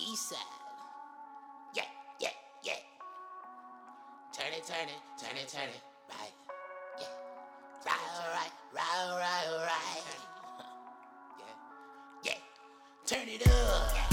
East 0.00 0.30
side. 0.30 0.38
Yeah, 1.74 1.84
yeah, 2.20 2.30
yeah. 2.62 2.72
Turn 4.32 4.52
it, 4.56 4.64
turn 4.66 4.88
it, 4.88 5.00
turn 5.22 5.36
it, 5.36 5.48
turn 5.48 5.68
it. 5.68 5.82
Right. 6.08 6.32
Yeah. 6.98 7.06
Right, 7.86 7.96
right, 8.34 8.52
right, 8.74 9.16
right, 9.16 9.66
right. 9.66 10.02
Yeah. 12.24 12.32
Yeah. 12.32 12.38
Turn 13.06 13.28
it 13.28 13.46
up. 13.48 14.09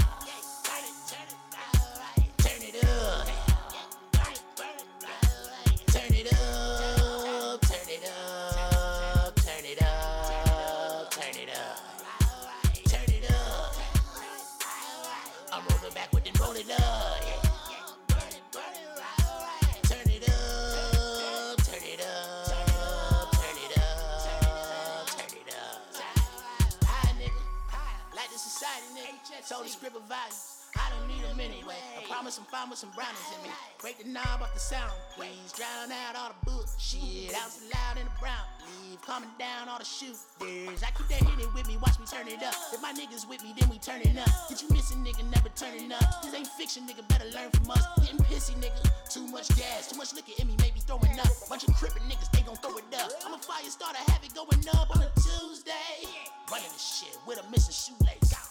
Values. 30.08 30.58
I 30.76 30.88
don't 30.92 31.08
need 31.08 31.24
them 31.24 31.40
anyway. 31.40 31.76
I 31.96 32.04
promise 32.08 32.36
I'm 32.36 32.44
fine 32.44 32.68
with 32.68 32.78
some 32.78 32.92
brownies 32.92 33.28
in 33.36 33.40
me. 33.44 33.52
Break 33.80 33.98
the 34.00 34.08
knob 34.08 34.40
off 34.40 34.52
the 34.52 34.60
sound, 34.60 34.92
please. 35.16 35.52
Drown 35.52 35.92
out 35.92 36.16
all 36.16 36.32
the 36.32 36.40
bullshit. 36.44 37.32
Out 37.36 37.52
so 37.52 37.64
loud 37.72 37.96
in 37.96 38.04
the 38.04 38.16
brown. 38.20 38.44
Leave 38.68 39.00
calming 39.00 39.32
down 39.38 39.68
all 39.68 39.80
the 39.80 39.84
shooters. 39.84 40.80
I 40.84 40.92
keep 40.92 41.08
that 41.08 41.24
hitting 41.24 41.52
with 41.52 41.68
me, 41.68 41.76
watch 41.80 41.96
me 42.00 42.04
turn 42.04 42.28
it 42.28 42.40
up. 42.44 42.56
If 42.72 42.80
my 42.80 42.92
niggas 42.92 43.28
with 43.28 43.44
me, 43.44 43.52
then 43.56 43.68
we 43.68 43.78
turn 43.80 44.00
it 44.00 44.16
up. 44.16 44.28
Get 44.48 44.60
you 44.60 44.68
miss 44.72 44.92
a 44.92 44.96
nigga, 45.00 45.24
never 45.32 45.48
turning 45.56 45.92
up. 45.92 46.22
This 46.24 46.34
ain't 46.34 46.48
fiction, 46.48 46.84
nigga, 46.88 47.04
better 47.08 47.28
learn 47.32 47.50
from 47.52 47.70
us. 47.72 47.84
Getting 48.00 48.20
pissy, 48.28 48.56
nigga. 48.60 48.80
Too 49.08 49.26
much 49.28 49.48
gas, 49.56 49.88
too 49.88 49.96
much 49.96 50.12
liquor 50.12 50.36
in 50.36 50.48
me, 50.48 50.56
maybe 50.60 50.80
throwing 50.80 51.16
up. 51.20 51.32
Bunch 51.48 51.64
of 51.68 51.74
crippin' 51.76 52.04
niggas, 52.08 52.30
they 52.32 52.44
gon' 52.44 52.56
throw 52.56 52.76
it 52.76 52.88
up. 52.96 53.12
I'm 53.24 53.34
a 53.34 53.38
fire 53.38 53.64
starter, 53.68 54.00
have 54.08 54.24
it 54.24 54.32
going 54.32 54.64
up 54.76 54.88
on 54.94 55.02
a 55.02 55.10
Tuesday. 55.16 56.04
Running 56.52 56.72
this 56.72 57.04
shit 57.04 57.16
with 57.26 57.40
a 57.40 57.44
missing 57.50 57.76
shoelace. 57.76 58.47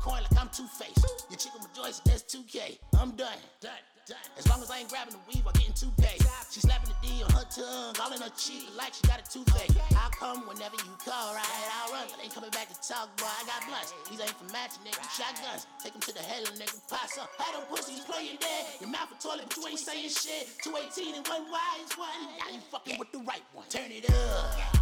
Coin 0.00 0.22
like 0.22 0.38
I'm 0.40 0.48
Two 0.54 0.66
Face. 0.66 0.94
Your 1.28 1.38
chick 1.38 1.52
with 1.54 1.66
my 1.66 1.72
joints, 1.74 2.00
that's 2.00 2.22
2K. 2.22 2.78
I'm 2.98 3.12
done. 3.18 3.34
Done. 3.60 3.82
Done. 4.06 4.16
As 4.38 4.48
long 4.48 4.62
as 4.62 4.70
I 4.70 4.78
ain't 4.78 4.88
grabbing 4.88 5.12
the 5.12 5.20
weave 5.28 5.44
or 5.44 5.52
getting 5.52 5.74
too 5.74 5.92
paid. 5.98 6.22
She 6.48 6.60
slapping 6.60 6.88
the 6.88 6.96
D 7.04 7.20
on 7.20 7.28
her 7.36 7.44
tongue, 7.52 7.92
all 8.00 8.08
in 8.08 8.22
her 8.22 8.32
cheek 8.38 8.64
like 8.72 8.94
she 8.94 9.04
got 9.04 9.20
a 9.20 9.26
toothache. 9.28 9.76
I'll 9.92 10.08
come 10.08 10.48
whenever 10.48 10.80
you 10.80 10.94
call, 11.04 11.34
right? 11.34 11.44
I'll 11.76 11.92
run, 11.92 12.08
but 12.08 12.24
ain't 12.24 12.32
coming 12.32 12.48
back 12.50 12.72
to 12.72 12.78
talk, 12.80 13.12
boy. 13.20 13.28
I 13.28 13.44
got 13.44 13.60
blunts. 13.68 13.92
These 14.08 14.22
ain't 14.22 14.32
for 14.32 14.48
matching, 14.48 14.80
nigga. 14.86 15.02
Shotguns. 15.12 15.66
Take 15.82 15.92
them 15.92 16.00
to 16.08 16.14
the 16.14 16.24
hell, 16.24 16.46
nigga. 16.56 16.78
Pass 16.88 17.18
up. 17.18 17.28
Had 17.36 17.58
them 17.58 17.68
pussies 17.68 18.00
playing 18.06 18.38
dead. 18.40 18.80
Your 18.80 18.88
mouth 18.88 19.12
a 19.12 19.20
toilet, 19.20 19.44
but 19.50 19.58
you 19.58 19.76
ain't 19.76 19.78
saying 19.78 20.08
shit. 20.08 20.56
218 20.64 21.20
and 21.20 21.26
one 21.28 21.44
wise 21.52 21.92
one. 21.98 22.08
Now 22.40 22.48
you 22.54 22.64
fucking 22.72 22.96
with 22.98 23.12
the 23.12 23.20
right 23.28 23.44
one. 23.52 23.66
Turn 23.68 23.92
it 23.92 24.08
up. 24.08 24.77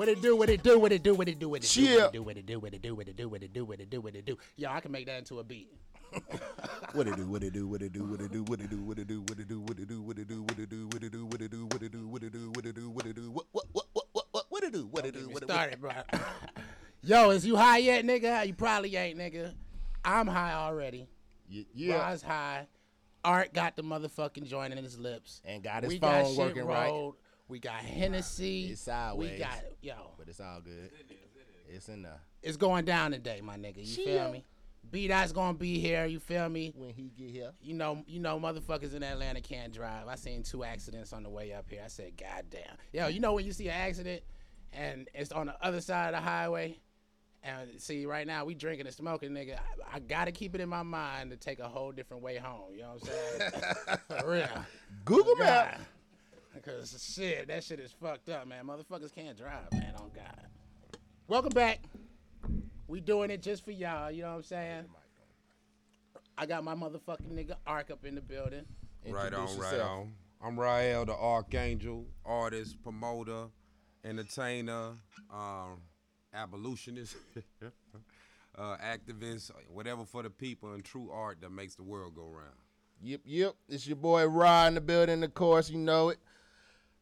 What 0.00 0.08
it 0.08 0.22
do? 0.22 0.34
What 0.34 0.48
it 0.48 0.62
do? 0.62 0.78
What 0.78 0.92
it 0.92 1.02
do? 1.02 1.14
What 1.14 1.28
it 1.28 1.38
do? 1.38 1.50
What 1.50 1.62
it 1.62 1.68
do? 1.68 1.84
What 1.84 2.08
it 2.08 2.10
do? 2.10 2.22
What 2.22 2.38
it 2.38 2.46
do? 2.46 2.58
What 2.58 2.72
it 2.72 2.80
do? 2.80 2.94
What 2.94 3.06
it 3.06 3.18
do? 3.18 3.26
What 3.26 3.42
it 3.42 3.52
do? 3.52 3.64
What 3.66 3.80
it 3.80 3.90
do? 3.90 4.00
What 4.00 4.14
it 4.14 4.24
do? 4.24 4.38
Yo, 4.56 4.70
I 4.70 4.80
can 4.80 4.92
make 4.92 5.04
that 5.04 5.18
into 5.18 5.40
a 5.40 5.44
beat. 5.44 5.70
What 6.94 7.06
it 7.06 7.16
do? 7.16 7.26
What 7.26 7.42
it 7.42 7.52
do? 7.52 7.68
What 7.68 7.82
it 7.82 7.92
do? 7.92 8.02
What 8.06 8.22
it 8.22 8.32
do? 8.32 8.42
What 8.42 8.60
it 8.60 8.70
do? 8.70 8.80
What 8.80 8.98
it 8.98 9.06
do? 9.06 9.20
What 9.20 9.38
it 9.38 9.48
do? 9.48 9.60
What 9.60 9.78
it 9.78 9.88
do? 9.88 10.00
What 10.00 10.18
it 10.18 10.30
do? 10.30 10.40
What 10.46 10.62
it 10.62 10.70
do? 10.70 10.86
What 10.86 11.02
it 11.02 11.10
do? 11.10 11.26
What 11.26 11.42
it 11.42 11.52
do? 11.52 11.66
What 11.66 11.82
it 11.82 11.92
do? 11.92 12.08
What 12.08 12.24
it 12.24 12.32
do? 12.32 12.50
What 12.50 12.64
it 12.64 12.74
do? 12.74 12.90
What 12.90 13.06
it 13.06 13.14
do? 13.14 13.30
What 13.30 13.46
what 13.52 13.66
what 13.72 13.86
what 13.92 14.06
what 14.12 14.26
what 14.30 14.44
what 14.48 14.62
it 14.64 14.72
do? 14.72 14.86
What 14.86 15.04
it 15.04 15.12
do? 15.12 15.26
We 15.28 15.34
What 15.34 15.42
it 15.42 15.50
started, 15.50 15.78
bro. 15.82 15.92
Yo, 17.02 17.28
is 17.28 17.44
you 17.44 17.56
high 17.56 17.78
yet, 17.78 18.02
nigga? 18.06 18.46
You 18.46 18.54
probably 18.54 18.96
ain't, 18.96 19.18
nigga. 19.18 19.52
I'm 20.02 20.28
high 20.28 20.54
already. 20.54 21.08
Yeah, 21.46 21.64
yeah. 21.74 21.94
Rod's 21.96 22.22
high. 22.22 22.68
Art 23.22 23.52
got 23.52 23.76
the 23.76 23.82
motherfucking 23.82 24.46
joint 24.46 24.72
in 24.72 24.82
his 24.82 24.98
lips. 24.98 25.42
And 25.44 25.62
got 25.62 25.82
his 25.82 25.92
we 25.92 25.98
phone 25.98 26.22
got 26.22 26.28
shit 26.28 26.38
working 26.38 26.64
right. 26.64 27.12
Rolled. 27.50 27.52
We 27.52 27.58
got 27.58 27.80
Hennessy. 27.82 28.70
It's 28.72 28.82
sideways. 28.82 29.32
We 29.32 29.38
got 29.38 29.62
yo. 29.82 29.94
But 30.18 30.28
it's 30.28 30.40
all 30.40 30.60
good. 30.60 30.90
It's 31.68 31.88
in 31.88 32.02
there. 32.02 32.20
It's 32.42 32.56
going 32.56 32.84
down 32.84 33.12
today, 33.12 33.40
my 33.42 33.56
nigga. 33.56 33.78
You 33.78 34.04
feel 34.04 34.32
me? 34.32 34.44
B 34.90 35.06
that's 35.08 35.32
gonna 35.32 35.56
be 35.56 35.78
here. 35.78 36.06
You 36.06 36.18
feel 36.18 36.48
me? 36.48 36.72
When 36.74 36.90
he 36.90 37.12
get 37.16 37.30
here. 37.30 37.52
You 37.60 37.74
know, 37.74 38.02
you 38.06 38.18
know, 38.18 38.40
motherfuckers 38.40 38.94
in 38.94 39.02
Atlanta 39.02 39.40
can't 39.40 39.72
drive. 39.72 40.08
I 40.08 40.16
seen 40.16 40.42
two 40.42 40.64
accidents 40.64 41.12
on 41.12 41.22
the 41.22 41.30
way 41.30 41.52
up 41.52 41.66
here. 41.68 41.82
I 41.84 41.88
said, 41.88 42.16
God 42.16 42.46
damn. 42.50 42.76
Yo, 42.92 43.08
you 43.08 43.20
know 43.20 43.34
when 43.34 43.44
you 43.44 43.52
see 43.52 43.68
an 43.68 43.74
accident 43.74 44.22
and 44.72 45.08
it's 45.14 45.32
on 45.32 45.46
the 45.46 45.54
other 45.64 45.80
side 45.80 46.14
of 46.14 46.20
the 46.20 46.28
highway? 46.28 46.80
And 47.42 47.80
see, 47.80 48.04
right 48.04 48.26
now 48.26 48.44
we 48.44 48.54
drinking 48.54 48.86
and 48.86 48.94
smoking, 48.94 49.30
nigga. 49.30 49.56
I, 49.56 49.96
I 49.96 49.98
gotta 50.00 50.32
keep 50.32 50.54
it 50.54 50.60
in 50.60 50.68
my 50.68 50.82
mind 50.82 51.30
to 51.30 51.36
take 51.36 51.58
a 51.58 51.68
whole 51.68 51.92
different 51.92 52.22
way 52.22 52.36
home. 52.36 52.74
You 52.74 52.82
know 52.82 52.96
what 52.98 53.10
I'm 53.38 53.98
saying? 54.08 54.20
For 54.20 54.30
real. 54.30 54.64
Google 55.04 55.34
oh, 55.36 55.38
God. 55.38 55.44
Map. 55.44 55.80
Because 56.54 57.14
shit, 57.14 57.48
that 57.48 57.64
shit 57.64 57.80
is 57.80 57.92
fucked 57.92 58.28
up, 58.28 58.46
man. 58.46 58.66
Motherfuckers 58.66 59.14
can't 59.14 59.36
drive, 59.36 59.72
man. 59.72 59.94
On 59.96 60.10
God. 60.14 60.46
Welcome 61.28 61.52
back. 61.52 61.80
We 62.88 63.00
doing 63.00 63.30
it 63.30 63.40
just 63.40 63.64
for 63.64 63.70
y'all. 63.70 64.10
You 64.10 64.22
know 64.22 64.30
what 64.30 64.36
I'm 64.36 64.42
saying? 64.42 64.84
I 66.36 66.46
got 66.46 66.64
my 66.64 66.74
motherfucking 66.74 67.30
nigga 67.32 67.54
Ark 67.66 67.90
up 67.90 68.04
in 68.04 68.14
the 68.14 68.20
building. 68.20 68.64
Right 69.06 69.32
on, 69.32 69.42
Introduce 69.42 69.72
right 69.72 69.80
on. 69.80 70.12
I'm 70.42 70.58
Rael, 70.58 71.04
the 71.04 71.14
Archangel, 71.14 72.06
artist, 72.24 72.82
promoter, 72.82 73.46
entertainer, 74.04 74.92
um, 75.32 75.82
abolitionist, 76.32 77.16
uh, 78.58 78.76
activist, 78.78 79.50
whatever 79.68 80.04
for 80.04 80.22
the 80.22 80.30
people 80.30 80.72
and 80.72 80.84
true 80.84 81.10
art 81.12 81.40
that 81.42 81.50
makes 81.50 81.74
the 81.74 81.82
world 81.82 82.14
go 82.14 82.24
round. 82.24 82.56
Yep, 83.02 83.20
yep. 83.24 83.54
It's 83.68 83.86
your 83.86 83.96
boy 83.96 84.26
Rod 84.26 84.68
in 84.68 84.74
the 84.74 84.80
building, 84.80 85.22
of 85.22 85.34
course, 85.34 85.70
you 85.70 85.78
know 85.78 86.08
it. 86.10 86.18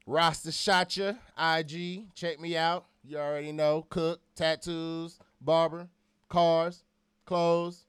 Rasta 0.08 0.50
Shotcha, 0.50 1.18
IG. 1.36 2.14
Check 2.14 2.40
me 2.40 2.56
out. 2.56 2.86
You 3.04 3.18
already 3.18 3.52
know. 3.52 3.84
Cook, 3.90 4.22
tattoos, 4.34 5.18
barber, 5.38 5.86
cars, 6.30 6.82
clothes, 7.26 7.84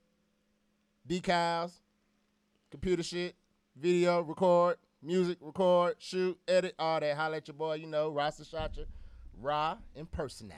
decals, 1.08 1.72
computer 2.72 3.04
shit, 3.04 3.36
video, 3.78 4.20
record, 4.20 4.76
music, 5.02 5.38
record, 5.40 5.96
shoot, 6.00 6.38
edit, 6.46 6.76
all 6.78 7.00
that. 7.00 7.16
Holla 7.16 7.38
at 7.38 7.48
your 7.48 7.56
boy, 7.56 7.76
you 7.76 7.88
know, 7.88 8.10
Rasta 8.10 8.44
Shotcha, 8.44 8.84
Ra 9.42 9.78
impersonal. 9.96 10.58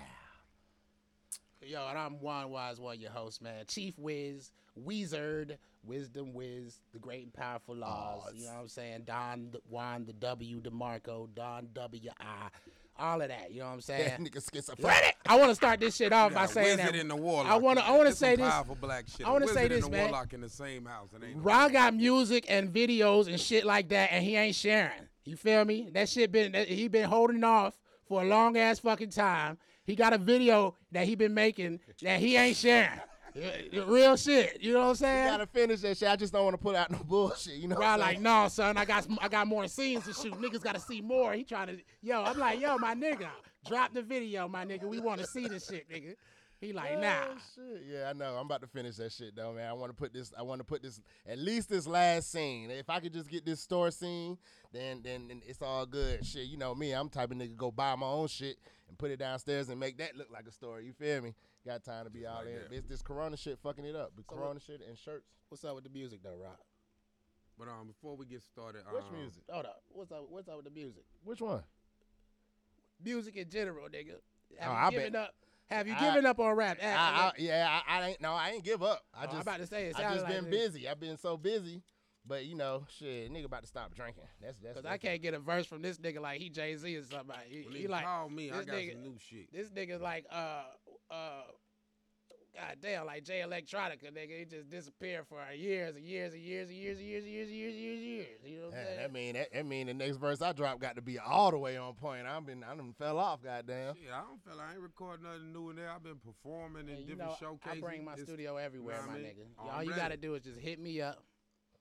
Yo, 1.64 1.86
and 1.88 1.98
I'm 1.98 2.20
Juan 2.20 2.50
Wise, 2.50 2.80
one 2.80 3.00
your 3.00 3.12
host, 3.12 3.42
man. 3.42 3.66
Chief 3.68 3.94
Wiz, 4.00 4.52
Wizard, 4.76 5.58
Wisdom 5.84 6.34
Wiz, 6.34 6.80
the 6.92 6.98
great 7.00 7.24
and 7.24 7.34
powerful 7.34 7.76
laws. 7.76 8.32
You 8.34 8.46
know 8.46 8.54
what 8.54 8.62
I'm 8.62 8.68
saying? 8.68 9.04
Don 9.06 9.50
the- 9.52 9.62
Juan, 9.70 10.06
the 10.06 10.14
W, 10.14 10.60
DeMarco, 10.60 11.28
Don 11.36 11.70
W 11.74 12.10
I, 12.20 12.48
all 12.98 13.22
of 13.22 13.28
that. 13.28 13.52
You 13.52 13.60
know 13.60 13.68
what 13.68 13.74
I'm 13.74 13.82
saying? 13.82 14.10
That 14.10 14.20
nigga 14.20 14.44
schizophrenic. 14.52 15.18
I 15.28 15.38
want 15.38 15.50
to 15.50 15.56
start 15.56 15.80
this 15.80 15.96
shit 15.96 16.12
off 16.12 16.34
by 16.34 16.48
saying 16.48 16.78
that. 16.78 16.96
in 16.96 17.08
the 17.08 17.16
warlock. 17.16 17.52
I 17.52 17.58
want 17.58 17.78
to. 17.78 17.86
I 17.86 17.92
want 17.92 18.10
to 18.10 18.16
say 18.16 18.36
this. 18.36 18.50
Powerful 18.50 18.76
black 18.82 19.06
shit. 19.08 19.26
I 19.28 19.32
wanna 19.32 19.48
say 19.48 19.54
wizard 19.66 19.72
this, 19.72 19.84
and 19.86 19.92
man. 19.94 20.04
warlock 20.10 20.34
in 20.34 20.42
the 20.42 20.50
same 20.50 20.86
house. 20.86 21.10
It 21.14 21.24
ain't 21.24 21.36
no- 21.38 21.44
Ron 21.44 21.72
got 21.72 21.94
music 21.94 22.46
and 22.50 22.74
videos 22.74 23.28
and 23.28 23.40
shit 23.40 23.66
like 23.66 23.90
that, 23.90 24.12
and 24.12 24.24
he 24.26 24.36
ain't 24.36 24.56
sharing. 24.56 25.08
You 25.26 25.36
feel 25.36 25.64
me? 25.66 25.90
That 25.94 26.10
shit 26.10 26.32
been 26.32 26.56
he 26.56 26.88
been 26.88 27.08
holding 27.08 27.44
off 27.44 27.78
for 28.08 28.24
a 28.24 28.26
long 28.26 28.58
ass 28.58 28.80
fucking 28.80 29.12
time. 29.12 29.60
He 29.92 29.96
got 29.98 30.14
a 30.14 30.18
video 30.18 30.74
that 30.94 31.06
he 31.06 31.16
been 31.16 31.34
making 31.34 31.82
that 32.02 32.22
he 32.22 32.38
ain't 32.38 32.56
sharing. 32.56 32.98
Real 33.74 34.16
shit. 34.16 34.62
You 34.62 34.72
know 34.72 34.80
what 34.80 34.86
I'm 34.86 34.90
You 34.92 34.96
saying? 34.96 35.28
gotta 35.28 35.48
finish 35.48 35.82
that 35.82 35.98
shit. 35.98 36.08
I 36.08 36.16
just 36.16 36.32
don't 36.32 36.46
want 36.46 36.54
to 36.54 36.58
put 36.58 36.78
out 36.78 36.92
no 36.92 37.00
bullshit. 37.04 37.56
You 37.56 37.68
know 37.68 37.76
what 37.76 37.84
I'm 37.86 38.00
like, 38.00 38.22
no, 38.22 38.48
son, 38.48 38.78
I 38.78 38.86
got 38.86 39.06
I 39.20 39.28
got 39.28 39.48
more 39.48 39.68
scenes 39.68 40.06
to 40.06 40.14
shoot. 40.14 40.32
Niggas 40.36 40.62
got 40.62 40.76
to 40.76 40.80
see 40.80 41.02
more. 41.02 41.34
He 41.34 41.44
trying 41.44 41.68
to, 41.68 41.78
yo, 42.02 42.24
I'm 42.24 42.40
like, 42.40 42.62
yo, 42.62 42.78
my 42.78 42.96
nigga, 42.96 43.28
drop 43.68 43.94
the 43.94 44.02
video, 44.02 44.48
my 44.48 44.64
nigga. 44.64 44.86
We 44.86 45.02
want 45.02 45.20
to 45.20 45.28
see 45.28 45.50
this 45.50 45.68
shit, 45.68 45.90
nigga. 45.90 46.16
He 46.62 46.72
like, 46.72 46.98
nah. 46.98 47.16
Oh, 47.32 47.38
shit. 47.56 47.84
Yeah, 47.92 48.10
I 48.12 48.14
know. 48.14 48.36
I'm 48.36 48.46
about 48.46 48.62
to 48.62 48.68
finish 48.68 48.96
that 48.96 49.12
shit 49.12 49.36
though, 49.36 49.52
man. 49.52 49.68
I 49.68 49.74
want 49.74 49.90
to 49.90 49.96
put 49.96 50.14
this. 50.14 50.32
I 50.38 50.42
want 50.44 50.60
to 50.60 50.64
put 50.64 50.82
this 50.82 51.02
at 51.28 51.38
least 51.38 51.70
this 51.70 51.86
last 51.86 52.32
scene. 52.32 52.72
If 52.72 52.90
I 52.90 53.02
could 53.02 53.12
just 53.12 53.30
get 53.30 53.46
this 53.46 53.60
store 53.60 53.92
scene, 53.92 54.38
then 54.72 55.02
then, 55.04 55.28
then 55.28 55.42
it's 55.46 55.62
all 55.62 55.86
good. 55.86 56.26
Shit, 56.26 56.46
you 56.46 56.56
know 56.58 56.74
me. 56.76 56.94
I'm 56.94 57.10
the 57.10 57.14
type 57.16 57.32
of 57.32 57.38
nigga 57.38 57.58
go 57.58 57.72
buy 57.72 57.94
my 57.98 58.08
own 58.08 58.28
shit 58.28 58.58
and 58.92 58.98
put 59.00 59.10
it 59.10 59.18
downstairs 59.18 59.70
and 59.70 59.80
make 59.80 59.98
that 59.98 60.16
look 60.18 60.28
like 60.32 60.46
a 60.48 60.52
story. 60.52 60.86
You 60.86 60.92
feel 60.94 61.22
me? 61.22 61.34
Got 61.66 61.84
time 61.84 62.04
to 62.04 62.10
be 62.12 62.26
all 62.26 62.42
in. 62.42 62.60
It's 62.72 62.86
this 62.88 63.02
Corona 63.02 63.38
shit 63.38 63.58
fucking 63.64 63.86
it 63.86 63.96
up. 63.96 64.12
The 64.18 64.24
Corona 64.24 64.60
shit 64.60 64.82
and 64.88 64.98
shirts. 64.98 65.26
What's 65.50 65.64
up 65.64 65.76
with 65.76 65.86
the 65.86 65.90
music 65.90 66.20
though, 66.24 66.36
Rock? 66.42 66.60
But 67.58 67.68
um, 67.70 67.88
before 67.88 68.16
we 68.18 68.26
get 68.26 68.42
started, 68.42 68.82
Which 68.92 69.04
um, 69.04 69.16
music? 69.18 69.44
Hold 69.50 69.66
up. 69.66 69.82
What's 69.90 70.12
up? 70.12 70.26
What's 70.30 70.50
up 70.50 70.56
with 70.58 70.66
the 70.66 70.72
music? 70.72 71.04
Which 71.24 71.40
one? 71.42 71.64
Music 73.04 73.36
in 73.36 73.50
general, 73.50 73.88
nigga. 73.88 74.16
Have 74.60 74.70
Oh, 74.70 74.74
you 74.74 74.78
I 74.78 74.90
given 74.92 75.14
bet- 75.14 75.22
up? 75.22 75.34
Have 75.70 75.88
you 75.88 75.94
I- 75.96 76.00
given 76.00 76.26
up 76.26 76.40
on 76.40 76.56
rap? 76.56 76.78
I, 76.84 76.88
I, 76.88 77.32
yeah, 77.38 77.80
I, 77.88 78.00
I 78.00 78.08
ain't. 78.10 78.22
No, 78.22 78.34
I 78.34 78.50
ain't 78.52 78.64
give 78.66 78.84
up. 78.84 79.04
I 79.14 79.22
Oh, 79.24 79.26
just. 79.26 79.36
I'm 79.36 79.42
about 79.42 79.60
to 79.60 79.68
say 79.68 79.86
it 79.88 79.96
I 79.98 80.02
just 80.14 80.24
like 80.26 80.34
been 80.34 80.50
this. 80.50 80.72
busy. 80.74 80.90
I've 80.90 81.00
been 81.00 81.18
so 81.18 81.38
busy. 81.38 81.82
But 82.28 82.46
you 82.46 82.56
know, 82.56 82.86
shit, 83.00 83.32
nigga 83.32 83.46
about 83.46 83.62
to 83.62 83.68
stop 83.68 83.96
drinking. 83.96 84.24
That's 84.42 84.58
that's. 84.60 84.76
Cause 84.76 84.86
I 84.86 84.98
can't 84.98 85.22
get 85.22 85.34
a 85.34 85.40
verse 85.40 85.66
from 85.66 85.82
this 85.82 85.98
nigga 85.98 86.22
like 86.22 86.40
he 86.40 86.50
Jay 86.50 86.76
Z 86.76 86.96
or 86.96 87.04
somebody. 87.04 87.40
He, 87.50 87.64
well, 87.66 87.74
he 87.74 87.88
like 87.88 88.06
call 88.06 88.30
me. 88.30 88.50
This 88.50 88.60
I 88.60 88.64
got 88.64 88.76
nigga, 88.76 88.94
some 88.94 89.04
new 89.04 89.18
shit. 89.18 89.52
This 89.52 89.70
nigga's 89.70 90.02
like 90.02 90.26
uh 90.32 90.64
uh. 91.10 91.44
goddamn, 92.54 93.06
like 93.06 93.24
Jay 93.24 93.42
Electronica, 93.48 94.12
nigga, 94.12 94.38
he 94.40 94.46
just 94.46 94.70
disappeared 94.70 95.26
for 95.28 95.40
years 95.56 95.96
and 95.96 96.06
years 96.06 96.34
and 96.34 96.42
years 96.42 96.68
and 96.70 96.78
years 96.78 96.98
and 96.98 97.08
years 97.08 97.24
and 97.24 97.32
years 97.32 97.48
and 97.48 97.56
years 97.56 97.74
and 97.74 97.82
years, 97.82 98.02
years. 98.02 98.28
You 98.46 98.60
know 98.60 98.66
what 98.68 98.78
I'm 98.78 98.86
saying? 98.86 99.00
That 99.00 99.14
mean 99.14 99.34
that, 99.34 99.54
that 99.54 99.66
mean 99.66 99.88
the 99.88 99.94
next 99.94 100.18
verse 100.18 100.42
I 100.42 100.52
drop 100.52 100.80
got 100.80 100.96
to 100.96 101.02
be 101.02 101.18
all 101.18 101.50
the 101.50 101.58
way 101.58 101.78
on 101.78 101.94
point. 101.94 102.28
I've 102.28 102.46
been 102.46 102.64
I 102.64 102.76
done 102.76 102.94
fell 103.00 103.18
off, 103.18 103.42
goddamn. 103.42 103.96
Shit, 103.96 104.12
I 104.14 104.22
don't 104.22 104.44
feel 104.44 104.62
I 104.62 104.74
ain't 104.74 104.82
recording 104.82 105.24
nothing 105.24 105.54
new 105.54 105.70
in 105.70 105.78
there. 105.78 105.90
I've 105.90 106.04
been 106.04 106.20
performing 106.20 106.90
in 106.90 107.08
different 107.08 107.20
know, 107.20 107.36
showcases. 107.40 107.84
I 107.84 107.88
bring 107.88 108.06
my 108.06 108.16
studio 108.16 108.58
everywhere, 108.58 109.02
my 109.08 109.16
nigga. 109.16 109.48
All 109.58 109.84
you 109.84 109.96
gotta 109.96 110.18
do 110.18 110.36
is 110.36 110.44
just 110.44 110.60
hit 110.60 110.80
me 110.80 111.02
up. 111.02 111.24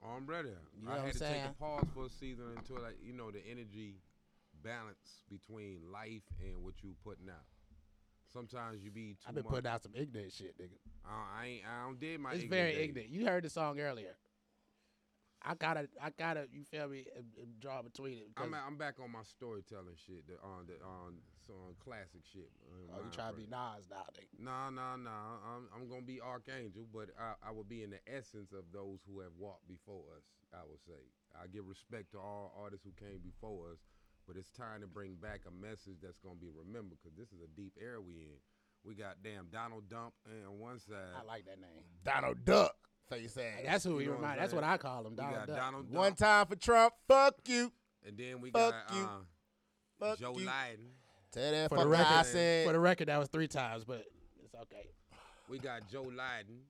I'm 0.02 0.26
ready. 0.26 0.50
You 0.78 0.86
know 0.86 0.92
I 0.92 0.98
had 1.06 1.12
to 1.12 1.18
take 1.18 1.44
a 1.44 1.54
pause 1.58 1.84
for 1.94 2.06
a 2.06 2.10
season 2.10 2.46
until 2.56 2.82
like 2.82 2.96
you 3.02 3.12
know 3.12 3.30
the 3.30 3.40
energy 3.50 3.96
balance 4.62 5.22
between 5.30 5.80
life 5.92 6.22
and 6.40 6.62
what 6.64 6.74
you 6.82 6.94
putting 7.04 7.28
out. 7.28 7.44
Sometimes 8.32 8.82
you 8.82 8.90
be 8.90 9.12
too 9.14 9.16
I've 9.28 9.34
been 9.34 9.44
much. 9.44 9.52
putting 9.52 9.70
out 9.70 9.82
some 9.82 9.92
ignorant 9.94 10.32
shit, 10.32 10.56
nigga. 10.58 10.78
I, 11.04 11.42
I 11.42 11.46
ain't. 11.46 11.62
I 11.66 11.84
don't 11.86 11.98
did 12.00 12.20
my. 12.20 12.30
It's 12.32 12.44
ignorant 12.44 12.50
very 12.62 12.72
days. 12.74 12.88
ignorant. 12.88 13.10
You 13.10 13.26
heard 13.26 13.44
the 13.44 13.50
song 13.50 13.80
earlier. 13.80 14.16
I 15.42 15.54
gotta, 15.54 15.88
I 16.02 16.10
gotta, 16.18 16.44
you 16.52 16.64
feel 16.64 16.86
me? 16.86 17.06
uh, 17.16 17.20
uh, 17.20 17.44
Draw 17.60 17.80
between 17.80 18.18
it. 18.18 18.28
I'm, 18.36 18.52
I'm 18.54 18.76
back 18.76 18.96
on 19.02 19.10
my 19.10 19.22
storytelling 19.22 19.96
shit. 20.06 20.26
The, 20.28 20.34
on 20.46 20.66
the 20.66 20.74
on 20.84 21.14
some 21.50 21.74
classic 21.82 22.22
shit. 22.30 22.46
oh, 22.70 23.02
you 23.02 23.10
mind 23.10 23.12
trying 23.12 23.34
to 23.34 23.38
be 23.42 23.46
frame. 23.50 23.58
Nas 23.74 23.90
now, 23.90 24.06
nigga. 24.14 24.38
Nah, 24.38 24.70
nah, 24.70 24.94
nah. 24.94 25.42
I'm, 25.42 25.66
I'm 25.74 25.88
gonna 25.90 26.06
be 26.06 26.20
Archangel, 26.22 26.86
but 26.94 27.10
I, 27.18 27.34
I 27.42 27.50
will 27.50 27.66
be 27.66 27.82
in 27.82 27.90
the 27.90 27.98
essence 28.06 28.52
of 28.54 28.70
those 28.72 29.02
who 29.10 29.18
have 29.20 29.34
walked 29.38 29.66
before 29.66 30.06
us. 30.14 30.22
I 30.54 30.62
would 30.68 30.80
say 30.86 31.02
I 31.34 31.46
give 31.50 31.66
respect 31.66 32.12
to 32.12 32.18
all 32.18 32.54
artists 32.54 32.86
who 32.86 32.94
came 32.98 33.18
before 33.22 33.70
us, 33.74 33.78
but 34.26 34.36
it's 34.36 34.50
time 34.50 34.80
to 34.82 34.86
bring 34.86 35.14
back 35.18 35.42
a 35.46 35.50
message 35.54 35.98
that's 36.02 36.18
gonna 36.22 36.38
be 36.40 36.50
remembered 36.54 36.98
because 37.02 37.18
this 37.18 37.28
is 37.34 37.42
a 37.42 37.50
deep 37.58 37.74
era 37.80 38.00
we 38.00 38.14
in. 38.30 38.38
We 38.86 38.94
got 38.94 39.18
damn 39.22 39.46
Donald 39.52 39.88
Dump 39.90 40.14
on 40.26 40.58
one 40.58 40.78
side. 40.78 41.12
I 41.18 41.26
like 41.26 41.44
that 41.46 41.60
name. 41.60 41.84
Donald 42.04 42.44
Duck, 42.46 42.74
face 43.10 43.36
ass. 43.36 43.60
That's 43.66 43.84
who 43.84 43.94
You 43.94 43.98
he 43.98 44.06
know 44.06 44.12
remind. 44.14 44.40
That's 44.40 44.54
what 44.54 44.64
I 44.64 44.78
call 44.78 45.06
him, 45.06 45.14
Donald 45.16 45.34
got 45.36 45.46
Duck. 45.48 45.56
Donald 45.56 45.84
Dump, 45.86 45.94
One 45.98 46.14
time 46.14 46.46
for 46.46 46.56
Trump, 46.56 46.94
fuck 47.06 47.34
you, 47.46 47.70
and 48.06 48.16
then 48.16 48.40
we 48.40 48.50
Fuck 48.50 48.72
got 48.88 48.96
you. 48.96 49.02
uh, 49.02 49.08
fuck 50.00 50.18
Joe 50.18 50.34
you. 50.38 50.46
Lydon. 50.46 50.86
Tell 51.32 51.50
that 51.52 51.68
For 51.68 51.78
the 51.78 51.84
fucker 51.84 51.90
record, 51.90 52.06
I 52.06 52.22
said. 52.22 52.66
for 52.66 52.72
the 52.72 52.80
record, 52.80 53.08
that 53.08 53.18
was 53.18 53.28
three 53.28 53.48
times, 53.48 53.84
but 53.84 54.04
it's 54.42 54.54
okay. 54.54 54.88
We 55.48 55.58
got 55.58 55.88
Joe 55.90 56.02
Lydon. 56.02 56.60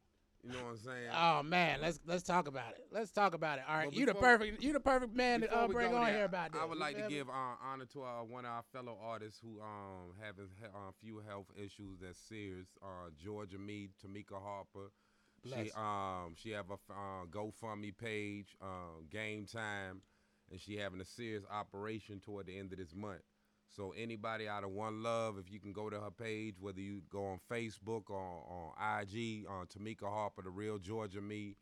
You 0.43 0.53
know 0.53 0.59
what 0.65 0.71
I'm 0.71 0.79
saying? 0.79 1.11
Oh 1.15 1.43
man, 1.43 1.81
let's 1.83 2.01
let's 2.07 2.23
talk 2.23 2.49
about 2.49 2.71
it. 2.71 2.87
Let's 2.91 3.11
talk 3.11 3.35
about 3.35 3.59
it. 3.59 3.65
All 3.69 3.77
right, 3.77 3.85
But 3.85 3.95
you 3.95 4.07
the 4.07 4.15
perfect, 4.15 4.63
you 4.63 4.73
the 4.73 4.81
perfect 4.81 5.15
man 5.15 5.43
to 5.43 5.55
uh, 5.55 5.69
bring 5.69 5.95
on 5.95 6.07
there, 6.07 6.15
here 6.15 6.25
about 6.25 6.53
this. 6.53 6.63
I 6.63 6.65
would 6.65 6.79
You 6.79 6.81
like 6.81 6.97
to 6.97 7.09
give 7.11 7.29
uh, 7.29 7.33
honor 7.63 7.85
to 7.93 8.03
uh, 8.03 8.25
one 8.27 8.47
of 8.47 8.51
our 8.53 8.63
fellow 8.73 8.97
artists 9.03 9.39
who 9.43 9.61
um 9.61 10.15
having 10.19 10.47
he- 10.59 10.65
uh, 10.65 10.89
a 10.89 10.93
few 11.05 11.23
health 11.29 11.49
issues 11.57 11.99
that's 12.01 12.19
serious. 12.19 12.69
Uh, 12.83 13.11
Georgia 13.23 13.59
Me, 13.59 13.91
Tamika 14.03 14.41
Harper. 14.43 14.91
Bless 15.45 15.67
She 15.67 15.73
um 15.73 16.35
she 16.37 16.51
have 16.53 16.71
a 16.71 16.75
uh, 16.91 17.27
GoFundMe 17.31 17.95
page, 17.97 18.57
um, 18.63 19.07
Game 19.11 19.45
Time, 19.45 20.01
and 20.51 20.59
she 20.59 20.77
having 20.79 21.03
a 21.03 21.05
serious 21.05 21.45
operation 21.51 22.19
toward 22.19 22.47
the 22.47 22.59
end 22.59 22.73
of 22.73 22.79
this 22.79 22.95
month. 22.95 23.21
So 23.77 23.95
anybody 23.97 24.49
out 24.49 24.65
of 24.65 24.71
One 24.71 25.03
Love, 25.03 25.39
if 25.39 25.53
you 25.53 25.61
can 25.61 25.73
go 25.73 25.89
to 25.89 26.01
her 26.01 26.11
page, 26.11 26.57
whether 26.61 26.81
you 26.81 27.03
go 27.11 27.25
on 27.27 27.41
Facebook 27.51 28.11
or 28.11 28.19
on 28.19 29.01
IG, 29.03 29.47
on 29.49 29.63
uh, 29.63 29.65
Tamika 29.67 30.11
Harper, 30.11 30.43
the 30.43 30.51
real 30.51 30.79
Georgia 30.79 31.21
Me, 31.21 31.57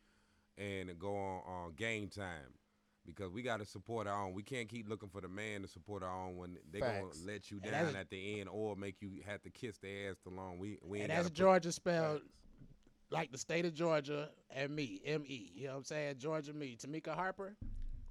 and 0.56 0.98
go 0.98 1.14
on, 1.14 1.42
on 1.46 1.72
Game 1.76 2.08
Time 2.08 2.54
because 3.08 3.32
we 3.32 3.42
got 3.42 3.58
to 3.58 3.64
support 3.64 4.06
our 4.06 4.24
own. 4.24 4.34
We 4.34 4.42
can't 4.42 4.68
keep 4.68 4.88
looking 4.88 5.08
for 5.08 5.20
the 5.20 5.28
man 5.28 5.62
to 5.62 5.68
support 5.68 6.02
our 6.02 6.26
own 6.26 6.36
when 6.36 6.58
they 6.70 6.80
gonna 6.80 7.04
let 7.26 7.50
you 7.50 7.58
down 7.58 7.96
at 7.96 8.10
the 8.10 8.40
end 8.40 8.48
or 8.50 8.76
make 8.76 8.96
you 9.00 9.22
have 9.26 9.42
to 9.42 9.50
kiss 9.50 9.78
their 9.78 10.10
ass 10.10 10.16
too 10.22 10.30
long. 10.30 10.58
We 10.58 10.78
we 10.82 11.00
And 11.00 11.10
that's 11.10 11.30
Georgia 11.30 11.72
spelled 11.72 12.22
like 13.10 13.32
the 13.32 13.38
state 13.38 13.64
of 13.64 13.74
Georgia 13.74 14.28
and 14.50 14.74
me, 14.74 15.00
M 15.04 15.24
E. 15.26 15.52
You 15.54 15.64
know 15.64 15.72
what 15.72 15.78
I'm 15.78 15.84
saying? 15.84 16.16
Georgia 16.18 16.52
me. 16.52 16.76
Tamika 16.76 17.14
Harper. 17.14 17.56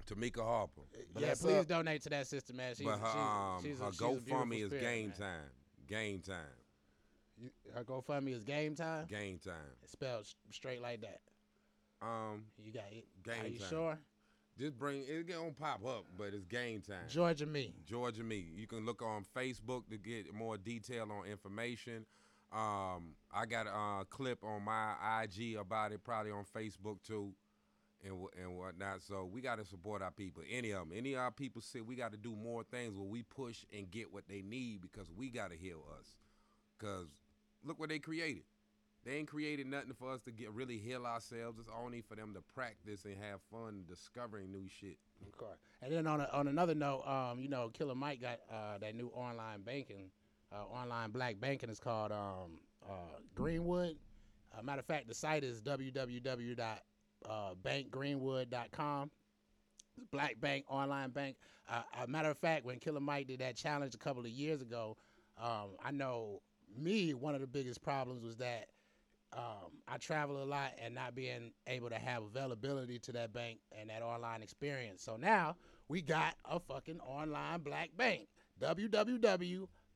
Tamika 0.08 0.42
Harper. 0.42 0.82
yeah, 0.94 1.02
Bless 1.14 1.42
please 1.42 1.56
up. 1.58 1.66
donate 1.68 2.02
to 2.02 2.10
that 2.10 2.26
sister, 2.26 2.52
man. 2.54 2.74
She's, 2.74 2.86
but 2.86 2.98
her, 2.98 3.06
she's, 3.06 3.16
um, 3.16 3.58
she's 3.62 3.80
a, 3.80 3.84
her 3.84 3.90
GoFundMe 3.90 4.64
is 4.64 4.72
game 4.72 5.08
man. 5.08 5.18
time. 5.18 5.50
Game 5.88 6.20
time. 6.20 6.36
You- 7.40 7.50
Her 7.74 7.84
GoFundMe 7.84 8.32
is 8.34 8.44
game 8.44 8.74
time. 8.74 9.06
Game 9.08 9.38
time. 9.38 9.54
It's 9.82 9.92
spelled 9.92 10.26
straight 10.50 10.82
like 10.82 11.00
that. 11.02 11.20
Um, 12.00 12.44
You 12.64 12.72
got 12.72 12.84
it. 12.92 13.06
Game 13.24 13.34
Are 13.44 13.48
you 13.48 13.58
time. 13.58 13.68
sure? 13.68 13.98
just 14.58 14.76
bring 14.76 15.04
it 15.06 15.28
gonna 15.28 15.52
pop 15.52 15.86
up, 15.86 16.04
but 16.16 16.34
it's 16.34 16.44
game 16.44 16.80
time. 16.80 17.06
Georgia 17.08 17.46
me. 17.46 17.72
Georgia 17.86 18.24
Me. 18.24 18.44
You 18.56 18.66
can 18.66 18.84
look 18.84 19.02
on 19.02 19.24
Facebook 19.36 19.88
to 19.90 19.96
get 19.98 20.34
more 20.34 20.56
detail 20.58 21.06
on 21.12 21.26
information. 21.26 22.04
Um, 22.50 23.14
I 23.32 23.46
got 23.48 23.66
a 23.68 23.72
uh, 23.72 24.04
clip 24.04 24.42
on 24.42 24.64
my 24.64 24.94
IG 25.22 25.54
about 25.56 25.92
it, 25.92 26.02
probably 26.02 26.32
on 26.32 26.44
Facebook 26.44 27.00
too, 27.06 27.32
and 28.04 28.14
and 28.40 28.56
whatnot. 28.56 29.02
So 29.02 29.28
we 29.30 29.40
got 29.40 29.58
to 29.58 29.64
support 29.64 30.02
our 30.02 30.10
people. 30.10 30.42
Any 30.50 30.70
of 30.70 30.88
them, 30.88 30.96
any 30.96 31.14
of 31.14 31.20
our 31.20 31.30
people 31.30 31.62
say 31.62 31.80
we 31.80 31.96
got 31.96 32.12
to 32.12 32.18
do 32.18 32.34
more 32.34 32.64
things 32.64 32.96
where 32.96 33.08
we 33.08 33.22
push 33.22 33.64
and 33.76 33.90
get 33.90 34.12
what 34.12 34.28
they 34.28 34.42
need 34.42 34.82
because 34.82 35.10
we 35.16 35.30
got 35.30 35.50
to 35.50 35.56
heal 35.56 35.84
us. 35.98 36.06
Cause 36.78 37.08
look 37.64 37.78
what 37.78 37.88
they 37.88 37.98
created. 37.98 38.44
They 39.04 39.14
ain't 39.14 39.28
created 39.28 39.66
nothing 39.66 39.94
for 39.98 40.12
us 40.12 40.20
to 40.22 40.32
get 40.32 40.52
really 40.52 40.78
heal 40.78 41.06
ourselves. 41.06 41.58
It's 41.58 41.68
only 41.82 42.02
for 42.02 42.14
them 42.14 42.34
to 42.34 42.40
practice 42.54 43.04
and 43.04 43.16
have 43.22 43.40
fun 43.50 43.84
discovering 43.88 44.50
new 44.52 44.68
shit. 44.68 44.98
Of 45.26 45.36
course. 45.36 45.58
And 45.80 45.92
then 45.92 46.06
on 46.06 46.20
a, 46.20 46.28
on 46.32 46.48
another 46.48 46.74
note, 46.74 47.06
um, 47.06 47.40
you 47.40 47.48
know, 47.48 47.70
Killer 47.70 47.94
Mike 47.94 48.20
got 48.20 48.40
uh, 48.52 48.78
that 48.78 48.94
new 48.94 49.08
online 49.14 49.62
banking, 49.62 50.10
uh, 50.52 50.64
online 50.64 51.10
black 51.10 51.40
banking 51.40 51.70
is 51.70 51.78
called 51.80 52.12
um, 52.12 52.60
uh, 52.88 53.18
Greenwood. 53.34 53.96
Uh, 54.56 54.62
matter 54.62 54.80
of 54.80 54.86
fact, 54.86 55.08
the 55.08 55.14
site 55.14 55.44
is 55.44 55.60
www.bankgreenwood.com. 57.26 59.10
Black 60.12 60.40
Bank 60.40 60.64
online 60.68 61.10
bank. 61.10 61.36
Uh, 61.68 61.82
a 62.02 62.06
matter 62.06 62.30
of 62.30 62.38
fact, 62.38 62.64
when 62.64 62.78
Killer 62.78 63.00
Mike 63.00 63.26
did 63.26 63.40
that 63.40 63.56
challenge 63.56 63.94
a 63.94 63.98
couple 63.98 64.22
of 64.22 64.28
years 64.28 64.62
ago, 64.62 64.96
um, 65.42 65.76
I 65.84 65.90
know 65.90 66.40
me 66.76 67.14
one 67.14 67.34
of 67.34 67.40
the 67.40 67.46
biggest 67.46 67.82
problems 67.82 68.22
was 68.22 68.36
that 68.36 68.66
um, 69.32 69.72
I 69.86 69.98
travel 69.98 70.42
a 70.42 70.44
lot 70.44 70.72
and 70.82 70.94
not 70.94 71.14
being 71.14 71.52
able 71.66 71.90
to 71.90 71.96
have 71.98 72.22
availability 72.22 72.98
to 73.00 73.12
that 73.12 73.32
bank 73.32 73.58
and 73.78 73.90
that 73.90 74.02
online 74.02 74.42
experience. 74.42 75.02
So 75.02 75.16
now 75.16 75.56
we 75.88 76.00
got 76.00 76.34
a 76.44 76.58
fucking 76.60 77.00
online 77.00 77.60
black 77.60 77.90
bank. 77.96 78.28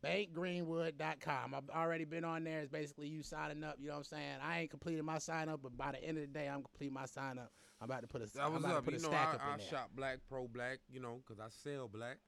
www.bankgreenwood.com. 0.04 1.54
I've 1.54 1.71
already 1.71 2.04
been 2.04 2.25
on 2.25 2.44
there. 2.44 2.61
It's 2.61 2.71
basically 2.71 3.09
you 3.09 3.23
signing 3.23 3.64
up. 3.64 3.76
You 3.80 3.88
know 3.88 3.94
what 3.94 3.99
I'm 3.99 4.04
saying? 4.04 4.37
I 4.42 4.61
ain't 4.61 4.71
completed 4.71 5.02
my 5.04 5.18
sign 5.18 5.49
up, 5.49 5.61
but 5.62 5.76
by 5.76 5.92
the 5.92 6.02
end 6.04 6.18
of 6.18 6.23
the 6.23 6.32
day, 6.32 6.49
I'm 6.49 6.62
complete 6.62 6.92
my 6.92 7.06
sign 7.06 7.38
up. 7.38 7.52
I'm 7.80 7.87
about 7.90 8.02
to 8.02 8.09
put 8.09 8.23
a, 8.23 8.26
That 8.35 8.44
I'm 8.44 8.52
was 8.54 8.64
about 8.64 8.76
up. 8.78 8.85
to 8.85 8.90
put 8.90 9.00
You 9.00 9.00
a 9.00 9.02
know, 9.02 9.16
stack 9.16 9.28
I, 9.28 9.35
up 9.35 9.40
I 9.44 9.52
in 9.54 9.59
there. 9.59 9.68
shop 9.68 9.90
black, 9.94 10.18
pro 10.28 10.47
black, 10.49 10.78
you 10.90 11.00
know, 11.00 11.21
because 11.26 11.40
I 11.40 11.49
sell 11.50 11.88
black. 11.88 12.18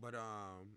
But 0.00 0.14
um, 0.14 0.76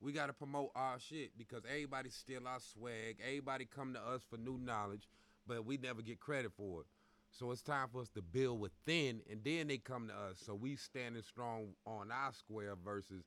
we 0.00 0.12
got 0.12 0.26
to 0.26 0.32
promote 0.32 0.70
our 0.74 0.98
shit 0.98 1.36
because 1.38 1.62
everybody 1.68 2.10
steal 2.10 2.46
our 2.46 2.58
swag. 2.60 3.18
Everybody 3.24 3.64
come 3.66 3.94
to 3.94 4.00
us 4.00 4.22
for 4.28 4.36
new 4.36 4.58
knowledge, 4.58 5.08
but 5.46 5.64
we 5.64 5.76
never 5.78 6.02
get 6.02 6.18
credit 6.20 6.52
for 6.56 6.80
it. 6.82 6.86
So 7.30 7.50
it's 7.50 7.62
time 7.62 7.88
for 7.90 8.02
us 8.02 8.10
to 8.10 8.20
build 8.20 8.60
within, 8.60 9.22
and 9.30 9.40
then 9.42 9.68
they 9.68 9.78
come 9.78 10.08
to 10.08 10.14
us. 10.14 10.38
So 10.44 10.54
we 10.54 10.76
standing 10.76 11.22
strong 11.22 11.68
on 11.86 12.10
our 12.10 12.32
square 12.34 12.74
versus 12.84 13.22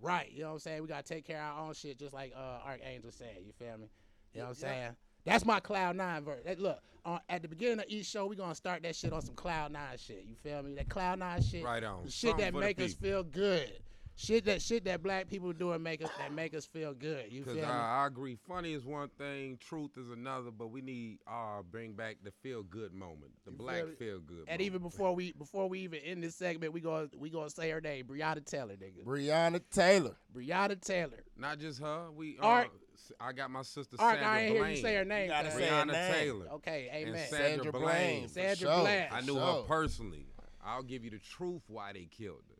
right. 0.00 0.30
You 0.32 0.42
know 0.42 0.48
what 0.48 0.52
I'm 0.54 0.58
saying? 0.60 0.82
We 0.82 0.88
gotta 0.88 1.02
take 1.02 1.26
care 1.26 1.42
of 1.42 1.56
our 1.56 1.66
own 1.66 1.74
shit, 1.74 1.98
just 1.98 2.12
like 2.14 2.32
uh, 2.36 2.66
Archangel 2.66 3.10
said. 3.10 3.38
You 3.44 3.52
feel 3.52 3.78
me? 3.78 3.90
You 4.32 4.40
know 4.40 4.44
what 4.46 4.48
I'm 4.50 4.54
saying? 4.54 4.96
That's 5.24 5.44
my 5.44 5.60
Cloud 5.60 5.96
Nine 5.96 6.24
verse. 6.24 6.42
That- 6.44 6.58
Look, 6.58 6.80
on, 7.04 7.20
at 7.28 7.42
the 7.42 7.48
beginning 7.48 7.80
of 7.80 7.84
each 7.88 8.06
show, 8.06 8.26
we 8.26 8.36
gonna 8.36 8.54
start 8.54 8.82
that 8.82 8.96
shit 8.96 9.12
on 9.12 9.22
some 9.22 9.34
Cloud 9.34 9.72
Nine 9.72 9.98
shit. 9.98 10.24
You 10.26 10.34
feel 10.34 10.62
me? 10.62 10.74
That 10.74 10.88
Cloud 10.88 11.18
Nine 11.18 11.42
shit. 11.42 11.64
Right 11.64 11.84
on. 11.84 12.04
The 12.04 12.10
shit 12.10 12.30
Something 12.30 12.52
that 12.52 12.54
make 12.58 12.80
us 12.80 12.94
feel 12.94 13.22
good. 13.22 13.72
Shit 14.14 14.44
that 14.44 14.60
shit 14.60 14.84
that 14.84 15.02
black 15.02 15.26
people 15.28 15.52
doing 15.52 15.82
make 15.82 16.02
us 16.04 16.10
that 16.18 16.32
make 16.32 16.54
us 16.54 16.66
feel 16.66 16.92
good. 16.92 17.26
You 17.32 17.44
feel 17.44 17.54
Because 17.54 17.68
me? 17.68 17.72
I, 17.72 18.04
I 18.04 18.06
agree. 18.06 18.36
Funny 18.46 18.74
is 18.74 18.84
one 18.84 19.08
thing, 19.18 19.58
truth 19.58 19.92
is 19.96 20.10
another, 20.10 20.50
but 20.50 20.68
we 20.68 20.80
need 20.82 21.18
uh 21.26 21.62
bring 21.70 21.92
back 21.94 22.18
the 22.22 22.30
feel 22.30 22.62
good 22.62 22.92
moment, 22.92 23.32
the 23.46 23.52
You 23.52 23.56
black 23.56 23.76
feel 23.84 23.94
feel 23.98 24.18
good. 24.20 24.38
and 24.40 24.48
moment. 24.48 24.60
even 24.60 24.82
before 24.82 25.14
we 25.14 25.32
before 25.32 25.66
we 25.68 25.80
even 25.80 26.00
end 26.00 26.22
this 26.22 26.36
segment, 26.36 26.72
we 26.74 26.80
gonna 26.80 27.08
we 27.18 27.30
gonna 27.30 27.48
say 27.50 27.70
her 27.70 27.80
name, 27.80 28.04
Breonna 28.04 28.44
Taylor, 28.44 28.74
nigga. 28.74 29.02
Breonna 29.04 29.60
Taylor. 29.70 30.14
Breonna 30.32 30.80
Taylor. 30.80 31.24
not 31.36 31.58
just 31.58 31.80
her, 31.80 32.10
we 32.14 32.38
uh, 32.38 32.46
Art- 32.46 32.70
s- 32.94 33.12
I 33.18 33.32
got 33.32 33.50
my 33.50 33.62
sister 33.62 33.96
Art, 33.98 34.16
Sandra 34.18 34.28
I 34.30 34.40
ain't 34.42 34.54
hear 34.56 34.68
you 34.68 34.76
say 34.76 34.94
her 34.96 35.04
name. 35.06 35.28
gotta 35.30 35.48
cuz. 35.48 35.58
say 35.58 35.68
her 35.68 35.86
name. 35.86 36.12
Taylor, 36.12 36.46
Okay, 36.52 36.88
and 36.92 37.08
amen. 37.08 37.28
Sandra, 37.28 37.48
Sandra 37.48 37.72
Bland. 37.72 37.84
Bland. 37.84 38.30
Sandra 38.30 38.56
sure, 38.56 38.80
Bland. 38.82 39.12
I 39.14 39.20
knew 39.22 39.34
sure. 39.34 39.40
her 39.40 39.62
personally. 39.62 40.26
I'll 40.64 40.82
give 40.84 41.02
you 41.02 41.10
the 41.10 41.18
truth 41.18 41.62
why 41.66 41.92
they 41.94 42.04
killed 42.10 42.42
her. 42.48 42.51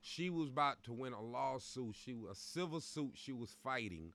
She 0.00 0.30
was 0.30 0.48
about 0.48 0.82
to 0.84 0.92
win 0.92 1.12
a 1.12 1.22
lawsuit. 1.22 1.94
She 1.94 2.14
was 2.14 2.30
a 2.30 2.40
civil 2.40 2.80
suit 2.80 3.12
she 3.14 3.32
was 3.32 3.54
fighting, 3.62 4.12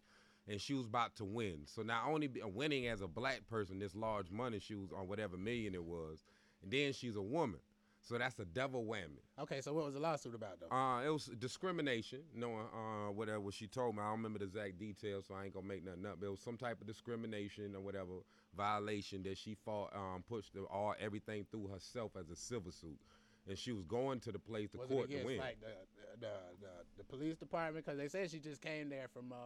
and 0.48 0.60
she 0.60 0.74
was 0.74 0.86
about 0.86 1.16
to 1.18 1.26
win. 1.26 1.62
So 1.66 1.82
not 1.84 2.08
only 2.08 2.28
be, 2.28 2.42
winning 2.44 2.88
as 2.88 3.02
a 3.02 3.08
black 3.08 3.48
person, 3.50 3.80
this 3.80 3.96
large 3.96 4.32
money 4.32 4.60
she 4.60 4.76
was 4.76 4.92
on 4.92 5.08
whatever 5.08 5.38
million 5.38 5.76
it 5.76 5.84
was, 5.84 6.24
and 6.64 6.72
then 6.72 6.94
she's 6.94 7.16
a 7.16 7.22
woman. 7.22 7.60
So 8.08 8.20
that's 8.20 8.38
a 8.38 8.46
double 8.46 8.86
whammy. 8.86 9.24
Okay, 9.40 9.62
so 9.62 9.74
what 9.74 9.86
was 9.86 9.96
the 9.96 10.00
lawsuit 10.00 10.36
about 10.36 10.60
though? 10.60 10.76
Uh, 10.76 11.02
it 11.04 11.10
was 11.10 11.26
discrimination, 11.40 12.20
knowing 12.36 12.68
uh, 12.72 13.12
whatever 13.12 13.40
what 13.40 13.56
she 13.56 13.66
told 13.66 13.96
me. 13.96 14.02
I 14.02 14.06
don't 14.06 14.18
remember 14.18 14.40
the 14.40 14.46
exact 14.46 14.78
details, 14.78 15.26
so 15.28 15.34
I 15.34 15.46
ain't 15.46 15.56
gonna 15.56 15.66
make 15.66 15.84
nothing 15.84 16.06
up. 16.06 16.18
But 16.20 16.28
it 16.28 16.30
was 16.30 16.40
some 16.40 16.56
type 16.56 16.80
of 16.80 16.86
discrimination 16.86 17.76
or 17.76 17.82
whatever 17.82 18.14
violation 18.56 19.24
that 19.24 19.40
she 19.40 19.56
fought, 19.66 19.92
um, 19.96 20.24
pushed 20.30 20.52
all 20.72 20.94
everything 21.00 21.48
through 21.50 21.68
herself 21.68 22.12
as 22.20 22.30
a 22.30 22.36
civil 22.36 22.72
suit, 22.72 23.00
and 23.48 23.58
she 23.58 23.72
was 23.72 23.86
going 23.86 24.20
to 24.22 24.32
the 24.32 24.40
place, 24.40 24.72
the 24.72 24.80
was 24.80 24.88
court 24.90 25.10
to 25.12 25.24
win. 25.24 25.38
like 25.38 25.60
the 25.62 25.68
the, 26.20 26.28
the 26.62 26.68
the 26.98 27.04
police 27.04 27.36
department? 27.38 27.86
Because 27.86 27.98
they 28.00 28.08
said 28.08 28.32
she 28.32 28.40
just 28.40 28.62
came 28.62 28.90
there 28.90 29.08
from 29.14 29.32
um, 29.32 29.38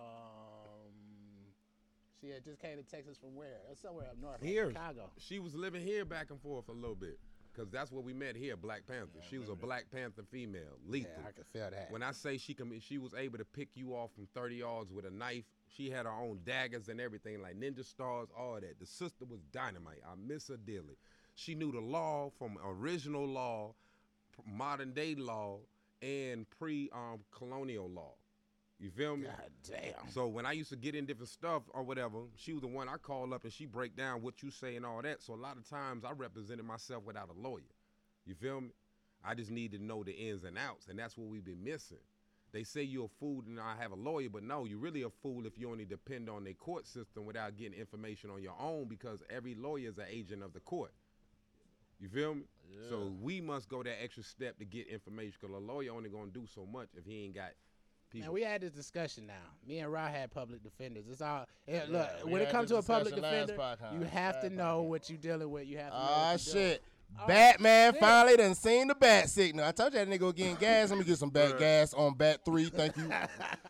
she 2.22 2.30
had 2.30 2.44
just 2.44 2.60
came 2.60 2.78
to 2.78 2.84
Texas 2.84 3.18
from 3.18 3.36
where? 3.36 3.58
Somewhere 3.82 4.08
up 4.08 4.18
north, 4.22 4.42
Here, 4.42 4.70
Chicago. 4.72 5.10
she 5.18 5.40
was 5.40 5.56
living 5.56 5.82
here 5.82 6.06
back 6.06 6.30
and 6.32 6.42
forth 6.42 6.68
a 6.68 6.74
little 6.74 6.96
bit, 6.96 7.18
cause 7.56 7.68
that's 7.72 7.92
where 7.92 8.02
we 8.04 8.14
met 8.14 8.36
here, 8.36 8.58
Black 8.58 8.86
Panther. 8.88 9.20
she 9.30 9.38
was 9.38 9.48
a 9.50 9.56
Black 9.56 9.86
Panther 9.92 10.24
female, 10.30 10.78
lethal. 10.86 11.12
Yeah, 11.22 11.30
I 11.30 11.32
can 11.32 11.44
feel 11.54 11.70
that. 11.72 11.92
When 11.92 12.04
I 12.04 12.12
say 12.12 12.38
she 12.38 12.54
can, 12.54 12.78
she 12.82 12.98
was 12.98 13.14
able 13.14 13.38
to 13.38 13.46
pick 13.46 13.70
you 13.76 13.94
off 13.94 14.12
from 14.16 14.28
30 14.36 14.56
yards 14.58 14.92
with 14.92 15.06
a 15.06 15.12
knife. 15.12 15.46
She 15.68 15.90
had 15.90 16.06
her 16.06 16.12
own 16.12 16.40
daggers 16.46 16.90
and 16.90 17.00
everything, 17.00 17.42
like 17.42 17.58
ninja 17.58 17.86
stars, 17.86 18.28
all 18.38 18.56
that. 18.56 18.80
The 18.80 18.86
sister 18.86 19.24
was 19.26 19.40
dynamite. 19.54 20.02
I 20.06 20.16
miss 20.18 20.50
her 20.50 20.58
dearly. 20.58 20.98
She 21.36 21.56
knew 21.56 21.72
the 21.72 21.80
law 21.80 22.32
from 22.38 22.58
original 22.66 23.26
law, 23.26 23.76
modern 24.46 24.94
day 24.94 25.16
law, 25.16 25.60
and 26.02 26.50
pre 26.50 26.90
um, 26.94 27.20
colonial 27.32 27.90
law. 27.90 28.14
You 28.80 28.90
feel 28.92 29.18
me? 29.18 29.26
God 29.26 29.50
damn. 29.68 30.10
So 30.10 30.28
when 30.28 30.46
I 30.46 30.54
used 30.54 30.70
to 30.70 30.78
get 30.78 30.96
in 30.96 31.06
different 31.06 31.30
stuff 31.30 31.64
or 31.74 31.84
whatever, 31.84 32.20
she 32.38 32.54
was 32.54 32.62
the 32.62 32.68
one 32.68 32.88
I 32.88 32.96
call 32.96 33.34
up 33.34 33.44
and 33.44 33.52
she 33.52 33.66
break 33.66 33.98
down 33.98 34.22
what 34.22 34.42
you 34.42 34.52
say 34.52 34.78
and 34.78 34.86
all 34.86 35.02
that. 35.02 35.22
So 35.22 35.34
a 35.34 35.36
lot 35.36 35.58
of 35.58 35.70
times 35.70 36.06
I 36.06 36.14
represented 36.14 36.66
myself 36.66 37.04
without 37.04 37.30
a 37.30 37.40
lawyer. 37.40 37.64
You 38.26 38.36
feel 38.36 38.62
me? 38.62 38.70
I 39.24 39.34
just 39.34 39.52
need 39.52 39.74
to 39.74 39.84
know 39.84 40.04
the 40.04 40.14
ins 40.14 40.46
and 40.46 40.58
outs, 40.58 40.88
and 40.88 40.98
that's 40.98 41.18
what 41.18 41.28
we've 41.28 41.44
been 41.44 41.62
missing. 41.62 41.98
They 42.54 42.64
say 42.64 42.82
you're 42.84 43.06
a 43.06 43.20
fool 43.20 43.44
and 43.46 43.60
I 43.60 43.76
have 43.80 43.92
a 43.92 43.96
lawyer, 43.96 44.30
but 44.30 44.44
no, 44.44 44.66
you're 44.66 44.80
really 44.80 45.04
a 45.04 45.10
fool 45.10 45.46
if 45.46 45.58
you 45.58 45.70
only 45.70 45.86
depend 45.86 46.30
on 46.30 46.46
the 46.46 46.54
court 46.54 46.88
system 46.88 47.26
without 47.26 47.58
getting 47.58 47.78
information 47.78 48.32
on 48.32 48.42
your 48.42 48.56
own 48.60 48.86
because 48.88 49.20
every 49.30 49.56
lawyer 49.56 49.90
is 49.90 49.98
an 49.98 50.06
agent 50.10 50.42
of 50.42 50.54
the 50.54 50.62
court. 50.62 50.92
You 52.00 52.10
feel 52.10 52.36
me? 52.36 52.42
Yeah. 52.72 52.90
So 52.90 53.12
we 53.22 53.42
must 53.42 53.68
go 53.70 53.84
that 53.84 54.02
extra 54.02 54.24
step 54.24 54.58
to 54.60 54.66
get 54.66 54.88
information 54.88 55.34
because 55.40 55.56
a 55.56 55.60
lawyer 55.60 55.92
only 55.92 56.10
gonna 56.10 56.32
do 56.32 56.46
so 56.54 56.66
much 56.66 56.90
if 56.96 57.06
he 57.06 57.26
ain't 57.26 57.36
got 57.36 57.52
people. 58.12 58.28
Man, 58.28 58.34
we 58.34 58.42
had 58.44 58.62
this 58.62 58.72
discussion 58.72 59.28
now. 59.28 59.34
Me 59.68 59.80
and 59.80 59.92
Ra 59.92 60.08
had 60.08 60.32
public 60.32 60.64
defenders. 60.64 61.06
It's 61.10 61.22
all 61.22 61.46
yeah, 61.68 61.84
Yeah, 61.90 61.98
look. 61.98 62.10
we 62.26 62.32
when 62.34 62.42
it 62.42 62.50
comes 62.52 62.70
to 62.70 62.78
a 62.78 62.84
public 62.84 63.16
defender, 63.16 63.54
podcast. 63.54 63.94
you 63.94 64.06
have 64.06 64.40
to 64.42 64.50
know 64.50 64.84
podcast. 64.84 64.88
what 64.90 65.10
you're 65.10 65.18
dealing 65.20 65.50
with. 65.52 65.68
You 65.68 65.78
have 65.80 65.92
to. 65.92 65.98
know 65.98 66.04
what 66.06 66.46
you're 66.46 66.54
doing. 66.54 66.66
shit. 66.72 66.84
Oh, 67.20 67.28
Batman 67.28 67.94
shit. 67.94 68.00
finally 68.02 68.38
done 68.38 68.56
seen 68.56 68.88
the 68.88 68.96
bat 68.96 69.30
signal. 69.30 69.66
I 69.66 69.72
told 69.72 69.94
you 69.94 70.00
that 70.06 70.08
nigga 70.08 70.36
getting 70.36 70.56
gas. 70.56 70.92
Let 70.92 71.00
me 71.00 71.06
get 71.06 71.18
some 71.18 71.32
bat 71.32 71.58
gas 71.58 71.94
on 71.94 72.14
bat 72.14 72.46
three. 72.46 72.66
Thank 72.66 72.96
you. 72.98 73.10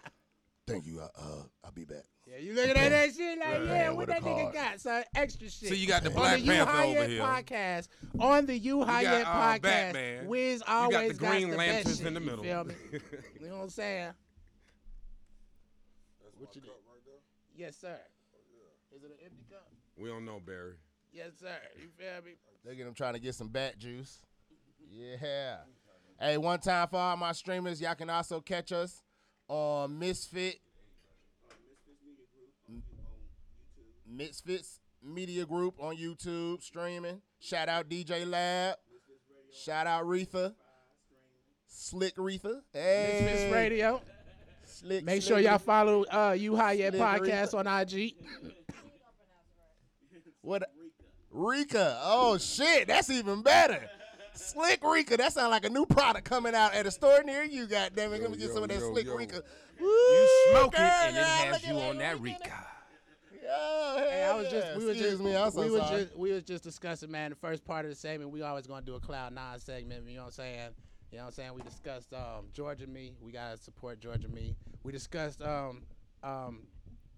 Thank 0.67 0.86
you. 0.86 1.00
Uh, 1.00 1.07
uh, 1.17 1.43
I'll 1.63 1.71
be 1.71 1.86
back. 1.86 2.03
Yeah, 2.31 2.38
you 2.38 2.53
looking 2.53 2.77
at 2.77 2.89
that 2.89 3.15
shit 3.15 3.39
like, 3.39 3.48
Right. 3.48 3.62
yeah, 3.62 3.67
Man 3.67 3.88
what 3.95 4.07
with 4.07 4.09
a 4.17 4.21
that 4.21 4.24
nigga 4.24 4.53
got? 4.53 4.79
Son, 4.79 5.03
extra 5.15 5.50
shit. 5.50 5.69
So 5.69 5.74
you 5.75 5.88
got 5.88 6.03
the 6.03 6.09
on 6.09 6.15
Black 6.15 6.33
the 6.36 6.39
You 6.41 6.51
Panther 6.51 6.71
High 6.71 6.83
over 6.86 7.00
Yet 7.00 7.09
here. 7.09 7.21
podcast. 7.21 7.88
On 8.19 8.45
the 8.45 8.57
You 8.57 8.83
High 8.83 9.03
got, 9.03 9.12
Yet 9.12 9.25
uh, 9.27 9.31
podcast, 9.31 9.62
Batman. 9.62 10.27
Wiz 10.27 10.59
You 10.59 10.65
got 10.65 10.75
always 10.93 11.17
the 11.17 11.25
Green 11.25 11.50
the 11.50 11.57
Lanterns 11.57 11.86
best 11.86 11.98
shit, 11.98 12.07
in 12.07 12.13
the 12.13 12.19
middle. 12.19 12.45
You 12.45 12.51
feel 12.51 12.63
me? 12.65 12.74
you 13.41 13.48
know 13.50 13.55
what 13.57 13.63
I'm 13.63 13.69
saying? 13.69 14.13
That's 16.21 16.36
What 16.38 16.50
my 16.50 16.55
you 16.55 16.62
did? 16.62 16.69
right 16.69 17.01
there. 17.05 17.15
Yes, 17.55 17.77
sir. 17.77 17.98
Is 18.95 19.03
it 19.03 19.07
an 19.12 19.17
empty 19.24 19.43
cup? 19.50 19.67
we 19.98 20.09
don't 20.09 20.25
know, 20.25 20.39
Barry. 20.45 20.74
Yes, 21.12 21.31
sir. 21.39 21.55
You 21.77 21.89
feel 21.98 22.24
me? 22.24 22.31
Look 22.65 22.79
at 22.79 22.88
him 22.88 22.93
trying 22.93 23.13
to 23.13 23.19
get 23.19 23.36
some 23.36 23.48
bat 23.50 23.77
juice. 23.77 24.19
Yeah. 24.91 25.57
Hey, 26.19 26.38
one 26.38 26.59
time 26.59 26.88
for 26.89 26.98
all 26.98 27.17
my 27.17 27.31
streamers, 27.31 27.79
y'all 27.81 27.95
can 27.95 28.09
also 28.09 28.41
catch 28.41 28.71
us 28.71 29.03
on 29.48 29.98
Misfit. 29.98 30.59
Misfits 34.09 34.79
Media 35.03 35.45
Group 35.45 35.75
on 35.79 35.95
YouTube 35.95 36.61
streaming. 36.61 37.21
Shout 37.39 37.69
out 37.69 37.89
DJ 37.89 38.29
Lab. 38.29 38.75
Shout 39.63 39.87
out 39.87 40.05
Retha. 40.05 40.53
Slick 41.67 42.15
Retha. 42.15 42.61
Hey. 42.73 43.21
Misfits 43.23 43.53
Radio. 43.53 44.01
Slick, 44.65 45.03
Make 45.03 45.21
slick 45.21 45.37
sure 45.37 45.39
y'all 45.39 45.57
follow 45.57 46.05
uh, 46.05 46.35
You 46.37 46.55
High 46.55 46.73
Yet 46.73 46.93
Slick 46.93 47.01
podcast 47.01 47.57
on 47.57 47.67
IG. 47.67 48.13
What? 50.41 50.69
Rika. 51.31 51.99
Oh 52.01 52.37
shit, 52.37 52.87
that's 52.87 53.09
even 53.09 53.41
better. 53.41 53.87
Slick 54.33 54.83
Rika. 54.83 55.17
That 55.17 55.33
sounds 55.33 55.51
like 55.51 55.65
a 55.65 55.69
new 55.69 55.85
product 55.85 56.25
coming 56.25 56.55
out 56.55 56.73
at 56.73 56.85
a 56.85 56.91
store 56.91 57.23
near 57.23 57.43
you. 57.43 57.67
Goddamn 57.67 58.13
it, 58.13 58.21
let 58.21 58.31
me 58.31 58.37
get 58.37 58.47
yo, 58.47 58.53
some 58.53 58.63
of 58.63 58.69
that 58.69 58.79
yo, 58.79 58.91
Slick 58.91 59.05
yo. 59.05 59.15
Rika. 59.15 59.41
You 59.79 60.47
smoke 60.51 60.73
it 60.73 60.77
girl, 60.77 60.85
and 60.85 61.17
it 61.17 61.23
has 61.23 61.67
you 61.67 61.75
on 61.75 61.97
that 61.97 62.15
that 62.15 62.21
Rika. 62.21 62.68
Rika. 63.50 63.56
Oh, 63.60 64.06
Hey, 64.10 64.24
I 64.24 64.36
was 64.36 64.46
yeah. 64.46 64.60
just 64.60 64.77
we 64.77 64.86
was 64.86 64.96
Excuse 64.96 65.12
just 65.12 65.24
me. 65.24 65.36
I'm 65.36 65.51
so 65.51 65.62
we 65.62 65.70
was 65.72 65.82
sorry. 65.82 66.03
just 66.03 66.18
we 66.18 66.32
was 66.32 66.44
just 66.44 66.63
discussing 66.63 67.12
man 67.12 67.29
the 67.32 67.36
first 67.36 67.65
part 67.65 67.86
of 67.86 67.91
the 67.91 67.96
segment 67.96 68.32
we 68.32 68.41
always 68.41 68.68
gonna 68.68 68.86
do 68.86 68.96
a 68.96 69.00
cloud 69.00 69.34
nine 69.34 69.60
segment 69.60 70.08
you 70.08 70.15
know 70.15 70.22
what 70.22 70.25
I'm 70.27 70.32
saying 70.34 70.70
you 71.12 71.18
know 71.18 71.24
what 71.24 71.27
I'm 71.29 71.34
saying 71.34 71.53
we 71.56 71.62
discussed 71.62 72.13
um 72.13 72.48
Georgia 72.53 72.88
me 72.88 73.13
we 73.22 73.32
gotta 73.32 73.58
support 73.58 74.00
Georgia 74.00 74.27
me 74.27 74.56
we 74.84 74.91
discussed 74.91 75.41
um 75.41 75.84
um 76.24 76.68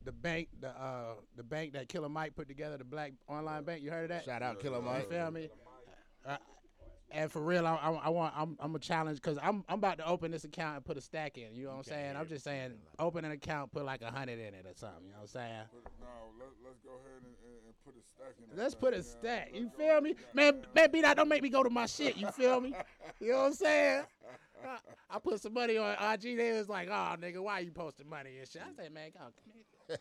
the 0.04 0.12
bank 0.12 0.48
the 0.60 0.70
uh 0.70 1.14
the 1.36 1.44
bank 1.44 1.74
that 1.74 1.88
Killer 1.90 2.10
Mike 2.10 2.36
put 2.36 2.48
together 2.48 2.78
the 2.78 2.84
black 2.84 3.14
online 3.28 3.64
bank 3.64 3.84
you 3.84 3.92
heard 3.92 4.04
of 4.04 4.10
that 4.10 4.26
Shout 4.26 4.42
out 4.42 4.60
Killer 4.60 4.82
Mike. 4.82 5.08
you 5.10 5.18
feel 5.18 5.32
me 5.32 5.50
uh, 6.26 6.38
and 7.12 7.32
for 7.32 7.42
real, 7.42 7.66
I, 7.68 7.76
I, 7.76 7.92
I 7.92 8.10
want 8.10 8.34
I'm 8.38 8.58
I'm 8.60 8.76
a 8.76 8.80
challenge 8.80 9.18
because 9.22 9.38
I'm 9.42 9.64
I'm 9.68 9.78
about 9.80 9.98
to 10.00 10.08
open 10.08 10.32
this 10.32 10.44
account 10.44 10.78
and 10.78 10.86
put 10.86 10.98
a 10.98 11.02
stack 11.02 11.38
in. 11.38 11.56
You 11.56 11.66
know 11.66 11.72
what 11.72 11.78
I'm 11.78 11.84
saying? 11.84 12.16
I'm 12.16 12.28
just 12.28 12.44
saying, 12.44 12.74
open 13.00 13.26
an 13.26 13.32
account, 13.32 13.72
put 13.72 13.86
like 13.86 14.02
a 14.02 14.12
hundred 14.12 14.40
in 14.40 14.54
it 14.54 14.66
or 14.66 14.74
something. 14.76 15.04
You 15.06 15.12
know 15.12 15.18
what 15.18 15.22
I'm 15.24 15.28
saying? 15.28 15.64
Put, 15.72 15.84
no, 16.00 16.08
let, 16.40 16.48
let's 16.66 16.80
go 16.80 16.92
ahead 16.92 17.24
and, 17.24 17.36
and, 17.46 17.66
and 17.68 17.76
put 17.86 17.96
a 17.96 18.04
stack 18.04 18.36
in. 18.40 18.56
that 18.56 18.62
Let's 18.62 18.74
thing, 18.74 18.82
put 18.82 18.94
a 18.94 18.98
yeah. 18.98 19.04
stack. 19.04 19.50
Let's 19.52 19.60
You 19.62 19.72
feel 19.78 20.02
me, 20.02 20.16
man? 20.34 20.62
that. 20.62 20.76
Man, 20.76 20.92
be 20.92 21.02
that 21.02 21.18
don't 21.18 21.30
make 21.30 21.44
me 21.44 21.50
go 21.50 21.64
to 21.64 21.70
my 21.70 21.86
shit. 21.86 22.18
You 22.18 22.32
feel 22.32 22.60
me? 22.62 22.74
You 23.20 23.32
know 23.32 23.38
what 23.40 23.46
I'm 23.48 23.54
saying? 23.54 24.04
I, 24.68 24.78
I 25.16 25.20
put 25.20 25.42
some 25.42 25.54
money 25.54 25.78
on 25.78 25.94
IG. 26.14 26.38
They 26.38 26.52
was 26.54 26.70
like, 26.70 26.88
"Oh, 26.90 27.16
nigga, 27.20 27.42
why 27.42 27.60
you 27.60 27.72
posting 27.72 28.08
money 28.08 28.38
and 28.40 28.48
shit?" 28.48 28.62
I 28.62 28.72
say, 28.84 28.90
"Man, 28.90 29.12
come 29.12 29.34
on, 29.90 29.98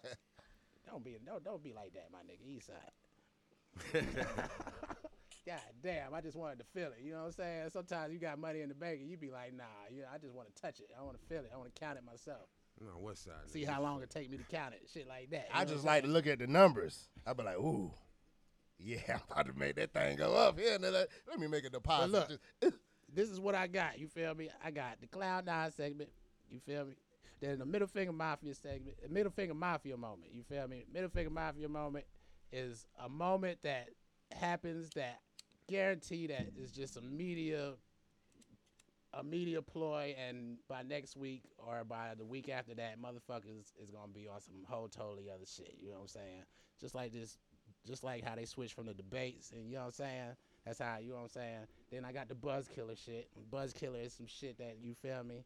don't 0.87 1.03
be 1.05 1.17
don't 1.25 1.43
don't 1.43 1.63
be 1.63 1.73
like 1.73 1.95
that, 1.95 2.09
my 2.13 2.19
nigga. 2.21 2.47
East 2.47 2.67
side." 2.67 4.05
God 5.51 5.83
damn, 5.83 6.15
I 6.15 6.21
just 6.21 6.37
wanted 6.37 6.61
to 6.61 6.65
feel 6.73 6.89
it. 6.89 6.99
You 7.03 7.13
know 7.13 7.21
what 7.21 7.27
I'm 7.27 7.33
saying? 7.33 7.71
Sometimes 7.71 8.13
you 8.13 8.21
got 8.21 8.39
money 8.39 8.61
in 8.61 8.69
the 8.69 8.75
bank 8.75 9.01
and 9.01 9.11
you 9.11 9.17
be 9.17 9.31
like, 9.31 9.53
nah, 9.53 9.65
you 9.91 10.05
I 10.13 10.19
just 10.19 10.33
want 10.33 10.55
to 10.55 10.63
touch 10.63 10.79
it. 10.79 10.91
I 10.97 11.03
want 11.03 11.21
to 11.21 11.27
feel 11.27 11.41
it. 11.41 11.51
I 11.53 11.57
want 11.57 11.75
to 11.75 11.81
count 11.81 11.99
it 11.99 12.05
myself. 12.05 12.47
No, 12.81 12.93
what 12.99 13.19
side? 13.19 13.33
See 13.49 13.65
how 13.65 13.83
long 13.83 14.01
it 14.01 14.11
take 14.11 14.31
me 14.31 14.37
to 14.37 14.45
count 14.45 14.75
it. 14.75 14.89
Shit 14.93 15.09
like 15.09 15.31
that. 15.31 15.49
You 15.53 15.61
I 15.61 15.65
just 15.65 15.85
like 15.85 16.05
to 16.05 16.09
look 16.09 16.29
at 16.29 16.39
the 16.39 16.47
numbers. 16.47 17.09
I 17.27 17.33
be 17.33 17.43
like, 17.43 17.59
ooh, 17.59 17.91
yeah, 18.79 18.99
I'm 19.09 19.21
about 19.29 19.47
to 19.47 19.59
make 19.59 19.75
that 19.75 19.93
thing 19.93 20.17
go 20.19 20.35
up 20.37 20.59
here. 20.59 20.79
Let, 20.81 21.09
let 21.29 21.41
me 21.41 21.49
make 21.49 21.65
a 21.65 21.71
deposit. 21.71 22.39
look, 22.63 22.75
this 23.13 23.29
is 23.29 23.41
what 23.41 23.57
I 23.57 23.67
got. 23.67 23.99
You 23.99 24.07
feel 24.07 24.35
me? 24.35 24.51
I 24.65 24.71
got 24.71 25.01
the 25.01 25.09
Cloud 25.09 25.47
Nine 25.47 25.73
segment. 25.73 26.11
You 26.49 26.61
feel 26.61 26.85
me? 26.85 26.95
Then 27.41 27.59
the 27.59 27.67
Middle 27.67 27.89
Finger 27.89 28.13
Mafia 28.13 28.55
segment. 28.55 28.99
The 29.03 29.09
Middle 29.09 29.33
Finger 29.33 29.55
Mafia 29.55 29.97
moment. 29.97 30.33
You 30.33 30.43
feel 30.43 30.69
me? 30.69 30.85
Middle 30.93 31.11
Finger 31.11 31.31
Mafia 31.31 31.69
moment 31.69 32.05
is 32.53 32.87
a 33.03 33.09
moment 33.09 33.59
that 33.65 33.89
happens 34.33 34.91
that 34.95 35.21
guarantee 35.71 36.27
that 36.29 36.49
it's 36.61 36.73
just 36.73 36.97
a 36.97 37.01
media, 37.01 37.73
a 39.15 39.23
media 39.25 39.63
ploy, 39.63 40.15
and 40.29 40.59
by 40.69 40.83
next 40.83 41.17
week 41.17 41.43
or 41.59 41.85
by 41.85 42.13
the 42.19 42.25
week 42.25 42.49
after 42.49 42.75
that, 42.75 43.01
motherfuckers 43.01 43.73
is 43.83 43.91
gonna 43.91 44.13
be 44.13 44.29
on 44.29 44.41
some 44.41 44.55
whole 44.69 44.89
totally 44.89 45.31
other 45.31 45.47
shit. 45.47 45.77
You 45.81 45.89
know 45.91 45.97
what 45.97 46.03
I'm 46.03 46.09
saying? 46.09 46.43
Just 46.81 46.95
like 46.95 47.13
this, 47.13 47.39
just 47.87 48.05
like 48.05 48.25
how 48.25 48.35
they 48.35 48.45
switched 48.45 48.75
from 48.75 48.87
the 48.87 48.95
debates, 48.95 49.53
and 49.53 49.67
you 49.69 49.75
know 49.75 49.81
what 49.83 49.87
I'm 49.87 49.93
saying. 49.93 50.31
That's 50.67 50.79
how 50.79 50.99
you 51.01 51.11
know 51.11 51.17
what 51.17 51.23
I'm 51.23 51.29
saying. 51.29 51.59
Then 51.91 52.05
I 52.05 52.13
got 52.13 52.29
the 52.29 52.35
Buzz 52.35 52.69
Killer 52.69 52.97
shit. 52.97 53.29
Buzz 53.51 53.73
Killer 53.73 53.99
is 54.01 54.13
some 54.13 54.27
shit 54.27 54.59
that 54.59 54.77
you 54.83 54.95
feel 54.95 55.25
me. 55.25 55.45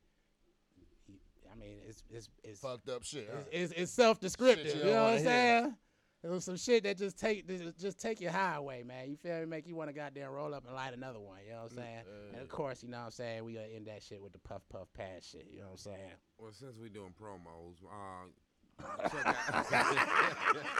I 1.52 1.56
mean, 1.60 1.76
it's 1.86 2.02
it's 2.10 2.28
it's 2.42 2.60
Fucked 2.60 2.88
up 2.88 3.04
shit. 3.04 3.28
huh? 3.32 3.40
it's, 3.52 3.70
it's, 3.72 3.80
it's 3.82 3.92
self-descriptive. 3.92 4.66
Shit 4.66 4.76
you 4.76 4.88
You, 4.88 4.90
know 4.90 5.04
what 5.04 5.12
I'm 5.14 5.24
saying? 5.24 5.76
It 6.24 6.30
was 6.30 6.44
some 6.44 6.56
shit 6.56 6.84
that 6.84 6.96
just 6.96 7.18
take 7.18 7.46
just- 7.46 7.78
just 7.78 8.00
take 8.00 8.18
your 8.18 8.30
highway, 8.32 8.82
man. 8.82 9.10
You 9.10 9.16
feel 9.16 9.40
me? 9.40 9.44
Make 9.46 9.66
you 9.66 9.76
want 9.76 9.90
to 9.90 9.94
goddamn 9.94 10.30
roll 10.30 10.54
up 10.54 10.64
and 10.64 10.74
light 10.74 10.94
another 10.94 11.20
one. 11.20 11.40
You 11.46 11.52
know 11.52 11.62
what 11.64 11.72
I'm 11.72 11.76
saying? 11.76 12.02
and 12.32 12.40
of 12.42 12.48
course, 12.48 12.82
you 12.82 12.88
know 12.88 12.98
what 13.00 13.04
I'm 13.04 13.10
saying. 13.10 13.44
We 13.44 13.52
gonna 13.52 13.66
end 13.66 13.86
that 13.88 14.02
shit 14.02 14.22
with 14.22 14.32
the 14.32 14.38
puff 14.38 14.62
puff 14.70 14.88
pass 14.94 15.26
shit. 15.30 15.46
You 15.52 15.58
know 15.60 15.66
what 15.66 15.72
I'm 15.72 15.76
saying? 15.76 16.10
Well, 16.38 16.52
since 16.52 16.78
we 16.78 16.88
doing 16.88 17.12
promos, 17.20 17.76
uh, 17.84 19.08
check 19.10 19.26
out. 19.26 19.34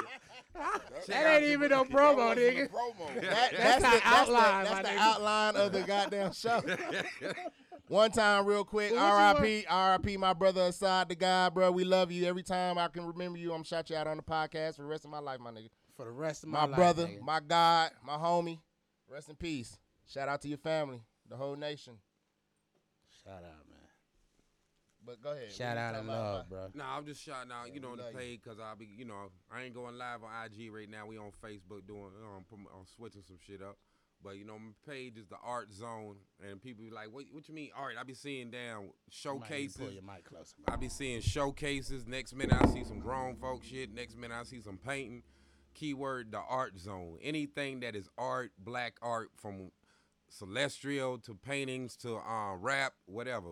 That 1.08 1.26
ain't 1.36 1.44
even 1.46 1.70
no 1.70 1.84
promo, 1.84 2.34
nigga. 2.34 2.68
promo. 2.70 3.20
That, 3.20 3.52
That's 3.56 3.82
the, 3.82 3.88
not 3.88 4.02
the- 4.02 4.08
outline, 4.08 4.64
That's 4.64 4.74
my 4.76 4.82
the, 4.94 4.98
outline 5.00 5.56
of 5.56 5.72
the 5.72 5.82
goddamn 5.82 6.32
show. 6.32 6.62
One 7.88 8.10
time, 8.10 8.46
real 8.46 8.64
quick, 8.64 8.90
But 8.90 8.98
what 8.98 9.36
you 9.36 9.42
RIP, 9.42 9.66
RIP, 10.06 10.18
my 10.18 10.32
brother 10.32 10.62
Assad, 10.62 11.08
the 11.10 11.14
guy, 11.14 11.50
bro. 11.50 11.70
We 11.70 11.84
love 11.84 12.10
you. 12.10 12.24
Every 12.24 12.42
time 12.42 12.78
I 12.78 12.88
can 12.88 13.04
remember 13.04 13.38
you, 13.38 13.52
I'm 13.52 13.62
shout 13.62 13.90
you 13.90 13.96
out 13.96 14.06
on 14.06 14.16
the 14.16 14.22
podcast 14.22 14.76
for 14.76 14.82
the 14.82 14.88
rest 14.88 15.04
of 15.04 15.10
my 15.10 15.18
life, 15.18 15.38
my 15.38 15.50
nigga. 15.50 15.68
For 15.94 16.06
the 16.06 16.10
rest 16.10 16.44
of 16.44 16.48
my, 16.48 16.60
life. 16.60 16.70
My 16.70 16.76
life, 16.76 16.76
brother, 16.78 17.06
nigga. 17.06 17.20
my 17.20 17.40
God, 17.40 17.90
my 18.04 18.14
homie. 18.14 18.58
Rest 19.08 19.28
in 19.28 19.36
peace. 19.36 19.78
Shout 20.06 20.28
out 20.28 20.40
to 20.42 20.48
your 20.48 20.58
family, 20.58 21.02
the 21.28 21.36
whole 21.36 21.56
nation. 21.56 21.94
Shout 23.22 23.36
out, 23.36 23.42
man. 23.68 23.74
But 25.06 25.22
go 25.22 25.32
ahead. 25.32 25.52
Shout 25.52 25.76
out 25.76 25.92
talking 25.92 26.08
and 26.08 26.08
love, 26.08 26.48
bro? 26.48 26.58
bro. 26.58 26.68
Nah, 26.74 26.96
I'm 26.96 27.04
just 27.04 27.22
shouting 27.22 27.52
out, 27.52 27.66
you 27.68 27.74
Yeah, 27.74 27.80
know, 27.80 27.88
we 27.88 28.00
on 28.00 28.12
the 28.12 28.18
page 28.18 28.40
because 28.42 28.58
I'll 28.58 28.76
be, 28.76 28.86
you 28.86 29.04
know, 29.04 29.30
I 29.52 29.62
ain't 29.62 29.74
going 29.74 29.98
live 29.98 30.20
on 30.24 30.30
IG 30.46 30.72
right 30.72 30.88
now. 30.88 31.06
We 31.06 31.18
on 31.18 31.30
Facebook 31.44 31.86
doing, 31.86 32.12
um, 32.24 32.44
prom- 32.48 32.66
um, 32.74 32.86
switching 32.96 33.22
some 33.22 33.36
shit 33.46 33.60
up. 33.60 33.76
But 34.24 34.38
you 34.38 34.44
know, 34.46 34.58
my 34.58 34.72
page 34.90 35.18
is 35.18 35.26
the 35.28 35.36
Art 35.44 35.70
Zone, 35.72 36.16
and 36.42 36.60
people 36.62 36.82
be 36.82 36.90
like, 36.90 37.12
"What? 37.12 37.26
What 37.30 37.46
you 37.46 37.54
mean 37.54 37.68
art?" 37.76 37.94
I 38.00 38.04
be 38.04 38.14
seeing 38.14 38.50
down 38.50 38.84
You 38.84 38.88
might 38.88 38.90
need 38.90 38.92
to 39.10 39.14
showcases. 39.16 39.76
Pull 39.76 39.90
your 39.90 40.02
mic 40.02 40.24
closer. 40.24 40.54
I 40.66 40.76
be 40.76 40.88
seeing 40.88 41.20
showcases. 41.20 42.06
Next 42.06 42.34
minute 42.34 42.56
I 42.58 42.66
see 42.72 42.84
some 42.84 43.00
grown 43.00 43.36
folk 43.36 43.62
shit. 43.62 43.92
Next 43.92 44.16
minute 44.16 44.34
I 44.34 44.44
see 44.44 44.60
some 44.62 44.78
painting. 44.78 45.22
Keyword 45.74 46.32
the 46.32 46.38
art 46.38 46.78
zone. 46.78 47.18
Anything 47.20 47.80
that 47.80 47.94
is 47.94 48.08
art, 48.16 48.52
black 48.58 48.94
art, 49.02 49.28
from 49.36 49.70
celestial 50.28 51.18
to 51.18 51.34
paintings 51.34 51.96
to 51.98 52.16
uh, 52.16 52.54
rap, 52.56 52.94
whatever. 53.06 53.50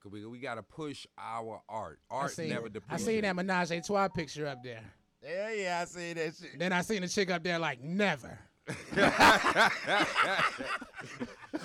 'Cause 0.00 0.10
we 0.12 0.24
we 0.26 0.38
gotta 0.38 0.62
push 0.62 1.06
our 1.16 1.62
art. 1.68 2.00
I 2.10 2.14
Art 2.14 2.30
seen, 2.32 2.48
never 2.48 2.66
I 2.66 2.70
depreciates. 2.70 3.04
seen 3.04 3.22
that 3.22 3.36
Menage 3.36 3.70
a 3.70 3.80
Trois 3.80 4.08
picture 4.08 4.46
up 4.46 4.62
there. 4.64 4.82
Yeah, 5.22 5.52
yeah, 5.52 5.78
I 5.80 5.84
see 5.84 6.12
that 6.14 6.34
shit. 6.34 6.58
Then 6.58 6.72
I 6.72 6.82
seen 6.82 7.02
a 7.04 7.08
chick 7.08 7.30
up 7.30 7.44
there 7.44 7.58
like 7.60 7.80
never. 7.80 8.36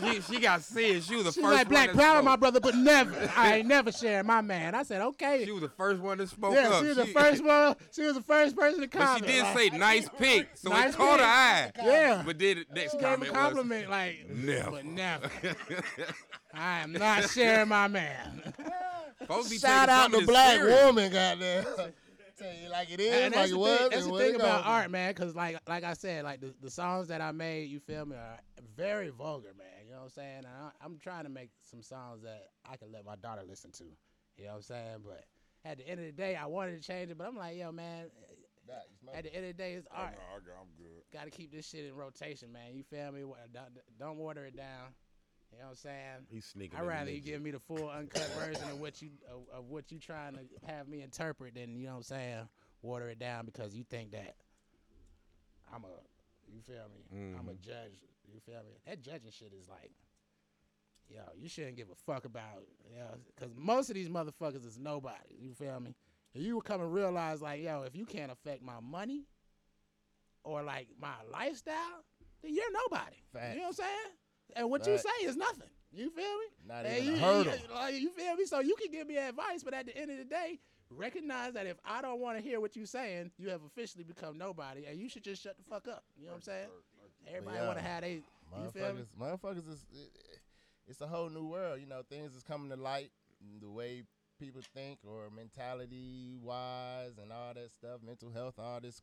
She, 0.01 0.21
she 0.21 0.39
got 0.41 0.61
said 0.61 1.01
she 1.03 1.15
was 1.15 1.23
the 1.25 1.31
She's 1.31 1.41
first 1.41 1.55
like 1.55 1.69
Black 1.69 1.93
Power, 1.93 2.21
my 2.21 2.35
brother, 2.35 2.59
but 2.59 2.75
never. 2.75 3.31
I 3.37 3.57
ain't 3.57 3.67
never 3.67 3.91
sharing 3.91 4.27
my 4.27 4.41
man. 4.41 4.75
I 4.75 4.83
said 4.83 5.01
okay. 5.01 5.45
She 5.45 5.51
was 5.51 5.61
the 5.61 5.69
first 5.69 6.01
one 6.01 6.17
that 6.17 6.27
spoke 6.27 6.53
yeah, 6.53 6.69
up. 6.69 6.81
she 6.81 6.87
was 6.89 6.97
the 6.97 7.05
first 7.05 7.43
one. 7.45 7.75
She 7.93 8.01
was 8.01 8.15
the 8.15 8.21
first 8.21 8.55
person 8.57 8.81
to 8.81 8.87
But 8.87 8.99
comment. 8.99 9.25
she 9.25 9.31
did 9.31 9.43
like, 9.43 9.57
say 9.57 9.69
nice 9.77 10.09
pick, 10.17 10.49
so 10.55 10.69
Nice 10.69 10.93
it 10.93 10.97
caught 10.97 11.19
her 11.19 11.25
eye. 11.25 11.71
Yeah. 11.77 12.21
But 12.25 12.37
then 12.37 12.65
the 12.69 12.75
next 12.75 12.91
She 12.91 12.97
gave 12.97 13.21
a 13.21 13.25
compliment 13.27 13.89
like 13.89 14.29
Never. 14.29 14.71
but 14.71 14.85
never. 14.85 15.31
I 16.53 16.79
am 16.79 16.91
not 16.91 17.29
sharing 17.29 17.69
my 17.69 17.87
man. 17.87 18.53
was 19.29 19.49
be 19.49 19.57
Shout 19.57 19.87
out 19.87 20.11
to 20.11 20.25
Black 20.25 20.57
serious. 20.57 20.83
woman, 20.83 21.11
goddamn. 21.13 21.65
Tell 22.37 22.53
you 22.53 22.69
like 22.69 22.91
it 22.91 22.99
is, 22.99 23.13
and 23.13 23.23
like 23.23 23.33
that's 23.33 23.49
it 23.49 23.53
the 23.53 23.59
was. 23.59 23.79
thing, 23.79 23.89
that's 23.89 24.05
the 24.05 24.17
thing 24.17 24.35
about 24.35 24.63
gonna 24.63 24.75
art, 24.75 24.91
man. 24.91 25.09
Because 25.13 25.35
like 25.35 25.59
like 25.67 25.83
I 25.83 25.93
said, 25.93 26.23
like 26.23 26.39
the, 26.39 26.53
the 26.61 26.69
songs 26.69 27.07
that 27.07 27.19
I 27.19 27.31
made, 27.31 27.69
you 27.69 27.79
feel 27.79 28.05
me, 28.05 28.15
are 28.15 28.37
very 28.75 29.09
vulgar, 29.09 29.53
man. 29.57 29.67
You 29.85 29.91
know 29.93 29.97
what 29.99 30.03
I'm 30.05 30.09
saying? 30.11 30.43
I, 30.45 30.69
I'm 30.85 30.97
trying 30.99 31.23
to 31.23 31.29
make 31.29 31.49
some 31.63 31.81
songs 31.81 32.21
that 32.23 32.49
I 32.69 32.77
can 32.77 32.91
let 32.91 33.05
my 33.05 33.15
daughter 33.15 33.41
listen 33.47 33.71
to. 33.71 33.85
You 34.37 34.45
know 34.45 34.51
what 34.51 34.55
I'm 34.57 34.61
saying? 34.61 34.97
But 35.03 35.23
at 35.65 35.79
the 35.79 35.87
end 35.87 35.99
of 35.99 36.05
the 36.05 36.11
day, 36.11 36.35
I 36.35 36.45
wanted 36.45 36.79
to 36.79 36.87
change 36.87 37.09
it, 37.09 37.17
but 37.17 37.25
I'm 37.27 37.35
like, 37.35 37.57
yo, 37.57 37.71
man. 37.71 38.05
Nah, 38.67 38.73
you 38.89 38.97
smoke. 38.99 39.15
At 39.15 39.23
the 39.23 39.33
end 39.33 39.45
of 39.45 39.55
the 39.55 39.63
day, 39.63 39.73
it's 39.73 39.87
Oh, 39.91 40.01
art. 40.01 40.11
no, 40.11 40.19
I 40.35 40.39
got, 40.39 40.61
I'm 40.61 40.67
good. 40.77 41.01
Got 41.13 41.23
to 41.23 41.31
keep 41.31 41.51
this 41.51 41.67
shit 41.67 41.85
in 41.85 41.95
rotation, 41.95 42.51
man. 42.51 42.75
You 42.75 42.83
feel 42.83 43.11
me? 43.13 43.21
Don't, 43.53 43.65
don't 43.97 44.17
water 44.17 44.45
it 44.45 44.57
down. 44.57 44.93
You 45.51 45.59
know 45.59 45.65
what 45.65 45.69
I'm 45.71 45.75
saying? 45.75 46.27
He's 46.29 46.45
sneaking. 46.45 46.77
I'd 46.77 46.85
rather 46.85 47.11
you 47.11 47.21
give 47.21 47.41
me 47.41 47.51
the 47.51 47.59
full 47.59 47.89
uncut 47.89 48.29
version 48.39 48.69
of 48.69 48.79
what 48.79 49.01
you 49.01 49.09
of, 49.31 49.59
of 49.59 49.69
what 49.69 49.91
you 49.91 49.99
trying 49.99 50.33
to 50.33 50.41
have 50.71 50.87
me 50.87 51.01
interpret 51.01 51.55
than 51.55 51.75
you 51.75 51.85
know 51.85 51.93
what 51.93 51.97
I'm 51.97 52.03
saying. 52.03 52.49
Water 52.81 53.09
it 53.09 53.19
down 53.19 53.45
because 53.45 53.73
you 53.73 53.83
think 53.83 54.11
that 54.11 54.35
I'm 55.73 55.83
a 55.83 55.87
you 56.53 56.61
feel 56.61 56.85
me? 56.93 57.33
I'm 57.39 57.47
a 57.47 57.51
mm-hmm. 57.51 57.61
judge. 57.61 57.99
You 58.31 58.39
feel 58.45 58.61
me? 58.65 58.77
That 58.85 59.01
judging 59.01 59.31
shit 59.31 59.53
is 59.59 59.67
like, 59.67 59.91
yo, 61.09 61.21
you 61.35 61.49
shouldn't 61.49 61.77
give 61.77 61.87
a 61.89 61.95
fuck 61.95 62.25
about, 62.25 62.63
you 62.89 62.99
know, 62.99 63.15
because 63.35 63.53
most 63.55 63.89
of 63.89 63.95
these 63.95 64.09
motherfuckers 64.09 64.65
is 64.65 64.77
nobody. 64.77 65.35
You 65.39 65.53
feel 65.53 65.79
me? 65.79 65.95
And 66.33 66.43
you 66.43 66.53
will 66.53 66.61
come 66.61 66.81
and 66.81 66.93
realize 66.93 67.41
like, 67.41 67.63
yo, 67.63 67.83
if 67.83 67.95
you 67.95 68.05
can't 68.05 68.31
affect 68.31 68.61
my 68.61 68.79
money 68.81 69.23
or 70.43 70.61
like 70.63 70.87
my 70.99 71.15
lifestyle, 71.31 72.03
then 72.41 72.53
you're 72.53 72.71
nobody. 72.71 73.17
You 73.33 73.57
know 73.57 73.61
what 73.63 73.67
I'm 73.67 73.73
saying? 73.73 74.13
And 74.55 74.69
what 74.69 74.85
you 74.87 74.97
say 74.97 75.09
is 75.25 75.35
nothing. 75.35 75.69
You 75.91 76.09
feel 76.09 76.25
me? 76.25 76.45
Not 76.67 76.85
And 76.85 76.97
even 77.03 77.13
a 77.13 77.17
you, 77.17 77.23
hurdle. 77.23 77.53
You, 77.53 77.75
like, 77.75 77.95
you 77.95 78.09
feel 78.11 78.35
me? 78.35 78.45
So 78.45 78.59
you 78.59 78.75
can 78.75 78.91
give 78.91 79.07
me 79.07 79.17
advice, 79.17 79.63
but 79.63 79.73
at 79.73 79.85
the 79.85 79.97
end 79.97 80.11
of 80.11 80.17
the 80.17 80.25
day, 80.25 80.59
recognize 80.89 81.53
that 81.53 81.65
if 81.65 81.77
I 81.85 82.01
don't 82.01 82.19
want 82.19 82.37
to 82.37 82.43
hear 82.43 82.59
what 82.59 82.75
you're 82.75 82.85
saying, 82.85 83.31
you 83.37 83.49
have 83.49 83.61
officially 83.63 84.03
become 84.03 84.37
nobody, 84.37 84.85
and 84.85 84.99
you 84.99 85.09
should 85.09 85.23
just 85.23 85.41
shut 85.41 85.57
the 85.57 85.63
fuck 85.63 85.87
up. 85.87 86.03
You 86.17 86.25
know 86.25 86.31
what 86.31 86.37
I'm 86.37 86.41
saying? 86.43 86.67
Everybody 87.27 87.57
yeah. 87.57 87.67
want 87.67 87.79
to 87.79 87.83
have 87.83 88.01
they. 88.01 88.21
You 88.63 88.69
feel 88.73 88.93
me? 88.93 89.01
Motherfuckers, 89.19 89.39
motherfuckers 89.41 89.69
is 89.69 89.85
it- 89.91 90.39
it's 90.87 91.01
a 91.01 91.07
whole 91.07 91.29
new 91.29 91.45
world. 91.47 91.81
You 91.81 91.85
know, 91.85 92.01
things 92.09 92.33
is 92.33 92.43
coming 92.43 92.69
to 92.69 92.77
light. 92.77 93.11
The 93.59 93.69
way 93.69 94.03
people 94.39 94.61
think 94.73 94.99
or 95.05 95.29
mentality 95.29 96.37
wise 96.41 97.17
and 97.21 97.31
all 97.31 97.53
that 97.53 97.71
stuff, 97.71 98.01
mental 98.01 98.31
health, 98.31 98.57
all 98.57 98.79
this 98.79 99.01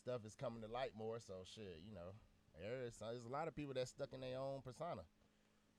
stuff 0.00 0.24
is 0.24 0.34
coming 0.34 0.62
to 0.62 0.68
light 0.68 0.92
more. 0.96 1.18
So 1.18 1.34
shit, 1.44 1.82
you 1.84 1.92
know, 1.92 2.12
there's 2.60 2.96
there's 2.98 3.24
a 3.24 3.28
lot 3.32 3.48
of 3.48 3.54
people 3.56 3.74
that's 3.74 3.90
stuck 3.90 4.12
in 4.12 4.20
their 4.20 4.38
own 4.38 4.60
persona. 4.62 5.02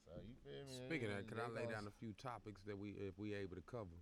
So 0.05 0.11
you 0.25 0.35
feel 0.43 0.65
me? 0.65 0.85
Speaking 0.87 1.09
of 1.09 1.17
that, 1.17 1.27
could 1.27 1.39
I 1.39 1.47
lay 1.49 1.69
down 1.69 1.85
a 1.87 1.91
few 1.99 2.13
topics 2.13 2.61
that 2.65 2.77
we, 2.77 2.91
if 2.91 3.17
we 3.19 3.35
able 3.35 3.55
to 3.55 3.61
cover? 3.69 3.99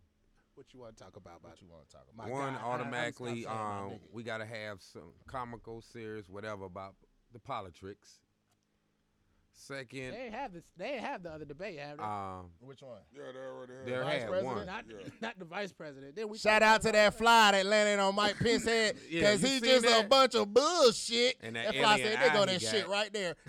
What 0.55 0.73
you 0.73 0.79
want 0.79 0.97
to 0.97 1.03
talk 1.03 1.15
about? 1.15 1.43
what 1.43 1.61
you 1.61 1.67
want 1.69 1.87
to 1.89 1.95
talk 1.95 2.05
My 2.15 2.25
about? 2.25 2.33
One, 2.33 2.53
God, 2.53 2.59
I- 2.59 2.63
I'm- 2.65 2.71
automatically, 2.71 3.29
I'm 3.29 3.35
saying 3.35 3.89
my 3.89 3.93
um, 3.95 3.99
we 4.11 4.23
gotta 4.23 4.45
have 4.45 4.81
some 4.81 5.13
comical, 5.27 5.81
serious, 5.81 6.29
whatever 6.29 6.65
about 6.65 6.95
the 7.33 7.39
politics. 7.39 8.19
Second, 9.59 10.11
They 10.13 10.25
ain't 10.25 10.35
have 10.35 10.53
this. 10.53 10.63
They 10.77 10.97
have 10.97 11.23
the 11.23 11.31
other 11.31 11.43
debate, 11.43 11.79
have 11.79 11.97
they? 11.97 12.03
um, 12.03 12.51
Which 12.59 12.81
one? 12.83 12.99
Yeah, 13.11 13.23
they 13.33 13.39
already 13.39 13.73
had 13.73 13.85
there 13.87 14.03
Vice 14.03 14.21
had 14.21 14.29
president? 14.29 14.55
one. 14.55 14.65
not, 14.67 14.85
yeah. 14.87 14.95
not 15.19 15.39
the 15.39 15.45
vice 15.45 15.71
president. 15.73 16.15
Then 16.15 16.29
we 16.29 16.37
Shout 16.37 16.61
out 16.61 16.81
to 16.83 16.91
that 16.91 17.17
fly 17.17 17.51
that 17.53 17.65
landed 17.65 17.99
on 17.99 18.13
Mike 18.15 18.37
Pence 18.39 18.65
head 18.65 18.95
Yeah, 19.09 19.19
because 19.21 19.41
you 19.41 19.47
he 19.47 19.59
seen 19.59 19.81
just 19.81 19.85
a 20.05 20.07
bunch 20.07 20.35
of 20.35 20.53
bullshit. 20.53 21.37
And 21.41 21.55
that 21.55 21.65
that 21.73 21.75
fly 21.75 21.95
alien 21.97 22.07
said, 22.11 22.19
"They 22.29 22.33
go 22.35 22.41
eye 22.43 22.45
that 22.45 22.61
he 22.61 22.65
shit 22.67 22.87
right 22.87 23.11
there." 23.11 23.35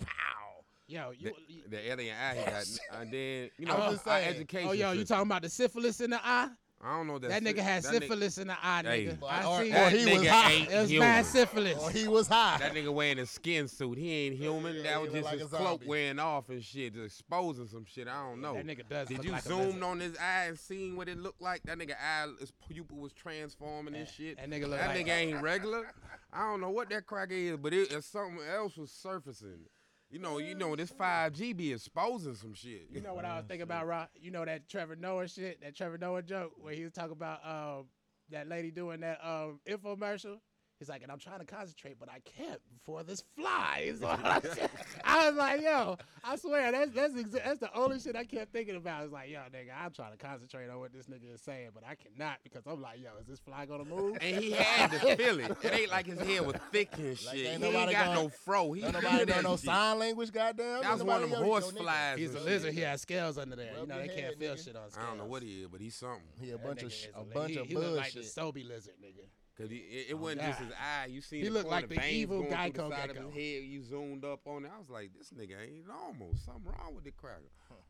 Pow. 0.00 0.64
Yo, 0.88 1.10
you. 1.16 1.32
The, 1.68 1.76
the 1.76 1.90
alien 1.92 2.16
eye 2.16 2.34
he 2.36 2.44
got, 2.50 2.64
and 3.00 3.12
then 3.12 3.50
you 3.58 3.66
I 3.68 3.70
know 3.70 3.76
was 3.84 3.94
just 3.96 4.08
our 4.08 4.18
saying. 4.20 4.34
education. 4.36 4.68
oh, 4.70 4.72
yo, 4.72 4.92
you 4.92 5.00
system. 5.00 5.16
talking 5.18 5.30
about 5.30 5.42
the 5.42 5.48
syphilis 5.50 6.00
in 6.00 6.10
the 6.10 6.20
eye? 6.26 6.48
I 6.82 6.96
don't 6.96 7.06
know 7.08 7.18
that. 7.18 7.28
That 7.28 7.42
sy- 7.42 7.52
nigga 7.52 7.58
had 7.58 7.82
that 7.82 7.92
nigga- 7.92 7.98
syphilis 8.00 8.38
in 8.38 8.46
the 8.46 8.56
eye, 8.62 8.82
nigga. 8.82 9.20
Or- 9.22 9.28
I 9.30 9.44
or- 9.44 9.58
seen 9.62 9.72
or 9.72 9.74
that. 9.74 9.92
he 9.92 9.98
was 9.98 10.14
nigga 10.14 10.28
high. 10.28 10.52
ain't 10.52 10.70
It 10.70 10.76
was 10.80 10.90
human. 10.90 11.08
bad 11.08 11.26
syphilis. 11.26 11.78
Or 11.78 11.90
he 11.90 12.08
was 12.08 12.26
high. 12.28 12.56
That 12.58 12.72
nigga 12.72 12.92
wearing 12.94 13.18
a 13.18 13.26
skin 13.26 13.68
suit. 13.68 13.98
He 13.98 14.10
ain't 14.10 14.36
human. 14.36 14.76
Yeah, 14.76 14.82
that 14.84 14.96
he 14.96 15.02
was 15.04 15.12
just 15.12 15.24
like 15.26 15.38
his 15.40 15.48
cloak 15.50 15.82
wearing 15.84 16.18
off 16.18 16.48
and 16.48 16.64
shit, 16.64 16.94
just 16.94 17.20
exposing 17.20 17.68
some 17.68 17.84
shit. 17.84 18.08
I 18.08 18.22
don't 18.22 18.40
know. 18.40 18.54
That 18.54 18.66
nigga 18.66 18.88
does 18.88 19.08
Did 19.08 19.18
look 19.18 19.26
you 19.26 19.32
like 19.32 19.44
a 19.44 19.48
zoom 19.48 19.82
on 19.82 20.00
his 20.00 20.16
eye 20.16 20.44
and 20.46 20.58
seen 20.58 20.96
what 20.96 21.08
it 21.10 21.18
looked 21.18 21.42
like? 21.42 21.62
That 21.64 21.76
nigga 21.76 21.92
eye, 22.00 22.28
his 22.40 22.50
pupil 22.66 22.96
was 22.96 23.12
transforming 23.12 23.94
and 23.94 24.08
shit. 24.08 24.38
that 24.38 24.48
nigga 24.48 24.62
look 24.66 24.78
that 24.80 24.88
like- 24.96 25.06
nigga 25.06 25.10
ain't 25.10 25.42
regular. 25.42 25.92
I 26.32 26.48
don't 26.48 26.62
know 26.62 26.70
what 26.70 26.88
that 26.90 27.06
crack 27.06 27.28
is, 27.30 27.58
but 27.58 27.74
it, 27.74 27.92
it's 27.92 28.06
something 28.06 28.40
else 28.50 28.76
was 28.78 28.90
surfacing. 28.90 29.66
You 30.10 30.18
know, 30.18 30.38
you 30.38 30.56
know, 30.56 30.74
this 30.74 30.90
5G 30.90 31.56
be 31.56 31.72
exposing 31.72 32.34
some 32.34 32.52
shit. 32.52 32.88
You 32.90 33.00
know 33.00 33.14
what 33.14 33.24
I 33.24 33.36
was 33.36 33.44
thinking 33.46 33.62
about, 33.62 33.86
Rob? 33.86 34.08
You 34.20 34.32
know 34.32 34.44
that 34.44 34.68
Trevor 34.68 34.96
Noah 34.96 35.28
shit, 35.28 35.60
that 35.62 35.76
Trevor 35.76 35.98
Noah 35.98 36.22
joke 36.22 36.52
where 36.60 36.74
he 36.74 36.82
was 36.82 36.92
talking 36.92 37.12
about 37.12 37.38
um, 37.46 37.84
that 38.30 38.48
lady 38.48 38.72
doing 38.72 39.00
that 39.00 39.20
um, 39.24 39.60
infomercial. 39.68 40.38
He's 40.80 40.88
like, 40.88 41.02
and 41.02 41.12
I'm 41.12 41.18
trying 41.18 41.40
to 41.40 41.44
concentrate, 41.44 41.98
but 42.00 42.08
I 42.08 42.20
can't 42.20 42.58
before 42.72 43.02
this 43.02 43.22
fly. 43.36 43.82
is 43.84 44.02
all 44.02 44.16
I 45.04 45.28
was 45.28 45.36
like, 45.36 45.60
yo, 45.60 45.98
I 46.24 46.36
swear 46.36 46.72
that's 46.72 46.90
that's 46.92 47.12
exa- 47.14 47.44
that's 47.44 47.60
the 47.60 47.70
only 47.78 48.00
shit 48.00 48.16
I 48.16 48.24
kept 48.24 48.50
thinking 48.50 48.76
about. 48.76 49.04
It's 49.04 49.12
like, 49.12 49.28
yo, 49.30 49.40
nigga, 49.52 49.72
I'm 49.78 49.90
trying 49.92 50.12
to 50.12 50.16
concentrate 50.16 50.68
on 50.70 50.78
what 50.80 50.92
this 50.92 51.06
nigga 51.06 51.34
is 51.34 51.42
saying, 51.42 51.68
but 51.74 51.82
I 51.86 51.94
cannot 51.96 52.38
because 52.42 52.62
I'm 52.66 52.80
like, 52.80 52.98
yo, 52.98 53.10
is 53.20 53.26
this 53.26 53.40
fly 53.40 53.66
gonna 53.66 53.84
move? 53.84 54.16
And 54.22 54.42
he 54.42 54.52
had 54.52 54.90
to 54.92 54.98
feel 55.16 55.38
it. 55.40 55.50
It 55.62 55.72
ain't 55.80 55.90
like 55.90 56.06
his 56.06 56.18
head 56.18 56.46
was 56.46 56.56
thick 56.72 56.88
and 56.96 57.18
shit. 57.18 57.28
ain't 57.34 57.38
he 57.40 57.46
ain't 57.48 57.60
nobody 57.60 57.92
got 57.92 58.06
gonna- 58.06 58.22
no 58.22 58.28
fro. 58.30 58.72
He 58.72 58.80
Don't 58.80 58.92
feel 58.92 59.02
nobody 59.02 59.24
know 59.32 59.40
no 59.42 59.56
shit. 59.56 59.66
sign 59.66 59.98
language, 59.98 60.32
goddamn. 60.32 60.80
That 60.82 60.92
was 60.94 61.04
one 61.04 61.22
of 61.22 61.30
them 61.30 61.44
horse 61.44 61.70
flies. 61.72 62.18
He's 62.18 62.34
a 62.34 62.40
lizard. 62.40 62.72
He 62.72 62.80
has 62.80 63.02
scales 63.02 63.36
under 63.36 63.54
there. 63.56 63.72
Rub 63.74 63.82
you 63.82 63.86
know 63.86 63.96
they 64.00 64.08
head, 64.08 64.16
can't 64.16 64.38
feel 64.38 64.54
nigga. 64.54 64.64
shit 64.64 64.76
on 64.76 64.90
scales. 64.90 65.04
I 65.06 65.08
don't 65.10 65.18
know 65.18 65.26
what 65.26 65.42
he 65.42 65.60
is, 65.62 65.68
but 65.68 65.80
he's 65.82 65.94
something. 65.94 66.22
He 66.40 66.48
a 66.48 66.52
That 66.52 66.66
bunch 66.66 66.82
of 66.84 66.92
sh- 66.92 67.06
a 67.14 67.22
bunch 67.24 67.50
he, 67.50 67.56
of 67.58 67.66
he 67.66 67.74
look 67.74 67.96
like 67.98 68.12
the 68.14 68.20
bullshit. 68.20 68.34
Sobe 68.34 68.66
lizard, 68.66 68.94
nigga. 69.04 69.26
Cause 69.60 69.70
he, 69.70 69.76
it, 69.76 70.06
it 70.10 70.14
oh, 70.14 70.16
wasn't 70.16 70.40
just 70.40 70.58
his 70.60 70.72
eye. 70.72 71.06
You 71.06 71.20
seen 71.20 71.42
He 71.42 71.48
the 71.48 71.54
looked 71.54 71.68
like 71.68 71.88
the 71.88 71.96
veins 71.96 72.14
evil 72.14 72.44
Geico 72.44 72.88
the 72.88 72.90
side 72.90 73.10
of 73.10 73.16
his 73.16 73.34
head. 73.34 73.64
You 73.64 73.82
zoomed 73.82 74.24
up 74.24 74.40
on 74.46 74.64
it. 74.64 74.70
I 74.74 74.78
was 74.78 74.88
like, 74.88 75.10
this 75.16 75.30
nigga 75.30 75.60
ain't 75.62 75.86
normal. 75.86 76.34
Something 76.46 76.64
wrong 76.64 76.94
with 76.94 77.04
the 77.04 77.10
cracker. 77.10 77.42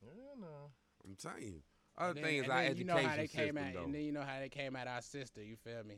Yeah, 0.00 0.40
no. 0.40 0.70
I'm 1.04 1.16
telling 1.16 1.42
you. 1.42 1.62
Other 1.98 2.14
then- 2.14 2.22
things 2.24 2.44
and 2.44 2.52
our 2.52 2.58
education 2.60 2.78
you 2.78 2.84
know 2.84 2.96
how 2.96 3.16
they 3.16 3.26
system 3.26 3.44
came 3.44 3.58
at, 3.58 3.74
though. 3.74 3.82
and 3.82 3.94
then 3.94 4.02
you 4.02 4.12
know 4.12 4.22
how 4.22 4.38
they 4.38 4.48
came 4.48 4.76
at 4.76 4.86
our 4.86 5.02
sister. 5.02 5.42
You 5.42 5.56
feel 5.56 5.82
me? 5.84 5.96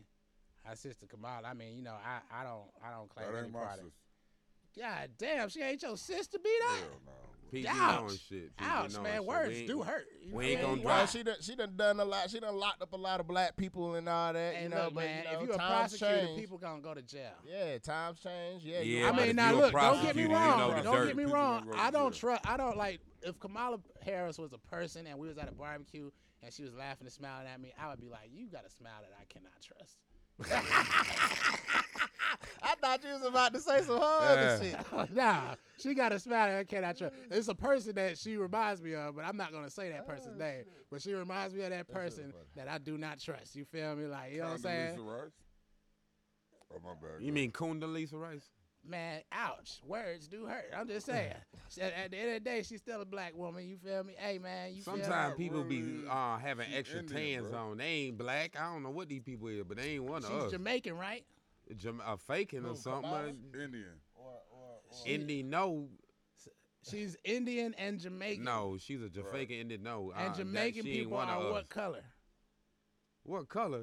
Our 0.67 0.75
sister 0.75 1.07
Kamala. 1.07 1.47
I 1.47 1.55
mean, 1.55 1.77
you 1.77 1.83
know, 1.83 1.95
I, 2.03 2.41
I 2.41 2.45
don't 2.45 2.65
I 2.83 2.91
don't 2.91 3.09
claim 3.11 3.31
That 3.31 3.39
any 3.39 3.51
my 3.51 3.75
sister. 3.75 3.91
God 4.79 5.11
damn, 5.19 5.49
she 5.51 5.61
ain't 5.61 5.83
your 5.83 5.97
sister, 5.97 6.39
beat 6.43 6.61
up. 6.67 6.77
Hell 6.77 7.01
no. 7.07 7.30
PG 7.51 7.69
Ouch. 7.69 8.01
knowing 8.01 8.09
shit. 8.11 8.57
PG 8.57 8.71
Ouch, 8.71 8.93
knowing 8.93 9.03
man. 9.05 9.13
shit. 9.15 9.25
Words 9.25 9.63
do 9.63 9.83
hurt. 9.83 10.07
You 10.23 10.35
we 10.35 10.45
ain't 10.47 10.61
gonna 10.63 10.75
mean? 10.75 10.83
drop- 10.85 11.09
she 11.09 11.23
done, 11.23 11.37
she 11.41 11.57
done 11.57 11.73
done 11.77 12.01
a 12.01 12.05
lot. 12.05 12.31
She 12.31 12.41
done 12.41 12.55
locked 12.57 12.83
up 12.83 12.93
a 12.93 12.97
lot 12.97 13.21
of 13.21 13.27
black 13.27 13.57
people 13.57 13.95
and 13.97 14.09
all 14.09 14.33
that. 14.33 14.55
Hey, 14.55 14.63
you 14.65 14.69
know, 14.69 14.85
look, 14.85 14.95
but 14.95 15.05
man, 15.05 15.25
you 15.25 15.33
know, 15.33 15.41
if 15.41 15.49
you 15.49 15.55
a 15.55 15.57
prosecutor, 15.59 16.27
change. 16.27 16.41
people 16.41 16.59
gonna 16.59 16.81
go 16.81 16.95
to 16.95 17.03
jail. 17.03 17.33
Yeah, 17.49 17.79
times 17.79 18.21
change. 18.21 18.63
Yeah, 18.65 18.81
Yeah, 18.81 19.09
I 19.09 19.11
but 19.11 19.19
right. 19.19 19.27
mean, 19.29 19.37
now 19.37 19.53
look, 19.53 19.73
don't 19.73 20.03
get 20.03 20.17
me 20.17 20.27
prosecutor, 20.27 20.29
you 20.29 20.35
wrong. 20.35 20.59
know 20.59 20.83
don't 20.83 21.07
get 21.07 21.17
me 21.17 21.25
wrong. 21.25 21.59
gonna 21.61 21.71
go 21.73 21.77
to 21.77 21.83
I 21.83 21.91
don't 21.91 22.15
trust. 22.15 22.47
I 22.49 22.57
don't 22.57 22.77
like 22.77 23.01
if 23.23 23.39
Kamala 23.41 23.79
Harris 24.03 24.39
was 24.39 24.53
a 24.53 24.59
person 24.59 25.07
and 25.07 25.19
we 25.19 25.29
was 25.29 25.39
at 25.39 25.49
a 25.49 25.53
barbecue 25.53 26.11
and 26.43 26.53
she 26.53 26.63
was 26.63 26.73
laughing 26.75 27.07
and 27.07 27.13
smiling 27.13 27.47
at 27.47 27.61
me. 27.61 27.73
I 27.79 27.89
would 27.89 28.01
be 28.01 28.09
like, 28.09 28.31
you 28.33 28.47
got 28.49 28.65
a 28.65 28.71
smile 28.71 28.93
that 29.03 29.13
I 29.21 29.25
cannot 29.29 29.61
trust. 29.63 29.99
I 33.01 33.03
thought 33.03 33.09
you 33.09 33.15
was 33.21 33.29
about 33.29 33.55
to 33.55 33.61
say 33.61 33.83
some 33.83 33.99
other 34.01 34.41
Yeah. 34.41 34.61
shit. 34.61 35.15
nah, 35.15 35.55
she 35.79 35.95
got 35.95 36.13
a 36.13 36.19
smile 36.19 36.49
that 36.49 36.59
I 36.59 36.65
cannot 36.65 36.97
trust. 36.97 37.15
It's 37.31 37.49
a 37.49 37.55
person 37.55 37.95
that 37.95 38.19
she 38.19 38.37
reminds 38.37 38.83
me 38.83 38.95
of, 38.95 39.17
but 39.17 39.25
I'm 39.25 39.37
not 39.37 39.53
gonna 39.53 39.71
say 39.71 39.91
that 39.91 40.07
person's 40.07 40.39
name. 40.39 40.65
But 40.91 41.03
she 41.03 41.15
reminds 41.15 41.55
me 41.55 41.63
of 41.63 41.71
that 41.71 41.89
person 41.89 42.33
that 42.57 42.69
I 42.69 42.79
do 42.79 42.99
not 42.99 43.19
trust. 43.21 43.57
You 43.57 43.65
feel 43.65 43.97
me? 43.97 44.07
Like 44.07 44.33
you 44.33 44.41
know 44.41 44.47
what 44.47 44.53
I'm 44.55 44.59
saying? 44.59 44.99
Rice? 44.99 45.31
Oh 46.73 46.79
my 46.85 46.91
bad. 47.01 47.23
You 47.23 47.33
mean 47.33 47.51
Condoleezza 47.51 48.15
Rice? 48.15 48.51
Man, 48.83 49.21
ouch. 49.31 49.81
Words 49.87 50.27
do 50.27 50.47
hurt. 50.47 50.73
I'm 50.75 50.89
just 50.89 51.05
saying. 51.07 51.35
At, 51.81 51.93
at 51.93 52.11
the 52.11 52.17
end 52.19 52.29
of 52.29 52.35
the 52.35 52.41
day, 52.41 52.63
she's 52.63 52.81
still 52.81 53.01
a 53.01 53.05
black 53.05 53.37
woman. 53.37 53.69
You 53.69 53.77
feel 53.77 54.03
me? 54.03 54.15
Hey, 54.17 54.39
man, 54.39 54.75
you 54.75 54.83
feel 54.83 54.95
me? 54.95 55.03
Sometimes 55.03 55.37
people 55.37 55.63
be 55.63 56.03
uh, 56.11 56.37
having 56.39 56.67
She 56.69 56.77
extra 56.77 57.01
Indian, 57.01 57.43
tans 57.43 57.51
bro. 57.53 57.71
on. 57.71 57.77
They 57.79 57.85
ain't 57.85 58.19
black. 58.19 58.57
I 58.59 58.73
don't 58.73 58.83
know 58.83 58.91
what 58.91 59.09
these 59.09 59.23
people 59.23 59.47
is, 59.49 59.63
but 59.65 59.77
they 59.77 59.91
ain't 59.91 60.03
one 60.05 60.25
of 60.25 60.31
She's 60.31 60.43
us. 60.45 60.51
Jamaican, 60.51 60.97
right? 60.99 61.25
Jam- 61.77 62.03
uh, 62.05 62.17
faking 62.17 62.65
or 62.65 62.71
Who, 62.71 62.77
something. 62.77 63.03
Kamala? 63.03 63.33
Uh, 64.19 65.07
Indian. 65.07 65.51
No, 65.51 65.89
She's 66.89 67.15
Indian 67.25 67.75
and 67.79 68.01
Jamaican. 68.01 68.43
no, 68.43 68.77
she's 68.81 69.03
a 69.03 69.09
Jamaican 69.11 69.55
Indian. 69.57 69.83
No, 69.83 70.13
And 70.17 70.33
uh, 70.33 70.37
Jamaican 70.37 70.83
she 70.85 70.91
ain't 70.91 70.99
people 71.09 71.19
are 71.19 71.53
what 71.53 71.69
color? 71.69 72.03
What 73.25 73.49
color? 73.51 73.83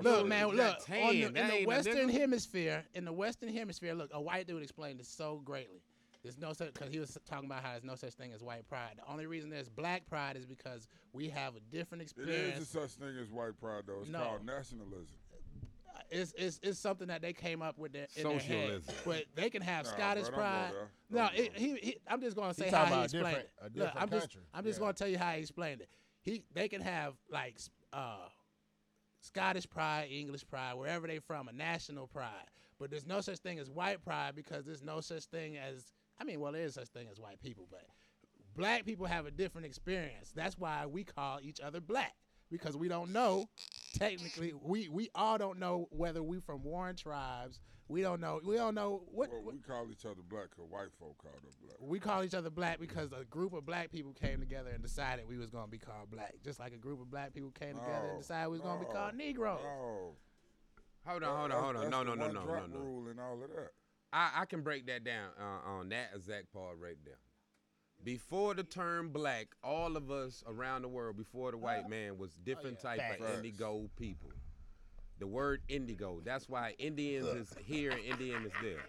Look, 0.00 0.26
man, 0.26 0.48
look. 0.48 0.56
got 0.56 0.78
on 0.80 0.84
tan. 0.86 1.10
the, 1.12 1.22
in 1.26 1.34
the 1.34 1.66
Western. 1.66 2.08
Hemisphere, 2.08 2.84
in 2.94 3.04
the 3.04 3.12
Western 3.12 3.52
Hemisphere, 3.52 3.94
look, 3.94 4.08
a 4.14 4.20
white 4.20 4.46
dude 4.46 4.62
explained 4.62 4.98
this 4.98 5.08
so 5.08 5.42
greatly. 5.44 5.82
There's 6.22 6.38
no 6.38 6.52
such 6.54 6.72
because 6.72 6.90
he 6.90 6.98
was 6.98 7.16
talking 7.28 7.44
about 7.44 7.62
how 7.62 7.72
there's 7.72 7.84
no 7.84 7.94
such 7.94 8.14
thing 8.14 8.32
as 8.32 8.42
white 8.42 8.66
pride. 8.66 8.94
The 8.96 9.12
only 9.12 9.26
reason 9.26 9.50
there's 9.50 9.68
black 9.68 10.06
pride 10.08 10.36
is 10.36 10.46
because 10.46 10.88
we 11.12 11.28
have 11.28 11.54
a 11.54 11.60
different 11.70 12.02
It 12.02 12.06
is 12.06 12.12
experience. 12.28 12.60
a 12.62 12.64
such 12.66 12.90
thing 12.92 13.14
as 13.22 13.30
white 13.30 13.60
pride, 13.60 13.82
though. 13.86 14.00
It's 14.00 14.10
No. 14.10 14.20
called 14.20 14.44
nationalism. 14.46 15.14
It's, 16.10 16.32
it's 16.36 16.60
it's 16.62 16.78
something 16.78 17.08
that 17.08 17.22
they 17.22 17.32
came 17.32 17.62
up 17.62 17.78
with 17.78 17.92
their, 17.92 18.06
in 18.16 18.22
their 18.28 18.38
head. 18.38 18.82
But 19.04 19.24
they 19.34 19.50
can 19.50 19.62
have 19.62 19.84
Nah, 19.84 19.90
Scottish 19.92 20.28
bro, 20.28 20.36
pride. 20.38 20.70
there. 20.72 20.88
No, 21.10 21.28
it, 21.34 21.52
he, 21.56 21.74
he, 21.76 21.96
I'm 22.06 22.20
just 22.20 22.36
gonna 22.36 22.54
say 22.54 22.68
how 22.70 22.84
talking 22.84 22.86
he 22.88 22.92
about 22.94 23.00
a 23.00 23.04
explained 23.04 23.24
different- 23.26 23.74
it. 23.74 23.76
a 23.76 23.78
Look, 23.84 23.92
I'm 23.96 24.08
just 24.10 24.20
country. 24.30 24.42
I'm 24.54 24.64
just 24.64 24.78
Yeah. 24.78 24.80
gonna 24.80 24.92
tell 24.94 25.08
you 25.08 25.18
how 25.18 25.32
he 25.32 25.40
explained 25.40 25.80
it. 25.80 25.88
He 26.22 26.42
they 26.54 26.68
can 26.68 26.80
have 26.80 27.14
like 27.30 27.58
uh, 27.92 28.28
Scottish 29.20 29.68
pride, 29.68 30.08
English 30.10 30.46
pride, 30.46 30.74
wherever 30.74 31.06
they 31.06 31.18
from, 31.18 31.48
a 31.48 31.52
national 31.52 32.06
pride. 32.06 32.30
But 32.78 32.90
there's 32.90 33.06
no 33.06 33.20
such 33.20 33.38
thing 33.38 33.58
as 33.58 33.68
white 33.70 34.04
pride 34.04 34.34
because 34.36 34.64
there's 34.64 34.82
no 34.82 35.00
such 35.00 35.24
thing 35.24 35.56
as 35.56 35.92
I 36.20 36.24
mean, 36.24 36.40
well, 36.40 36.52
there 36.52 36.62
is 36.64 36.74
such 36.74 36.88
thing 36.88 37.08
as 37.10 37.18
white 37.20 37.40
people, 37.40 37.66
but 37.70 37.84
black 38.56 38.84
people 38.84 39.06
have 39.06 39.26
a 39.26 39.30
different 39.30 39.66
experience. 39.66 40.32
That's 40.34 40.58
why 40.58 40.86
we 40.86 41.04
call 41.04 41.38
each 41.42 41.60
other 41.60 41.80
black 41.80 42.14
because 42.50 42.76
we 42.76 42.88
don't 42.88 43.12
know. 43.12 43.48
Technically, 43.98 44.52
we 44.62 44.88
we 44.88 45.10
all 45.14 45.38
don't 45.38 45.58
know 45.58 45.88
whether 45.90 46.22
we 46.22 46.40
from 46.40 46.62
Warren 46.62 46.96
tribes. 46.96 47.60
We 47.90 48.02
don't 48.02 48.20
know. 48.20 48.38
We 48.44 48.56
don't 48.56 48.74
know 48.74 49.02
what. 49.10 49.30
Well, 49.30 49.42
what- 49.42 49.54
we 49.54 49.60
call 49.60 49.86
each 49.90 50.04
other 50.04 50.20
black 50.28 50.50
because 50.50 50.70
white 50.70 50.92
folk 51.00 51.16
call 51.18 51.32
us 51.48 51.56
black. 51.56 51.76
we 51.80 51.98
call 51.98 52.22
each 52.22 52.34
other 52.34 52.50
black 52.50 52.78
because 52.80 53.12
a 53.12 53.24
group 53.24 53.54
of 53.54 53.64
black 53.64 53.90
people 53.90 54.12
came 54.12 54.40
together 54.40 54.70
and 54.70 54.82
decided 54.82 55.26
we 55.26 55.38
was 55.38 55.50
gonna 55.50 55.68
be 55.68 55.78
called 55.78 56.10
black, 56.10 56.34
just 56.44 56.60
like 56.60 56.72
a 56.74 56.76
group 56.76 57.00
of 57.00 57.10
black 57.10 57.32
people 57.32 57.50
came 57.50 57.74
together 57.76 58.08
and 58.10 58.20
decided 58.20 58.48
we 58.50 58.58
was 58.58 58.60
gonna 58.62 58.80
be 58.80 58.92
called 58.92 59.14
Negroes. 59.14 59.60
No. 59.62 60.16
Hold 61.06 61.22
on, 61.22 61.38
hold 61.38 61.52
on, 61.52 61.62
hold 61.62 61.76
on. 61.76 61.82
That's 61.82 61.90
No, 61.90 61.98
the 62.00 62.04
no, 62.04 62.14
no, 62.14 62.24
one 62.26 62.34
no, 62.34 62.40
no, 62.40 62.46
drop 62.46 62.68
no. 62.70 62.78
Rule 62.78 63.08
and 63.08 63.18
all 63.20 63.42
of 63.42 63.48
that. 63.48 63.70
I, 64.12 64.30
I 64.42 64.44
can 64.44 64.60
break 64.62 64.86
that 64.86 65.04
down 65.04 65.30
uh, 65.40 65.70
on 65.70 65.88
that 65.88 66.10
exact 66.14 66.52
part 66.52 66.76
right 66.78 66.96
there. 67.04 67.18
Before 68.04 68.54
the 68.54 68.62
term 68.62 69.10
black, 69.10 69.48
all 69.62 69.96
of 69.96 70.10
us 70.10 70.42
around 70.46 70.82
the 70.82 70.88
world, 70.88 71.16
before 71.16 71.50
the 71.50 71.58
white 71.58 71.84
uh, 71.86 71.88
man, 71.88 72.16
was 72.16 72.30
oh, 72.36 72.40
different 72.44 72.80
type 72.80 72.98
Facts. 72.98 73.20
of 73.20 73.36
indigo 73.36 73.90
people. 73.98 74.30
The 75.18 75.26
word 75.26 75.62
indigo. 75.68 76.20
That's 76.24 76.48
why 76.48 76.74
Indians 76.78 77.26
is 77.26 77.54
here 77.64 77.90
and 77.90 78.00
Indian 78.00 78.44
is 78.44 78.52
there. 78.62 78.84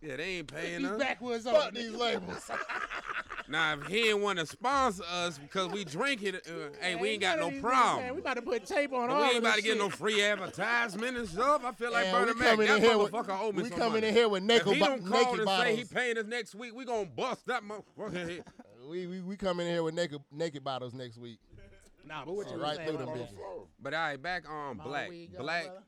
Yeah, 0.00 0.16
they 0.16 0.24
ain't 0.36 0.52
paying 0.52 0.82
These 0.82 0.90
us. 0.90 0.98
backwoods 0.98 1.44
Fuck 1.44 1.54
over 1.54 1.70
these 1.72 1.90
labels. 1.92 2.50
Now, 3.46 3.74
if 3.74 3.86
he 3.88 4.08
ain't 4.08 4.20
want 4.20 4.38
to 4.38 4.46
sponsor 4.46 5.04
us 5.10 5.36
because 5.38 5.68
we 5.70 5.84
drink 5.84 6.22
it, 6.22 6.46
uh, 6.48 6.74
hey, 6.80 6.96
we 6.96 7.10
ain't 7.10 7.20
got 7.20 7.38
no 7.38 7.46
of 7.48 7.52
these 7.52 7.60
niggas, 7.60 7.66
problem. 7.66 8.04
man, 8.06 8.14
We 8.14 8.20
about 8.22 8.34
to 8.34 8.42
put 8.42 8.64
tape 8.64 8.92
on 8.94 9.08
But 9.08 9.14
all 9.14 9.20
we 9.20 9.26
ain't 9.28 9.38
about 9.38 9.56
to 9.56 9.62
get 9.62 9.76
no 9.76 9.90
free 9.90 10.22
advertisement 10.22 11.16
and 11.18 11.28
stuff. 11.28 11.62
I 11.64 11.72
feel 11.72 11.92
like 11.92 12.06
Man, 12.06 12.14
Bernie 12.24 12.32
we 12.32 12.38
Mac. 12.40 12.50
coming 12.50 12.66
That 12.68 12.76
in 12.76 12.82
here 12.82 12.98
with- 12.98 13.12
motherfucker 13.12 13.40
owe 13.40 13.52
me 13.52 13.62
we 13.64 13.68
some 13.68 13.78
coming 13.78 13.92
money. 13.94 14.06
in 14.08 14.14
here 14.14 14.28
with 14.30 14.42
naked 14.44 14.66
If 14.68 14.74
he 14.74 14.80
bo- 14.80 14.86
don't 14.86 15.06
call 15.06 15.10
naked 15.24 15.40
and 15.40 15.48
say 15.48 15.70
he 15.70 15.82
bottles. 15.82 15.88
paying 15.92 16.18
us 16.18 16.26
next 16.26 16.54
week, 16.54 16.74
we 16.74 16.84
gonna 16.86 17.04
bust 17.04 17.46
that 17.46 17.62
motherfucker. 17.62 18.42
we, 18.88 19.06
we 19.06 19.20
we 19.20 19.36
coming 19.36 19.66
in 19.66 19.72
here 19.74 19.82
with 19.82 19.94
naked 19.94 20.22
naked 20.32 20.64
bottles 20.64 20.94
next 20.94 21.18
week. 21.18 21.38
Nah, 22.06 22.24
but 22.24 22.34
what 22.34 22.50
you 22.50 22.56
Right 22.56 22.76
saying, 22.76 22.88
through 22.88 22.98
them 22.98 23.06
my 23.08 23.12
On 23.12 23.18
the 23.18 23.24
boy? 23.24 23.30
bitches. 23.30 23.66
but 23.80 23.92
all 23.94 24.00
right, 24.00 24.22
back 24.22 24.48
on 24.48 24.76
Mama, 24.78 24.88
black. 24.88 25.08
where 25.10 25.26
go, 25.26 25.38
Black. 25.38 25.64
brother? 25.66 25.82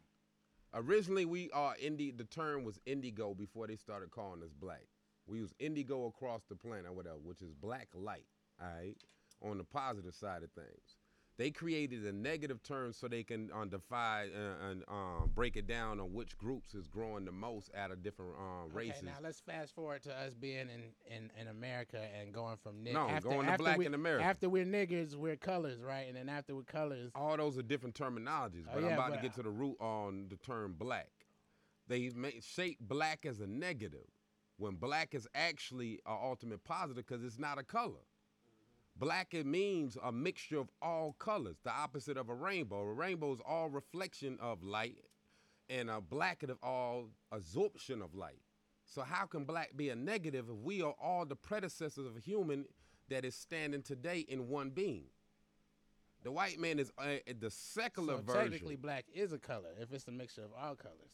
Originally, 0.75 1.25
we 1.25 1.51
are 1.53 1.75
indi. 1.81 2.11
The 2.11 2.25
term 2.25 2.65
was 2.65 2.79
indigo 2.85 3.33
before 3.35 3.67
they 3.67 3.77
started 3.77 4.11
calling 4.11 4.43
us 4.43 4.53
black. 4.59 4.83
We 5.27 5.39
use 5.39 5.53
indigo 5.59 6.07
across 6.07 6.43
the 6.49 6.57
planet, 6.57 6.95
whatever, 6.95 7.19
which 7.23 7.43
is 7.43 7.53
black 7.53 7.89
light. 7.95 8.27
All 8.61 8.69
right, 8.69 8.97
on 9.43 9.59
the 9.59 9.65
positive 9.65 10.15
side 10.15 10.43
of 10.43 10.51
things. 10.53 10.97
They 11.39 11.51
created 11.51 12.07
a 12.07 12.13
negative 12.13 12.63
term 12.63 12.95
so 12.95 13.09
they 13.09 13.23
can 13.23 13.51
um, 13.53 13.69
divide 13.69 14.31
uh, 14.35 14.71
and 14.71 14.83
um, 14.89 15.31
break 15.35 15.57
it 15.57 15.67
down 15.67 16.01
on 16.01 16.15
which 16.15 16.37
groups 16.39 16.75
is 16.75 16.89
growing 16.89 17.27
the 17.27 17.33
most 17.33 17.71
out 17.77 17.91
of 17.91 18.03
different 18.03 18.33
um, 18.39 18.73
races. 18.73 19.03
Okay, 19.03 19.07
now 19.07 19.19
let's 19.23 19.41
fast 19.41 19.75
forward 19.75 20.03
to 20.05 20.19
us 20.19 20.33
being 20.33 20.71
in, 20.71 20.95
in, 21.15 21.31
in 21.39 21.49
America 21.49 22.03
and 22.19 22.33
going 22.33 22.57
from 22.57 22.83
nig- 22.83 22.95
No, 22.95 23.07
after, 23.07 23.29
going 23.29 23.45
to 23.45 23.53
after 23.53 23.65
black 23.65 23.77
we, 23.77 23.85
in 23.85 23.93
America. 23.93 24.25
After 24.25 24.49
we're 24.49 24.65
niggers, 24.65 25.15
we're 25.15 25.37
colors, 25.37 25.83
right? 25.83 26.07
And 26.09 26.17
then 26.17 26.31
after 26.31 26.55
we're 26.55 26.63
colors, 26.63 27.11
all 27.15 27.37
those 27.37 27.59
are 27.59 27.63
different 27.63 27.95
terminologies, 27.95 28.65
Oh, 28.69 28.73
but 28.73 28.83
yeah, 28.83 28.89
I'm 28.89 28.95
about 28.95 29.11
but, 29.11 29.17
to 29.17 29.23
get 29.23 29.35
to 29.35 29.43
the 29.43 29.51
root 29.51 29.77
on 29.79 30.29
the 30.31 30.37
term 30.37 30.75
black. 30.79 31.11
They 31.87 32.11
make 32.17 32.43
shape 32.43 32.79
black 32.81 33.27
as 33.27 33.41
a 33.41 33.47
negative 33.47 34.09
when 34.59 34.75
black 34.77 35.15
is 35.15 35.29
actually 35.35 36.01
an 36.07 36.17
ultimate 36.23 36.65
positive 36.65 37.07
because 37.07 37.25
it's 37.25 37.39
not 37.39 37.59
a 37.59 37.63
color. 37.63 38.05
Black 38.99 39.35
it 39.35 39.45
means 39.45 39.99
a 40.03 40.11
mixture 40.11 40.59
of 40.59 40.71
all 40.81 41.15
colors, 41.19 41.57
the 41.63 41.71
opposite 41.71 42.17
of 42.17 42.31
a 42.31 42.35
rainbow. 42.35 42.81
A 42.81 42.93
rainbow 42.93 43.33
is 43.35 43.41
all 43.47 43.69
reflection 43.69 44.39
of 44.41 44.63
light, 44.63 44.97
and 45.69 45.91
a 45.91 46.01
black 46.01 46.43
is 46.43 46.51
all 46.63 47.11
absorption 47.31 48.01
of 48.01 48.15
light. 48.15 48.41
So 48.87 49.03
how 49.03 49.27
can 49.27 49.45
black 49.45 49.77
be 49.77 49.91
a 49.91 49.97
negative 49.97 50.47
if 50.49 50.57
we 50.57 50.81
are 50.81 50.95
all 51.03 51.27
the 51.27 51.37
predecessors 51.37 52.07
of 52.07 52.17
a 52.17 52.21
human 52.21 52.65
that 53.11 53.25
is 53.25 53.35
standing 53.35 53.83
today 53.83 54.21
in 54.21 54.49
one 54.49 54.71
being? 54.71 55.07
The 56.23 56.33
white 56.33 56.59
man 56.59 56.79
is 56.79 56.91
uh, 56.97 57.19
the 57.39 57.51
secular 57.51 58.17
so 58.17 58.23
version. 58.23 58.43
technically 58.43 58.77
black 58.77 59.05
is 59.15 59.33
a 59.33 59.39
color 59.39 59.71
if 59.81 59.93
it's 59.93 60.09
a 60.09 60.13
mixture 60.13 60.43
of 60.43 60.53
all 60.59 60.75
colors. 60.75 61.13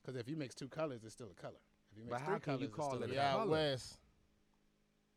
Because 0.00 0.18
if 0.18 0.28
you 0.28 0.36
mix 0.36 0.54
two 0.54 0.68
colors, 0.68 1.00
it's 1.04 1.12
still 1.12 1.30
a 1.36 1.40
color. 1.40 1.58
If 1.92 1.98
you 1.98 2.04
mix 2.04 2.10
But 2.10 2.18
three 2.20 2.26
how 2.32 2.38
can 2.38 2.40
colors, 2.40 2.60
you 2.62 2.68
call 2.68 3.02
it 3.02 3.08
a 3.10 3.12
a 3.12 3.14
Yeah, 3.14 3.32
color. 3.32 3.50
west. 3.50 3.96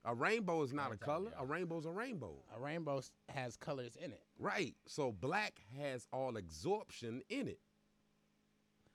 A 0.05 0.13
rainbow 0.13 0.61
is 0.63 0.73
not 0.73 0.91
a 0.91 0.97
color. 0.97 1.31
A 1.39 1.45
rainbow's 1.45 1.85
a 1.85 1.91
rainbow. 1.91 2.35
A 2.55 2.59
rainbow 2.59 3.01
has 3.29 3.55
colors 3.55 3.95
in 3.95 4.11
it. 4.11 4.21
Right. 4.37 4.75
So 4.85 5.11
black 5.13 5.61
has 5.79 6.07
all 6.11 6.35
absorption 6.35 7.21
in 7.29 7.47
it. 7.47 7.59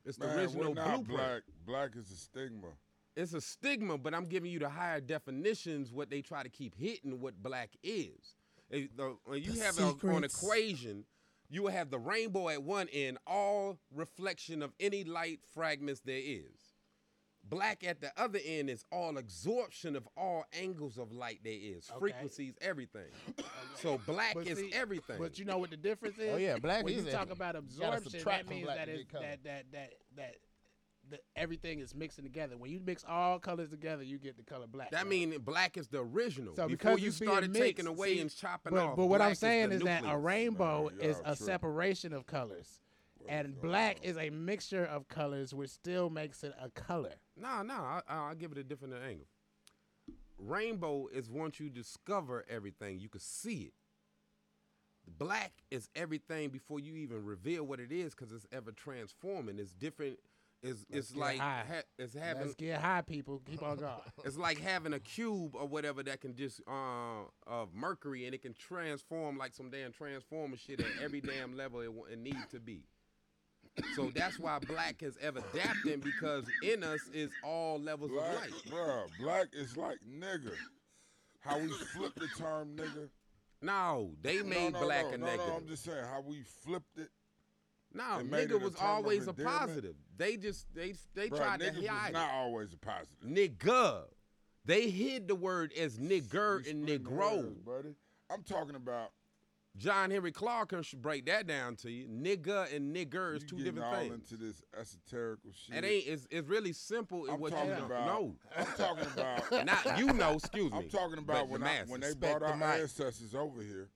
It's 0.05 0.19
the 0.19 0.27
original 0.37 0.69
we're 0.71 0.75
not 0.75 0.87
blueprint. 1.07 1.09
black. 1.09 1.43
Black 1.67 1.97
is 1.97 2.11
a 2.11 2.17
stigma. 2.17 2.69
It's 3.17 3.33
a 3.33 3.41
stigma, 3.41 3.97
but 3.99 4.15
I'm 4.15 4.27
giving 4.27 4.51
you 4.51 4.59
the 4.59 4.69
higher 4.69 5.01
definitions. 5.01 5.93
What 5.93 6.11
they 6.11 6.21
try 6.21 6.43
to 6.43 6.49
keep 6.51 6.75
hitting 6.77 7.21
what 7.21 7.43
black 7.43 7.71
is. 7.83 8.37
If 8.71 8.95
the- 8.97 9.17
when 9.25 9.43
you 9.43 9.53
The 9.53 9.65
have 9.65 9.79
a, 9.79 9.97
an 10.09 10.25
equation, 10.25 11.07
you 11.49 11.63
will 11.63 11.71
have 11.73 11.91
the 11.91 11.99
rainbow 11.99 12.51
at 12.51 12.63
one 12.63 12.89
end, 12.91 13.17
all 13.27 13.79
reflection 13.91 14.63
of 14.63 14.75
any 14.79 15.05
light 15.05 15.41
fragments 15.47 16.01
there 16.03 16.21
is. 16.23 16.68
Black 17.49 17.85
at 17.85 18.01
the 18.01 18.13
other 18.17 18.39
end 18.45 18.69
is 18.71 18.85
all 18.93 19.17
absorption 19.17 19.97
of 19.97 20.07
all 20.17 20.45
angles 20.53 20.99
of 20.99 21.13
light 21.13 21.41
there 21.45 21.53
is, 21.55 21.89
Okay. 21.91 21.99
frequencies, 21.99 22.55
everything. 22.61 23.09
so 23.77 23.99
black 24.07 24.35
But 24.35 24.47
is 24.47 24.59
see, 24.59 24.71
everything. 24.73 25.19
But 25.19 25.39
you 25.39 25.45
know 25.45 25.59
what 25.59 25.71
the 25.71 25.77
difference 25.77 26.17
oh, 26.21 26.23
is? 26.25 26.35
Oh, 26.35 26.37
yeah, 26.37 26.59
black 26.59 26.85
when 26.85 26.95
is 26.95 27.05
you 27.05 27.11
talk 27.11 27.23
everything. 27.23 27.33
about 27.37 27.55
You 27.55 27.61
gotta 27.81 27.97
absorption, 27.97 28.11
subtract 28.11 28.47
that 28.49 28.51
means 28.55 28.65
black 28.65 28.77
that 28.79 28.85
to 28.87 28.93
is 28.93 28.99
get 28.99 29.09
color. 29.13 29.25
that 29.25 29.45
that 29.45 29.65
that 29.73 29.93
that 30.17 30.35
that 31.11 31.21
everything 31.37 31.81
is 31.81 31.95
mixing 31.95 32.25
together. 32.25 32.59
When 32.59 32.71
you 32.71 32.81
mix 32.85 33.03
all 33.09 33.39
colors 33.39 33.71
together, 33.71 34.03
you 34.03 34.19
get 34.19 34.37
the 34.37 34.43
color 34.43 34.67
black. 34.67 34.91
That 34.91 34.99
right? 34.99 35.07
mean 35.09 35.35
black 35.41 35.79
is 35.79 35.89
the 35.89 36.01
original. 36.01 36.55
So 36.55 36.69
Before 36.69 36.99
you 36.99 37.09
it's 37.09 37.19
being 37.19 37.31
started 37.31 37.55
taking 37.55 37.87
away 37.87 38.17
see, 38.17 38.21
and 38.21 38.35
chopping 38.37 38.75
but, 38.75 38.83
off. 38.83 38.97
but 38.97 39.07
what 39.07 39.23
I'm 39.23 39.35
saying 39.35 39.71
the 39.71 39.77
is, 39.77 39.83
that 39.85 40.03
a 40.07 40.19
rainbow 40.19 40.91
Man, 40.91 41.01
is 41.01 41.19
a 41.21 41.23
tripping. 41.23 41.47
separation 41.47 42.13
of 42.13 42.27
colors, 42.27 42.81
and 43.27 43.59
black 43.61 43.99
is 44.03 44.19
a 44.19 44.29
mixture 44.29 44.85
of 44.85 45.09
colors, 45.09 45.55
which 45.55 45.71
still 45.71 46.11
makes 46.11 46.45
it 46.45 46.53
a 46.61 46.69
color. 46.71 47.15
Nah, 47.41 47.63
nah. 47.63 48.01
I, 48.09 48.15
I'll 48.15 48.35
give 48.35 48.53
it 48.53 48.59
a 48.59 48.65
different 48.65 48.95
angle. 48.95 49.27
Rainbow 50.39 51.09
is 51.13 51.31
once 51.31 51.59
you 51.59 51.69
discover 51.69 52.45
everything, 52.49 53.01
you 53.01 53.09
can 53.09 53.21
see 53.21 53.63
it. 53.63 53.73
Black 55.19 55.53
is 55.71 55.89
everything 55.97 56.51
before 56.51 56.79
you 56.79 56.95
even 56.97 57.25
reveal 57.25 57.65
what 57.65 57.81
it 57.81 57.91
is, 57.91 58.15
because 58.15 58.33
it's 58.33 58.47
ever 58.53 58.73
transforming. 58.73 59.59
It's 59.59 59.73
different. 59.73 60.19
It's 60.63 60.85
Let's 60.91 61.11
it's 61.11 61.17
like 61.17 61.39
ha- 61.39 61.83
it's 61.99 62.15
having 62.15 62.43
Let's 62.43 62.55
get 62.57 62.81
high, 62.81 63.03
people. 63.03 63.41
Keep 63.49 63.63
on 63.63 63.77
going. 63.79 63.93
it's 64.25 64.37
like 64.37 64.59
having 64.61 64.93
a 64.93 64.99
cube 64.99 65.55
or 65.55 65.67
whatever 65.67 66.03
that 66.03 66.21
can 66.21 66.35
just 66.35 66.61
uh 66.69 67.23
of 67.47 67.73
mercury 67.73 68.27
and 68.27 68.35
it 68.35 68.43
can 68.43 68.55
transform 68.55 69.39
like 69.39 69.55
some 69.55 69.71
damn 69.71 69.93
transformer 69.93 70.57
shit 70.57 70.81
at 70.81 70.87
every 71.01 71.21
damn 71.21 71.57
level 71.57 71.81
it, 71.81 71.91
it 72.13 72.19
needs 72.19 72.45
to 72.51 72.59
be. 72.59 72.83
So 73.95 74.11
that's 74.15 74.39
why 74.39 74.59
black 74.61 75.03
is 75.03 75.17
ever 75.21 75.41
adapting 75.53 76.01
because 76.01 76.45
in 76.63 76.83
us 76.83 77.01
is 77.13 77.31
all 77.45 77.81
levels 77.81 78.11
of 78.11 78.17
life. 78.17 78.39
light. 78.39 78.53
bruh, 78.67 79.07
black 79.21 79.49
is 79.53 79.77
like 79.77 79.99
nigga. 80.09 80.53
How 81.41 81.59
we 81.59 81.69
flip 81.69 82.15
the 82.17 82.29
term 82.39 82.77
nigga. 82.77 83.09
No, 83.63 84.13
they 84.23 84.43
made 84.43 84.75
no, 84.75 84.81
black 84.81 85.07
no, 85.07 85.15
a 85.15 85.19
no, 85.19 85.27
negative. 85.27 85.49
No, 85.49 85.57
I'm 85.57 85.67
just 85.67 85.85
saying 85.85 86.05
how 86.05 86.21
we 86.21 86.43
flipped 86.65 86.99
it. 86.99 87.09
No, 87.93 88.21
nigga 88.23 88.61
was 88.61 88.75
of 88.75 88.83
always 88.83 89.27
a 89.27 89.33
positive. 89.33 89.95
They 90.17 90.37
just 90.37 90.67
they 90.75 90.95
they 91.15 91.29
Bruh, 91.29 91.39
tried 91.39 91.61
to 91.61 91.67
nigga 91.71 91.81
was 91.81 91.87
hide 91.89 92.13
not 92.13 92.31
always 92.33 92.73
a 92.73 92.77
positive. 92.77 93.29
Nigga. 93.29 94.03
They 94.65 94.91
hid 94.91 95.29
the 95.29 95.35
word 95.35 95.73
as 95.73 95.99
nigger 95.99 96.69
and 96.69 96.87
negro. 96.87 97.65
buddy. 97.65 97.95
I'm 98.31 98.43
talking 98.43 98.77
about 98.77 99.13
John 99.79 100.11
Henrik 100.11 100.35
Clarke 100.35 100.71
can 100.71 100.83
break 101.01 101.27
that 101.27 101.47
down 101.47 101.77
to 101.77 101.91
you. 101.91 102.09
Nigga 102.09 102.75
and 102.75 102.95
nigger 102.95 103.37
is 103.37 103.43
you 103.45 103.49
two 103.49 103.57
getting 103.59 103.75
different 103.75 103.95
all 103.95 104.01
things. 104.01 104.33
into 104.33 104.37
this 104.37 104.61
esoterical 104.79 105.55
shit. 105.55 105.77
It 105.77 105.85
ain't. 105.87 106.07
It's, 106.07 106.27
it's 106.31 106.49
really 106.49 106.73
simple. 106.73 107.27
in 107.27 107.35
I'm 107.35 107.41
what 107.41 107.53
talking 107.53 107.71
you 107.71 107.85
about. 107.85 108.07
know. 108.07 108.35
I'm 108.57 108.67
talking 108.77 109.07
about. 109.15 109.67
Not 109.67 109.99
you 109.99 110.13
know. 110.13 110.33
Excuse 110.35 110.73
me. 110.73 110.79
I'm 110.79 110.89
talking 110.89 111.19
about 111.19 111.49
when 111.49 111.63
I, 111.63 111.83
when 111.87 112.01
they 112.01 112.09
Respect 112.09 112.41
brought 112.41 112.51
our 112.51 112.57
mic. 112.57 112.81
ancestors 112.83 113.35
over 113.35 113.63
here, 113.63 113.91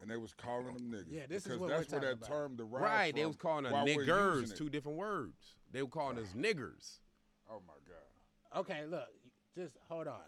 and 0.00 0.10
they 0.10 0.16
was 0.16 0.32
calling 0.32 0.74
them 0.74 0.90
niggas. 0.90 1.06
Yeah, 1.08 1.26
this 1.28 1.42
is 1.42 1.44
because 1.44 1.58
what 1.60 1.70
we're 1.70 1.76
that's 1.78 1.92
where 1.92 2.00
talking 2.00 2.18
that 2.20 2.26
about. 2.26 2.36
term 2.36 2.56
derived 2.56 2.84
right. 2.84 3.14
They 3.14 3.24
was 3.26 3.36
calling 3.36 3.66
us 3.66 3.72
niggers. 3.72 4.56
Two 4.56 4.68
different 4.68 4.98
words. 4.98 5.56
They 5.72 5.82
were 5.82 5.88
calling 5.88 6.18
us 6.18 6.28
niggers. 6.36 6.98
Oh 7.48 7.62
my 7.66 7.74
god. 7.86 8.60
Okay, 8.60 8.82
look, 8.88 9.08
just 9.56 9.76
hold 9.88 10.08
on. 10.08 10.20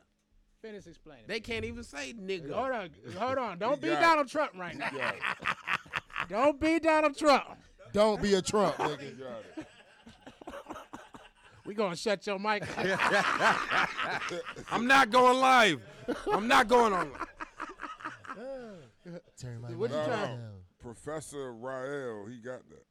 Finish 0.67 0.87
explaining. 0.89 1.25
They 1.29 1.39
can't 1.39 1.65
even 1.65 1.85
say 1.85 2.13
nigga. 2.13 2.51
Hold 2.53 2.71
on, 2.73 2.91
hold 3.17 3.39
on. 3.39 3.59
Don't 3.59 3.81
be. 3.81 3.89
Donald 3.89 4.27
Trump 4.29 4.51
right 4.57 4.77
now. 4.77 4.91
Don't 6.29 6.61
be 6.61 6.81
Donald 6.81 7.17
Trump. 7.17 7.45
Don't 7.93 8.21
be 8.21 8.35
a 8.35 8.43
Trump, 8.43 8.75
nigga. 8.77 9.19
Got. 9.19 9.67
We 11.65 11.75
gonna 11.75 11.97
shut 11.97 12.25
your 12.29 12.39
mic. 12.39 12.63
I'm 14.71 14.87
not 14.87 15.11
going 15.11 15.37
live. 15.41 15.81
I'm 16.33 16.47
not 16.47 16.69
going 16.69 16.93
on. 16.93 17.11
Turn 19.41 19.61
my 19.61 19.69
What 19.73 19.91
you 19.91 19.97
mic 19.97 20.07
trying- 20.07 20.07
down. 20.39 20.53
Professor 20.81 21.53
Rael, 21.53 22.27
he 22.27 22.37
got 22.39 22.61
that. 22.71 22.85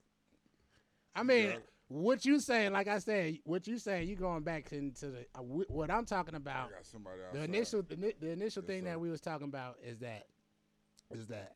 I 1.15 1.23
mean, 1.23 1.51
Yeah. 1.51 1.57
What 1.87 2.25
you 2.25 2.39
saying? 2.39 2.73
Like 2.73 2.87
I 2.87 2.99
said, 2.99 3.37
what 3.43 3.67
you 3.67 3.77
saying? 3.77 4.07
You 4.07 4.15
going 4.15 4.43
back 4.43 4.71
into 4.71 5.07
the 5.07 5.25
uh, 5.35 5.41
what 5.41 5.91
I'm 5.91 6.05
talking 6.05 6.35
about? 6.35 6.69
I 6.69 6.77
got 6.77 6.85
somebody 6.85 7.17
The 7.33 7.43
initial, 7.43 7.83
the, 7.83 8.13
the 8.19 8.29
initial 8.31 8.63
thing 8.63 8.83
sir. 8.83 8.89
that 8.89 8.99
we 8.99 9.09
was 9.09 9.21
talking 9.21 9.47
about 9.47 9.77
is 9.83 9.99
that, 9.99 10.25
is 11.11 11.27
that 11.27 11.53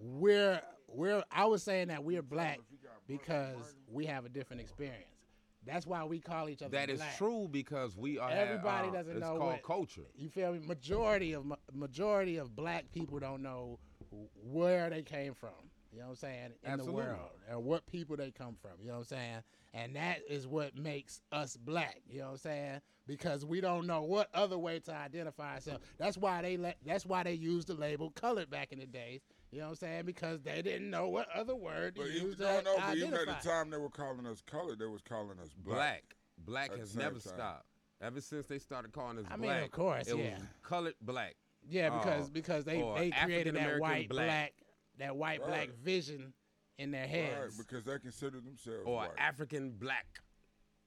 we're 0.00 0.60
we're. 0.88 1.22
I 1.30 1.44
was 1.44 1.62
saying 1.62 1.88
that 1.88 2.02
we're 2.02 2.22
black 2.22 2.60
because 3.06 3.74
we 3.90 4.06
have 4.06 4.24
a 4.24 4.28
different 4.28 4.62
experience. 4.62 5.04
That's 5.66 5.86
why 5.86 6.04
we 6.04 6.20
call 6.20 6.48
each 6.48 6.62
other. 6.62 6.70
That 6.70 6.88
is 6.88 6.98
black. 7.00 7.18
true 7.18 7.46
because 7.50 7.94
we 7.96 8.18
are. 8.18 8.30
Everybody 8.30 8.88
uh, 8.88 8.92
doesn't 8.92 9.16
it's 9.18 9.20
know 9.20 9.36
called 9.36 9.52
what- 9.52 9.62
culture. 9.62 10.06
You 10.16 10.30
feel 10.30 10.52
me? 10.52 10.60
Majority 10.66 11.34
of 11.34 11.44
majority 11.74 12.38
of 12.38 12.56
black 12.56 12.90
people 12.92 13.18
don't 13.18 13.42
know 13.42 13.78
where 14.42 14.88
they 14.88 15.02
came 15.02 15.34
from. 15.34 15.50
You 15.92 15.98
know 16.00 16.06
what 16.06 16.10
I'm 16.10 16.16
saying? 16.16 16.50
In 16.62 16.72
Absolutely. 16.72 17.02
the 17.02 17.08
world, 17.08 17.30
and 17.48 17.64
what 17.64 17.86
people 17.86 18.16
they 18.16 18.30
come 18.30 18.56
from. 18.60 18.72
You 18.80 18.88
know 18.88 18.94
what 18.94 18.98
I'm 19.00 19.04
saying? 19.04 19.42
And 19.74 19.96
that 19.96 20.20
is 20.28 20.46
what 20.46 20.76
makes 20.76 21.20
us 21.32 21.56
black. 21.56 22.00
You 22.08 22.20
know 22.20 22.26
what 22.26 22.30
I'm 22.32 22.38
saying? 22.38 22.80
Because 23.06 23.44
we 23.44 23.60
don't 23.60 23.86
know 23.86 24.02
what 24.02 24.28
other 24.34 24.58
way 24.58 24.78
to 24.80 24.94
identify 24.94 25.54
ourselves. 25.54 25.84
That's 25.98 26.16
why 26.16 26.42
they 26.42 26.56
let. 26.56 26.76
That's 26.84 27.06
why 27.06 27.22
they 27.22 27.32
used 27.32 27.68
the 27.68 27.74
label 27.74 28.10
colored 28.10 28.50
back 28.50 28.72
in 28.72 28.78
the 28.78 28.86
days. 28.86 29.20
You 29.50 29.58
know 29.58 29.64
what 29.64 29.70
I'm 29.70 29.76
saying? 29.76 30.04
Because 30.06 30.40
they 30.42 30.62
didn't 30.62 30.90
know 30.90 31.08
what 31.08 31.26
other 31.34 31.56
word 31.56 31.96
to 31.96 32.02
But 32.02 32.10
use 32.12 32.38
no, 32.38 32.60
no, 32.60 32.76
but 32.76 32.96
even 32.96 33.14
at 33.14 33.26
the 33.26 33.48
time 33.48 33.70
they 33.70 33.78
were 33.78 33.90
calling 33.90 34.26
us 34.26 34.42
colored, 34.46 34.78
they 34.78 34.86
was 34.86 35.02
calling 35.02 35.38
us 35.42 35.50
black. 35.64 36.14
Black. 36.46 36.70
Black 36.70 36.78
has 36.78 36.96
never 36.96 37.18
time. 37.18 37.34
stopped. 37.34 37.66
Ever 38.00 38.20
since 38.20 38.46
they 38.46 38.58
started 38.58 38.92
calling 38.92 39.18
us 39.18 39.24
black. 39.24 39.38
I 39.38 39.42
mean, 39.42 39.64
of 39.64 39.70
course, 39.72 40.06
it 40.06 40.16
yeah. 40.16 40.34
was 40.34 40.42
colored 40.62 40.94
black. 41.02 41.34
Yeah, 41.68 41.90
because 41.90 42.26
uh, 42.26 42.30
because 42.32 42.64
they 42.64 42.76
they 42.96 43.10
created 43.24 43.54
that 43.56 43.78
white 43.78 44.08
black. 44.08 44.26
black. 44.26 44.52
That 45.00 45.16
white 45.16 45.44
black 45.44 45.70
vision 45.82 46.32
in 46.78 46.90
their 46.90 47.02
Right, 47.02 47.10
heads. 47.10 47.58
because 47.58 47.84
they 47.84 47.98
consider 47.98 48.40
themselves 48.40 48.82
or 48.86 48.94
white. 48.94 49.10
African 49.18 49.72
black 49.72 50.06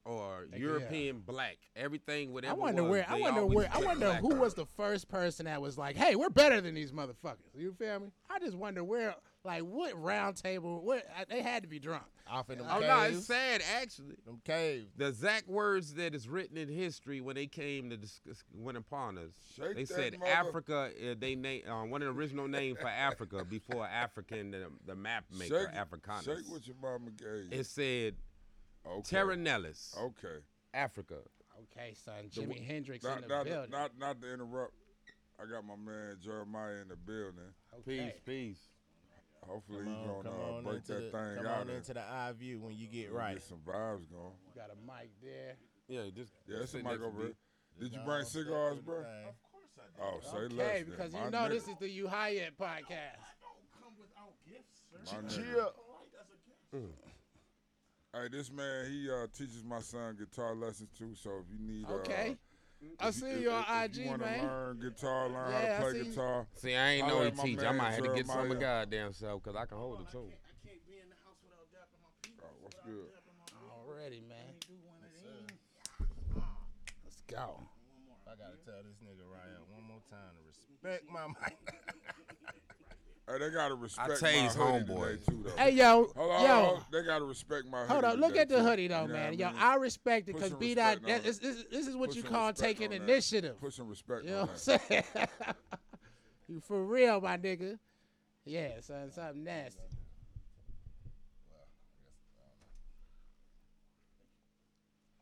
or 0.04 0.46
Like, 0.50 0.60
European 0.60 1.20
black. 1.20 1.56
Everything, 1.76 2.32
whatever. 2.32 2.52
I 2.54 2.56
wonder 2.56 2.82
was, 2.82 2.90
where 2.90 3.06
I 3.08 3.20
wonder 3.20 3.46
where 3.46 3.68
I 3.72 3.78
wonder 3.78 4.14
who 4.14 4.34
was 4.34 4.54
the 4.54 4.66
first 4.66 5.08
person 5.08 5.46
that 5.46 5.62
was 5.62 5.78
like, 5.78 5.96
"Hey, 5.96 6.14
we're 6.16 6.28
better 6.30 6.60
than 6.60 6.74
these 6.74 6.92
motherfuckers." 6.92 7.54
You 7.54 7.72
feel 7.72 8.00
me? 8.00 8.08
I 8.28 8.38
just 8.38 8.56
wonder 8.56 8.82
where, 8.84 9.14
like, 9.44 9.62
what 9.62 10.00
round 10.02 10.36
table? 10.36 10.80
What 10.82 11.04
I, 11.16 11.24
they 11.28 11.42
had 11.42 11.62
to 11.62 11.68
be 11.68 11.78
drunk. 11.78 12.04
Off 12.30 12.48
in 12.48 12.56
them 12.58 12.66
Oh 12.70 12.80
caves. 12.80 12.86
no, 12.88 13.02
it's 13.18 13.26
sad 13.26 13.62
actually. 13.78 14.16
Them 14.24 14.40
caves. 14.46 14.86
The 14.96 15.08
exact 15.08 15.46
words 15.48 15.92
that 15.94 16.14
is 16.14 16.26
written 16.26 16.56
in 16.56 16.68
history 16.68 17.20
when 17.20 17.36
they 17.36 17.46
came 17.46 17.90
to 17.90 17.98
discuss, 17.98 18.42
went 18.54 18.78
upon 18.78 19.18
us. 19.18 19.32
Shake 19.54 19.76
they 19.76 19.84
said 19.84 20.18
mother- 20.18 20.32
Africa. 20.32 20.90
Uh, 20.98 21.14
they 21.18 21.34
name 21.34 21.62
uh, 21.68 21.82
one 21.84 22.00
of 22.02 22.08
the 22.14 22.18
original 22.18 22.48
name 22.48 22.76
for 22.76 22.88
Africa 22.88 23.44
before 23.44 23.86
African, 23.86 24.52
the, 24.52 24.68
the 24.86 24.94
map 24.94 25.24
maker, 25.38 25.66
shake, 25.68 25.76
Africanus. 25.76 26.24
Shake 26.24 26.50
what 26.50 26.66
your 26.66 26.76
mama 26.80 27.10
gave 27.10 27.52
you. 27.52 27.60
It 27.60 27.66
said 27.66 28.14
okay. 28.86 29.02
Terra 29.02 29.36
Nellis, 29.36 29.94
Okay. 30.00 30.38
Africa. 30.72 31.16
Okay, 31.76 31.94
son, 32.04 32.14
Jimi 32.34 32.64
Hendrix 32.66 33.04
Not, 33.04 33.16
in 33.18 33.22
the 33.22 33.28
not, 33.28 33.44
building. 33.44 33.70
not, 33.70 33.90
not 33.98 34.20
to 34.22 34.32
interrupt. 34.32 34.72
I 35.40 35.44
got 35.50 35.64
my 35.64 35.76
man 35.76 36.16
Jeremiah 36.22 36.80
in 36.82 36.88
the 36.88 36.96
building. 36.96 37.52
okay. 37.80 38.12
Peace, 38.14 38.20
peace. 38.24 38.58
Hopefully 39.48 39.84
Come 39.84 39.86
he's 39.86 39.96
on, 39.96 40.06
gonna 40.06 40.28
come 40.30 40.40
uh, 40.40 40.56
on 40.58 40.64
break 40.64 40.76
into 40.76 40.92
that 40.94 41.12
the, 41.12 41.18
thing 41.18 41.36
come 41.36 41.46
out 41.46 41.60
on 41.60 41.70
into 41.70 41.94
the 41.94 42.00
eye 42.00 42.32
view 42.38 42.60
when 42.60 42.76
you 42.76 42.86
get 42.86 43.12
right. 43.12 43.34
get 43.34 43.34
right. 43.34 43.42
some 43.42 43.58
vibes 43.58 44.08
going. 44.10 44.32
You 44.46 44.54
Got 44.56 44.70
a 44.70 44.78
mic 44.86 45.10
there. 45.22 45.54
Yeah, 45.88 46.10
just 46.14 46.32
Yeah, 46.48 46.58
it's 46.62 46.74
a 46.74 46.76
mic 46.78 46.86
next 46.86 47.02
over 47.02 47.22
there. 47.22 47.32
Did 47.80 47.92
you 47.92 48.00
bring 48.04 48.24
step 48.24 48.44
cigars, 48.44 48.76
with 48.76 48.86
the 48.86 48.90
bro? 48.92 49.02
thing. 49.02 49.34
Oh, 50.00 50.18
say 50.22 50.54
less. 50.54 50.66
Okay, 50.70 50.84
because 50.88 51.12
My 51.12 51.24
you 51.24 51.30
know 51.30 51.38
nigga. 51.38 51.50
this 51.50 51.68
is 51.68 51.76
the 51.78 51.88
You 51.88 52.08
High 52.08 52.30
Yet 52.30 52.56
podcast. 52.58 53.22
Don't 53.42 53.70
come 53.82 53.92
without 53.98 54.34
gifts, 54.46 54.80
sir. 54.90 55.16
My 55.16 55.28
nigga. 55.28 55.52
Chill. 55.52 55.72
Hey, 58.12 58.28
this 58.30 58.50
man, 58.52 58.86
he 58.90 59.10
uh, 59.10 59.26
teaches 59.36 59.64
my 59.64 59.80
son 59.80 60.16
guitar 60.16 60.54
lessons 60.54 60.88
too. 60.96 61.14
So 61.14 61.30
if 61.40 61.46
you 61.52 61.58
need, 61.66 61.86
uh, 61.88 61.94
Okay, 61.94 62.36
I 63.00 63.10
see 63.10 63.40
you 63.40 63.50
on 63.50 63.64
IG, 63.84 63.96
you 63.96 64.10
wanna 64.10 64.24
man. 64.24 64.42
learn 64.42 64.80
guitar, 64.80 65.28
learn 65.28 65.50
Yeah, 65.50 65.76
how 65.76 65.84
to 65.84 65.90
play 65.90 66.02
see 66.02 66.08
guitar. 66.10 66.46
See, 66.54 66.74
I 66.74 66.90
ain't 66.90 67.08
know 67.08 67.14
Holla 67.18 67.30
he 67.30 67.56
teach. 67.56 67.64
I 67.64 67.72
might 67.72 67.92
have 67.92 68.04
to 68.04 68.14
get 68.14 68.26
some 68.26 68.40
of 68.40 68.48
my 68.48 68.54
goddamn 68.54 69.12
self 69.12 69.42
because 69.42 69.56
I 69.56 69.66
can 69.66 69.78
hold 69.78 70.00
it 70.00 70.10
too. 70.10 70.30
Oh, 72.42 72.46
what's 72.62 72.76
good? 72.84 73.10
Already, 73.86 74.22
man. 74.28 74.54
Let's 77.04 77.22
go. 77.28 77.60
I 78.26 78.32
I 78.34 78.36
gotta 78.36 78.56
tell 78.64 78.82
this 78.82 78.98
nigga 78.98 79.22
Ryan 79.30 79.62
one 79.70 79.84
more 79.84 80.02
time 80.10 80.34
to 80.34 80.42
respect 80.48 81.04
my 81.10 81.26
mic. 81.28 81.74
Hey, 83.26 83.38
they 83.38 83.50
gotta 83.50 83.74
respect 83.74 84.08
my 84.08 84.28
tase 84.28 84.54
hoodie 84.54 84.84
homeboys. 84.84 85.10
today 85.12 85.24
too, 85.26 85.42
though. 85.44 85.56
Hey 85.62 85.70
yo, 85.70 86.10
Hold 86.14 86.30
on, 86.30 86.42
yo, 86.44 86.54
hold 86.54 86.76
on. 86.76 86.84
They 86.92 87.02
gotta 87.04 87.24
respect 87.24 87.66
my 87.66 87.78
hold 87.86 88.04
hoodie 88.04 88.06
on. 88.14 88.20
Look 88.20 88.36
at 88.36 88.48
the 88.50 88.56
too. 88.58 88.62
hoodie 88.62 88.88
though, 88.88 89.02
You 89.02 89.08
know 89.08 89.14
man. 89.14 89.32
Yo, 89.34 89.46
I 89.46 89.52
mean? 89.52 89.60
I 89.62 89.74
respect 89.76 90.28
it 90.28 90.34
because 90.34 90.50
some 90.50 90.58
B 90.58 90.74
dot. 90.74 91.00
that- 91.06 91.24
This, 91.24 91.38
this, 91.38 91.64
this 91.70 91.86
is 91.86 91.96
what 91.96 92.10
Put 92.10 92.16
you 92.16 92.22
call 92.22 92.52
taking 92.52 92.92
on 92.92 92.98
that. 92.98 93.02
initiative. 93.10 93.58
Put 93.60 93.72
some 93.72 93.88
respect 93.88 94.24
You 94.24 94.30
know 94.30 94.40
what 94.42 94.50
I'm 94.50 94.56
saying? 94.58 95.04
you 96.48 96.60
for 96.60 96.84
real, 96.84 97.20
my 97.22 97.38
nigga. 97.38 97.78
Yeah, 98.44 98.80
son, 98.82 99.10
something 99.10 99.42
nasty. 99.42 99.80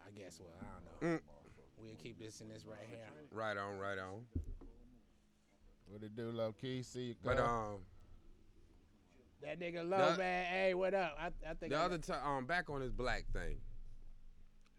I 0.04 0.10
guess 0.18 0.40
what 0.40 0.50
I 0.60 1.00
don't 1.02 1.12
know. 1.14 1.20
We'll 1.78 1.94
keep 2.02 2.18
this 2.18 2.40
in 2.40 2.48
this 2.48 2.64
right 2.66 2.78
here. 2.88 2.98
Right 3.30 3.56
on, 3.56 3.78
right 3.78 3.98
on. 3.98 4.24
what 5.88 6.02
it 6.02 6.14
do, 6.16 6.30
low 6.30 6.52
key? 6.60 6.82
See 6.82 7.00
you. 7.00 7.14
But 7.24 7.38
um, 7.38 7.78
That 9.42 9.60
nigga 9.60 9.88
low 9.88 10.12
The- 10.12 10.18
man. 10.18 10.46
Hey, 10.46 10.74
what 10.74 10.94
up? 10.94 11.16
I, 11.18 11.26
I 11.48 11.54
think 11.54 11.72
the 11.72 11.78
I 11.78 11.82
other 11.84 11.98
time, 11.98 12.24
um, 12.24 12.46
back 12.46 12.70
on 12.70 12.80
this 12.80 12.92
black 12.92 13.24
thing. 13.32 13.56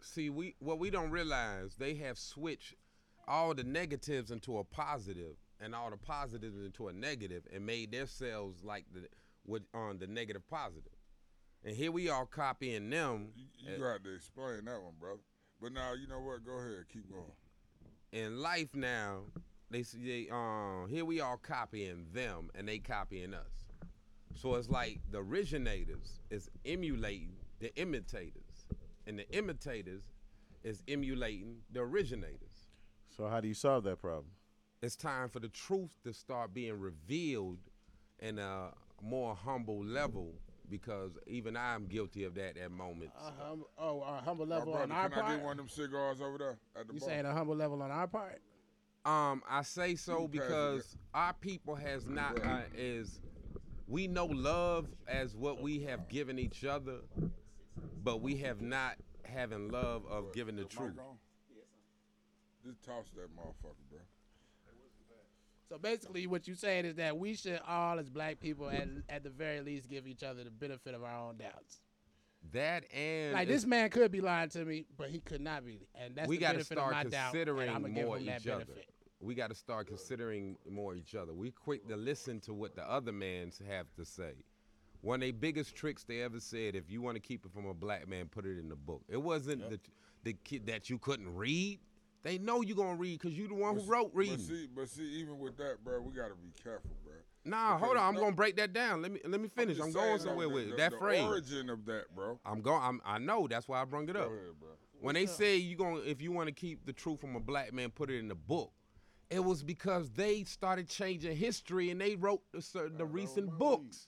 See, 0.01 0.29
we 0.29 0.55
what 0.59 0.79
we 0.79 0.89
don't 0.89 1.11
realize 1.11 1.75
they 1.75 1.95
have 1.95 2.17
switched 2.17 2.75
all 3.27 3.53
the 3.53 3.63
negatives 3.63 4.31
into 4.31 4.57
a 4.57 4.63
positive 4.63 5.37
and 5.61 5.73
all 5.73 5.89
the 5.89 5.97
positives 5.97 6.57
into 6.57 6.89
a 6.89 6.93
negative 6.93 7.43
and 7.53 7.65
made 7.65 7.91
themselves 7.91 8.63
like 8.63 8.85
the 8.93 9.07
what 9.45 9.63
on 9.73 9.99
the 9.99 10.07
negative 10.07 10.47
positive. 10.49 10.91
And 11.65 11.75
here 11.75 11.91
we 11.91 12.09
are 12.09 12.25
copying 12.25 12.89
them. 12.89 13.29
You, 13.35 13.45
you 13.57 13.77
got 13.79 14.03
to 14.03 14.15
explain 14.15 14.65
that 14.65 14.81
one, 14.81 14.93
brother. 14.99 15.21
But 15.61 15.71
now, 15.71 15.93
you 15.93 16.07
know 16.07 16.19
what? 16.19 16.45
Go 16.45 16.57
ahead, 16.57 16.85
keep 16.91 17.09
going. 17.09 17.23
in 18.11 18.41
life 18.41 18.75
now, 18.75 19.21
they 19.71 19.83
say, 19.83 19.97
they, 20.03 20.29
um, 20.29 20.87
here 20.89 21.05
we 21.05 21.21
are 21.21 21.37
copying 21.37 22.07
them 22.13 22.49
and 22.53 22.67
they 22.67 22.79
copying 22.79 23.33
us. 23.33 23.62
So 24.35 24.55
it's 24.55 24.69
like 24.69 24.99
the 25.11 25.19
originators 25.19 26.19
is 26.29 26.49
emulating 26.65 27.33
the 27.59 27.73
imitators, 27.75 28.67
and 29.07 29.17
the 29.17 29.29
imitators 29.35 30.03
is 30.63 30.83
emulating 30.87 31.57
the 31.71 31.81
originators. 31.81 32.67
So 33.15 33.27
how 33.27 33.39
do 33.41 33.47
you 33.47 33.53
solve 33.53 33.83
that 33.85 34.01
problem? 34.01 34.25
It's 34.81 34.95
time 34.95 35.29
for 35.29 35.39
the 35.39 35.47
truth 35.49 35.91
to 36.03 36.13
start 36.13 36.53
being 36.53 36.77
revealed 36.79 37.59
in 38.19 38.39
a 38.39 38.71
more 39.01 39.35
humble 39.35 39.83
level 39.83 40.33
because 40.69 41.11
even 41.27 41.55
I'm 41.55 41.85
guilty 41.85 42.23
of 42.23 42.35
that 42.35 42.57
at 42.57 42.71
moments. 42.71 43.15
Uh, 43.17 43.31
hum, 43.39 43.63
oh, 43.77 44.01
a 44.01 44.21
humble 44.23 44.45
My 44.45 44.55
level 44.57 44.73
brother, 44.73 44.91
on 44.91 44.91
our 44.91 45.09
can 45.09 45.19
I 45.23 45.35
get 45.35 45.43
one 45.43 45.51
of 45.51 45.57
them 45.57 45.69
cigars 45.69 46.21
over 46.21 46.37
there 46.37 46.57
at 46.75 46.87
the 46.87 46.93
You 46.93 46.99
bar? 46.99 47.09
saying 47.09 47.25
a 47.25 47.33
humble 47.33 47.55
level 47.55 47.81
on 47.81 47.91
our 47.91 48.07
part? 48.07 48.41
Um, 49.05 49.43
I 49.49 49.61
say 49.63 49.95
so 49.95 50.21
You 50.21 50.27
pass 50.27 50.33
it, 50.33 50.47
because 50.47 50.97
our 51.13 51.33
people 51.33 51.75
has 51.75 52.07
not 52.07 52.39
uh, 52.43 52.61
is 52.75 53.19
we 53.87 54.07
know 54.07 54.25
love 54.25 54.87
as 55.07 55.35
what 55.35 55.61
we 55.61 55.79
have 55.81 56.07
given 56.07 56.39
each 56.39 56.65
other, 56.65 56.99
but 58.03 58.21
we 58.21 58.37
have 58.37 58.61
not 58.61 58.95
having 59.23 59.69
love 59.69 60.03
of 60.09 60.33
giving 60.33 60.55
the 60.55 60.65
truth. 60.65 60.93
Just 62.65 62.83
toss 62.83 63.05
that 63.15 63.35
motherfucker, 63.35 63.75
bro. 63.89 63.99
So 65.69 65.77
basically, 65.77 66.27
what 66.27 66.47
you 66.47 66.55
saying 66.55 66.85
is 66.85 66.95
that 66.95 67.17
we 67.17 67.33
should 67.35 67.59
all, 67.67 67.97
as 67.97 68.09
black 68.09 68.39
people, 68.39 68.69
at, 68.69 68.87
at 69.09 69.23
the 69.23 69.29
very 69.29 69.61
least, 69.61 69.89
give 69.89 70.05
each 70.07 70.21
other 70.23 70.43
the 70.43 70.51
benefit 70.51 70.93
of 70.93 71.03
our 71.03 71.17
own 71.27 71.37
doubts. 71.37 71.81
That 72.51 72.83
and 72.93 73.33
Like 73.33 73.47
this 73.47 73.65
man 73.65 73.89
could 73.89 74.11
be 74.11 74.21
lying 74.21 74.49
to 74.49 74.65
me, 74.65 74.85
but 74.97 75.09
he 75.09 75.19
could 75.19 75.41
not 75.41 75.65
be, 75.65 75.87
and 75.95 76.15
that's 76.15 76.27
we 76.27 76.35
the 76.35 76.41
got 76.41 76.47
to 76.49 76.53
benefit 76.55 76.77
of 76.77 76.83
start 76.83 76.93
my 76.93 77.03
doubt. 77.05 77.13
And 77.13 77.33
considering 77.33 77.69
I'm 77.69 77.81
gonna 77.81 77.93
give 77.93 78.05
more 78.05 78.17
him 78.17 78.25
that 78.25 78.41
each 78.41 78.47
other. 78.47 78.65
benefit. 78.65 78.89
We 79.23 79.35
got 79.35 79.49
to 79.49 79.55
start 79.55 79.87
considering 79.87 80.57
more 80.69 80.95
each 80.95 81.15
other. 81.15 81.33
We 81.33 81.51
quick 81.51 81.87
to 81.87 81.95
listen 81.95 82.39
to 82.41 82.53
what 82.53 82.75
the 82.75 82.83
other 82.89 83.13
mans 83.13 83.61
have 83.69 83.87
to 83.95 84.03
say. 84.03 84.33
One 85.01 85.15
of 85.15 85.21
their 85.21 85.33
biggest 85.33 85.75
tricks 85.75 86.03
they 86.03 86.21
ever 86.21 86.39
said, 86.39 86.75
if 86.75 86.89
you 86.89 87.01
want 87.01 87.15
to 87.15 87.21
keep 87.21 87.45
it 87.45 87.51
from 87.53 87.65
a 87.65 87.73
black 87.73 88.07
man, 88.07 88.27
put 88.27 88.45
it 88.45 88.57
in 88.59 88.69
the 88.69 88.75
book. 88.75 89.01
It 89.09 89.21
wasn't 89.21 89.69
the 89.69 89.79
the 90.23 90.33
kid 90.33 90.65
that 90.67 90.89
you 90.89 90.97
couldn't 90.97 91.33
read. 91.35 91.79
They 92.23 92.37
know 92.37 92.61
you 92.61 92.73
gonna 92.75 92.95
read 92.95 93.19
because 93.19 93.37
you 93.37 93.49
the 93.49 93.53
one 93.53 93.77
who 93.77 93.83
wrote 93.83 94.11
reading. 94.13 94.37
But 94.37 94.45
see, 94.45 94.67
but 94.73 94.89
see, 94.89 95.03
even 95.19 95.39
with 95.39 95.57
that, 95.57 95.83
bro, 95.83 95.99
we 95.99 96.13
gotta 96.13 96.35
be 96.35 96.51
careful, 96.63 96.91
bro. 97.03 97.13
Nah, 97.43 97.77
hold 97.77 97.97
on. 97.97 98.03
I'm 98.07 98.13
no- 98.13 98.21
gonna 98.21 98.35
break 98.35 98.55
that 98.55 98.71
down. 98.71 99.01
Let 99.01 99.11
me 99.11 99.19
let 99.25 99.41
me 99.41 99.49
finish. 99.49 99.75
just 99.75 99.87
I'm, 99.87 99.93
going 99.93 100.19
somewhere 100.19 100.47
the- 100.47 100.53
with 100.53 100.69
the, 100.69 100.75
that 100.77 100.91
the 100.91 100.97
phrase. 100.97 101.21
origin 101.21 101.69
of 101.69 101.85
that, 101.85 102.05
bro. 102.15 102.39
I'm 102.45 102.61
going. 102.61 102.81
I'm, 102.81 103.01
I 103.05 103.17
know. 103.17 103.47
That's 103.49 103.67
why 103.67 103.81
I 103.81 103.85
brung 103.85 104.07
it 104.07 104.13
Go 104.13 104.21
up. 104.21 104.27
ahead, 104.27 104.39
bro. 104.57 104.69
When 105.01 105.15
they 105.15 105.25
say 105.25 105.57
you 105.57 105.75
going 105.75 106.01
to 106.01 106.09
if 106.09 106.21
you 106.21 106.31
want 106.31 106.47
to 106.47 106.53
keep 106.53 106.85
the 106.85 106.93
truth 106.93 107.19
from 107.19 107.35
a 107.35 107.41
black 107.41 107.73
man, 107.73 107.89
put 107.89 108.09
it 108.09 108.19
in 108.19 108.29
the 108.29 108.35
book. 108.35 108.71
It 109.33 109.43
was 109.43 109.63
because 109.63 110.11
they 110.11 110.43
started 110.43 110.87
changing 110.87 111.35
history 111.35 111.89
and 111.89 111.99
they 111.99 112.15
wrote 112.15 112.43
the, 112.51 112.61
cer- 112.61 112.89
the 112.89 113.05
recent 113.05 113.57
books. 113.57 114.07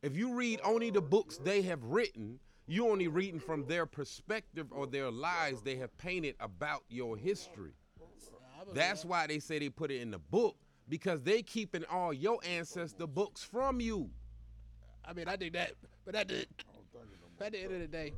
If 0.00 0.16
you 0.16 0.34
read 0.34 0.58
only 0.64 0.90
the 0.90 1.02
books 1.02 1.36
they 1.36 1.60
have 1.62 1.84
written, 1.84 2.40
you 2.66 2.88
only 2.88 3.08
reading 3.08 3.40
from 3.40 3.66
their 3.66 3.84
perspective 3.84 4.68
or 4.70 4.86
their 4.86 5.10
lies 5.10 5.60
they 5.60 5.76
have 5.76 5.94
painted 5.98 6.36
about 6.40 6.82
your 6.88 7.14
history. 7.14 7.74
That's 8.72 9.04
why 9.04 9.26
they 9.26 9.38
say 9.38 9.58
they 9.58 9.68
put 9.68 9.90
it 9.90 10.00
in 10.00 10.10
the 10.10 10.18
book 10.18 10.56
because 10.88 11.20
they 11.20 11.42
keeping 11.42 11.84
all 11.90 12.14
your 12.14 12.38
ancestor 12.42 13.06
books 13.06 13.42
from 13.42 13.82
you. 13.82 14.08
I 15.04 15.12
mean, 15.12 15.28
I 15.28 15.36
think 15.36 15.52
that, 15.52 15.72
but 16.06 16.14
at 16.14 16.28
the 16.28 16.46
at 17.38 17.52
the 17.52 17.58
end 17.58 17.74
of 17.74 17.80
the 17.80 17.86
day, 17.86 18.14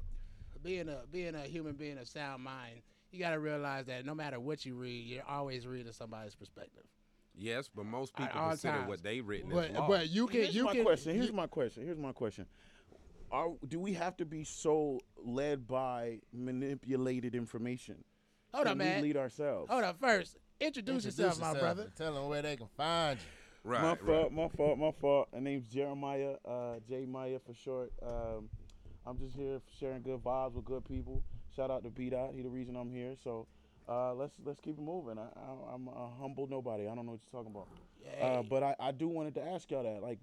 being 0.63 0.89
a 0.89 1.03
being 1.11 1.35
a 1.35 1.43
human 1.43 1.75
being 1.75 1.99
of 1.99 2.07
sound 2.07 2.45
mind, 2.45 2.83
you 3.17 3.23
got 3.25 3.31
to 3.31 3.41
realize 3.41 3.87
that 3.87 4.05
no 4.05 4.15
matter 4.15 4.39
what 4.39 4.65
you 4.67 4.75
read, 4.75 5.07
you're 5.07 5.25
always 5.29 5.67
reading 5.67 5.93
somebody's 5.93 6.35
perspective. 6.35 6.85
Yes, 7.35 7.69
but 7.75 7.85
most 7.87 8.15
people 8.17 8.39
all 8.39 8.51
consider 8.51 8.75
times. 8.79 8.89
what 8.89 9.03
they 9.03 9.21
written 9.21 9.51
But 9.51 9.71
as 9.71 9.77
law. 9.77 9.89
but 9.89 10.09
you 10.09 10.27
can 10.27 10.41
Here's 10.43 10.55
you 10.55 10.65
my 10.65 10.73
can 10.75 10.85
question. 10.85 11.15
Here's 11.15 11.27
you- 11.29 11.33
my 11.33 11.47
question. 11.47 11.85
Here's 11.85 11.99
my 11.99 12.13
question. 12.13 12.47
Are 13.31 13.49
do 13.67 13.81
we 13.81 13.93
have 13.95 14.17
to 14.19 14.25
be 14.25 14.45
so 14.45 15.01
led 15.23 15.67
by 15.67 16.21
manipulated 16.33 17.35
information? 17.35 18.05
hold 18.55 18.67
Can 18.67 18.73
up, 18.73 18.79
we 18.79 18.85
man. 18.85 19.03
lead 19.03 19.17
ourselves? 19.17 19.69
Hold 19.71 19.85
up, 19.85 19.99
first 20.01 20.37
introduce, 20.61 21.05
yourself, 21.05 21.39
my 21.41 21.53
brother. 21.59 21.91
Tell 21.97 22.15
them 22.15 22.29
where 22.29 22.41
they 22.43 22.57
can 22.57 22.69
find 22.77 23.19
you. 23.19 23.71
right, 23.71 23.83
my 23.83 23.89
right. 23.91 24.01
fault. 24.01 24.33
My 24.33 24.49
fault. 24.49 24.79
My 24.79 24.91
fault. 24.93 25.29
My 25.35 25.41
name's 25.41 25.69
Jeremiah. 25.69 26.37
Uh, 26.47 26.77
J 26.89 27.05
Maya 27.05 27.39
for 27.45 27.53
short. 27.53 27.93
Um, 28.03 28.49
I'm 29.05 29.19
just 29.19 29.37
here 29.37 29.61
sharing 29.79 30.03
good 30.03 30.23
vibes 30.23 30.55
with 30.55 30.65
good 30.65 30.85
people. 30.87 31.23
Shout 31.57 31.71
out 31.71 31.83
to 31.85 31.91
B 31.91 32.11
Dot. 32.11 32.33
He 32.35 32.43
the 32.43 32.51
reason 32.51 32.77
I'm 32.77 32.91
here. 32.91 33.15
So 33.25 33.47
uh, 33.89 34.15
let's 34.15 34.35
let's 34.45 34.61
keep 34.61 34.79
it 34.79 34.83
moving. 34.83 35.19
I, 35.19 35.23
I, 35.23 35.75
I'm 35.75 35.89
a 35.89 36.11
humble 36.21 36.47
nobody. 36.47 36.85
I 36.85 36.95
don't 36.95 37.07
know 37.07 37.13
what 37.13 37.21
you're 37.33 37.43
talking 37.43 37.55
about. 37.55 37.69
Uh, 38.21 38.43
but 38.43 38.63
I, 38.63 38.77
I 38.79 38.93
do 38.93 39.09
wanted 39.09 39.35
to 39.37 39.43
ask 39.45 39.71
y'all 39.71 39.83
that. 39.83 40.03
Like, 40.03 40.19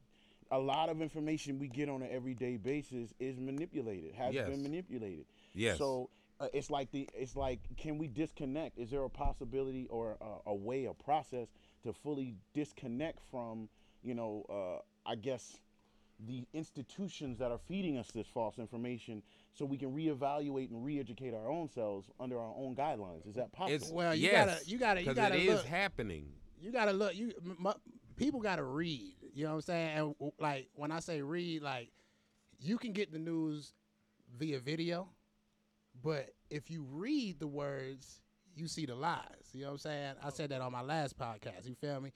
a 0.52 0.60
lot 0.60 0.90
of 0.90 1.02
information 1.02 1.60
we 1.60 1.68
get 1.68 1.90
on 1.90 2.02
an 2.02 2.10
everyday 2.12 2.58
basis 2.58 3.14
is 3.20 3.40
manipulated. 3.40 4.14
Has 4.14 4.34
Yes. 4.36 4.48
been 4.48 4.62
manipulated. 4.64 5.26
Yes. 5.54 5.78
So 5.80 6.10
uh, 6.40 6.48
it's 6.54 6.70
like 6.70 6.92
the 6.92 7.10
it's 7.16 7.36
like 7.36 7.60
can 7.78 7.98
we 7.98 8.08
disconnect? 8.08 8.78
Is 8.78 8.92
there 8.92 9.04
a 9.04 9.10
possibility 9.10 9.88
or 9.90 10.18
a, 10.22 10.50
a 10.52 10.56
way, 10.56 10.86
a 10.86 10.94
process 10.94 11.48
to 11.84 11.94
fully 11.94 12.36
disconnect 12.54 13.20
from 13.32 13.70
you 14.04 14.14
know 14.14 14.46
uh, 14.50 15.10
I 15.10 15.16
guess 15.16 15.58
the 16.20 16.46
institutions 16.54 17.40
that 17.40 17.52
are 17.52 17.58
feeding 17.58 17.98
us 17.98 18.12
this 18.14 18.28
false 18.28 18.60
information 18.60 19.24
so 19.54 19.66
we 19.66 19.78
can 19.78 19.92
reevaluate 19.94 20.70
and 20.72 20.84
re-educate 20.84 21.34
our 21.34 21.50
own 21.50 21.70
selves 21.70 22.10
under 22.20 22.40
our 22.40 22.54
own 22.58 22.76
guidelines. 22.76 23.28
Is 23.28 23.36
that 23.36 23.52
possible? 23.52 23.76
It's 23.76 23.92
Well, 23.92 24.16
you 24.16 24.24
yes, 24.30 24.46
gotta- 24.48 24.70
you 24.70 24.78
gotta- 24.78 25.04
you 25.04 25.14
gotta 25.14 25.36
it 25.36 25.42
is 25.44 25.58
look. 25.58 25.66
happening. 25.66 26.34
you 26.60 26.72
gotta 26.72 26.94
look. 26.94 27.16
You 27.16 27.34
m- 27.46 27.58
m- 27.68 27.74
people 28.16 28.40
gotta 28.40 28.64
read. 28.64 29.16
You 29.34 29.44
know 29.46 29.50
what 29.52 29.56
I'm 29.56 29.62
saying? 29.62 29.98
And 30.22 30.32
like 30.40 30.70
when 30.76 30.92
I 30.92 31.00
say 31.00 31.22
read, 31.22 31.62
like 31.62 31.92
you 32.60 32.78
can 32.78 32.94
get 32.94 33.12
the 33.12 33.20
news 33.20 33.74
via 34.38 34.60
video, 34.60 35.10
but 36.02 36.30
if 36.50 36.70
you 36.72 36.84
read 36.90 37.40
the 37.40 37.48
words, 37.48 38.22
you 38.56 38.68
see 38.68 38.86
the 38.86 38.96
lies. 38.96 39.50
You 39.54 39.62
know 39.62 39.68
what 39.68 39.72
I'm 39.74 39.78
saying? 39.80 40.16
I 40.24 40.30
said 40.30 40.50
that 40.50 40.62
on 40.62 40.72
my 40.72 40.82
last 40.82 41.18
podcast. 41.18 41.68
You 41.68 41.76
feel 41.76 42.00
me? 42.02 42.12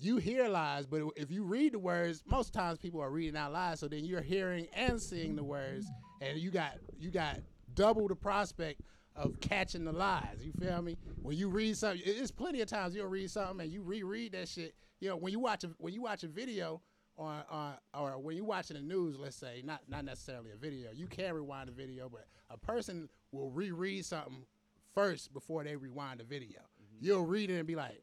You 0.00 0.18
hear 0.18 0.46
lies, 0.48 0.86
but 0.86 1.02
if 1.16 1.30
you 1.30 1.42
read 1.44 1.72
the 1.72 1.78
words, 1.78 2.22
most 2.26 2.52
times 2.52 2.78
people 2.78 3.00
are 3.00 3.10
reading 3.10 3.36
out 3.36 3.52
lies. 3.52 3.80
So 3.80 3.88
then 3.88 4.04
you're 4.04 4.20
hearing 4.22 4.66
and 4.72 5.00
seeing 5.00 5.34
the 5.36 5.42
words, 5.44 5.86
and 6.20 6.38
you 6.38 6.50
got 6.50 6.78
you 6.98 7.10
got 7.10 7.38
double 7.74 8.08
the 8.08 8.16
prospect 8.16 8.80
of 9.16 9.38
catching 9.40 9.84
the 9.84 9.92
lies. 9.92 10.38
You 10.44 10.52
feel 10.52 10.80
me? 10.82 10.96
When 11.22 11.36
you 11.36 11.48
read 11.48 11.76
something, 11.76 12.00
it- 12.04 12.16
it's 12.16 12.30
plenty 12.30 12.60
of 12.60 12.68
times 12.68 12.94
you'll 12.94 13.06
read 13.08 13.30
something 13.30 13.60
and 13.64 13.72
you 13.72 13.82
reread 13.82 14.32
that 14.32 14.48
shit. 14.48 14.74
You 15.00 15.08
know, 15.08 15.16
when 15.16 15.32
you 15.32 15.40
watch 15.40 15.64
a 15.64 15.68
when 15.78 15.92
you 15.94 16.02
watch 16.02 16.22
a 16.24 16.28
video 16.28 16.80
on 17.18 17.44
on 17.50 17.74
or 17.94 18.18
when 18.18 18.36
you 18.36 18.44
watching 18.44 18.76
the 18.76 18.82
news, 18.82 19.18
let's 19.18 19.36
say, 19.36 19.62
not 19.64 19.80
not 19.88 20.04
necessarily 20.04 20.50
a 20.52 20.56
video, 20.56 20.90
you 20.92 21.06
can 21.06 21.34
rewind 21.34 21.68
a 21.68 21.72
video, 21.72 22.08
but 22.08 22.26
a 22.50 22.56
person 22.56 23.08
will 23.32 23.50
reread 23.50 24.04
something 24.04 24.44
first 24.94 25.32
before 25.32 25.64
they 25.64 25.76
rewind 25.76 26.20
the 26.20 26.24
video. 26.24 26.60
Mm-hmm. 26.60 27.04
You'll 27.04 27.26
read 27.26 27.50
it 27.50 27.58
and 27.58 27.66
be 27.66 27.76
like, 27.76 28.02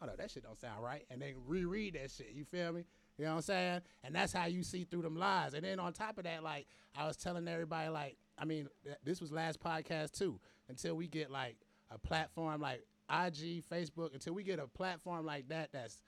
"Oh 0.00 0.06
no, 0.06 0.16
that 0.16 0.30
shit 0.30 0.42
don't 0.42 0.58
sound 0.58 0.82
right. 0.82 1.04
And 1.10 1.20
they 1.20 1.34
reread 1.46 1.94
that 1.94 2.10
shit. 2.10 2.30
You 2.32 2.44
feel 2.44 2.72
me? 2.72 2.84
You 3.18 3.24
know 3.26 3.30
what 3.32 3.36
I'm 3.36 3.42
saying? 3.42 3.80
And 4.02 4.14
that's 4.14 4.32
how 4.32 4.46
you 4.46 4.62
see 4.62 4.84
through 4.84 5.02
them 5.02 5.16
lies. 5.16 5.54
And 5.54 5.64
then 5.64 5.78
on 5.78 5.92
top 5.92 6.18
of 6.18 6.24
that, 6.24 6.42
like 6.42 6.66
I 6.96 7.06
was 7.06 7.16
telling 7.16 7.46
everybody, 7.48 7.88
like 7.88 8.16
I 8.38 8.44
mean, 8.44 8.68
th- 8.84 8.96
this 9.04 9.20
was 9.20 9.30
last 9.32 9.60
podcast 9.60 10.12
too. 10.18 10.40
Until 10.68 10.94
we 10.96 11.06
get 11.06 11.30
like 11.30 11.56
a 11.90 11.98
platform, 11.98 12.60
like 12.60 12.84
IG, 13.10 13.62
Facebook, 13.70 14.14
until 14.14 14.32
we 14.32 14.42
get 14.42 14.58
a 14.58 14.66
platform 14.66 15.24
like 15.26 15.48
that 15.48 15.70
that's 15.72 16.00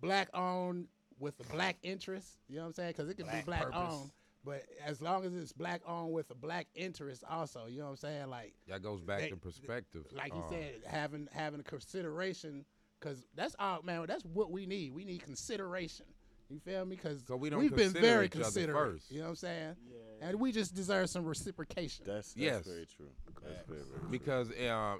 black 0.00 0.28
owned 0.34 0.86
with 1.18 1.34
a 1.40 1.52
black 1.52 1.76
interest. 1.82 2.28
You 2.48 2.56
know 2.56 2.62
what 2.62 2.68
I'm 2.68 2.74
saying? 2.74 2.90
Because 2.90 3.08
it 3.08 3.16
can 3.16 3.26
Black 3.26 3.44
be 3.44 3.46
black 3.46 3.62
purpose. 3.62 3.78
owned, 3.92 4.10
but 4.44 4.62
as 4.84 5.00
long 5.00 5.24
as 5.24 5.34
it's 5.34 5.52
black 5.52 5.80
owned 5.86 6.12
with 6.12 6.30
a 6.30 6.34
black 6.34 6.66
interest, 6.74 7.22
also, 7.30 7.66
you 7.66 7.78
know 7.78 7.84
what 7.84 7.90
I'm 7.92 7.96
saying? 7.96 8.28
Like, 8.28 8.54
That 8.68 8.82
goes 8.82 9.00
back 9.00 9.20
They- 9.20 9.30
to 9.30 9.36
perspective. 9.36 10.04
like 10.12 10.34
you 10.34 10.40
Uh, 10.40 10.48
said, 10.50 10.82
having 10.86 11.28
having 11.32 11.60
a 11.60 11.64
consideration, 11.64 12.64
because 13.04 13.24
that's 13.34 13.54
all, 13.58 13.82
man. 13.82 14.04
That's 14.08 14.24
what 14.24 14.50
we 14.50 14.66
need. 14.66 14.94
We 14.94 15.04
need 15.04 15.22
consideration. 15.22 16.06
You 16.50 16.58
feel 16.60 16.84
me? 16.84 16.96
Because 16.96 17.22
So 17.26 17.36
we 17.36 17.50
don't 17.50 17.58
we've 17.60 17.74
been 17.74 17.92
very 17.92 18.28
considerate. 18.28 18.76
first. 18.76 19.10
You 19.10 19.18
know 19.18 19.24
what 19.24 19.30
I'm 19.30 19.36
saying? 19.36 19.76
Yeah. 19.88 20.28
And 20.28 20.40
we 20.40 20.52
just 20.52 20.74
deserve 20.74 21.08
some 21.10 21.24
reciprocation. 21.24 22.04
That's, 22.06 22.28
that's 22.34 22.36
Yes. 22.36 22.66
very 22.66 22.86
true. 22.86 23.10
That's 23.42 23.66
very, 23.66 23.80
very 23.80 24.00
true. 24.00 24.08
because 24.10 24.50
uh, 24.52 24.96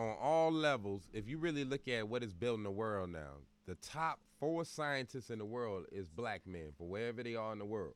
on 0.00 0.16
all 0.20 0.52
levels, 0.52 1.08
if 1.12 1.28
you 1.28 1.38
really 1.38 1.64
look 1.64 1.86
at 1.88 2.08
what 2.08 2.22
is 2.22 2.32
building 2.32 2.64
the 2.64 2.70
world 2.70 3.10
now, 3.10 3.38
the 3.66 3.76
top 3.76 4.18
four 4.40 4.64
scientists 4.64 5.30
in 5.30 5.38
the 5.38 5.44
world 5.44 5.84
is 5.92 6.08
black 6.08 6.42
men 6.46 6.72
for 6.76 6.88
wherever 6.88 7.22
they 7.22 7.36
are 7.36 7.52
in 7.52 7.58
the 7.58 7.64
world. 7.64 7.94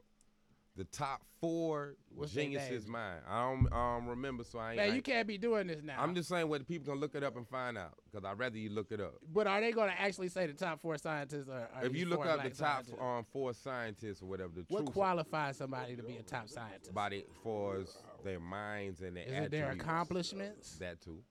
The 0.77 0.85
top 0.85 1.23
four 1.41 1.97
What's 2.15 2.33
their 2.35 2.45
geniuses 2.45 2.71
names? 2.71 2.89
mine. 2.89 3.21
I 3.27 3.43
don't 3.51 3.73
um, 3.73 4.07
remember, 4.09 4.45
so 4.45 4.59
I 4.59 4.73
ain't. 4.73 4.77
Man, 4.77 4.85
I 4.85 4.89
you 4.89 4.95
ain't- 4.97 5.05
can't 5.05 5.27
be 5.27 5.39
doing 5.39 5.69
this 5.69 5.83
now. 5.83 5.97
I'm 5.99 6.15
just 6.15 6.29
saying 6.29 6.47
what 6.51 6.69
people 6.69 6.93
can 6.93 7.01
look 7.01 7.15
it 7.15 7.23
up 7.25 7.35
and 7.35 7.49
find 7.49 7.79
out 7.79 7.95
because 8.05 8.27
I'd 8.27 8.39
rather 8.39 8.59
you 8.59 8.69
look 8.69 8.93
it 8.93 9.01
up. 9.01 9.15
But 9.33 9.47
are 9.47 9.59
they 9.63 9.73
going 9.73 9.89
to 9.89 9.99
actually 9.99 10.29
say 10.29 10.47
the 10.47 10.53
top 10.53 10.83
four 10.83 10.99
scientists? 10.99 11.49
Or 11.49 11.67
are 11.75 11.85
if 11.87 11.93
these 11.93 12.03
you 12.03 12.07
look 12.09 12.19
four 12.25 12.29
up 12.29 12.37
the 12.43 12.51
black 12.51 12.55
top 12.59 12.85
scientists? 12.85 12.95
um, 13.01 13.25
four 13.33 13.55
scientists 13.55 14.21
or 14.21 14.27
whatever, 14.27 14.51
the 14.55 14.65
what 14.69 14.81
truth 14.81 14.93
qualifies 14.93 15.57
somebody 15.57 15.97
to 15.97 16.03
be 16.03 16.17
a 16.19 16.23
top 16.23 16.49
scientist? 16.51 16.91
about 16.91 17.15
it 17.15 17.27
for 17.43 17.79
is 17.79 17.97
their 18.23 18.39
minds 18.41 19.01
and 19.01 19.17
their 19.17 19.25
Is 19.25 19.31
it 19.33 19.51
their 19.51 19.65
attributes. 19.65 19.83
accomplishments? 19.83 20.77
That 20.79 21.01
too. 21.01 21.23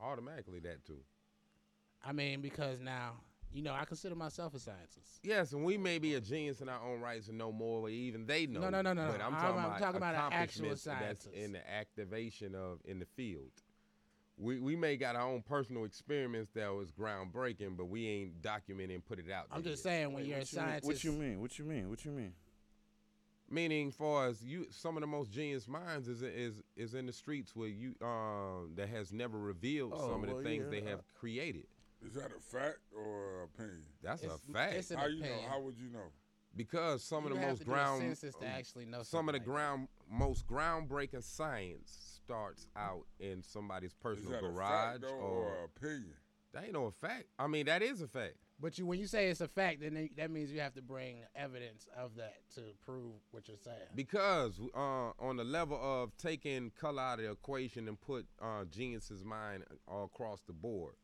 Automatically, 0.00 0.60
that 0.60 0.84
too. 0.84 0.98
I 2.04 2.12
mean, 2.12 2.42
because 2.42 2.80
now 2.80 3.12
you 3.54 3.62
know 3.62 3.72
I 3.72 3.84
consider 3.86 4.14
myself 4.14 4.52
a 4.54 4.58
scientist. 4.58 5.20
Yes, 5.22 5.52
and 5.52 5.64
we 5.64 5.78
may 5.78 5.98
be 5.98 6.14
a 6.14 6.20
genius 6.20 6.60
in 6.60 6.68
our 6.68 6.80
own 6.86 7.00
rights 7.00 7.28
and 7.28 7.38
know 7.38 7.52
more, 7.52 7.82
or 7.82 7.88
even 7.88 8.26
they 8.26 8.46
know. 8.46 8.60
No, 8.60 8.68
no, 8.68 8.82
no, 8.82 8.92
no, 8.92 9.10
But. 9.12 9.20
I'm 9.22 9.32
I'm- 9.34 9.42
talking 9.42 9.58
I'm 9.60 9.64
about, 9.66 9.78
talking 9.78 9.96
about 9.96 10.14
an 10.16 10.32
actual 10.32 10.66
accomplishments 10.66 10.84
that's 10.84 11.26
in 11.26 11.52
the 11.52 11.70
activation 11.70 12.54
of 12.54 12.80
in 12.84 12.98
the 12.98 13.06
field. 13.06 13.50
We 14.36 14.58
we 14.58 14.74
may 14.74 14.96
got 14.96 15.14
our 15.14 15.28
own 15.28 15.42
personal 15.42 15.84
experiments 15.84 16.50
that 16.54 16.68
was 16.74 16.90
groundbreaking, 16.90 17.76
but 17.76 17.84
we 17.84 18.08
ain't 18.08 18.42
documenting 18.42 18.94
and 18.94 19.04
put 19.04 19.20
it 19.20 19.30
out. 19.30 19.46
I'm 19.52 19.62
there 19.62 19.72
just 19.72 19.84
yet. 19.84 19.90
saying 19.92 20.06
when 20.08 20.16
Wait, 20.16 20.26
you're 20.26 20.38
a 20.38 20.40
what 20.40 20.40
mean- 20.40 20.46
scientist. 20.46 20.86
What 20.86 21.04
you 21.04 21.12
mean? 21.12 21.40
What 21.40 21.58
you 21.58 21.64
mean? 21.64 21.88
What 21.88 22.04
you 22.04 22.10
mean? 22.10 22.32
Meaning, 23.50 23.92
far 23.92 24.26
as 24.28 24.42
you, 24.42 24.66
some 24.70 24.96
of 24.96 25.02
the 25.02 25.06
most 25.06 25.30
genius 25.30 25.68
minds 25.68 26.08
is 26.08 26.22
is 26.22 26.62
is 26.76 26.94
in 26.94 27.06
the 27.06 27.12
streets 27.12 27.54
where 27.54 27.68
you 27.68 27.94
um 28.02 28.72
that 28.74 28.88
has 28.88 29.12
never 29.12 29.38
revealed 29.38 29.92
Oh, 29.94 30.10
some 30.10 30.22
of 30.24 30.28
the 30.30 30.34
well, 30.34 30.42
things 30.42 30.64
yeah. 30.72 30.80
they 30.80 30.86
have 30.90 31.02
created. 31.14 31.66
Is 32.06 32.14
that 32.14 32.30
a 32.36 32.40
fact 32.40 32.78
or 32.96 33.42
an 33.42 33.48
opinion? 33.54 33.82
That's 34.02 34.22
It's- 34.22 34.38
a 34.48 34.52
fact. 34.52 34.74
it's 34.74 34.90
an 34.90 34.98
How 34.98 35.06
you 35.06 35.22
know? 35.22 35.40
How 35.48 35.60
would 35.60 35.78
you 35.78 35.88
know? 35.88 36.12
because 36.56 37.02
some 37.02 37.24
You 37.24 37.30
of 37.30 37.34
the 37.34 37.40
have 37.40 37.48
most 37.50 37.58
to 37.60 37.64
do 37.64 37.70
a 37.70 37.74
ground 37.74 38.02
census 38.02 38.34
to 38.36 38.46
actually 38.46 38.86
know 38.86 39.02
some 39.02 39.28
of 39.28 39.32
the 39.32 39.38
something 39.38 39.40
like 39.40 39.42
that. 39.42 39.50
ground 39.50 39.88
most 40.08 40.46
groundbreaking 40.46 41.24
science 41.24 42.20
starts 42.22 42.68
out 42.76 43.06
in 43.18 43.42
somebody's 43.42 43.90
Is 43.90 43.96
personal 44.00 44.30
that 44.32 44.38
a 44.38 44.48
garage 44.52 44.70
fact 44.92 45.00
though, 45.00 45.08
or 45.14 45.44
or 45.48 45.58
an 45.58 45.64
opinion? 45.64 46.14
that 46.52 46.64
ain't 46.64 46.72
no 46.74 46.90
fact. 46.92 47.26
I 47.38 47.46
mean 47.48 47.66
that 47.66 47.82
is 47.82 48.00
a 48.02 48.06
fact. 48.08 48.36
But 48.60 48.78
you, 48.78 48.86
when 48.86 49.00
you 49.00 49.08
say 49.08 49.28
it's 49.30 49.40
a 49.40 49.48
fact, 49.48 49.80
then 49.80 50.08
that 50.16 50.30
means 50.30 50.52
you 50.52 50.60
have 50.60 50.74
to 50.74 50.80
bring 50.82 51.24
evidence 51.34 51.88
of 51.96 52.14
that 52.14 52.36
to 52.54 52.62
prove 52.86 53.14
what 53.32 53.48
you're 53.48 53.56
saying. 53.56 53.88
Because 53.96 54.60
uh, 54.76 55.10
on 55.18 55.36
the 55.36 55.42
level 55.44 55.76
of 55.82 56.16
taking 56.16 56.70
color 56.70 57.02
out 57.02 57.18
of 57.18 57.24
the 57.24 57.30
equation 57.32 57.88
and 57.88 58.00
put 58.00 58.28
uh, 58.40 58.64
genius's 58.66 59.24
mind 59.24 59.64
all 59.88 60.04
across 60.04 60.42
the 60.42 60.52
board, 60.52 60.94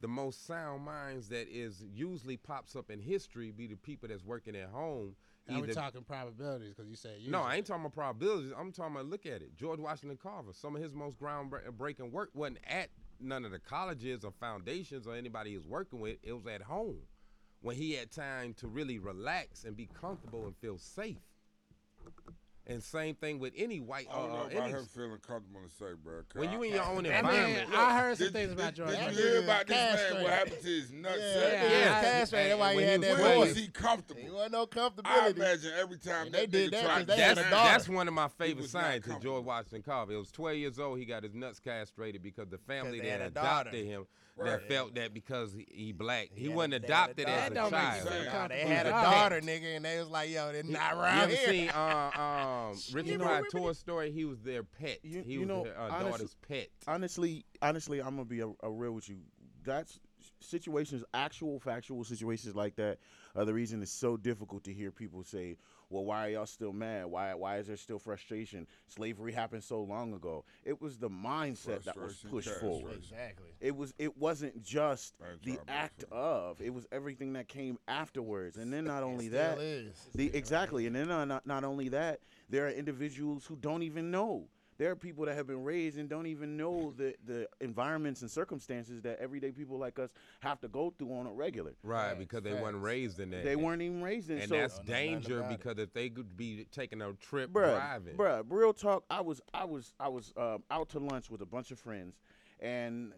the 0.00 0.08
most 0.08 0.46
sound 0.46 0.84
minds 0.84 1.28
that 1.28 1.48
is 1.48 1.84
usually 1.92 2.36
pops 2.36 2.74
up 2.74 2.90
in 2.90 2.98
history 2.98 3.50
be 3.50 3.66
the 3.66 3.76
people 3.76 4.08
that's 4.08 4.24
working 4.24 4.56
at 4.56 4.68
home. 4.68 5.14
Now 5.48 5.60
we're 5.60 5.72
talking 5.72 6.02
probabilities 6.02 6.74
because 6.74 6.88
you 6.88 6.96
said 6.96 7.18
No, 7.26 7.42
I 7.42 7.56
ain't 7.56 7.66
talking 7.66 7.82
about 7.82 7.94
probabilities. 7.94 8.52
I'm 8.56 8.72
talking 8.72 8.94
about 8.94 9.06
look 9.06 9.26
at 9.26 9.42
it. 9.42 9.56
George 9.56 9.80
Washington 9.80 10.18
Carver. 10.22 10.52
Some 10.52 10.76
of 10.76 10.82
his 10.82 10.94
most 10.94 11.18
groundbreaking 11.18 12.12
work 12.12 12.30
wasn't 12.34 12.58
at 12.66 12.90
none 13.18 13.44
of 13.44 13.50
the 13.50 13.58
colleges 13.58 14.24
or 14.24 14.32
foundations 14.32 15.06
or 15.06 15.14
anybody 15.14 15.50
he 15.50 15.56
was 15.56 15.66
working 15.66 16.00
with. 16.00 16.18
It 16.22 16.32
was 16.32 16.46
at 16.46 16.62
home 16.62 17.00
when 17.60 17.76
he 17.76 17.92
had 17.92 18.10
time 18.10 18.54
to 18.54 18.68
really 18.68 18.98
relax 18.98 19.64
and 19.64 19.76
be 19.76 19.88
comfortable 20.00 20.46
and 20.46 20.56
feel 20.56 20.78
safe. 20.78 21.18
And 22.66 22.82
same 22.84 23.16
thing 23.16 23.40
with 23.40 23.52
any 23.56 23.80
white. 23.80 24.06
I 24.10 24.14
don't 24.14 24.30
Uh, 24.30 24.34
know 24.34 24.40
about 24.42 24.52
any, 24.52 24.72
him 24.72 24.86
feeling 24.86 25.18
comfortable 25.26 25.60
to 25.66 25.74
say, 25.74 25.92
bro. 26.04 26.22
'cause 26.22 26.38
when 26.38 26.50
I- 26.50 26.52
you 26.52 26.62
in 26.62 26.72
your 26.74 26.84
own 26.84 27.04
I 27.06 27.18
environment. 27.18 27.70
mean, 27.70 27.78
I 27.78 27.98
heard 27.98 28.18
some 28.18 28.26
Did- 28.26 28.32
things 28.34 28.52
about 28.52 28.74
George. 28.74 28.90
Did 28.90 29.12
you 29.16 29.22
hear 29.22 29.42
about 29.42 29.66
this 29.66 29.76
man? 29.76 29.96
Castrated. 29.96 30.22
What 30.22 30.32
happened 30.32 30.60
to 30.62 30.68
his 30.68 30.90
nutsack? 30.92 31.16
Yeah, 31.18 31.52
Yeah, 31.52 31.58
he 31.60 31.74
was 31.74 31.86
I- 31.88 32.02
That's 32.02 32.32
why 32.32 32.74
he 32.74 32.82
had 32.82 33.00
that 33.00 33.18
Where 33.18 33.38
was 33.40 33.56
he 33.56 33.68
comfortable? 33.68 34.20
He 34.22 34.30
wasn't 34.30 34.52
no 34.52 34.66
I 35.04 35.28
imagine 35.30 35.72
every 35.72 35.98
time 35.98 36.26
And 36.26 36.34
they 36.34 36.40
that 36.42 36.50
did 36.50 36.68
nigga 36.68 36.70
that 36.72 36.84
tried 36.84 36.94
'cause 36.94 37.00
to 37.00 37.06
they 37.06 37.16
That's, 37.16 37.40
a 37.40 37.42
back- 37.42 37.50
daughter. 37.50 37.68
that's 37.70 37.88
one 37.88 38.08
of 38.08 38.14
my 38.14 38.28
favorite 38.28 38.62
was 38.62 38.74
not 38.74 38.82
scientists. 38.84 39.22
George 39.22 39.44
Washington 39.44 39.82
Carver. 39.82 40.12
It 40.12 40.16
was 40.16 40.30
12 40.30 40.56
years 40.58 40.78
old. 40.78 40.98
He 40.98 41.04
got 41.06 41.22
his 41.24 41.34
nuts 41.34 41.58
castrated 41.58 42.22
because 42.22 42.48
the 42.50 42.58
family 42.58 43.00
that 43.00 43.08
had 43.08 43.20
a 43.22 43.30
daughter. 43.30 43.70
adopted 43.70 43.84
him 43.86 44.00
Right. 44.00 44.06
That 44.44 44.68
felt 44.68 44.94
that 44.94 45.12
because 45.14 45.52
he, 45.54 45.66
he 45.70 45.92
black, 45.92 46.30
he 46.34 46.46
had 46.46 46.54
wasn't 46.56 46.70
they 46.72 46.76
a 46.76 46.84
adopted 46.84 47.28
as 47.28 47.34
That 47.40 47.52
a 47.52 47.54
don't 47.54 47.70
make 47.72 47.80
child. 47.80 48.08
sense. 48.08 48.26
Nah, 48.26 48.32
Nah, 48.42 48.48
they 48.48 48.60
had 48.60 48.86
a 48.86 48.90
daughter, 48.90 49.40
nigga, 49.40 49.76
and 49.76 49.84
they 49.84 49.98
was 49.98 50.08
like, 50.08 50.30
yo, 50.30 50.52
they're 50.52 50.62
not 50.62 50.94
You 50.96 51.02
ever 51.22 51.32
here. 51.34 51.48
seen 51.48 51.68
uh, 51.70 52.10
um, 52.70 52.78
Richard 52.92 53.18
know- 53.18 53.24
Pryor 53.26 53.42
Tour 53.50 53.74
story? 53.74 54.10
He 54.12 54.24
was 54.24 54.40
their 54.40 54.62
pet. 54.62 54.98
You- 55.02 55.22
he 55.22 55.32
you 55.34 55.40
was 55.40 55.48
know, 55.48 55.64
their 55.64 55.78
uh, 55.78 55.88
honestly- 55.90 56.10
daughter's 56.10 56.36
pet. 56.48 56.68
honestly, 56.86 57.44
honestly, 57.62 58.00
I'm 58.00 58.10
gonna 58.16 58.24
be 58.24 58.40
a, 58.40 58.48
a 58.62 58.70
real 58.70 58.92
with 58.92 59.08
you. 59.08 59.18
That's 59.64 60.00
situations, 60.40 61.04
actual 61.14 61.60
factual 61.60 62.04
situations 62.04 62.54
like 62.56 62.76
that 62.76 62.98
are 63.36 63.44
the 63.44 63.52
reason 63.54 63.82
it's 63.82 63.92
so 63.92 64.16
difficult 64.16 64.64
to 64.64 64.72
hear 64.72 64.90
people 64.90 65.22
say, 65.22 65.56
"Well, 65.90 66.04
why 66.04 66.26
are 66.26 66.30
y'all 66.30 66.46
still 66.46 66.72
mad? 66.72 67.06
Why 67.06 67.34
why 67.34 67.58
is 67.58 67.66
there 67.66 67.76
still 67.76 67.98
frustration? 67.98 68.66
Slavery 68.86 69.32
happened 69.32 69.64
so 69.64 69.82
long 69.82 70.14
ago." 70.14 70.44
It 70.64 70.80
was 70.80 70.98
the 70.98 71.10
mindset 71.10 71.82
that 71.84 71.96
was 71.96 72.24
pushed 72.30 72.48
cash, 72.48 72.60
forward. 72.60 72.86
right. 72.90 72.96
Exactly. 72.96 73.50
It 73.60 73.76
was. 73.76 73.92
It 73.98 74.16
wasn't 74.16 74.62
just 74.62 75.14
Thank 75.18 75.42
the 75.42 75.50
y'all, 75.52 75.64
bro. 75.66 75.74
act 75.74 76.04
of. 76.10 76.60
It 76.60 76.72
was 76.72 76.86
everything 76.92 77.32
that 77.34 77.48
came 77.48 77.78
afterwards, 77.88 78.56
and 78.56 78.72
then 78.72 78.84
not 78.84 79.02
only 79.02 79.28
Still 79.28 79.38
that, 79.56 79.58
is. 79.58 79.94
the, 80.14 80.34
exactly, 80.34 80.86
and 80.86 80.94
then 80.96 81.08
not, 81.08 81.28
not 81.28 81.46
not 81.46 81.64
only 81.64 81.88
that, 81.90 82.20
there 82.48 82.66
are 82.66 82.70
individuals 82.70 83.44
who 83.46 83.56
don't 83.56 83.82
even 83.82 84.10
know. 84.10 84.46
There 84.80 84.90
are 84.90 84.96
people 84.96 85.26
that 85.26 85.36
have 85.36 85.46
been 85.46 85.62
raised 85.62 85.98
and 85.98 86.08
don't 86.08 86.26
even 86.26 86.56
know 86.56 86.94
the 86.96 87.14
the 87.26 87.46
environments 87.60 88.22
and 88.22 88.30
circumstances 88.30 89.02
that 89.02 89.18
everyday 89.20 89.50
people 89.50 89.76
like 89.76 89.98
us 89.98 90.08
have 90.40 90.58
to 90.62 90.68
go 90.68 90.94
through 90.98 91.12
on 91.12 91.26
a 91.26 91.30
regular. 91.30 91.72
Right, 91.82 92.06
Facts, 92.08 92.18
because 92.18 92.42
they 92.44 92.52
facts. 92.52 92.62
weren't 92.62 92.82
raised 92.82 93.20
in 93.20 93.28
that. 93.28 93.44
They 93.44 93.56
weren't 93.56 93.82
even 93.82 94.00
raised 94.00 94.30
in. 94.30 94.38
and 94.38 94.48
so, 94.48 94.56
that's 94.56 94.78
Don't 94.78 94.86
know 94.88 94.92
nothing 94.94 95.10
danger 95.10 95.38
about 95.40 95.52
it. 95.52 95.58
because 95.58 95.78
if 95.80 95.92
they 95.92 96.08
could 96.08 96.34
be 96.34 96.66
taking 96.72 97.02
a 97.02 97.12
trip 97.12 97.50
bruh, 97.52 97.76
driving. 97.76 98.16
bruh, 98.16 98.42
real 98.48 98.72
talk. 98.72 99.04
I 99.10 99.20
was 99.20 99.42
I 99.52 99.64
was 99.66 99.92
I 100.00 100.08
was 100.08 100.32
uh, 100.34 100.56
out 100.70 100.88
to 100.90 100.98
lunch 100.98 101.28
with 101.30 101.42
a 101.42 101.46
bunch 101.46 101.70
of 101.72 101.78
friends, 101.78 102.18
and 102.58 103.12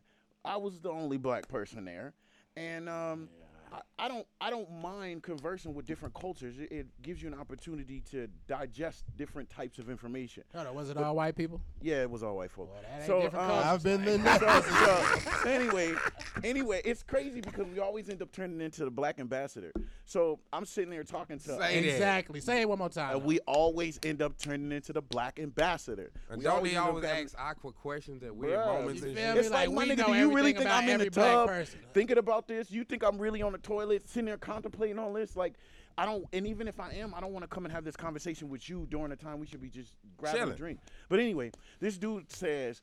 I 0.44 0.56
was 0.56 0.80
the 0.80 0.90
only 0.90 1.16
black 1.16 1.46
person 1.46 1.84
there, 1.84 2.12
and 2.56 2.88
um, 2.88 3.28
I, 3.72 3.80
I 3.98 4.08
don't 4.08 4.26
I 4.40 4.50
don't 4.50 4.70
mind 4.82 5.22
conversing 5.22 5.74
with 5.74 5.86
different 5.86 6.14
cultures. 6.14 6.58
It, 6.58 6.72
it 6.72 6.86
gives 7.02 7.22
you 7.22 7.28
an 7.28 7.34
opportunity 7.34 8.02
to 8.10 8.28
digest 8.46 9.04
different 9.16 9.48
types 9.50 9.78
of 9.78 9.88
information. 9.88 10.44
Hold 10.54 10.66
on, 10.66 10.74
was 10.74 10.90
it 10.90 10.96
all 10.96 11.14
white 11.16 11.36
people? 11.36 11.60
Yeah, 11.80 12.02
it 12.02 12.10
was 12.10 12.22
all 12.22 12.36
white 12.36 12.50
folk. 12.50 12.70
Well, 12.72 13.06
so 13.06 13.22
different 13.22 13.50
um. 13.50 13.64
I've 13.64 13.82
been 13.82 14.06
in 14.06 14.22
so, 14.22 14.38
that. 14.38 15.24
so, 15.42 15.48
anyway, 15.48 15.94
anyway, 16.44 16.82
it's 16.84 17.02
crazy 17.02 17.40
because 17.40 17.66
we 17.66 17.78
always 17.80 18.08
end 18.08 18.22
up 18.22 18.32
turning 18.32 18.60
into 18.60 18.84
the 18.84 18.90
black 18.90 19.18
ambassador. 19.20 19.72
So 20.04 20.40
I'm 20.52 20.66
sitting 20.66 20.90
there 20.90 21.04
talking 21.04 21.38
to, 21.38 21.44
Say 21.44 21.58
that. 21.58 21.74
Exactly. 21.74 22.40
Say 22.40 22.60
it 22.60 22.68
one 22.68 22.78
more 22.78 22.88
time. 22.88 23.16
and 23.16 23.24
we 23.24 23.38
always 23.40 23.98
end 24.02 24.20
up 24.20 24.36
turning 24.36 24.72
into 24.72 24.92
the 24.92 25.00
black 25.00 25.38
ambassador. 25.38 26.10
And 26.28 26.38
We 26.38 26.44
don't 26.44 26.62
they 26.64 26.70
end 26.70 26.78
always 26.78 27.04
ask 27.04 27.34
awkward 27.38 27.74
questions 27.76 28.22
at 28.22 28.34
weird 28.34 28.58
Bruh, 28.58 28.66
moments 28.66 29.00
you 29.02 29.08
and 29.08 29.16
feel 29.16 29.24
shit? 29.26 29.34
me? 29.34 29.40
It's 29.40 29.50
like, 29.50 29.68
like, 29.68 29.76
my 29.76 29.94
nigga, 29.94 29.98
know 29.98 30.12
do 30.12 30.18
you 30.18 30.34
really 30.34 30.52
think 30.52 30.68
I'm 30.68 30.88
in 30.88 30.98
the 31.00 31.10
tub 31.10 31.48
person. 31.48 31.80
thinking 31.94 32.18
about 32.18 32.46
this? 32.48 32.70
You 32.70 32.84
think 32.84 33.02
I'm 33.04 33.16
really 33.18 33.42
on 33.42 33.52
the 33.52 33.58
toilet 33.62 34.08
sitting 34.08 34.26
there 34.26 34.36
contemplating 34.36 34.98
all 34.98 35.12
this? 35.12 35.36
Like, 35.36 35.54
I 35.96 36.04
don't, 36.06 36.24
and 36.32 36.46
even 36.46 36.68
if 36.68 36.80
I 36.80 36.92
am, 36.92 37.14
I 37.14 37.20
don't 37.20 37.32
want 37.32 37.42
to 37.44 37.48
come 37.48 37.64
and 37.64 37.72
have 37.72 37.84
this 37.84 37.96
conversation 37.96 38.48
with 38.48 38.68
you 38.68 38.86
during 38.90 39.10
the 39.10 39.16
time 39.16 39.38
we 39.38 39.46
should 39.46 39.60
be 39.60 39.68
just 39.68 39.92
grabbing 40.16 40.40
Chilling. 40.40 40.54
a 40.54 40.56
drink. 40.56 40.80
But 41.08 41.20
anyway, 41.20 41.50
this 41.80 41.98
dude 41.98 42.30
says, 42.32 42.80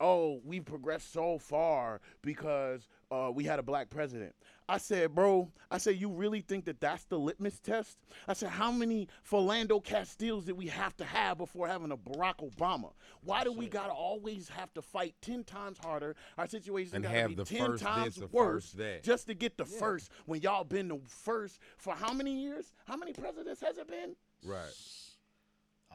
"Oh, 0.00 0.40
we've 0.44 0.64
progressed 0.64 1.12
so 1.12 1.38
far 1.38 2.00
because 2.22 2.88
uh, 3.10 3.30
we 3.34 3.44
had 3.44 3.58
a 3.58 3.62
black 3.62 3.90
president." 3.90 4.34
I 4.68 4.78
said, 4.78 5.14
"Bro, 5.14 5.52
I 5.70 5.78
said, 5.78 5.96
you 6.00 6.10
really 6.10 6.40
think 6.40 6.64
that 6.64 6.80
that's 6.80 7.04
the 7.04 7.18
litmus 7.18 7.60
test?" 7.60 7.98
I 8.26 8.32
said, 8.32 8.50
"How 8.50 8.72
many 8.72 9.08
Philando 9.28 9.82
Castiles 9.82 10.44
did 10.46 10.56
we 10.56 10.66
have 10.66 10.96
to 10.96 11.04
have 11.04 11.38
before 11.38 11.68
having 11.68 11.92
a 11.92 11.96
Barack 11.96 12.38
Obama? 12.38 12.92
Why 13.22 13.44
do 13.44 13.52
we 13.52 13.68
gotta 13.68 13.92
always 13.92 14.48
have 14.48 14.72
to 14.74 14.82
fight 14.82 15.14
ten 15.20 15.44
times 15.44 15.78
harder? 15.78 16.16
Our 16.36 16.48
situation 16.48 17.02
gotta 17.02 17.16
have 17.16 17.28
be 17.30 17.34
the 17.36 17.44
ten 17.44 17.66
first 17.66 17.82
times 17.84 18.14
this, 18.16 18.16
the 18.16 18.26
worse 18.26 18.64
first 18.64 18.76
that. 18.78 19.04
just 19.04 19.26
to 19.28 19.34
get 19.34 19.56
the 19.56 19.64
first 19.64 20.10
when 20.26 20.40
y'all 20.40 20.64
been 20.64 20.88
the 20.88 20.98
first 21.06 21.58
for 21.78 21.94
how 21.94 22.12
many 22.12 22.42
years? 22.42 22.72
How 22.86 22.96
many 22.96 23.12
presidents 23.12 23.60
has 23.60 23.78
it 23.78 23.88
been? 23.88 24.16
Right. 24.44 24.72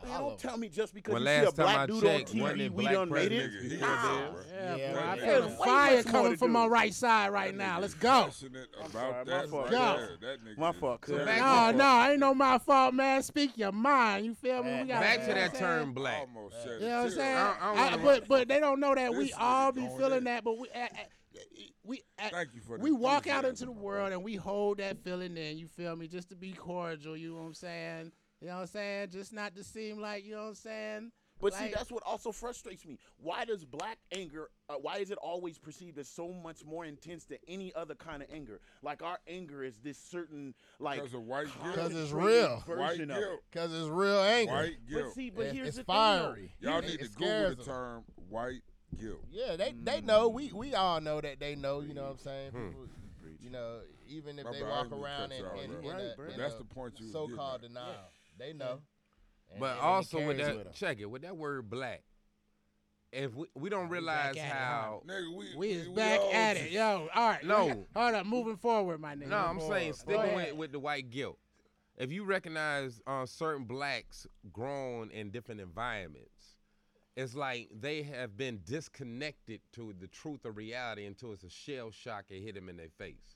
Man, 0.04 0.20
don't 0.20 0.39
tell 0.39 0.58
me 0.58 0.70
just 0.70 0.93
because 0.93 1.14
Well, 1.14 1.22
you 1.22 1.28
see 1.28 1.34
a 1.38 1.43
last 1.43 1.56
time 1.56 1.68
I 1.68 1.74
black 1.74 1.88
dude 1.89 2.04
checked, 2.04 2.32
on 2.34 2.39
wasn't 2.41 2.60
TV, 2.60 2.66
it 2.66 2.74
we 2.74 2.84
black 2.84 2.93
done 2.93 3.10
made 3.10 3.32
it. 3.32 3.52
president? 3.52 3.72
He 3.72 3.78
Nah. 3.80 3.88
there. 3.88 4.30
Ah. 4.32 4.36
Yeah, 4.52 4.76
Yeah, 4.76 4.91
bro. 4.93 5.02
I 5.02 5.16
yeah. 5.16 5.26
feel 5.26 5.41
the 5.41 5.49
fire 5.56 6.04
coming 6.04 6.38
from 6.38 6.52
my 6.52 6.66
right 6.68 6.93
side 6.93 7.30
right 7.32 7.56
now. 7.56 7.80
Let's 7.80 7.93
go. 7.93 8.24
Passionate 8.26 8.70
about 8.78 8.91
sorry, 8.91 9.12
my 9.14 9.24
that. 9.26 9.49
fault. 9.49 9.64
right 9.64 9.72
Go. 9.72 9.78
there. 9.97 10.18
That 10.22 10.45
nigga 10.45 10.58
My 10.58 10.72
fault, 10.72 11.02
cuz. 11.02 11.12
No, 11.16 11.72
no, 11.72 12.10
ain't 12.10 12.20
no 12.20 12.34
my 12.34 12.58
fault, 12.58 12.93
man. 12.93 13.24
Speak 13.24 13.58
your 13.58 13.72
mind. 13.72 14.26
You 14.26 14.34
feel 14.36 14.64
me? 14.64 14.82
We 14.82 14.88
got 14.88 15.02
Back 15.02 15.26
to 15.28 15.34
that 15.34 15.56
term 15.56 15.93
black. 15.93 16.20
Almost 16.22 16.56
You 16.66 16.80
know 16.88 16.97
what 16.97 17.06
I'm 17.06 17.12
saying? 17.12 17.38
I- 17.38 17.41
I 17.41 17.54
don't 17.66 17.80
I- 17.80 17.86
wanna- 17.95 18.02
but 18.04 18.28
but 18.28 18.47
they 18.47 18.60
don't 18.60 18.80
know 18.80 18.95
that 18.95 19.14
we 19.14 19.32
all 19.34 19.72
be 19.72 19.88
feeling 19.97 20.24
that. 20.26 20.43
But 20.43 20.58
we 20.58 20.68
we 21.84 22.02
Thank 22.30 22.49
you 22.54 22.62
for 22.62 22.78
we 22.78 22.91
walk 22.91 23.26
out 23.28 23.43
into 23.45 23.66
the 23.66 23.72
world 23.72 24.12
and 24.14 24.24
we 24.24 24.36
hold 24.36 24.78
that 24.78 25.04
feeling 25.04 25.36
in. 25.38 25.58
You 25.58 25.68
feel 25.68 25.95
me? 25.95 26.08
Just 26.08 26.30
to 26.30 26.36
be 26.36 26.52
cordial. 26.54 27.18
You 27.18 27.30
know 27.34 27.41
what 27.41 27.47
I'm 27.47 27.54
saying? 27.56 28.12
You 28.42 28.48
know 28.48 28.56
what 28.56 28.62
I'm 28.62 28.68
saying? 28.68 29.10
Just 29.12 29.34
not 29.34 29.56
to 29.56 29.64
seem 29.64 30.00
like 30.02 30.26
you 30.26 30.32
know 30.36 30.42
what 30.44 30.48
I'm 30.50 30.56
saying. 30.56 31.12
But 31.39 31.56
see, 31.56 31.72
that's 31.74 31.92
what 31.92 32.04
also 32.06 32.32
frustrates 32.32 32.86
me. 32.86 33.00
Why 33.18 33.46
does 33.46 33.66
black 33.66 33.98
anger? 34.12 34.50
Uh, 34.70 34.76
why 34.76 34.98
is 34.98 35.10
it 35.10 35.18
always 35.18 35.58
perceived 35.58 35.98
as 35.98 36.08
so 36.08 36.32
much 36.32 36.64
more 36.64 36.86
intense 36.86 37.26
than 37.26 37.39
any 37.48 37.74
other 37.74 37.96
kind 37.96 38.22
of 38.22 38.30
anger? 38.32 38.60
Like 38.84 39.02
our 39.02 39.18
anger 39.28 39.64
is 39.64 39.80
this 39.80 39.98
certain 39.98 40.54
like 40.80 41.00
'Cause 41.00 41.16
of 41.16 41.24
white 41.24 41.48
guilt. 41.64 41.76
'Cause 41.76 41.96
it's 41.96 42.12
real. 42.12 42.64
Version 42.68 43.10
of 43.10 43.18
guilt. 43.18 43.39
Cause 43.52 43.74
it's 43.74 43.88
real 43.89 44.22
anger. 44.22 44.54
White 44.54 44.78
But 44.92 45.14
see, 45.14 45.30
but 45.32 45.42
It's- 45.42 45.56
here's 45.56 45.68
it's 45.70 45.78
the 45.78 45.84
fiery. 45.84 46.42
thing. 46.42 46.50
Y'all 46.60 46.78
It- 46.80 46.86
need 46.86 46.94
it 46.94 46.98
to 47.06 47.10
Google 47.10 47.28
scares 47.28 47.50
the 47.50 47.56
them. 47.64 47.66
term 47.66 48.04
white 48.30 48.62
guilt. 49.00 49.22
Yeah, 49.32 49.56
they 49.56 49.72
they 49.72 50.02
mm. 50.02 50.06
know. 50.06 50.30
We 50.30 50.52
we 50.52 50.76
all 50.76 51.02
know 51.02 51.22
that 51.22 51.39
they 51.39 51.56
know. 51.56 51.80
You 51.82 51.96
know 51.96 52.04
what 52.04 52.12
I'm 52.12 52.18
saying? 52.20 52.52
Hmm. 52.52 52.68
People, 52.68 52.88
you 53.39 53.50
know, 53.50 53.82
even 54.08 54.38
if 54.38 54.46
My 54.46 54.52
they 54.52 54.62
walk 54.62 54.84
didn't 54.89 54.92
mean 54.92 55.00
to 55.02 55.06
around 55.08 55.30
cut 55.30 55.32
in, 55.32 55.44
y'all 55.44 55.60
in, 55.60 55.72
off. 55.72 55.84
in, 55.84 55.89
Right, 55.89 56.00
a, 56.02 56.14
uh, 56.14 56.16
right. 56.20 56.32
in 56.34 56.38
That's 56.38 56.54
a 56.56 56.58
the 56.60 56.64
point 56.66 57.00
you 57.00 57.10
so-called 57.12 57.62
getting 57.62 57.78
at. 57.78 58.12
Denial. 58.50 58.58
They 58.58 58.66
know. 58.66 58.82
And- 59.52 59.60
But 59.60 59.72
and 59.74 59.80
also 59.82 60.26
with 60.26 60.38
that, 60.38 60.56
with 60.58 60.68
'em. 60.68 60.74
check 60.74 61.00
it 61.00 61.06
with 61.06 61.22
that 61.24 61.36
word 61.38 61.70
black. 61.70 62.04
If 63.12 63.36
we, 63.36 63.46
we 63.56 63.70
don't 63.70 63.89
We 63.89 63.98
realize 63.98 64.36
back 64.36 64.46
it, 64.46 64.52
how 64.54 65.04
Nigga, 65.06 65.36
we 65.36 65.56
We 65.58 65.72
is 65.72 65.89
we 65.89 65.96
back 65.96 66.22
all 66.22 66.32
at 66.32 66.56
it, 66.56 66.72
yo. 66.72 67.10
All 67.14 67.28
right, 67.30 67.44
No. 67.44 67.66
we 67.66 67.72
got- 67.74 67.88
hold 67.96 68.16
up, 68.16 68.26
moving 68.26 68.56
forward, 68.56 69.02
my 69.02 69.16
nigga. 69.16 69.28
No, 69.28 69.38
I'm 69.38 69.56
Moving 69.58 69.70
saying 69.72 69.94
sticking 69.94 70.22
with, 70.22 70.44
ahead. 70.46 70.58
with 70.58 70.72
the 70.72 70.80
white 70.80 71.10
guilt. 71.10 71.38
If 71.98 72.10
you 72.12 72.24
recognize 72.24 73.02
uh, 73.06 73.26
certain 73.26 73.66
blacks 73.66 74.26
grown 74.54 75.12
in 75.12 75.30
different 75.30 75.60
environments, 75.60 76.58
it's 77.18 77.36
like 77.36 77.70
they 77.78 78.04
have 78.04 78.38
been 78.38 78.62
disconnected 78.64 79.60
to 79.74 79.94
the 80.00 80.08
truth 80.08 80.46
of 80.46 80.56
reality 80.56 81.06
until 81.06 81.34
it's 81.34 81.44
a 81.44 81.50
shell 81.50 81.92
shock 81.92 82.26
and 82.30 82.42
hit 82.42 82.56
them 82.56 82.70
in 82.70 82.78
their 82.78 82.89
face. 82.98 83.36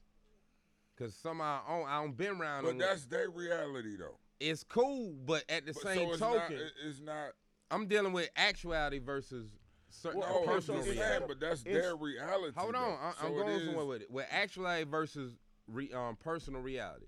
Cause 0.97 1.13
somehow 1.13 1.61
I 1.67 1.77
don't, 1.77 1.87
I 1.89 2.01
don't 2.01 2.15
been 2.15 2.39
around 2.39 2.63
But 2.63 2.69
them. 2.69 2.77
that's 2.77 3.05
their 3.07 3.29
reality 3.29 3.97
though. 3.97 4.17
It's 4.39 4.63
cool, 4.63 5.13
but 5.25 5.43
at 5.49 5.65
the 5.65 5.73
But 5.73 5.81
same 5.83 5.97
so 6.07 6.11
it's 6.11 6.19
token, 6.19 6.55
not, 6.57 6.71
it's 6.85 6.99
not. 7.01 7.29
I'm 7.71 7.87
dealing 7.87 8.13
with 8.13 8.29
actuality 8.35 8.99
versus 8.99 9.47
certain 9.89 10.19
Well, 10.19 10.29
No, 10.29 10.35
okay, 10.43 10.53
that's 10.53 10.65
so 10.65 10.73
what 10.73 10.81
personal 10.81 10.91
it's- 10.97 11.07
reality. 11.09 11.25
but 11.27 11.39
that's 11.39 11.61
it's- 11.61 11.81
their 11.81 11.95
reality. 11.95 12.53
Hold 12.59 12.75
on, 12.75 12.99
I, 13.01 13.13
So 13.21 13.27
it 13.27 13.29
going 13.31 13.47
is- 13.55 13.65
somewhere 13.65 13.85
with 13.85 14.01
it. 14.03 14.11
With 14.11 14.27
actuality 14.29 14.83
versus 14.89 15.37
re, 15.67 15.91
um, 15.93 16.15
personal 16.17 16.61
reality. 16.61 17.07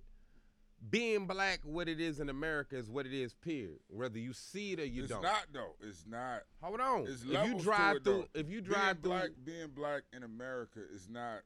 Being 0.90 1.26
black, 1.26 1.62
what 1.64 1.90
it 1.90 2.00
is 2.00 2.20
in 2.20 2.30
America 2.30 2.78
is 2.78 2.88
what 2.90 3.06
it 3.08 3.14
is. 3.14 3.34
Period. 3.34 3.80
Whether 3.88 4.20
you 4.20 4.32
see 4.32 4.74
it 4.74 4.80
or 4.80 4.86
you 4.86 5.04
It's 5.04 5.12
don't. 5.12 5.24
It's 5.26 5.34
not 5.34 5.46
though. 5.52 5.76
It's 5.82 6.06
not. 6.06 6.44
Hold 6.62 6.80
on. 6.80 7.02
It's 7.08 7.24
if 7.24 7.30
you 7.48 7.60
drive 7.60 8.04
through, 8.04 8.28
though. 8.34 8.40
if 8.40 8.48
you 8.50 8.62
drive 8.62 9.02
being 9.02 9.02
through, 9.02 9.12
black, 9.12 9.30
being 9.44 9.68
black 9.70 10.04
in 10.14 10.22
America 10.24 10.80
is 10.94 11.10
not 11.10 11.42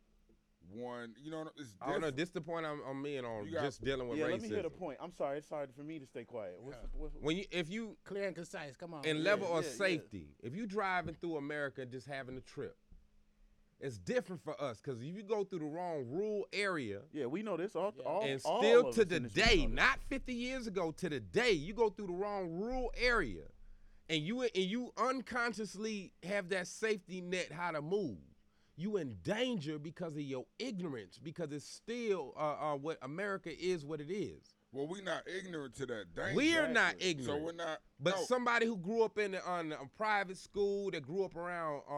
one. 0.74 1.14
You 1.22 1.32
know, 1.32 1.48
it's 1.58 1.74
I 1.82 1.92
don't 1.92 2.02
know. 2.02 2.12
This 2.12 2.30
the 2.30 2.42
point 2.42 2.66
I'm, 2.66 2.82
I'm 2.90 3.06
in 3.06 3.26
on 3.26 3.46
You 3.46 3.54
got- 3.54 3.64
just 3.64 3.84
dealing 3.84 4.08
with 4.08 4.18
Yeah, 4.20 4.26
racism. 4.26 4.32
let 4.32 4.42
me 4.42 4.48
hear 4.50 4.64
the 4.64 4.70
point. 4.70 4.98
I'm 5.02 5.12
sorry, 5.12 5.38
it's 5.40 5.50
hard 5.50 5.70
for 5.76 5.84
me 5.84 6.00
to 6.00 6.06
stay 6.06 6.24
quiet. 6.24 6.56
What's 6.60 6.78
the, 6.78 6.88
what's, 6.94 7.16
When 7.20 7.38
you, 7.38 7.46
if 7.52 7.70
you 7.70 7.98
Clear 8.04 8.28
and 8.28 8.36
concise. 8.36 8.76
Come 8.76 8.94
on. 8.94 9.06
in 9.06 9.24
level 9.24 9.48
of 9.56 9.64
yeah, 9.64 9.70
yeah. 9.72 9.78
safety, 9.78 10.28
if 10.42 10.56
you 10.56 10.66
driving 10.66 11.16
through 11.16 11.38
America 11.38 11.86
just 11.86 12.08
having 12.08 12.38
a 12.38 12.42
trip, 12.42 12.76
it's 13.80 13.98
different 13.98 14.44
for 14.44 14.62
us 14.62 14.80
because 14.80 15.02
if 15.02 15.08
you 15.08 15.24
go 15.24 15.44
through 15.44 15.60
the 15.60 15.66
wrong 15.66 16.06
rural 16.08 16.46
area, 16.54 17.00
yeah, 17.12 17.26
we 17.26 17.42
know 17.42 17.58
this. 17.58 17.76
All, 17.76 17.94
all, 18.06 18.24
and 18.24 18.40
all 18.46 18.62
still 18.62 18.88
of 18.90 18.96
to 18.96 19.02
us 19.02 19.08
the 19.08 19.16
in 19.16 19.24
this 19.24 19.36
room 19.36 19.46
day, 19.48 19.56
know 19.64 19.68
this. 19.70 19.76
not 19.76 20.00
50 20.08 20.34
years 20.34 20.68
ago, 20.68 20.92
to 20.92 21.10
the 21.10 21.20
day, 21.20 21.52
you 21.52 21.74
go 21.74 21.90
through 21.90 22.08
the 22.08 22.14
wrong 22.14 22.52
rural 22.52 22.92
area, 22.96 23.42
and 24.08 24.22
you 24.22 24.42
and 24.44 24.52
you 24.56 24.92
unconsciously 24.98 26.14
have 26.24 26.50
that 26.50 26.68
safety 26.68 27.22
net 27.22 27.52
how 27.52 27.72
to 27.72 27.82
move. 27.82 28.18
You 28.82 28.98
in 28.98 29.18
danger 29.22 29.78
because 29.78 30.16
of 30.16 30.22
your 30.22 30.46
ignorance, 30.58 31.20
because 31.22 31.52
it's 31.52 31.66
still 31.70 32.34
uh, 32.36 32.74
uh, 32.74 32.76
what 32.78 32.98
America 33.04 33.52
is, 33.56 33.86
what 33.86 34.02
it 34.02 34.12
is. 34.12 34.56
well, 34.72 34.88
we're 34.88 35.04
not 35.04 35.22
ignorant 35.28 35.76
to 35.76 35.86
that 35.86 36.16
danger. 36.16 36.34
We're 36.36 36.68
not 36.68 36.96
ignorant. 37.00 37.26
So 37.28 37.34
ignorant. 37.36 37.44
we're 37.46 37.64
not. 37.66 37.78
But 38.00 38.16
no, 38.16 38.24
somebody 38.24 38.66
who 38.66 38.78
grew 38.78 39.04
up 39.04 39.20
in 39.20 39.36
a, 39.36 39.40
on 39.42 39.72
a 39.74 39.86
private 39.98 40.38
school, 40.38 40.90
that 40.92 41.06
grew 41.06 41.24
up 41.26 41.36
around 41.36 41.82
uh, 41.88 41.94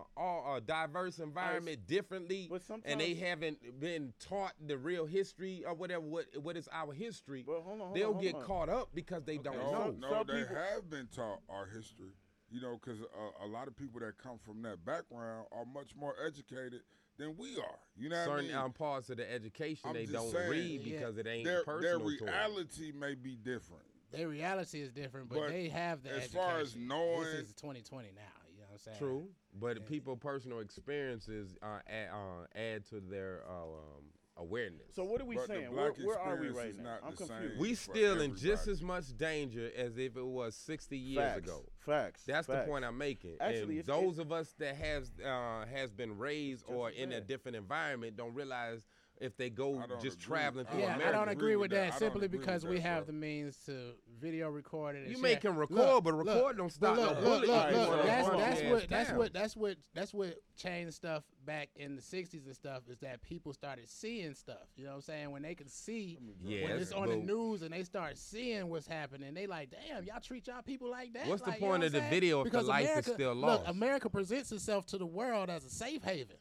uh, 0.00 0.02
all 0.16 0.56
a 0.56 0.60
diverse 0.60 1.20
environment 1.20 1.86
differently, 1.86 2.48
but 2.50 2.62
and 2.84 3.00
they 3.00 3.14
haven't 3.14 3.78
been 3.78 4.12
taught 4.18 4.54
the 4.66 4.76
real 4.76 5.06
history 5.06 5.62
or 5.64 5.74
whatever 5.74 6.00
what 6.00 6.24
what 6.42 6.56
is 6.56 6.68
our 6.72 6.92
history, 6.92 7.44
But 7.46 7.60
hold 7.60 7.74
on, 7.80 7.86
hold 7.86 7.94
they'll 7.96 8.06
on, 8.08 8.12
hold 8.14 8.24
get 8.24 8.34
on. 8.34 8.42
caught 8.44 8.68
up 8.68 8.88
because 8.92 9.22
they 9.22 9.38
don't 9.38 9.56
no, 9.56 9.70
know. 9.70 9.94
no, 10.00 10.10
Some 10.10 10.26
they 10.26 10.40
people- 10.42 10.56
have 10.56 10.90
been 10.90 11.06
taught 11.14 11.42
our 11.48 11.66
history. 11.66 12.10
You 12.50 12.60
know, 12.62 12.78
because 12.82 13.00
a, 13.00 13.44
a 13.44 13.48
lot 13.48 13.68
of 13.68 13.76
people 13.76 14.00
that 14.00 14.16
come 14.18 14.38
from 14.38 14.62
that 14.62 14.84
background 14.84 15.46
are 15.52 15.64
much 15.66 15.94
more 15.94 16.14
educated 16.24 16.80
than 17.18 17.36
we 17.36 17.58
are. 17.58 17.78
You 17.96 18.08
know 18.08 18.16
what 18.16 18.22
I 18.22 18.26
Certain 18.26 18.46
mean? 18.46 18.56
um, 18.56 18.72
parts 18.72 19.10
of 19.10 19.18
the 19.18 19.30
education 19.30 19.90
I'm 19.90 19.94
they 19.94 20.06
don't 20.06 20.30
saying, 20.30 20.50
read 20.50 20.80
Yeah. 20.82 20.98
because 20.98 21.18
it 21.18 21.26
ain't 21.26 21.44
their 21.44 21.56
their 21.56 21.64
personal 21.64 21.98
to 22.16 22.26
'em. 22.26 22.32
reality 22.32 22.92
may 22.92 23.14
be 23.14 23.36
different. 23.36 23.82
Their 24.12 24.28
reality 24.28 24.80
is 24.80 24.90
different, 24.92 25.28
but, 25.28 25.38
But 25.40 25.48
they 25.50 25.68
have 25.68 26.02
the 26.02 26.10
as 26.10 26.16
education. 26.24 26.40
far 26.40 26.58
as 26.60 26.74
knowing- 26.76 27.24
this 27.24 27.48
is 27.48 27.52
2020 27.54 28.12
now. 28.12 28.22
You 28.50 28.60
know 28.60 28.66
what 28.68 28.72
I'm 28.72 28.78
saying? 28.78 28.98
True, 28.98 29.28
but 29.60 29.84
people 29.86 30.16
personal 30.16 30.60
experiences 30.60 31.54
uh, 31.62 31.80
add, 31.86 32.08
uh, 32.10 32.46
add 32.58 32.86
to 32.86 33.00
their 33.00 33.42
uh, 33.46 33.64
um, 33.64 34.04
awareness. 34.38 34.94
So 34.94 35.04
what 35.04 35.20
are 35.20 35.24
we 35.24 35.36
But 35.36 35.46
saying? 35.48 35.74
Where, 35.74 35.92
where 35.92 36.18
are 36.18 36.36
we 36.36 36.48
right 36.48 36.76
now? 36.76 36.98
I'm 37.04 37.14
confused. 37.14 37.58
we 37.58 37.74
still 37.74 38.20
in 38.20 38.36
just 38.36 38.68
as 38.68 38.80
much 38.82 39.16
danger 39.16 39.70
as 39.76 39.98
if 39.98 40.16
it 40.16 40.24
was 40.26 40.54
60 40.54 40.96
years 40.96 41.24
facts, 41.24 41.38
ago. 41.46 41.64
Facts. 41.78 42.22
That's 42.26 42.46
facts. 42.46 42.64
the 42.64 42.70
point 42.70 42.84
I'm 42.84 42.98
making. 42.98 43.36
Actually, 43.40 43.78
and 43.78 43.86
those 43.86 44.14
it's- 44.14 44.18
of 44.18 44.32
us 44.32 44.54
that 44.58 44.76
has 44.76 45.10
uh, 45.24 45.64
has 45.66 45.90
been 45.92 46.16
raised 46.18 46.64
or 46.68 46.90
in 46.90 47.12
a 47.12 47.20
different 47.20 47.56
environment 47.56 48.16
don't 48.16 48.34
realize 48.34 48.86
if 49.20 49.36
they 49.36 49.50
go 49.50 49.82
just 50.00 50.16
agree. 50.16 50.26
traveling 50.26 50.66
I 50.66 50.70
through 50.70 50.80
Yeah, 50.80 50.94
America. 50.94 51.08
I 51.08 51.24
don't 51.24 51.28
agree 51.28 51.56
with 51.56 51.70
that, 51.72 51.86
I 51.86 51.88
don't 51.90 51.98
simply 51.98 52.26
agree 52.26 52.38
because 52.38 52.64
we 52.66 52.76
that, 52.76 52.82
have 52.82 53.06
bro. 53.06 53.12
the 53.14 53.18
means 53.18 53.56
to 53.66 53.92
video 54.20 54.48
record 54.48 54.96
it. 54.96 55.00
And 55.00 55.08
You 55.10 55.14
share. 55.16 55.22
may 55.22 55.36
can 55.36 55.56
record, 55.56 55.76
Look, 55.76 56.04
but 56.04 56.14
look, 56.14 56.26
record 56.26 56.56
don't 56.58 56.72
stop 56.72 56.96
look, 56.96 57.20
no 57.22 57.28
look, 57.30 57.40
look, 57.46 57.50
Alright, 57.50 57.74
look, 57.74 58.06
that's 58.06 58.28
that's 58.28 58.62
what 58.62 58.82
ass 58.82 58.86
that's 58.88 59.12
what 59.12 59.32
that's 59.32 59.56
what 59.56 59.76
that's 59.94 60.14
what 60.14 60.38
changed 60.56 60.94
stuff 60.94 61.24
back 61.44 61.68
in 61.76 61.96
the 61.96 62.02
'60s 62.02 62.46
and 62.46 62.54
stuff 62.54 62.82
is 62.88 62.98
that 62.98 63.22
people 63.22 63.52
started 63.52 63.88
seeing 63.88 64.34
stuff. 64.34 64.66
You 64.76 64.84
know 64.84 64.90
what 64.90 64.96
I'm 64.96 65.02
saying? 65.02 65.30
When 65.30 65.42
they 65.42 65.54
can 65.54 65.68
see 65.68 66.18
when 66.42 66.72
it's 66.72 66.92
on 66.92 67.08
the 67.08 67.16
news 67.16 67.62
and 67.62 67.72
they 67.72 67.84
start 67.84 68.18
seeing 68.18 68.68
what's 68.68 68.86
happening, 68.86 69.34
they 69.34 69.46
like, 69.46 69.70
damn, 69.70 70.04
y'all 70.04 70.20
treat 70.20 70.46
y'all 70.46 70.62
people 70.62 70.90
like 70.90 71.12
that. 71.14 71.26
What's 71.26 71.42
the 71.42 71.50
Like, 71.50 71.60
you 71.60 71.66
know 71.66 71.70
point 71.72 71.80
what 71.80 71.86
of 71.86 71.92
the 71.92 71.98
saying? 72.00 72.10
video 72.10 72.40
if 72.40 72.44
the 72.44 72.50
because 72.50 72.66
life 72.68 72.82
is 72.84 72.88
America, 72.90 73.10
still 73.14 73.34
Look. 73.34 73.62
America 73.66 74.10
presents 74.10 74.52
itself 74.52 74.86
to 74.86 74.98
the 74.98 75.06
world 75.06 75.50
as 75.50 75.64
a 75.64 75.70
safe 75.70 76.02
haven. 76.02 76.36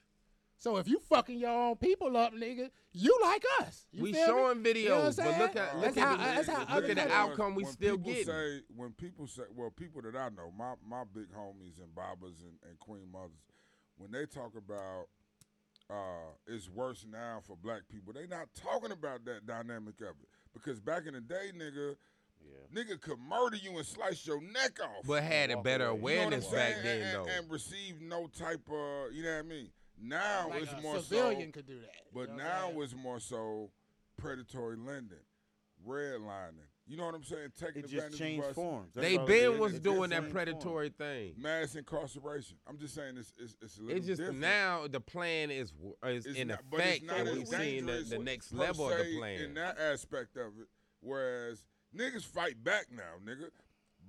So 0.60 0.78
if 0.78 0.88
you 0.88 1.00
fucking 1.08 1.38
your 1.40 1.52
own 1.52 1.76
people 1.76 2.18
up, 2.18 2.34
nigga, 2.34 2.72
you 2.92 3.16
like 3.22 3.44
us. 3.62 3.86
You 3.92 4.02
we 4.04 4.14
feel 4.14 4.22
me? 4.22 4.28
showing 4.28 4.66
You 4.66 4.90
know 4.90 5.00
what 5.04 5.14
videos, 5.14 5.18
but 5.18 5.40
look 5.40 5.56
at 5.56 5.56
That's 5.56 5.96
look 5.96 5.98
how- 6.06 6.14
at 6.14 6.18
the, 6.18 6.24
that's 6.24 6.48
how 6.50 6.76
look 6.76 6.84
at 6.84 6.88
the 6.90 6.96
countries- 6.96 7.12
outcome 7.12 7.56
we 7.56 7.64
when 7.64 7.72
still 7.74 7.98
people 7.98 8.12
getting. 8.12 8.26
Say, 8.26 8.62
when 8.76 8.92
people 8.94 9.28
say, 9.28 9.44
well, 9.56 9.70
people 9.70 10.02
that 10.02 10.16
I 10.16 10.30
know, 10.30 10.52
my 10.58 10.74
my 10.88 11.04
big 11.14 11.32
homies 11.32 11.80
and 11.82 11.94
Babas 11.96 12.42
and, 12.42 12.58
and 12.68 12.80
Queen 12.80 13.08
Mothers, 13.12 13.46
when 13.98 14.12
they 14.12 14.26
talk 14.26 14.54
about 14.58 15.08
uh, 15.90 16.32
it's 16.48 16.68
worse 16.70 17.06
now 17.10 17.40
for 17.46 17.56
black 17.56 17.84
people, 17.92 18.12
they 18.14 18.26
not 18.28 18.48
talking 18.56 18.92
about 18.92 19.24
that 19.26 19.46
dynamic 19.46 20.02
of 20.02 20.08
it. 20.22 20.28
Because 20.54 20.80
back 20.80 21.06
in 21.06 21.14
the 21.14 21.22
day, 21.22 21.52
nigga, 21.56 21.96
nigga 22.74 23.00
could 23.00 23.20
murder 23.20 23.58
you 23.58 23.78
and 23.78 23.86
slice 23.86 24.26
your 24.26 24.42
neck 24.42 24.80
off. 24.82 25.06
but 25.06 25.24
had 25.24 25.52
a 25.52 25.62
better 25.62 25.86
away. 25.86 26.14
You 26.14 26.18
know 26.18 26.26
awareness 26.26 26.48
back 26.48 26.76
then 26.84 27.02
and, 27.04 27.16
though. 27.16 27.22
and, 27.22 27.44
and 27.44 27.52
receive 27.52 28.02
no 28.02 28.28
type 28.28 28.68
of, 28.70 29.14
you 29.14 29.24
know 29.24 29.34
what 29.36 29.40
I 29.40 29.42
mean? 29.44 29.70
Now 30.02 30.50
Like 30.50 30.64
it's 30.64 30.74
a 30.74 30.82
more 30.82 31.00
civilian 31.00 31.50
so, 31.50 31.52
could 31.54 31.68
do 31.68 31.80
that. 31.80 31.90
you 32.06 32.12
but 32.14 32.30
know 32.30 32.36
now 32.38 32.82
it's 32.82 32.94
more 32.96 33.20
so 33.20 33.72
predatory 34.18 34.76
lending, 34.78 35.18
redlining. 35.88 36.68
You 36.90 36.96
know 36.96 37.06
what 37.06 37.16
I'm 37.16 37.24
saying? 37.24 37.50
Taking 37.60 37.84
It 37.84 37.90
just 37.90 38.18
changed 38.18 38.44
of 38.46 38.50
us. 38.52 38.56
forms. 38.56 38.94
That's 38.94 39.06
they 39.06 39.18
been 39.18 39.60
was 39.60 39.74
It 39.74 39.84
doing 39.84 40.10
that 40.12 40.20
changed 40.22 40.34
predatory 40.34 40.90
thing. 40.90 41.34
Mass 41.38 41.76
incarceration. 41.76 42.56
I'm 42.66 42.78
just 42.78 42.96
saying 42.96 43.18
it's 43.18 43.34
it's, 43.38 43.58
it's 43.62 43.78
a 43.78 43.82
little 43.82 43.98
It's 43.98 44.06
just 44.08 44.20
different. 44.20 44.40
now 44.40 44.88
the 44.88 45.02
plan 45.02 45.52
is 45.52 45.74
is 46.06 46.26
It's 46.26 46.38
in 46.40 46.48
not- 46.50 46.62
effect, 46.72 47.04
and 47.12 47.30
we've 47.38 47.48
seen 47.48 47.86
the, 47.88 48.06
the 48.08 48.20
next 48.20 48.54
level 48.54 48.90
of 48.90 48.98
the 49.00 49.18
plan. 49.18 49.42
in 49.42 49.54
that 49.56 49.78
aspect 49.78 50.38
of 50.38 50.54
it. 50.62 50.68
Whereas 51.02 51.64
niggas 51.96 52.24
fight 52.26 52.64
back 52.64 52.88
now, 52.92 53.16
nigga. 53.26 53.50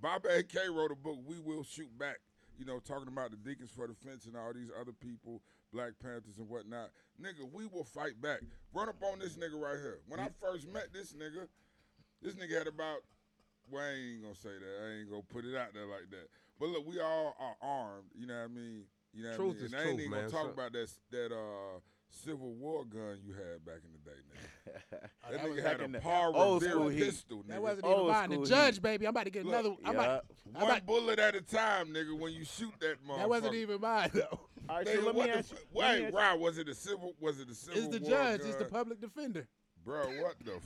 Bob 0.00 0.24
AK 0.26 0.54
wrote 0.70 0.92
a 0.92 0.94
book, 0.94 1.18
We 1.26 1.40
Will 1.40 1.64
Shoot 1.64 1.98
Back. 1.98 2.18
You 2.56 2.64
know, 2.64 2.78
talking 2.78 3.08
about 3.08 3.30
the 3.32 3.36
Deacons 3.36 3.70
for 3.74 3.88
Defense 3.88 4.26
and 4.26 4.36
all 4.36 4.52
these 4.52 4.70
other 4.80 4.92
people, 4.92 5.42
Black 5.72 5.92
Panthers 6.02 6.38
and 6.38 6.48
whatnot. 6.48 6.90
Nigga, 7.20 7.50
we 7.52 7.66
will 7.66 7.84
fight 7.84 8.20
back. 8.20 8.40
Run 8.72 8.88
up 8.88 9.02
on 9.02 9.18
this 9.18 9.36
nigga 9.36 9.60
right 9.60 9.76
here. 9.76 10.00
When 10.08 10.20
I 10.20 10.28
first 10.40 10.66
met 10.72 10.92
this 10.92 11.12
nigga, 11.12 11.48
this 12.22 12.34
nigga 12.34 12.58
had 12.58 12.66
about 12.66 12.98
well, 13.70 13.82
I 13.82 13.88
ain't 13.90 14.22
gonna 14.22 14.34
say 14.34 14.48
that. 14.48 14.86
I 14.86 15.00
ain't 15.00 15.10
gonna 15.10 15.22
put 15.22 15.44
it 15.44 15.54
out 15.56 15.74
there 15.74 15.86
like 15.86 16.08
that. 16.10 16.28
But 16.58 16.70
look, 16.70 16.86
we 16.86 17.00
all 17.00 17.36
are 17.38 17.56
armed. 17.60 18.04
You 18.18 18.26
know 18.26 18.34
what 18.38 18.44
I 18.44 18.48
mean? 18.48 18.84
You 19.12 19.24
know 19.24 19.30
what 19.30 19.36
Truth 19.36 19.56
I 19.56 19.56
mean? 19.56 19.64
is 19.66 19.72
and 19.72 19.74
I 19.74 19.78
ain't 19.84 19.88
truth, 19.90 20.00
even 20.00 20.10
man. 20.10 20.20
gonna 20.20 20.32
talk 20.32 20.46
So- 20.46 20.52
about 20.52 20.72
that 20.72 20.90
that 21.10 21.32
uh 21.34 21.80
Civil 22.10 22.54
War 22.54 22.86
gun 22.86 23.18
you 23.22 23.34
had 23.34 23.62
back 23.66 23.80
in 23.84 23.92
the 23.92 24.10
day, 24.10 24.16
nigga. 24.24 24.90
that 24.90 25.30
that 25.30 25.40
nigga 25.44 25.62
had 25.62 25.80
in 25.82 25.94
a 25.94 25.98
the 25.98 26.00
Par 26.02 26.32
old 26.34 26.62
school 26.62 26.88
heat. 26.88 27.00
pistol, 27.04 27.42
nigga. 27.42 27.48
That 27.48 27.62
wasn't 27.62 27.84
Old 27.84 27.98
even 28.08 28.12
mine. 28.12 28.30
The 28.30 28.46
judge, 28.48 28.74
heat. 28.76 28.82
baby. 28.82 29.06
I'm 29.06 29.10
about 29.10 29.24
to 29.24 29.30
get 29.30 29.44
Look, 29.44 29.52
another. 29.52 29.68
I'm 29.84 29.92
yeah. 29.94 30.00
about, 30.00 30.24
I'm 30.46 30.52
One 30.54 30.70
about, 30.70 30.86
bullet 30.86 31.18
at 31.18 31.34
a 31.34 31.42
time, 31.42 31.88
nigga. 31.88 32.18
When 32.18 32.32
you 32.32 32.44
shoot 32.46 32.72
that 32.80 32.96
motherfucker. 33.06 33.16
that 33.18 33.28
wasn't 33.28 33.54
even 33.56 33.80
mine 33.82 34.10
though. 34.14 34.40
All 34.68 34.76
right, 34.76 34.86
Nigga, 34.86 35.00
so 35.00 35.06
let 35.06 35.14
me 35.16 35.22
the 35.22 35.30
ask 35.38 35.52
f- 35.52 35.58
you. 35.74 35.80
let 35.80 35.94
me 35.96 36.00
Wait, 36.02 36.06
ask- 36.08 36.16
Rod, 36.16 36.40
was 36.40 36.58
it 36.58 36.68
a 36.68 36.74
civil? 36.74 37.14
Was 37.20 37.40
it 37.40 37.48
a 37.48 37.54
civil 37.54 37.78
It's 37.84 37.88
the 37.88 38.00
war 38.00 38.10
judge. 38.10 38.40
It's 38.44 38.56
the 38.56 38.64
public 38.66 39.00
defender. 39.00 39.46
Bro, 39.84 40.00
what 40.22 40.34
the 40.44 40.58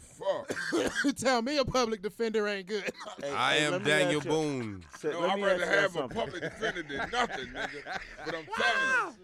fuck? 1.05 1.17
Tell 1.17 1.43
me 1.43 1.59
a 1.59 1.65
public 1.65 2.03
defender 2.03 2.49
ain't 2.49 2.67
good. 2.67 2.83
Hey, 3.23 3.31
I 3.31 3.55
hey, 3.59 3.67
am 3.67 3.83
Daniel 3.85 4.23
you- 4.23 4.29
Boone. 4.29 4.85
so 4.99 5.11
no, 5.11 5.21
I'd 5.29 5.41
rather 5.43 5.63
ask 5.63 5.71
y'all 5.73 5.81
have 5.81 5.91
a 5.91 5.99
something. 5.99 6.19
public 6.19 6.43
defender 6.43 6.83
than 6.83 7.11
nothing, 7.13 7.47
nigga. 7.47 8.01
But 8.25 8.35
I'm 8.35 8.45
telling 8.57 9.15
you. 9.21 9.23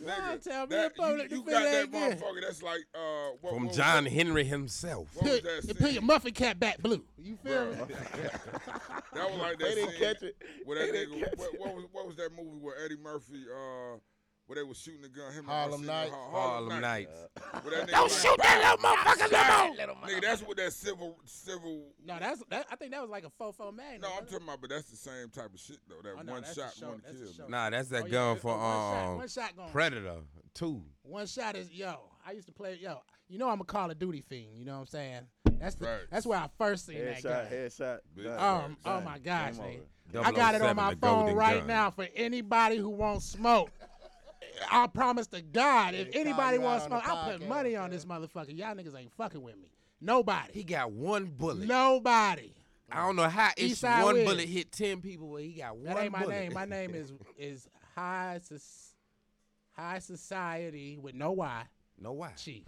Nah, 0.00 0.12
Nigga, 0.12 0.44
tell 0.44 0.66
me 0.68 0.76
that, 0.76 0.86
a 0.86 0.90
public 0.90 1.30
you, 1.30 1.36
you 1.38 1.42
got 1.42 1.62
that 1.64 1.74
ain't 1.82 1.90
good. 1.92 2.18
motherfucker 2.20 2.40
that's 2.42 2.62
like 2.62 2.80
uh 2.94 3.30
what, 3.40 3.52
From 3.54 3.66
what 3.66 3.74
John 3.74 4.04
that? 4.04 4.12
Henry 4.12 4.44
himself. 4.44 5.08
What 5.14 5.24
was 5.24 5.40
Put, 5.40 5.42
that 5.44 5.64
and 5.70 5.78
put 5.80 5.90
your 5.92 6.02
muffin 6.02 6.34
cap 6.34 6.58
back 6.60 6.78
blue. 6.78 7.02
You 7.18 7.36
feel 7.42 7.66
me? 7.72 7.76
That 9.14 9.30
was 9.30 9.40
like 9.40 9.58
that 9.58 9.68
They 9.68 9.74
didn't 9.74 9.96
catch 9.98 10.22
it. 10.22 10.36
Where 10.64 10.78
that 10.78 10.92
They 10.92 10.98
didn't 11.06 11.16
nigga, 11.18 11.24
catch 11.30 11.38
what, 11.38 11.58
what 11.58 11.74
was 11.74 11.84
what 11.92 12.06
was 12.06 12.16
that 12.16 12.30
movie 12.36 12.58
where 12.60 12.76
Eddie 12.84 12.96
Murphy 13.02 13.42
uh 13.52 13.96
where 14.48 14.56
they 14.56 14.62
was 14.62 14.78
shooting 14.78 15.02
the 15.02 15.08
gun 15.08 15.30
him 15.32 15.44
Harlem 15.44 15.72
Arsenio 15.88 15.92
Nights. 15.92 16.10
Hall- 16.10 16.30
Harlem 16.32 16.80
Nights. 16.80 17.26
Where 17.62 17.76
that 17.78 17.88
Don't 17.88 18.02
like, 18.10 18.10
shoot 18.10 18.36
that 18.38 18.78
little 18.80 18.84
motherfucker 18.90 19.86
no. 19.86 20.08
Nigga, 20.08 20.22
that's 20.22 20.42
what 20.42 20.56
that 20.56 20.72
civil 20.72 21.18
civil 21.26 21.92
No, 22.04 22.18
that's 22.18 22.42
that, 22.50 22.66
I 22.70 22.76
think 22.76 22.92
that 22.92 23.00
was 23.02 23.10
like 23.10 23.24
a 23.24 23.30
fofo 23.42 23.74
mag. 23.74 24.00
No, 24.00 24.08
I'm 24.18 24.24
talking 24.24 24.42
about, 24.44 24.60
but 24.60 24.70
that's 24.70 24.90
the 24.90 24.96
same 24.96 25.28
type 25.30 25.52
of 25.54 25.60
shit 25.60 25.78
though. 25.88 25.96
That 26.02 26.16
Oh, 26.18 26.22
no, 26.22 26.32
one 26.32 26.42
shot, 26.44 26.74
show- 26.78 26.88
one 26.88 27.02
that's 27.04 27.36
kill. 27.36 27.48
Nah, 27.48 27.70
that's 27.70 27.88
that 27.90 28.02
Oh, 28.02 28.06
yeah, 28.06 28.12
gun 28.12 28.36
it- 28.36 28.40
for 28.42 28.56
one 28.56 28.60
shot- 28.60 29.06
um 29.10 29.16
one 29.18 29.28
shot 29.28 29.56
going. 29.56 29.68
Predator 29.70 30.16
two. 30.54 30.82
One 31.02 31.26
shot 31.26 31.54
is 31.56 31.70
yo. 31.70 31.96
I 32.26 32.32
used 32.32 32.46
to 32.46 32.52
play 32.52 32.78
yo. 32.80 33.00
You 33.28 33.38
know 33.38 33.50
I'm 33.50 33.60
a 33.60 33.64
Call 33.64 33.90
of 33.90 33.98
Duty 33.98 34.22
fiend. 34.22 34.56
You 34.56 34.64
know 34.64 34.72
what 34.74 34.80
I'm 34.80 34.86
saying? 34.86 35.20
That's 35.60 35.74
the, 35.74 35.84
Facts. 35.84 36.06
that's 36.10 36.26
where 36.26 36.38
I 36.38 36.48
first 36.56 36.86
seen 36.86 37.04
that 37.04 37.16
Headshot, 37.16 37.22
gun. 37.22 37.46
headshot. 37.52 37.98
Big. 38.16 38.26
Um, 38.26 38.32
Facts. 38.36 38.76
oh 38.86 39.00
my 39.02 39.18
gosh, 39.18 39.54
man. 39.58 40.24
I 40.24 40.32
got 40.32 40.54
it 40.54 40.62
on 40.62 40.74
my 40.76 40.94
phone 40.94 41.34
right 41.34 41.58
gun. 41.58 41.66
now 41.66 41.90
for 41.90 42.06
anybody 42.16 42.78
who 42.78 42.88
wants 42.88 43.26
smoke. 43.26 43.70
I 44.70 44.86
promise 44.86 45.26
to 45.28 45.42
God, 45.42 45.94
if 45.94 46.08
anybody 46.14 46.58
wants 46.58 46.86
smoke, 46.86 47.06
I'll 47.06 47.32
put 47.32 47.46
money 47.48 47.76
on 47.76 47.90
this 47.90 48.04
motherfucker. 48.04 48.56
Y'all 48.56 48.74
niggas 48.74 48.98
ain't 48.98 49.12
fucking 49.12 49.42
with 49.42 49.56
me. 49.56 49.70
Nobody. 50.00 50.52
He 50.52 50.64
got 50.64 50.92
one 50.92 51.26
bullet. 51.26 51.66
Nobody. 51.66 52.52
I 52.90 53.04
don't 53.06 53.16
know 53.16 53.28
how 53.28 53.50
it's 53.56 53.80
Eastside 53.82 54.02
one 54.04 54.14
Wiz. 54.14 54.24
bullet 54.24 54.48
hit 54.48 54.72
ten 54.72 55.00
people, 55.00 55.28
but 55.32 55.42
he 55.42 55.52
got 55.52 55.76
one 55.76 55.94
That 55.94 56.02
ain't 56.04 56.12
my 56.12 56.22
bullet. 56.22 56.34
name. 56.34 56.52
My 56.54 56.64
name 56.64 56.94
is 56.94 57.12
is 57.36 57.68
high 57.94 58.40
Soc- 58.42 58.60
high 59.72 59.98
society 59.98 60.98
with 61.00 61.14
no 61.14 61.32
Y 61.32 61.62
no 62.00 62.12
why. 62.12 62.30
chief. 62.36 62.64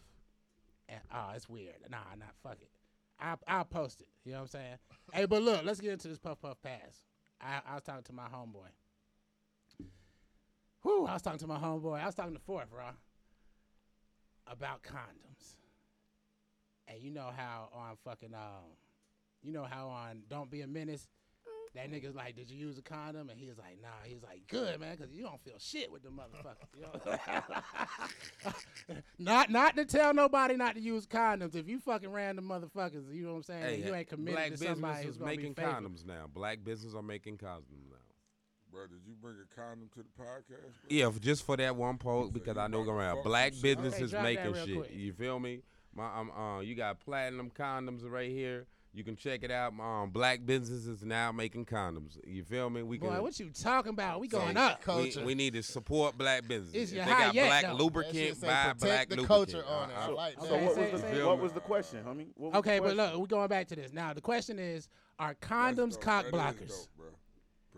And, 0.89 1.01
oh, 1.15 1.31
it's 1.37 1.49
weird. 1.49 1.77
Nah, 1.89 1.99
not 2.19 2.35
fuck 2.43 2.59
it. 2.61 2.71
I 3.21 3.37
I'll 3.47 3.65
post 3.65 4.01
it. 4.01 4.09
You 4.25 4.33
know 4.33 4.39
what 4.39 4.43
I'm 4.43 4.49
saying? 4.49 4.77
hey, 5.13 5.25
but 5.27 5.43
look, 5.43 5.65
let's 5.65 5.81
get 5.81 5.93
into 5.93 6.09
this 6.09 6.19
puff 6.19 6.41
puff 6.41 6.61
pass. 6.63 7.03
I, 7.41 7.61
I 7.71 7.75
was 7.75 7.83
talking 7.85 8.03
to 8.05 8.13
my 8.13 8.25
homeboy. 8.25 8.69
Whew, 10.83 11.07
I 11.07 11.15
was 11.15 11.23
talking 11.23 11.39
to 11.41 11.47
my 11.47 11.59
homeboy. 11.59 12.01
I 12.01 12.07
was 12.07 12.15
talking 12.15 12.35
to 12.35 12.41
Fourth, 12.41 12.71
bro, 12.71 12.85
about 14.47 14.83
condoms. 14.83 15.55
And 16.89 17.01
you 17.01 17.11
know 17.11 17.31
how 17.37 17.69
on 17.73 17.97
fucking 18.05 18.35
um, 18.35 18.73
you 19.43 19.53
know 19.53 19.65
how 19.65 19.89
on 19.89 20.23
Don't 20.29 20.51
Be 20.51 20.63
a 20.63 20.67
Menace, 20.67 21.07
that 21.75 21.91
nigga's 21.91 22.17
like, 22.17 22.35
did 22.35 22.51
you 22.51 22.59
use 22.59 22.79
a 22.79 22.83
condom? 22.83 23.31
And 23.31 23.39
he 23.39 23.47
was 23.47 23.57
like, 23.57 23.79
nah. 23.81 23.89
He 24.05 24.15
was 24.15 24.25
like, 24.25 24.43
good 24.49 24.81
man, 24.81 24.97
because 24.97 25.13
you 25.13 25.23
don't 25.23 25.41
feel 25.45 25.55
shit 25.59 25.93
with 25.93 26.03
the 26.03 26.09
motherfuckers. 26.09 26.67
You 26.77 26.83
know? 28.89 28.97
not 29.19 29.51
not 29.51 29.77
to 29.77 29.85
tell 29.85 30.13
nobody 30.13 30.57
not 30.57 30.75
to 30.75 30.81
use 30.81 31.07
condoms. 31.07 31.55
If 31.55 31.69
you 31.69 31.79
fucking 31.79 32.11
random 32.11 32.47
motherfuckers, 32.47 33.15
you 33.15 33.23
know 33.23 33.31
what 33.31 33.37
I'm 33.37 33.43
saying? 33.45 33.83
Hey, 33.83 33.87
you 33.87 33.95
ain't 33.95 34.09
committed 34.09 34.35
black 34.35 34.51
to 34.51 34.57
somebody 34.57 35.07
who's 35.07 35.21
making 35.21 35.55
condoms 35.55 36.05
now. 36.05 36.27
Black 36.33 36.65
business 36.65 36.95
are 36.95 37.03
making 37.03 37.39
condoms 37.39 37.87
now. 37.89 38.10
Bro, 38.73 38.87
did 38.87 38.99
you 39.07 39.15
bring 39.21 39.35
a 39.37 39.61
condom 39.61 39.89
to 39.95 40.01
the 40.01 40.23
podcast? 40.23 40.61
Bro? 40.61 40.89
Yeah, 40.89 41.11
just 41.21 41.45
for 41.45 41.57
that 41.57 41.75
one 41.75 41.99
post 41.99 42.33
because 42.33 42.57
I 42.57 42.67
know 42.69 42.83
about 42.83 42.93
to 42.93 42.99
around 42.99 43.23
black 43.25 43.53
some 43.53 43.63
shit 43.63 43.79
up. 43.79 43.85
businesses 43.85 44.11
drop 44.13 44.23
that 44.23 44.35
making 44.35 44.53
real 44.53 44.67
shit. 44.67 44.77
quick. 44.77 44.91
You 44.95 45.13
feel 45.13 45.39
me? 45.41 45.61
My 45.95 46.07
um, 46.19 46.31
uh, 46.31 46.61
you 46.61 46.75
got 46.77 47.01
platinum 47.01 47.51
condoms 47.51 48.09
right 48.09 48.31
here. 48.31 48.67
You 48.93 49.05
can 49.05 49.15
check 49.17 49.45
it 49.45 49.53
out. 49.53 49.73
Um, 49.79 50.11
black 50.11 50.45
businesses 50.45 51.05
now 51.05 51.31
making 51.31 51.67
condoms. 51.67 52.19
You 52.27 52.43
feel 52.43 52.69
me? 52.71 52.83
We 52.83 52.99
Boy, 52.99 53.21
what 53.23 53.39
you 53.39 53.51
talking 53.51 53.91
about? 53.91 54.19
We 54.21 54.27
going 54.27 54.57
So, 54.57 54.61
up. 54.61 54.83
co- 54.83 54.97
we, 54.99 55.11
culture. 55.13 55.25
we 55.27 55.35
need 55.37 55.53
to 55.53 55.63
support 55.63 56.19
black 56.19 56.47
businesses. 56.49 56.75
It's 56.75 56.91
if 56.93 56.97
your 56.97 57.05
they 57.07 57.11
got 57.13 57.35
yet, 57.35 57.47
black 57.47 57.63
though. 57.63 57.69
That 57.69 57.73
shit 57.75 57.81
lubricant, 57.81 58.37
say 58.37 58.47
buy 58.49 58.63
protect 58.73 58.81
black 58.81 59.09
the 59.11 59.17
lubricant. 59.17 59.29
culture 59.29 59.65
on 59.69 59.91
it. 59.91 59.95
I- 59.97 60.09
like 60.09 60.35
So 60.41 60.47
that. 60.47 60.53
Okay, 60.55 60.65
what 60.67 60.75
say- 60.75 60.93
was 60.93 61.03
the 61.03 61.27
what 61.27 61.39
was 61.41 61.53
the 61.53 61.61
question, 61.61 62.05
homie? 62.05 62.27
What 62.37 62.53
was 62.53 62.59
Okay, 62.59 62.77
the 62.77 62.83
but 62.83 62.95
question? 62.97 63.13
look, 63.13 63.21
we're 63.21 63.27
going 63.37 63.49
back 63.49 63.69
to 63.69 63.77
this. 63.77 63.93
Now 63.93 64.13
the 64.13 64.21
question 64.21 64.59
is, 64.59 64.89
are 65.21 65.37
That's 65.41 65.53
condoms 65.53 65.93
dope. 65.93 66.01
cock 66.01 66.25
That 66.25 66.35
is 66.35 66.41
blockers? 66.41 66.69
dope, 66.69 66.89
bro. 66.97 67.00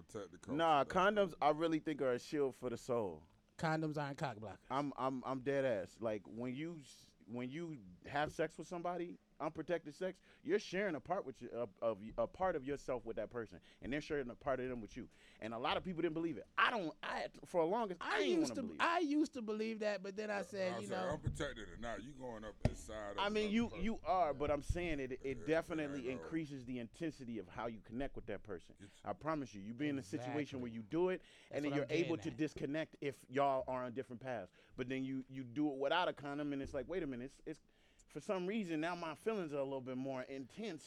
Protect 0.08 0.32
the 0.32 0.38
culture. 0.38 0.56
Nah, 0.58 0.84
That's 0.84 0.94
condoms 0.94 1.30
dope. 1.30 1.38
I 1.42 1.50
really 1.50 1.78
think 1.78 2.02
are 2.02 2.12
a 2.12 2.18
shield 2.18 2.54
for 2.60 2.70
the 2.70 2.76
soul. 2.76 3.22
Condoms 3.58 3.98
aren't 3.98 4.18
cock 4.18 4.36
blockers. 4.40 4.56
I'm 4.70 4.92
I'm 4.98 5.22
I'm 5.24 5.40
dead 5.40 5.64
ass. 5.64 5.96
Like 6.00 6.22
when 6.26 6.54
you 6.54 6.76
when 7.30 7.50
you 7.50 7.76
have 8.06 8.32
sex 8.32 8.58
with 8.58 8.66
somebody, 8.68 9.18
unprotected 9.42 9.94
sex, 9.94 10.18
you're 10.44 10.58
sharing 10.58 10.94
a 10.94 11.00
part 11.00 11.26
with 11.26 11.40
you, 11.42 11.48
of, 11.54 11.68
of 11.80 11.98
a 12.18 12.26
part 12.26 12.56
of 12.56 12.64
yourself 12.64 13.04
with 13.04 13.16
that 13.16 13.30
person, 13.30 13.58
and 13.82 13.92
they're 13.92 14.00
sharing 14.00 14.30
a 14.30 14.34
part 14.34 14.60
of 14.60 14.68
them 14.68 14.80
with 14.80 14.96
you. 14.96 15.08
And 15.40 15.52
a 15.52 15.58
lot 15.58 15.76
of 15.76 15.84
people 15.84 16.02
didn't 16.02 16.14
believe 16.14 16.36
it. 16.36 16.46
I 16.56 16.70
don't. 16.70 16.92
I 17.02 17.24
for 17.46 17.62
a 17.62 17.66
longest, 17.66 18.00
I, 18.00 18.18
I 18.18 18.20
used 18.20 18.54
to 18.54 18.62
believe. 18.62 18.76
I 18.80 18.98
used 19.00 19.34
to 19.34 19.42
believe 19.42 19.80
that, 19.80 20.02
but 20.02 20.16
then 20.16 20.30
I 20.30 20.42
said, 20.42 20.74
I 20.76 20.80
you 20.80 20.88
know, 20.88 21.08
unprotected 21.12 21.64
or 21.64 21.80
not, 21.80 22.02
you 22.02 22.12
going 22.20 22.44
up 22.44 22.54
inside. 22.68 23.12
Of 23.12 23.18
I 23.18 23.28
mean, 23.28 23.50
you 23.50 23.68
person. 23.68 23.84
you 23.84 23.98
are, 24.06 24.32
but 24.32 24.50
I'm 24.50 24.62
saying 24.62 25.00
it. 25.00 25.18
It 25.22 25.38
Yeah, 25.40 25.54
definitely 25.56 26.10
increases 26.10 26.64
the 26.64 26.78
intensity 26.78 27.38
of 27.38 27.48
how 27.48 27.66
you 27.66 27.78
connect 27.84 28.14
with 28.16 28.26
that 28.26 28.42
person. 28.42 28.74
It's- 28.78 29.00
I 29.04 29.12
promise 29.12 29.54
you, 29.54 29.60
you 29.60 29.74
be 29.74 29.88
in 29.88 29.98
a 29.98 30.02
situation 30.02 30.60
where 30.60 30.70
you 30.70 30.82
do 30.82 31.08
it, 31.08 31.22
and 31.50 31.64
then 31.64 31.72
you're 31.72 31.84
I'm 31.84 31.90
able 31.90 32.16
getting 32.16 32.30
to 32.32 32.34
at. 32.34 32.36
disconnect 32.38 32.96
if 33.00 33.16
y'all 33.28 33.64
are 33.66 33.84
on 33.84 33.92
different 33.92 34.22
paths. 34.22 34.52
But 34.76 34.88
then 34.88 35.04
you 35.04 35.24
you 35.28 35.42
do 35.42 35.68
it 35.70 35.76
without 35.76 36.08
a 36.08 36.12
condom, 36.12 36.52
and 36.52 36.62
it's 36.62 36.72
like, 36.74 36.88
wait 36.88 37.02
a 37.02 37.06
minute, 37.06 37.24
it's, 37.24 37.40
it's 37.46 37.60
for 38.12 38.20
some 38.20 38.46
reason 38.46 38.80
now 38.80 38.94
my 38.94 39.14
feelings 39.24 39.52
are 39.52 39.58
a 39.58 39.64
little 39.64 39.80
bit 39.80 39.96
more 39.96 40.22
intense. 40.28 40.82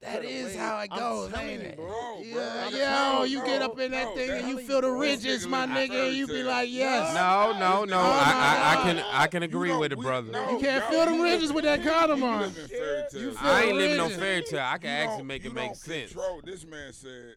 That 0.00 0.22
to 0.22 0.22
the 0.22 0.28
is 0.32 0.52
way- 0.54 0.56
how 0.60 0.78
it 0.78 0.90
goes, 0.90 1.32
telling 1.32 1.48
ain't 1.48 1.62
it? 1.62 1.76
bro. 1.76 1.86
Bro, 1.88 2.22
bro, 2.22 2.22
Yeah, 2.22 2.70
yo, 2.70 2.76
telling 2.76 3.30
you 3.32 3.38
you, 3.40 3.44
get 3.44 3.62
up 3.62 3.80
in 3.80 3.90
that 3.90 4.04
bro, 4.04 4.14
thing 4.14 4.30
and 4.30 4.48
you 4.48 4.58
feel 4.60 4.80
the 4.80 4.90
ridges, 4.92 5.44
my 5.48 5.66
nigga, 5.66 6.06
and 6.06 6.16
you 6.16 6.28
be 6.28 6.44
like, 6.44 6.68
yes. 6.70 7.12
No, 7.14 7.58
no, 7.58 7.84
no. 7.84 7.98
I, 7.98 8.04
I, 8.04 8.72
I 8.78 8.82
can 8.84 9.04
I 9.12 9.26
can 9.26 9.42
agree 9.42 9.76
with 9.76 9.90
it, 9.92 9.98
brother. 9.98 10.30
no, 10.30 10.52
You 10.52 10.58
can't 10.60 10.84
y'all- 10.92 11.04
feel 11.04 11.16
the 11.16 11.20
ridges 11.24 11.52
with 11.52 11.64
that 11.64 11.82
you- 11.82 11.90
condom 11.90 12.22
on. 12.22 12.42
live 12.42 12.56
in 12.58 12.68
fairy 12.68 13.02
You 13.12 13.20
tales. 13.20 13.38
feel 13.38 13.48
I 13.50 13.62
ain't 13.62 13.76
living 13.76 13.96
no 13.96 14.08
fairy 14.08 14.42
tale. 14.44 14.60
I 14.60 14.78
can 14.78 14.90
actually 14.90 15.24
make 15.24 15.44
it 15.44 15.52
make 15.52 15.74
sense. 15.74 16.12
Control. 16.12 16.42
This 16.44 16.64
man 16.64 16.92
said 16.92 17.34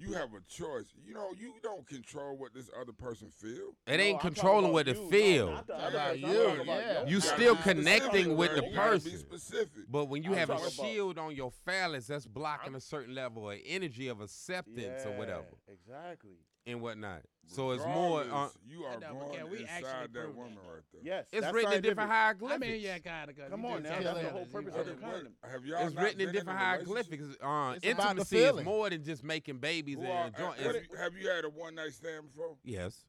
you 0.00 0.14
have 0.14 0.30
a 0.34 0.40
choice. 0.48 0.86
You 1.06 1.14
know, 1.14 1.28
you 1.38 1.52
don't 1.62 1.86
control 1.86 2.36
what 2.36 2.54
this 2.54 2.70
other 2.80 2.92
person 2.92 3.30
feel. 3.30 3.74
It 3.86 3.96
No, 3.98 4.02
ain't 4.02 4.16
I'm 4.16 4.20
controlling 4.32 4.72
what 4.72 4.86
you, 4.86 4.92
it 4.92 4.98
no, 4.98 5.08
feel. 5.10 5.50
not 5.50 5.66
the 5.66 5.88
about 5.88 6.18
you, 6.18 6.26
about 6.48 6.66
yeah. 6.66 6.92
your 7.00 7.08
You 7.08 7.20
gotta 7.20 7.34
still 7.34 7.54
be 7.54 7.60
specific, 7.62 7.62
connecting 7.62 8.36
with 8.36 8.50
the 8.56 8.64
You 8.64 8.70
Be 8.70 8.76
person. 8.76 9.18
specific. 9.18 9.84
But 9.88 10.06
when 10.06 10.22
you 10.22 10.30
I'm 10.32 10.38
have 10.38 10.50
a 10.50 10.52
talking 10.54 10.66
about- 10.78 10.86
shield 10.86 11.18
on 11.18 11.34
your 11.36 11.50
phallus, 11.64 12.06
that's 12.06 12.26
blocking 12.26 12.74
a 12.74 12.80
certain 12.80 13.14
level 13.14 13.50
of 13.50 13.58
energy 13.64 14.08
of 14.08 14.20
acceptance 14.20 15.04
or 15.06 15.12
whatever 15.18 15.44
Exactly. 15.68 16.38
And 16.72 16.80
whatnot. 16.80 17.22
So 17.46 17.72
it's 17.72 17.84
more. 17.84 18.20
Uh, 18.22 18.48
you 18.68 18.84
are 18.84 18.92
I 18.92 18.98
know, 19.00 19.14
but 19.18 19.26
going 19.26 19.38
can 19.40 19.50
we 19.50 19.64
actually 19.64 19.76
inside 19.90 20.12
that 20.12 20.22
prove 20.22 20.36
woman 20.36 20.54
that, 20.54 20.72
right 20.72 20.82
there. 20.92 21.00
Yes. 21.04 21.26
it's 21.32 21.40
that's 21.42 21.52
written 21.54 21.72
in 21.72 21.82
different 21.82 22.08
scientific. 22.10 22.10
I 22.10 22.14
hieroglyphics. 22.22 22.60
mean, 22.70 22.80
yeah, 22.80 22.98
kind 22.98 23.30
of. 23.30 23.50
Come 23.50 23.64
on 23.64 23.82
now, 23.82 23.88
that's 24.00 24.20
the 24.22 24.28
whole 24.30 24.46
purpose 24.46 24.74
of 24.76 24.86
the 24.86 24.92
What- 24.92 25.00
condom. 25.00 25.32
Have 25.50 25.64
y'all 25.66 25.86
It's 25.86 25.94
not 25.96 26.04
written 26.04 26.20
in 26.20 26.32
different 26.32 26.60
a 26.60 26.62
relationship? 26.78 26.86
hieroglyphics. 26.86 27.22
Uh, 27.24 27.26
It's 27.26 27.40
about 27.42 27.82
the 27.82 27.88
intimacy 27.90 28.36
is 28.38 28.44
feeling. 28.50 28.64
more 28.64 28.90
than 28.90 29.02
just 29.04 29.24
making 29.24 29.58
babies 29.58 29.96
Who 29.98 30.04
and 30.04 30.32
enjoying. 30.34 30.52
have, 30.60 30.74
it's- 30.76 30.98
have 31.00 31.14
you 31.16 31.28
had 31.28 31.44
a 31.44 31.48
one 31.50 31.74
night 31.74 31.92
stand 31.92 32.26
before? 32.30 32.56
Yes. 32.62 33.04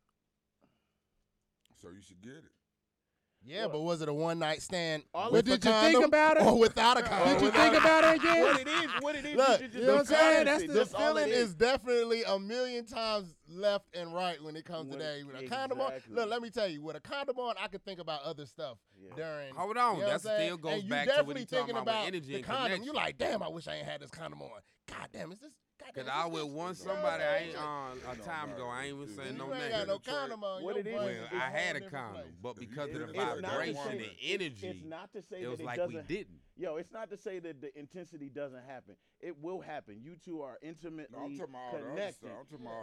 So 1.80 1.90
you 1.90 2.02
should 2.02 2.22
get 2.22 2.34
it. 2.34 2.44
Yeah, 3.44 3.68
but 3.68 3.82
was 3.82 4.02
it 4.04 4.08
a 4.08 4.14
one 4.14 4.38
night 4.38 4.62
stand 4.62 5.02
All 5.16 5.32
with 5.32 5.46
But 5.46 5.56
a 5.56 5.58
did 5.58 5.66
you 5.66 5.72
think 5.82 6.06
about 6.06 6.38
it? 6.38 6.44
or 6.44 6.60
without 6.60 6.98
a 7.00 7.02
condom? 7.02 7.34
Did 7.34 7.42
you 7.42 7.52
think 7.52 7.76
about 7.76 8.04
it 8.04 8.20
again? 8.22 8.42
what 8.44 8.60
it 8.62 8.68
is, 8.68 8.92
what 9.00 9.16
it 9.16 9.26
is. 9.26 9.36
Look, 9.36 9.62
you 9.62 9.80
you 9.82 9.88
know 9.88 9.94
what 9.94 10.00
I'm 10.02 10.06
saying? 10.06 10.46
That's 10.46 10.64
it. 10.64 10.68
the, 10.68 10.74
That's 10.74 10.94
all 10.94 11.08
feeling 11.16 11.30
it 11.30 11.34
is 11.34 11.56
definitely 11.56 12.24
a 12.24 12.38
million 12.38 12.86
times 12.86 13.34
left 13.50 13.96
and 13.96 14.14
right 14.14 14.42
when 14.44 14.56
it 14.56 14.64
comes 14.64 14.90
When- 14.90 15.00
to 15.00 15.04
that. 15.06 15.26
With 15.26 15.36
a 15.44 15.48
condom 15.48 15.82
on, 15.82 15.88
exactly. 15.94 16.16
look, 16.16 16.30
let 16.30 16.42
me 16.44 16.50
tell 16.52 16.68
you, 16.68 16.82
with 16.84 16.96
a 16.96 17.00
condom 17.02 17.40
on, 17.40 17.56
I 17.60 17.68
could 17.68 17.84
think 17.84 18.00
about 18.00 18.22
other 18.24 18.46
stuff 18.46 18.78
Yeah. 19.02 19.16
during. 19.16 19.56
Hold 19.56 19.76
on, 19.78 19.96
you 19.96 20.02
know 20.04 20.08
what 20.10 20.22
that 20.24 20.38
still 20.38 20.58
goes 20.58 20.74
and 20.74 20.84
you 20.84 20.90
back 20.90 21.06
to 21.06 21.10
what 21.10 21.16
definitely 21.18 21.42
he 21.42 21.46
talking 21.48 21.58
thinking 21.66 21.76
about 21.82 21.96
about 21.96 22.08
energy 22.08 22.28
the 22.28 22.36
and 22.36 22.46
condom. 22.46 22.64
connection. 22.66 22.84
You 22.86 22.94
like, 22.94 23.18
damn, 23.18 23.42
I 23.42 23.48
wish 23.50 23.68
I 23.68 23.76
ain't 23.78 23.88
had 23.88 24.02
this 24.02 24.12
condom 24.12 24.42
on. 24.44 24.50
God 24.88 25.08
damn, 25.12 25.32
is 25.32 25.40
this? 25.40 25.52
Cause 25.96 26.06
I 26.12 26.26
was 26.26 26.46
want 26.46 26.78
somebody 26.78 27.24
I 27.24 27.38
ain't 27.40 27.58
on 27.58 27.98
uh, 28.08 28.14
a 28.14 28.16
time 28.16 28.52
ago. 28.52 28.68
I 28.68 28.86
ain't 28.86 28.96
even 28.96 29.16
saying 29.16 29.38
no 29.38 29.52
name. 29.52 29.88
no 29.88 30.00
condom 30.00 30.44
on. 30.44 30.64
What 30.64 30.78
it 30.78 30.88
is? 30.88 30.94
Well, 30.94 31.12
I 31.34 31.50
had 31.50 31.76
a 31.76 31.82
condom, 31.82 32.24
but 32.42 32.56
because 32.56 32.90
of 32.94 33.08
the 33.08 33.14
vibration 33.14 33.92
and 33.92 34.06
energy, 34.24 34.68
it's 34.68 34.86
not 34.86 35.12
to 35.14 35.22
say 35.22 35.42
it 35.42 35.50
was 35.50 35.58
that 35.58 35.64
it 35.64 35.66
like 35.66 35.78
doesn't, 35.78 35.96
we 35.96 36.16
didn't. 36.16 36.40
Yo, 36.58 36.76
it's 36.78 36.92
not 36.92 37.10
to 37.10 37.18
say 37.18 37.40
that 37.40 37.60
the 37.60 37.78
intensity 37.78 38.30
doesn't 38.30 38.64
happen. 38.68 38.96
It 39.20 39.36
will 39.42 39.62
happen. 39.62 40.00
You 40.02 40.16
two 40.24 40.42
are 40.42 40.58
intimately 40.62 41.40
no, 41.40 41.48
connected. 41.72 42.30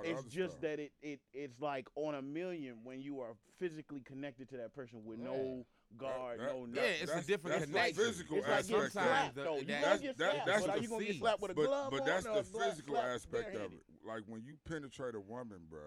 It's 0.04 0.24
just 0.24 0.52
stuff. 0.52 0.62
that 0.62 0.78
it, 0.78 0.92
it 1.00 1.20
it's 1.32 1.60
like 1.60 1.86
on 1.94 2.14
a 2.14 2.22
million 2.22 2.76
when 2.84 3.00
you 3.00 3.20
are 3.20 3.36
physically 3.58 4.00
connected 4.00 4.48
to 4.50 4.56
that 4.58 4.74
person 4.74 5.00
with 5.04 5.18
yeah. 5.18 5.26
no 5.26 5.66
guard, 5.96 6.40
that, 6.40 6.46
no 6.46 6.66
nothing. 6.66 6.74
Yeah, 6.74 7.02
it's 7.02 7.12
a 7.12 7.22
different 7.22 7.58
that's 7.58 7.70
connection. 7.70 7.96
The 7.96 8.02
physical 8.02 8.36
it's 8.38 8.48
aspect. 8.48 8.72
Like 8.72 8.90
slapped, 8.90 9.36
though. 9.36 9.56
You 9.56 9.66
that's, 9.66 10.00
get 10.00 10.18
that, 10.18 10.46
that's 10.46 10.66
but 10.66 10.74
the, 10.74 10.82
you 10.82 10.88
gonna 10.88 11.04
get 11.04 11.16
slapped 11.16 11.42
with 11.42 11.50
a 11.50 11.54
but, 11.54 11.66
glove 11.66 11.90
But 11.90 12.06
that's 12.06 12.24
the 12.24 12.42
physical 12.42 12.94
slap, 12.94 13.04
aspect 13.04 13.54
of 13.56 13.72
it. 13.72 13.82
Like 14.06 14.22
when 14.26 14.42
you 14.44 14.54
penetrate 14.68 15.14
a 15.14 15.20
woman, 15.20 15.58
bro. 15.70 15.80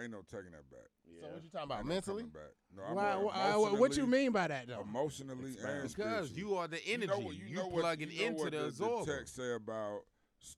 Ain't 0.00 0.10
no 0.10 0.22
taking 0.30 0.52
that 0.52 0.70
back. 0.70 0.88
Yeah. 1.06 1.20
So 1.20 1.34
what 1.34 1.44
you 1.44 1.50
talking 1.50 1.64
about? 1.70 1.84
Mentally? 1.84 2.22
No, 2.22 2.28
back. 2.30 2.96
no 2.96 3.02
I'm 3.02 3.24
Why, 3.24 3.52
uh, 3.52 3.76
what 3.76 3.94
you 3.94 4.06
mean 4.06 4.32
by 4.32 4.48
that 4.48 4.66
though? 4.66 4.80
Emotionally 4.80 5.54
and 5.62 5.86
because 5.86 6.32
you 6.32 6.54
are 6.54 6.66
the 6.66 6.82
energy. 6.86 7.12
You, 7.14 7.24
know, 7.24 7.30
you, 7.30 7.40
you 7.46 7.56
know 7.56 7.68
plugging 7.68 8.08
what, 8.08 8.16
you 8.16 8.26
into 8.26 8.44
the, 8.44 8.50
the 8.50 8.64
absorber. 8.68 9.04
The 9.04 9.18
text 9.18 9.36
say 9.36 9.52
about 9.52 10.00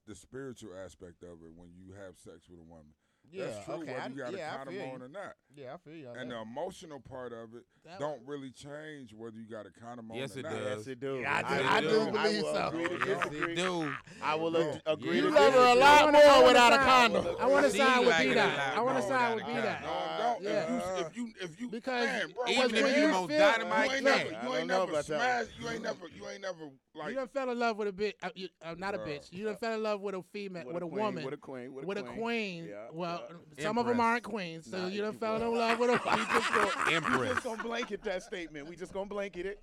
the 0.06 0.14
spiritual 0.14 0.70
aspect 0.84 1.22
of 1.24 1.42
it 1.42 1.52
when 1.56 1.70
you 1.76 1.92
have 1.94 2.16
sex 2.16 2.48
with 2.48 2.60
a 2.60 2.62
woman 2.62 2.94
yeah, 3.34 3.46
that's 3.46 3.64
true. 3.64 3.74
Okay, 3.74 3.92
whether 3.92 4.08
you 4.10 4.16
got 4.16 4.30
to 4.30 4.38
yeah, 4.38 4.56
condom 4.56 4.80
on 4.80 5.02
or 5.02 5.08
not. 5.08 5.34
Yeah, 5.56 5.74
I 5.74 5.76
feel 5.78 5.94
you. 5.94 6.08
And 6.08 6.30
that. 6.30 6.34
the 6.34 6.40
emotional 6.40 7.00
part 7.00 7.32
of 7.32 7.54
it 7.54 7.64
that 7.84 7.98
don't 7.98 8.18
one. 8.18 8.26
really 8.26 8.50
change 8.50 9.12
whether 9.12 9.36
you 9.36 9.48
got 9.50 9.66
a 9.66 9.70
condom 9.70 10.12
on 10.12 10.16
yes, 10.16 10.36
or 10.36 10.42
not. 10.42 10.52
Yes, 10.52 10.86
it 10.86 11.00
does. 11.00 11.20
Yeah, 11.20 11.42
I, 11.44 11.58
do, 11.58 11.68
I 11.68 11.80
do 11.80 12.12
believe 12.12 12.42
so. 12.42 12.98
Yes, 13.06 13.26
it 13.32 13.56
do. 13.56 13.92
I 14.22 14.34
will 14.36 14.54
agree. 14.86 15.16
You 15.16 15.30
love 15.30 15.52
her 15.52 15.58
a 15.58 15.74
lot 15.74 16.12
more 16.12 16.46
without 16.46 16.72
a 16.72 16.78
condom. 16.78 17.26
I 17.40 17.46
want 17.46 17.66
to 17.66 17.76
sign 17.76 18.06
with 18.06 18.18
B 18.18 18.34
Dot. 18.34 18.58
I 18.76 18.80
want 18.80 18.98
to 18.98 19.02
sign 19.02 19.34
with 19.34 19.46
B 19.46 19.52
Dot. 19.54 20.38
Yeah. 20.40 21.00
If 21.06 21.16
you 21.16 21.30
if 21.40 21.60
you 21.60 21.68
because 21.68 22.08
even 22.48 22.74
if 22.74 22.96
you 22.96 23.08
most 23.08 23.30
dynamite, 23.30 23.90
you 23.90 23.96
ain't 23.96 24.04
never 24.04 24.30
you 24.30 24.54
ain't 24.54 24.66
never. 24.68 24.92
You 24.92 25.68
ain't 25.68 25.82
never 25.82 26.06
you 26.16 26.28
ain't 26.28 26.42
never 26.42 26.70
like 26.94 27.10
you 27.10 27.14
done 27.16 27.28
fell 27.28 27.50
in 27.50 27.58
love 27.58 27.76
with 27.76 27.88
a 27.88 27.92
bitch. 27.92 28.14
Uh, 28.22 28.28
you, 28.34 28.48
uh, 28.62 28.74
not 28.78 28.94
girl, 28.94 29.04
a 29.04 29.08
bitch. 29.08 29.32
You 29.32 29.44
done 29.44 29.54
uh, 29.54 29.58
fell 29.58 29.74
in 29.74 29.82
love 29.82 30.00
with 30.00 30.14
a 30.14 30.22
female, 30.32 30.64
with, 30.66 30.74
with 30.74 30.82
a, 30.82 30.86
queen, 30.86 31.04
woman, 31.04 31.24
with 31.24 31.34
a 31.34 31.36
queen, 31.36 31.74
with 31.74 31.84
a, 31.84 31.86
with 31.86 31.98
queen. 31.98 32.18
Queen. 32.18 32.66
Yeah, 32.68 32.76
well, 32.92 33.22
some 33.58 33.76
Empress. 33.76 33.80
of 33.80 33.86
them 33.86 34.00
aren't 34.00 34.22
queens, 34.22 34.70
so 34.70 34.78
nah, 34.78 34.86
you 34.86 35.02
done 35.02 35.14
fell 35.14 35.36
in 35.36 35.58
love 35.58 35.78
with 35.78 35.90
a 35.90 35.92
we 36.16 36.24
just 36.24 36.52
gonna, 36.52 36.94
Empress. 36.94 37.20
We 37.20 37.26
just 37.28 37.44
gonna 37.44 37.62
blanket 37.62 38.02
that 38.04 38.22
statement. 38.22 38.68
We 38.68 38.76
just 38.76 38.92
gonna 38.92 39.06
blanket 39.06 39.46
it. 39.46 39.62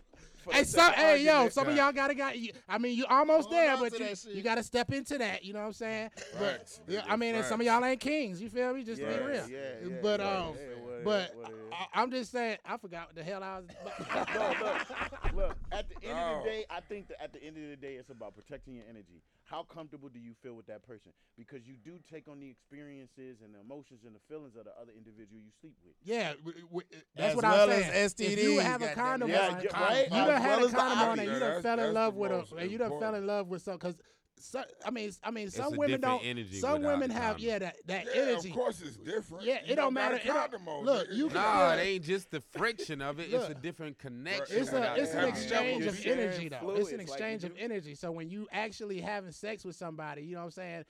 Hey, 0.50 0.64
some, 0.64 0.92
hey, 0.94 1.24
yo, 1.24 1.50
some 1.50 1.68
of 1.68 1.76
y'all 1.76 1.92
gotta 1.92 2.16
got. 2.16 2.38
You, 2.38 2.52
I 2.68 2.78
mean, 2.78 2.98
you 2.98 3.06
almost 3.06 3.50
Hold 3.50 3.62
there, 3.62 3.78
but 3.78 4.00
you, 4.00 4.34
you 4.34 4.42
gotta 4.42 4.64
step 4.64 4.92
into 4.92 5.18
that. 5.20 5.46
You 5.46 5.54
know 5.54 5.60
what 5.60 5.68
I'm 5.68 5.74
saying? 5.74 6.10
Right. 6.40 6.60
But, 6.60 6.80
yeah, 6.88 7.02
I 7.08 7.16
mean, 7.16 7.34
right. 7.34 7.40
and 7.40 7.46
some 7.46 7.62
of 7.62 7.68
y'all 7.68 7.84
ain't 7.86 8.00
kings. 8.00 8.42
You 8.42 8.50
feel 8.50 8.74
me? 8.74 8.84
Just 8.84 9.02
yeah, 9.02 9.18
be 9.18 9.24
real. 9.24 9.50
Yeah, 9.50 9.58
yeah, 9.84 9.98
but 10.02 10.20
um, 10.20 10.56
but. 11.04 11.36
I, 11.94 12.04
am 12.04 12.12
just 12.12 12.32
saying, 12.32 12.58
I 12.66 12.78
forgot 12.78 13.08
what 13.08 13.16
the 13.16 13.24
hell 13.24 13.44
I 13.44 13.60
was. 13.60 13.66
no, 14.36 14.54
look, 14.66 15.36
look. 15.36 15.58
At 15.72 15.90
the 15.90 16.08
end 16.08 16.20
of 16.20 16.44
the 16.44 16.50
day, 16.50 16.66
I 16.70 16.80
think 16.82 17.08
that 17.08 17.22
at 17.22 17.34
the 17.34 17.44
end 17.44 17.58
of 17.58 17.70
the 17.70 17.76
day, 17.76 17.96
it's 17.96 18.10
about 18.10 18.36
protecting 18.36 18.76
your 18.76 18.86
energy. 18.90 19.22
How 19.44 19.64
comfortable 19.64 20.08
do 20.08 20.20
you 20.20 20.34
feel 20.42 20.54
with 20.54 20.68
that 20.68 20.86
person? 20.88 21.12
Because 21.38 21.68
you 21.68 21.76
do 21.84 22.00
take 22.10 22.28
on 22.30 22.40
the 22.40 22.50
experiences 22.50 23.38
and 23.44 23.54
the 23.54 23.60
emotions 23.60 24.02
and 24.06 24.16
the 24.16 24.20
feelings 24.30 24.56
of 24.58 24.64
the 24.64 24.72
other 24.82 24.94
individual 24.96 25.42
you 25.44 25.52
sleep 25.60 25.76
with. 25.84 25.94
Yeah, 26.04 26.34
that's 27.16 27.32
as 27.32 27.36
what 27.36 27.44
well 27.44 27.70
I'm 27.70 27.82
saying. 27.82 27.92
As 27.92 28.14
STD, 28.14 28.32
if 28.32 28.44
you 28.44 28.60
have 28.60 28.82
a 28.82 28.94
condom 28.94 29.30
yeah, 29.30 29.48
on, 29.48 29.54
right? 29.74 30.06
You 30.06 30.10
done 30.10 30.30
as 30.30 30.42
had 30.42 30.58
well 30.58 30.68
a 30.68 30.72
condom 30.72 31.10
on, 31.10 31.20
and 31.20 31.32
you 31.32 31.40
done 31.40 31.62
fell 31.62 31.80
in 31.80 31.94
love 31.94 32.16
with 32.16 32.32
a, 32.32 32.56
and 32.56 32.72
you 32.72 32.78
done 32.78 33.00
fell 33.00 33.16
in 33.16 33.28
love 33.28 33.48
with 33.48 33.62
some 33.62 33.74
because 33.74 33.96
so, 34.42 34.64
I 34.86 34.90
mean, 34.90 35.12
I 35.24 35.32
mean, 35.32 35.48
it's 35.48 35.56
some 35.56 35.78
women 35.78 36.02
don't. 36.02 36.24
some 36.54 36.82
women 36.84 37.10
have 37.10 37.40
yeah 37.40 37.60
that, 37.60 37.78
that 37.86 38.06
yeah, 38.06 38.22
energy. 38.22 38.50
Of 38.50 38.56
course, 38.56 38.82
it's 38.82 38.98
different. 38.98 39.46
Yeah, 39.46 39.56
it 39.56 39.70
you 39.70 39.76
don't 39.76 39.94
matter. 39.94 40.16
It 40.16 40.26
don't, 40.26 40.84
look, 40.84 41.08
you 41.12 41.28
can 41.28 41.36
nah, 41.36 41.74
it 41.74 41.80
ain't 41.80 42.04
just 42.04 42.32
the 42.32 42.42
friction 42.42 43.02
of 43.02 43.20
it. 43.20 43.32
it's 43.32 43.50
a 43.50 43.54
different 43.54 44.00
connection. 44.00 44.58
It's 44.58 44.72
a 44.72 44.96
it's 44.98 45.14
an 45.14 45.26
exchange 45.26 45.86
of 45.86 46.06
energy 46.06 46.50
though. 46.50 46.60
Fluids, 46.60 46.80
it's 46.80 46.92
an 46.92 47.00
exchange 47.00 47.44
like, 47.44 47.52
of 47.52 47.58
energy. 47.60 47.96
So 47.96 48.12
when 48.12 48.30
you 48.30 48.48
actually 48.52 49.02
having 49.02 49.32
sex 49.32 49.64
with 49.64 49.76
somebody, 49.76 50.24
you 50.24 50.34
know 50.36 50.42
what 50.42 50.46
I'm 50.46 50.52
saying? 50.52 50.86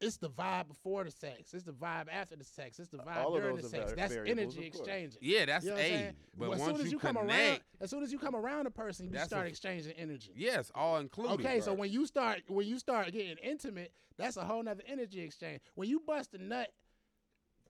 it's 0.00 0.18
the 0.18 0.30
vibe 0.30 0.68
before 0.68 1.04
the 1.04 1.10
sex. 1.10 1.52
It's 1.52 1.64
the 1.64 1.72
vibe 1.72 2.06
after 2.10 2.36
the 2.36 2.44
sex. 2.44 2.78
It's 2.78 2.88
the 2.88 2.98
vibe 2.98 3.24
All 3.24 3.34
during 3.34 3.56
the 3.56 3.62
sex. 3.62 3.92
That's 3.96 4.14
energy 4.14 4.66
exchanging. 4.66 5.18
Yeah, 5.20 5.46
that's 5.46 5.64
you 5.64 5.72
know 5.72 5.76
a. 5.76 6.12
But 6.36 6.50
well, 6.50 6.58
as 6.58 6.64
soon 6.64 6.80
as 6.80 6.92
you, 6.92 6.98
connect, 6.98 7.16
come 7.16 7.28
around, 7.28 7.60
as 7.80 7.90
soon 7.90 8.02
as 8.02 8.12
you 8.12 8.18
come 8.18 8.36
around 8.36 8.66
a 8.66 8.70
person, 8.70 9.10
you 9.12 9.18
start 9.20 9.48
exchanging 9.48 9.92
energy. 9.92 10.32
Yes, 10.36 10.70
all 10.74 10.98
included. 10.98 11.34
Okay, 11.34 11.60
so 11.60 11.72
when 11.72 11.90
you 11.90 12.06
start 12.06 12.42
when 12.48 12.66
you 12.66 12.78
start 12.78 13.12
getting 13.12 13.36
intimate, 13.42 13.92
that's 14.16 14.36
a 14.36 14.44
whole 14.44 14.62
nother 14.62 14.84
energy 14.86 15.20
exchange. 15.20 15.60
When 15.74 15.88
you 15.88 16.00
bust 16.06 16.34
a 16.34 16.42
nut, 16.42 16.70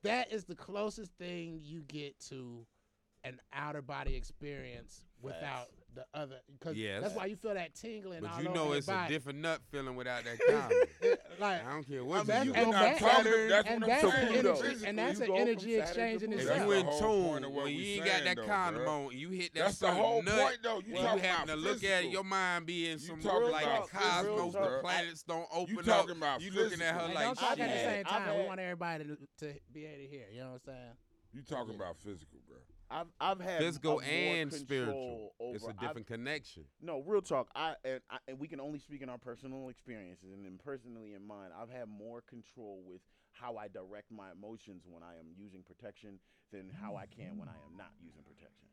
that 0.03 0.31
is 0.31 0.45
the 0.45 0.55
closest 0.55 1.11
thing 1.13 1.59
you 1.63 1.81
get 1.81 2.19
to 2.29 2.65
an 3.23 3.39
outer 3.51 3.81
body 3.81 4.15
experience 4.15 5.03
without 5.21 5.69
the 5.95 6.05
other 6.13 6.37
because 6.51 6.77
yes. 6.77 7.01
that's 7.01 7.15
why 7.15 7.25
you 7.25 7.35
feel 7.35 7.53
that 7.53 7.73
tingling. 7.73 8.21
But 8.21 8.43
you 8.43 8.49
know 8.49 8.73
it's 8.73 8.87
body. 8.87 9.13
a 9.13 9.17
different 9.17 9.39
nut 9.39 9.61
feeling 9.71 9.95
without 9.95 10.23
that 10.25 10.39
condom. 10.49 11.17
like 11.39 11.65
I 11.65 11.71
don't 11.71 11.87
care 11.87 12.03
what 12.03 12.29
I 12.29 12.43
you 12.43 12.53
and 12.53 12.73
that's 12.73 13.01
and 13.01 13.83
that's, 13.83 14.03
an 14.03 14.11
energy, 14.13 14.85
and 14.85 14.97
that's 14.97 15.19
an 15.19 15.31
energy 15.31 15.75
exchange 15.77 16.23
in 16.23 16.33
itself. 16.33 16.59
You 16.59 16.71
in 16.73 16.85
tune 16.99 17.53
when 17.53 17.67
you 17.73 17.85
ain't 17.85 18.05
got 18.05 18.23
that 18.23 18.45
condom 18.45 18.87
on, 18.87 19.17
you 19.17 19.29
hit 19.29 19.53
that. 19.53 19.65
That's 19.65 19.79
the 19.79 19.91
whole 19.91 20.21
point 20.21 20.57
though. 20.61 20.81
You 20.85 20.97
having 20.97 21.47
to 21.47 21.55
look 21.55 21.83
at 21.83 22.03
it, 22.03 22.11
your 22.11 22.23
mind 22.23 22.65
being 22.65 22.97
some 22.99 23.21
like 23.21 23.65
the 23.65 23.97
cosmos, 23.97 24.53
the 24.53 24.79
planets 24.81 25.23
don't 25.23 25.47
open 25.53 25.89
up. 25.89 26.41
You 26.41 26.51
looking 26.51 26.81
at 26.81 26.95
her 26.95 27.13
like 27.13 27.39
shit. 27.39 27.43
I've 27.43 27.57
had 27.57 27.69
the 27.69 27.79
same 27.79 28.03
time. 28.05 28.37
We 28.37 28.45
want 28.45 28.59
everybody 28.59 29.05
to 29.05 29.53
be 29.73 29.85
able 29.85 30.03
to 30.03 30.07
hear. 30.07 30.25
You 30.31 30.39
know 30.41 30.45
what 30.47 30.53
I'm 30.53 30.73
saying? 30.73 30.91
You 31.35 31.41
talking 31.41 31.73
yeah. 31.73 31.83
about 31.83 31.97
physical, 31.97 32.39
bro? 32.47 32.57
I've 32.89 33.07
I've 33.19 33.41
had 33.41 33.59
physical 33.59 34.01
and 34.01 34.53
spiritual. 34.53 35.33
Over, 35.37 35.55
it's 35.55 35.65
a 35.65 35.73
different 35.73 36.07
I've, 36.09 36.17
connection. 36.17 36.63
No, 36.81 37.03
real 37.05 37.21
talk. 37.21 37.49
I 37.53 37.75
and 37.83 37.99
I, 38.09 38.17
and 38.29 38.39
we 38.39 38.47
can 38.47 38.61
only 38.61 38.79
speak 38.79 39.01
in 39.01 39.09
our 39.09 39.17
personal 39.17 39.67
experiences, 39.67 40.31
and 40.31 40.45
then 40.45 40.57
personally 40.63 41.13
in 41.13 41.27
mine, 41.27 41.49
I've 41.59 41.69
had 41.69 41.89
more 41.89 42.21
control 42.21 42.83
with 42.87 43.01
how 43.33 43.57
I 43.57 43.67
direct 43.67 44.11
my 44.11 44.31
emotions 44.31 44.83
when 44.87 45.03
I 45.03 45.19
am 45.19 45.27
using 45.35 45.61
protection 45.61 46.19
than 46.53 46.71
how 46.81 46.95
I 46.95 47.05
can 47.05 47.37
when 47.37 47.49
I 47.49 47.59
am 47.67 47.75
not 47.75 47.91
using 47.99 48.23
protection. 48.23 48.69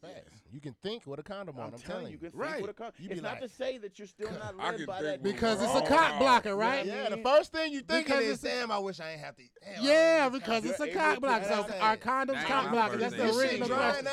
Fast. 0.00 0.14
Yes. 0.14 0.40
You 0.52 0.60
can 0.60 0.74
think 0.82 1.06
with 1.06 1.18
a 1.18 1.22
condom 1.22 1.58
on. 1.58 1.68
I'm, 1.68 1.74
I'm 1.74 1.80
telling 1.80 2.06
you, 2.06 2.12
you 2.12 2.18
can 2.18 2.30
right. 2.34 2.60
with 2.60 2.70
a 2.70 2.74
condom. 2.74 2.94
You 2.98 3.08
it's 3.10 3.22
not 3.22 3.40
to 3.40 3.48
say 3.48 3.78
that 3.78 3.98
you're 3.98 4.08
still 4.08 4.30
not 4.30 4.56
led 4.56 4.86
by 4.86 5.02
that 5.02 5.22
because 5.22 5.62
it's 5.62 5.74
a 5.74 5.80
cock 5.82 6.18
blocker, 6.18 6.54
right? 6.54 6.84
Yeah, 6.84 7.04
yeah, 7.04 7.08
the 7.08 7.22
first 7.22 7.52
thing 7.52 7.72
you 7.72 7.80
think 7.80 8.06
because 8.06 8.24
is, 8.24 8.40
"Damn, 8.40 8.70
I 8.70 8.78
wish 8.78 9.00
I 9.00 9.12
ain't 9.12 9.20
have 9.20 9.36
to." 9.36 9.42
Damn, 9.64 9.84
yeah, 9.84 10.28
because 10.28 10.64
it's 10.64 10.80
a 10.80 10.88
cock 10.88 11.20
blocker. 11.20 11.46
So 11.46 11.66
our 11.80 11.96
condoms 11.96 12.44
cock 12.44 12.70
blocker. 12.70 12.98
That's 12.98 13.14
the 13.14 13.34
original 13.36 13.68
question. 13.68 14.08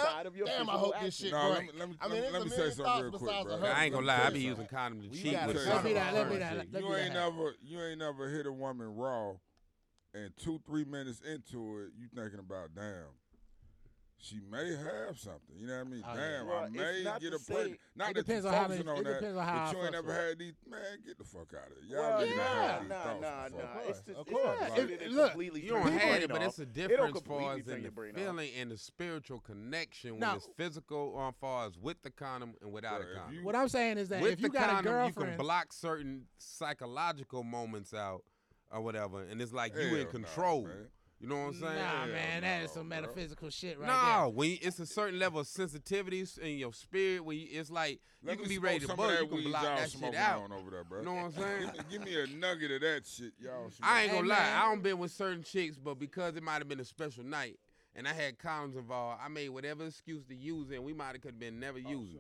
Damn, 0.46 0.70
I 0.70 0.74
hope 0.74 0.94
this 1.02 1.18
shit. 1.18 1.34
Let 1.34 1.90
me 1.90 2.50
say 2.50 2.72
something 2.72 3.04
real 3.04 3.12
quick, 3.12 3.44
bro. 3.44 3.60
I 3.64 3.86
ain't 3.86 3.94
gonna 3.94 4.06
lie, 4.06 4.24
I 4.26 4.30
be 4.30 4.40
using 4.42 4.66
condoms 4.66 5.12
to 5.12 5.18
cheat. 5.18 5.34
Let 5.34 5.84
me 5.84 5.94
that. 5.94 6.14
Let 6.14 6.30
me 6.30 6.38
that. 6.38 6.68
You 6.72 6.96
ain't 6.96 7.14
never, 7.14 7.56
you 7.62 7.82
ain't 7.82 8.00
never 8.00 8.30
hit 8.30 8.46
a 8.46 8.52
woman 8.52 8.96
raw, 8.96 9.34
and 10.14 10.32
two, 10.38 10.62
three 10.66 10.86
minutes 10.86 11.22
into 11.22 11.80
it, 11.80 11.92
you 11.98 12.08
thinking 12.16 12.40
about 12.40 12.70
damn 12.76 13.06
she 14.24 14.40
may 14.50 14.70
have 14.70 15.20
something. 15.20 15.56
You 15.58 15.68
know 15.68 15.80
what 15.80 15.88
I 15.88 15.90
mean? 15.90 16.04
Uh, 16.08 16.16
Damn, 16.16 16.48
well, 16.48 16.64
I 16.64 16.70
may 16.70 17.04
get 17.20 17.34
a 17.34 17.40
play. 17.40 17.76
Not 17.94 18.12
it 18.12 18.16
that 18.16 18.26
depends 18.26 18.46
on 18.46 18.54
how 18.54 18.68
many, 18.70 18.80
it 18.80 19.04
depends 19.04 19.38
on 19.38 19.46
how 19.46 19.66
but 19.66 19.78
you 19.78 19.86
ain't 19.86 19.96
ever 19.96 20.14
had 20.14 20.40
these. 20.40 20.54
Man, 20.66 20.80
get 21.06 21.18
the 21.18 21.26
fuck 21.26 21.54
out 21.54 21.70
of 21.70 21.84
here. 21.86 21.98
Y'all 21.98 22.18
well, 22.18 22.26
yeah, 22.26 22.82
nah, 22.88 23.20
nah, 23.20 23.48
nah. 23.50 23.80
It's 23.86 24.00
just, 24.02 24.18
of 24.18 24.26
course. 24.26 24.58
Look, 25.10 25.36
you 25.62 25.72
don't 25.72 25.92
have 25.92 26.24
it, 26.24 26.30
but 26.30 26.42
it's 26.42 26.60
a 26.60 26.66
difference 26.66 27.18
as 27.18 27.22
far 27.24 27.54
as 27.58 27.68
in 27.68 27.84
the 27.84 27.92
feeling 27.92 28.40
off. 28.40 28.46
and 28.58 28.72
the 28.72 28.78
spiritual 28.78 29.40
connection 29.42 30.18
now, 30.20 30.30
when 30.30 30.38
it's 30.38 30.50
physical, 30.56 31.16
on 31.18 31.34
far 31.42 31.68
as 31.68 31.78
with 31.78 32.02
the 32.02 32.10
condom 32.10 32.54
and 32.62 32.72
without 32.72 33.02
a 33.02 33.06
condom. 33.20 33.44
What 33.44 33.58
I'm 33.58 33.68
saying 33.68 33.98
is 33.98 34.08
that 34.08 34.22
with 34.22 34.34
if 34.34 34.40
you 34.40 34.48
the 34.48 34.54
got 34.54 34.70
condom, 34.70 34.86
a 34.86 34.96
girlfriend, 34.96 35.32
you 35.32 35.36
can 35.36 35.46
block 35.46 35.74
certain 35.74 36.28
psychological 36.38 37.44
moments 37.44 37.94
out 37.94 38.24
or 38.72 38.80
whatever, 38.82 39.22
and 39.24 39.42
it's 39.42 39.52
like 39.52 39.76
you 39.76 39.98
in 39.98 40.08
control. 40.08 40.68
You 41.24 41.30
know 41.30 41.38
what 41.38 41.48
I'm 41.48 41.54
saying? 41.54 41.76
Nah, 41.76 42.06
man, 42.08 42.42
that 42.42 42.64
is 42.64 42.72
some 42.72 42.90
metaphysical 42.90 43.46
bro. 43.46 43.50
shit 43.50 43.80
right 43.80 43.88
nah, 43.88 44.24
there. 44.24 44.30
when 44.30 44.50
you, 44.50 44.58
it's 44.62 44.78
a 44.80 44.86
certain 44.86 45.18
level 45.18 45.40
of 45.40 45.48
sensitivities 45.48 46.38
in 46.38 46.58
your 46.58 46.74
spirit, 46.74 47.24
when 47.24 47.38
you, 47.38 47.48
it's 47.50 47.72
like 47.72 48.02
Let 48.26 48.34
you 48.34 48.40
can 48.42 48.50
be 48.50 48.58
ready 48.58 48.80
to 48.82 48.94
bust, 48.94 49.22
you 49.22 49.28
can 49.28 49.44
block 49.44 49.64
that 49.64 49.90
shit 49.90 50.16
out. 50.16 50.52
Over 50.52 50.70
there, 50.70 50.84
bro. 50.84 51.00
You 51.00 51.06
know 51.06 51.14
what 51.14 51.24
I'm 51.24 51.32
saying? 51.32 51.72
give, 51.76 51.90
give, 51.92 52.04
me 52.04 52.22
a 52.22 52.28
nugget 52.28 52.72
of 52.72 52.82
that 52.82 53.08
shit, 53.08 53.32
y'all. 53.40 53.70
Smoking. 53.70 53.78
I 53.84 54.04
ain't 54.04 54.12
gonna 54.12 54.28
lie. 54.28 54.54
I 54.54 54.64
don't 54.64 54.84
been 54.84 54.98
with 54.98 55.12
certain 55.12 55.44
chicks, 55.44 55.78
but 55.78 55.98
because 55.98 56.36
it 56.36 56.44
might 56.44 56.58
have 56.58 56.68
been 56.68 56.82
a 56.82 56.86
special 56.86 57.24
night, 57.24 57.58
and 57.96 58.06
I 58.06 58.12
had 58.12 58.38
columns 58.38 58.76
involved. 58.76 59.22
I 59.24 59.30
made 59.30 59.48
whatever 59.48 59.86
excuse 59.86 60.26
to 60.26 60.36
use 60.36 60.72
it, 60.72 60.76
and 60.76 60.84
we 60.84 60.92
might 60.92 61.14
have 61.14 61.22
could 61.22 61.36
have 61.36 61.40
been 61.40 61.58
never 61.58 61.80
oh, 61.86 61.90
using. 61.90 62.20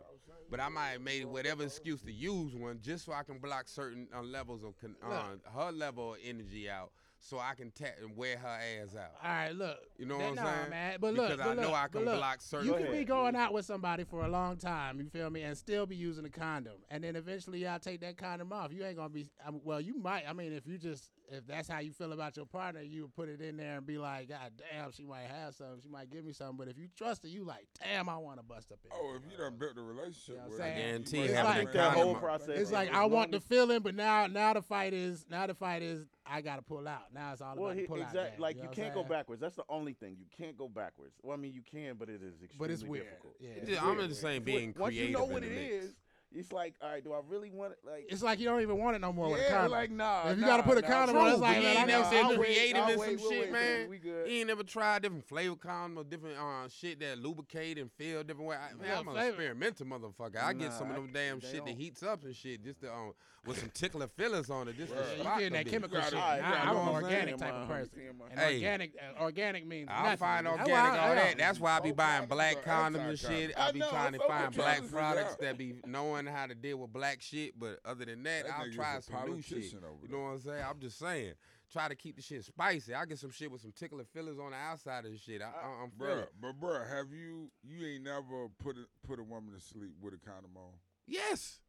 But 0.50 0.62
I 0.62 0.70
might 0.70 0.92
have 0.92 1.02
made 1.02 1.26
whatever 1.26 1.64
excuse 1.64 2.02
to 2.04 2.12
use 2.14 2.56
one 2.56 2.80
just 2.82 3.04
so 3.04 3.12
I 3.12 3.24
can 3.24 3.40
block 3.40 3.68
certain 3.68 4.08
uh, 4.16 4.22
levels 4.22 4.64
of 4.64 4.80
con- 4.80 4.96
uh, 5.06 5.60
her 5.60 5.74
level 5.74 6.14
of 6.14 6.20
energy 6.24 6.70
out 6.70 6.92
so 7.24 7.40
I 7.40 7.54
can 7.56 7.72
tap 7.72 7.96
and 8.02 8.18
wear 8.18 8.38
her 8.38 8.48
ass 8.48 8.96
out. 8.96 9.12
All 9.24 9.30
right, 9.30 9.56
look. 9.56 9.78
You 9.98 10.06
know 10.06 10.18
what 10.18 10.26
I'm 10.26 10.36
nah, 10.36 10.44
saying? 10.44 10.70
Man. 10.70 10.98
But 11.00 11.14
look, 11.14 11.30
because 11.30 11.38
but 11.38 11.52
I 11.52 11.54
look, 11.54 11.70
know 11.70 11.74
I 11.74 11.88
can 11.88 12.06
look, 12.06 12.18
block 12.18 12.42
certain. 12.42 12.68
You 12.68 12.74
can 12.74 12.92
be 12.92 13.06
going 13.06 13.36
out 13.36 13.54
with 13.54 13.66
somebody 13.66 14.04
for 14.04 14.26
a 14.26 14.28
long 14.28 14.58
time, 14.58 15.00
you 15.00 15.06
feel 15.06 15.30
me, 15.30 15.42
and 15.44 15.58
still 15.58 15.86
be 15.86 15.96
using 15.96 16.26
a 16.26 16.30
condom, 16.30 16.74
and 16.92 17.02
then 17.04 17.16
eventually 17.16 17.60
y'all 17.60 17.80
take 17.80 18.02
that 18.02 18.18
condom 18.18 18.52
off. 18.52 18.74
You 18.74 18.84
ain't 18.84 18.98
gonna 18.98 19.08
be 19.10 19.30
um, 19.48 19.62
well. 19.64 19.80
You 19.80 19.98
might. 19.98 20.26
I 20.28 20.34
mean, 20.34 20.52
if 20.52 20.68
you 20.68 20.78
just 20.78 21.12
if 21.34 21.48
that's 21.48 21.68
how 21.68 21.80
you 21.80 21.92
feel 21.92 22.14
about 22.14 22.38
your 22.38 22.46
partner, 22.46 22.82
you 22.82 23.04
would 23.04 23.16
put 23.16 23.30
it 23.30 23.42
in 23.42 23.58
there 23.58 23.78
and 23.78 23.86
be 23.86 23.98
like, 23.98 24.30
God 24.30 24.52
damn, 24.58 24.92
she 24.92 25.06
might 25.06 25.26
have 25.26 25.56
something. 25.56 25.80
She 25.82 25.90
might 25.90 26.12
give 26.12 26.24
me 26.24 26.34
something. 26.34 26.58
But 26.58 26.68
if 26.68 26.78
you 26.78 26.88
trust 26.96 27.24
her, 27.24 27.30
you 27.30 27.44
like, 27.44 27.68
damn, 27.82 28.08
I 28.10 28.18
want 28.18 28.38
to 28.38 28.44
bust 28.44 28.72
up 28.72 28.80
in. 28.86 28.92
Oh, 28.94 29.16
if 29.18 29.32
you 29.32 29.38
done 29.38 29.56
built 29.58 29.78
a 29.78 29.82
relationship, 29.82 30.36
you 30.36 30.36
know 30.36 30.50
with 30.50 30.62
I 30.62 30.70
guarantee 30.70 31.20
it's 31.22 31.34
like 31.34 31.74
that 31.74 31.94
whole 31.94 32.16
process. 32.16 32.60
It's 32.60 32.72
like 32.72 32.94
I 32.94 33.06
want 33.06 33.32
the 33.32 33.40
feeling, 33.40 33.80
but 33.80 33.96
now 33.96 34.28
now 34.28 34.54
the 34.54 34.62
fight 34.62 34.94
is 34.94 35.26
now 35.30 35.48
the 35.48 35.56
fight 35.56 35.82
is 35.82 36.06
I 36.26 36.42
got 36.42 36.58
to 36.58 36.62
pull 36.62 36.88
out. 36.88 37.14
Now 37.14 37.34
it's 37.34 37.42
all 37.42 37.56
well, 37.56 37.66
about 37.68 37.78
he, 37.78 37.86
pull 37.86 37.98
exactly, 37.98 38.20
out. 38.22 38.40
Like 38.40 38.58
you, 38.58 38.64
you 38.64 38.70
can't 38.70 38.94
go 38.94 39.04
backwards. 39.04 39.42
That's 39.42 39.56
the 39.56 39.66
only 39.70 39.94
thing 39.94 40.16
you 40.20 40.26
can't 40.36 40.58
go 40.58 40.68
backwards. 40.68 41.16
Well, 41.22 41.36
I 41.36 41.40
mean 41.40 41.54
you 41.54 41.62
can, 41.62 41.96
but 41.98 42.10
it 42.10 42.22
is 42.24 42.42
extremely 42.44 42.58
but 42.60 42.70
it's 42.72 42.84
weird. 42.84 43.06
difficult. 43.06 43.36
Yeah, 43.40 43.50
it's 43.56 43.82
I'm 43.82 44.00
in 44.00 44.10
just 44.10 44.22
saying 44.22 44.44
being 44.44 44.74
creative. 44.74 44.80
Once 44.80 44.96
you 44.96 45.12
know 45.12 45.26
what 45.26 45.44
it 45.44 45.52
is, 45.52 45.94
it's 46.36 46.52
like, 46.52 46.76
all 46.82 46.90
right, 46.90 47.04
do 47.04 47.14
I 47.14 47.20
really 47.28 47.50
want 47.50 47.74
it? 47.74 47.80
Like, 47.86 48.06
it's 48.10 48.24
like 48.24 48.40
you 48.40 48.46
don't 48.46 48.62
even 48.62 48.78
want 48.78 48.96
it 48.96 49.00
no 49.00 49.14
more. 49.14 49.28
Yeah, 49.28 49.34
with 49.34 49.48
a 49.48 49.50
condom. 49.50 49.72
like 49.72 49.92
nah. 49.92 50.30
If 50.30 50.38
you 50.38 50.42
nah, 50.42 50.48
got 50.48 50.58
to 50.58 50.64
put 50.64 50.78
a 50.78 50.82
nah, 50.82 50.88
condom 50.88 51.18
on, 51.18 51.32
it's 51.32 51.40
like 51.40 51.62
you 51.62 51.68
ain't 51.68 51.88
never 51.88 52.04
said 52.06 52.36
creative 52.36 52.84
and 52.84 53.00
some 53.00 53.18
shit, 53.30 53.52
man. 53.52 54.00
He 54.26 54.40
ain't 54.40 54.48
never 54.48 54.64
tried 54.64 55.04
different 55.04 55.28
flavor 55.28 55.56
condom 55.56 55.98
or 55.98 56.04
different 56.04 56.38
uh, 56.38 56.68
shit 56.70 57.00
that 57.00 57.20
lubricate 57.20 57.78
and 57.78 57.92
feel 57.92 58.24
different 58.24 58.50
way. 58.50 58.56
I, 58.56 58.74
man, 58.76 58.88
yeah, 58.88 59.00
I'm 59.00 59.08
an 59.08 59.18
experimental 59.18 59.86
motherfucker. 59.86 60.44
I 60.44 60.54
nah, 60.54 60.60
get 60.60 60.74
some 60.74 60.90
of 60.90 60.96
them 60.96 61.10
damn 61.14 61.40
shit 61.40 61.58
don't. 61.58 61.68
that 61.68 61.78
heats 61.78 62.04
up 62.04 62.24
and 62.24 62.36
shit 62.36 62.64
just 62.64 62.82
to, 62.82 62.92
um, 62.92 63.14
with 63.46 63.60
some 63.60 63.70
tickler 63.74 64.08
fillers 64.08 64.50
on 64.50 64.68
it. 64.68 64.78
Just 64.78 64.94
to 64.94 65.00
yeah, 65.00 65.34
you 65.34 65.40
getting 65.40 65.54
that 65.54 65.68
chemical 65.68 66.02
shit. 66.02 66.16
I'm 66.16 66.78
an 66.78 66.88
organic 66.88 67.38
type 67.38 67.54
of 67.54 67.68
person. 67.68 68.00
And 68.32 68.40
organic, 68.40 68.92
uh, 68.98 69.22
organic 69.22 69.68
means 69.68 69.90
I 69.92 70.16
find 70.16 70.48
organic 70.48 70.72
all 70.72 71.16
that. 71.16 71.38
That's 71.38 71.60
why 71.60 71.78
I 71.78 71.80
be 71.80 71.92
buying 71.92 72.28
black 72.28 72.64
condoms 72.64 73.10
and 73.10 73.20
shit. 73.20 73.54
I 73.58 73.72
be 73.72 73.80
trying 73.80 74.14
to 74.14 74.20
find 74.20 74.54
black 74.56 74.90
products 74.90 75.36
that 75.42 75.58
be 75.58 75.76
knowing 75.86 76.23
learning 76.24 76.40
how 76.40 76.48
to 76.48 76.56
deal 76.56 76.78
with 76.78 76.94
black 76.94 77.22
shit, 77.22 77.60
but 77.60 77.80
other 77.86 78.06
than 78.06 78.24
that, 78.24 78.46
that 78.46 78.54
I'll 78.58 78.72
try 78.72 79.00
some 79.00 79.32
new 79.32 79.42
shit. 79.42 79.72
you 79.72 79.80
know 80.10 80.24
what 80.24 80.30
I'm 80.30 80.40
saying? 80.40 80.64
I'm 80.68 80.80
just 80.80 81.00
saying, 81.00 81.34
try 81.72 81.88
to 81.88 81.96
keep 81.96 82.16
the 82.16 82.22
shit 82.22 82.44
spicy. 82.44 82.94
I 82.94 83.06
get 83.06 83.20
some 83.20 83.32
shit 83.32 83.52
with 83.52 83.62
some 83.62 83.74
tickling 83.76 84.06
fillers 84.14 84.40
on 84.40 84.52
the 84.52 84.58
outside 84.58 85.06
of 85.06 85.12
the 85.12 85.18
shit. 85.18 85.42
I, 85.42 85.46
I, 85.46 85.84
am 85.84 85.92
bruh, 85.98 86.28
but 86.42 86.60
bruh, 86.60 86.90
have 86.90 87.08
you 87.12 87.50
you 87.64 87.86
ain't 87.88 88.04
never 88.04 88.48
put 88.60 88.78
a, 88.78 89.08
put 89.08 89.20
a 89.20 89.24
woman 89.24 89.54
to 89.54 89.62
sleep 89.62 89.96
with 90.02 90.14
a 90.14 90.18
condom 90.18 90.52
on? 90.56 90.74
Yes. 91.08 91.60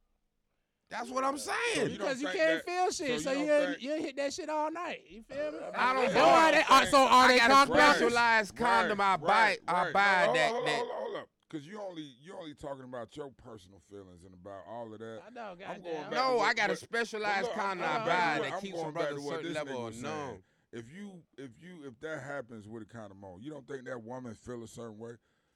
That's 0.91 1.11
what 1.11 1.25
I'm 1.25 1.39
saying. 1.39 1.57
So 1.75 1.83
you 1.85 1.89
because 1.89 2.21
you 2.21 2.29
can't 2.29 2.65
that, 2.65 2.67
feel 2.67 2.91
shit, 2.93 3.21
so, 3.23 3.33
you 3.33 3.47
so 3.47 3.75
you 3.81 3.91
hit 4.03 4.17
that 4.17 4.33
shit 4.33 4.49
all 4.49 4.71
night. 4.71 5.01
You 5.09 5.23
feel 5.23 5.51
me? 5.51 5.59
I 5.75 5.95
don't. 5.95 6.05
Uh, 6.05 6.11
so 6.13 6.21
are 6.21 6.53
they? 6.53 6.63
so 6.91 7.07
are 7.07 7.29
they? 7.29 7.39
Right, 7.75 8.51
condom 8.55 9.01
I 9.01 9.17
buy. 9.17 9.27
Right, 9.27 9.59
I 9.67 9.85
buy 9.93 10.31
that. 10.35 10.51
Hold. 10.51 10.69
Hold, 10.69 10.89
hold 10.93 11.17
up. 11.17 11.29
Cause 11.51 11.67
you 11.67 11.81
only 11.81 12.03
you 12.23 12.35
only 12.37 12.55
talking 12.55 12.85
about 12.85 13.17
your 13.17 13.31
personal 13.31 13.81
feelings 13.91 14.25
and 14.25 14.35
about 14.35 14.63
all 14.69 14.93
of 14.93 14.99
that. 14.99 15.21
I 15.27 15.31
know, 15.31 15.55
God 15.59 15.69
I'm 15.69 15.83
going 15.83 16.03
back 16.03 16.11
No, 16.11 16.41
I 16.41 16.55
got 16.55 16.71
a 16.71 16.77
specialized 16.77 17.51
kind 17.53 17.81
of 17.81 17.87
vibe 17.87 18.43
that 18.43 18.61
keeps 18.61 18.81
a 18.81 18.91
brother 18.91 19.19
a 19.19 19.21
certain 19.21 19.53
level 19.53 19.87
of 19.87 20.01
known. 20.01 20.43
If 20.73 20.87
you 20.93 21.23
if 21.39 21.51
you 21.63 21.87
if 21.87 22.01
that 22.01 22.23
happens 22.23 22.67
with 22.67 22.83
a 22.83 22.87
of 22.87 23.23
on, 23.23 23.43
you 23.43 23.51
don't 23.51 23.69
think 23.69 23.85
that 23.85 24.03
woman 24.03 24.35
feel 24.35 24.65
a 24.65 24.69
certain 24.69 24.99
way? 24.99 25.13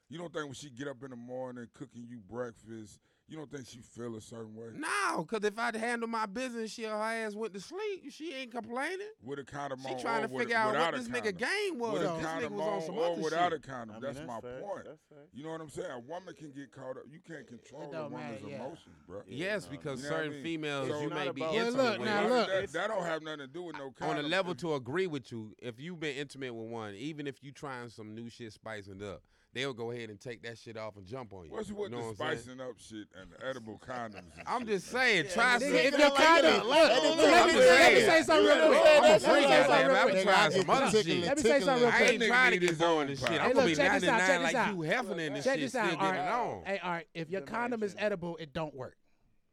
You 0.09 0.19
don't 0.19 0.33
think 0.33 0.45
when 0.45 0.55
she 0.55 0.71
get 0.71 0.89
up 0.89 1.03
in 1.03 1.11
the 1.11 1.17
morning 1.17 1.67
cooking 1.75 2.07
you 2.09 2.21
breakfast 2.31 3.01
you 3.31 3.37
don't 3.37 3.53
think 3.53 3.67
she 3.69 3.81
feel 3.81 4.17
a 4.17 4.23
certain 4.23 4.55
way? 4.55 4.69
No, 4.75 5.23
cause 5.25 5.45
if 5.45 5.59
I'd 5.59 5.77
handle 5.77 6.09
my 6.09 6.25
business, 6.25 6.73
she 6.73 6.85
her 6.85 6.95
ass 6.95 7.35
went 7.35 7.53
to 7.53 7.61
sleep. 7.61 8.11
She 8.11 8.33
ain't 8.33 8.51
complaining. 8.51 9.07
With 9.23 9.39
a 9.39 9.45
condom 9.45 9.85
on, 9.85 9.97
she 9.97 10.03
trying 10.03 10.23
to 10.27 10.29
figure 10.29 10.57
out 10.57 10.75
what 10.75 10.95
this 10.95 11.09
nigga 11.09 11.37
game 11.37 11.79
was. 11.79 11.93
With 11.93 12.03
a 12.05 12.19
condom 12.23 12.59
on, 12.59 12.83
or 12.89 13.17
without 13.17 13.53
a 13.53 13.59
condom. 13.59 13.97
That's, 14.01 14.17
that's, 14.17 14.27
my 14.27 14.41
fair, 14.41 14.61
point. 14.61 14.87
That's 14.87 14.99
you 15.35 15.45
know 15.45 15.51
what 15.51 15.61
I'm 15.61 15.69
saying? 15.69 15.91
A 15.91 15.99
woman 15.99 16.35
can 16.39 16.53
get 16.53 16.73
caught 16.73 16.97
up. 16.97 17.03
You 17.13 17.19
can't 17.27 17.47
control 17.47 17.93
a 17.93 18.09
woman's 18.09 18.41
yeah. 18.49 18.57
emotions, 18.57 18.97
bro. 19.07 19.21
yes, 19.27 19.67
because 19.67 20.03
you 20.03 20.09
know 20.09 20.17
certain 20.17 20.33
I 20.33 20.35
mean? 20.35 20.43
females 20.43 20.89
so 20.89 21.01
you 21.03 21.11
may 21.11 21.31
be 21.31 21.43
intimate. 21.43 21.75
Look, 21.75 21.99
with. 21.99 22.09
now 22.09 22.29
look, 22.29 22.49
that, 22.49 22.73
that, 22.73 22.89
don't 22.89 23.05
have 23.05 23.23
nothing 23.23 23.41
to 23.41 23.47
do 23.47 23.63
with 23.65 23.77
no 23.77 23.91
condom. 23.91 24.19
On 24.19 24.25
a 24.25 24.27
level 24.27 24.55
to 24.55 24.73
agree 24.75 25.07
with 25.07 25.31
you, 25.31 25.55
if 25.59 25.79
you've 25.79 26.01
been 26.01 26.17
intimate 26.17 26.55
with 26.55 26.71
one, 26.71 26.95
even 26.95 27.27
if 27.27 27.43
you 27.43 27.53
trying 27.53 27.91
some 27.91 28.15
new 28.15 28.31
shit, 28.31 28.55
spicing 28.55 29.03
up 29.03 29.23
they'll 29.53 29.73
go 29.73 29.91
ahead 29.91 30.11
and 30.11 30.21
take 30.21 30.43
that 30.43 30.59
shit 30.59 30.77
off 30.77 30.97
and 30.97 31.07
jump 31.07 31.33
on 31.33 31.47
you. 31.47 31.53
What's 31.53 31.71
what 31.71 31.91
you 31.91 31.97
know 31.97 32.11
the 32.11 32.15
spicing 32.15 32.61
up 32.61 32.79
shit 32.79 33.09
and 33.21 33.31
the 33.33 33.47
edible 33.47 33.81
condoms? 33.87 34.31
I'm 34.47 34.67
just 34.67 34.89
saying, 34.89 35.27
yeah, 35.27 35.33
try 35.33 35.59
some. 35.59 35.75
If 35.75 35.99
your 35.99 36.11
condom, 36.11 36.69
let, 36.69 37.03
me 37.05 38.01
say 38.01 38.23
something 38.25 38.47
real 38.47 38.69
quick. 38.69 39.03
I'm 39.03 39.21
free, 39.21 39.43
goddamn. 39.43 39.91
I'm 39.91 40.23
trying 40.23 40.51
some 40.53 40.71
other 40.71 41.03
shit. 41.03 41.25
Let 41.25 41.37
me 41.37 41.43
say 41.43 41.61
something 41.61 41.83
real 41.83 41.93
quick. 41.93 42.09
I 42.09 42.13
ain't 42.13 42.23
trying 42.25 42.53
to 42.53 42.59
get 42.59 42.79
going 42.79 43.09
this 43.09 43.21
shit. 43.21 43.43
I'm 43.43 43.53
gonna 43.53 43.67
be 43.67 43.75
99 43.75 44.43
like 44.43 44.55
you 44.55 44.77
heffing 44.77 45.19
in 45.19 45.35
this 45.35 45.45
shit. 45.45 45.53
Check 45.53 45.61
this 45.61 45.75
out. 45.75 46.01
All 46.01 46.63
right, 46.67 47.07
if 47.15 47.31
your 47.31 47.43
condom 47.43 47.83
is 47.83 47.95
edible, 47.99 48.37
it 48.37 48.53
don't 48.53 48.75
work. 48.75 48.97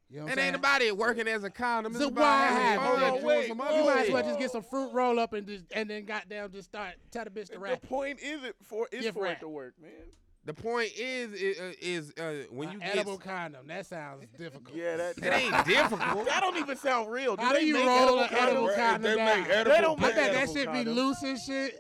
You 0.10 0.20
know 0.20 0.28
and 0.28 0.36
saying? 0.36 0.54
ain't 0.54 0.62
nobody 0.62 0.92
working 0.92 1.28
as 1.28 1.44
a 1.44 1.50
condom. 1.50 1.94
So 1.94 2.10
why 2.10 2.48
have 2.48 2.80
oh, 2.80 3.20
oh, 3.22 3.26
wait, 3.26 3.48
You 3.48 3.56
might 3.56 3.74
as 3.74 4.12
well 4.12 4.24
just 4.24 4.40
get 4.40 4.52
some 4.52 4.64
fruit 4.64 4.92
roll 4.94 5.20
up 5.20 5.34
and 5.34 5.48
just 5.48 5.66
and 5.72 5.90
then 5.90 6.06
goddamn 6.06 6.52
just 6.52 6.70
start 6.70 6.94
tell 7.12 7.24
the 7.24 7.32
bitch 7.32 7.52
to 7.52 7.60
rap. 7.60 7.82
The 7.82 7.88
point 7.88 8.20
is 8.22 8.44
it 8.44 8.56
for 8.62 8.88
it's 8.92 9.08
for 9.10 9.24
rap. 9.24 9.38
it 9.38 9.40
to 9.42 9.50
work, 9.50 9.74
man. 9.82 9.92
The 10.46 10.54
point 10.54 10.92
is 10.96 11.34
is, 11.34 11.60
uh, 11.60 11.74
is 11.82 12.14
uh, 12.20 12.46
when 12.52 12.72
you 12.72 12.80
get 12.80 12.98
edible 12.98 13.18
condom. 13.18 13.68
That 13.68 13.88
sounds 13.88 14.28
difficult. 14.38 14.76
yeah, 14.78 14.96
that, 14.96 15.16
that 15.16 15.42
ain't 15.42 15.66
difficult. 15.66 16.28
That 16.28 16.42
don't 16.42 16.58
even 16.58 16.78
sound 16.78 17.12
real. 17.12 17.36
Do 17.36 17.44
How 17.44 17.54
do 17.54 17.66
you 17.66 17.86
roll 17.86 18.20
an 18.20 18.30
edible 18.32 18.70
condom? 18.76 19.02
They 19.02 19.16
make 19.16 19.50
edible. 19.50 19.72
They 19.72 19.82
don't 19.82 20.04
I 20.04 20.12
bet 20.12 20.34
that 20.34 20.50
should 20.52 20.72
be 20.72 20.84
loose 20.84 21.24
and 21.24 21.40
shit. 21.40 21.80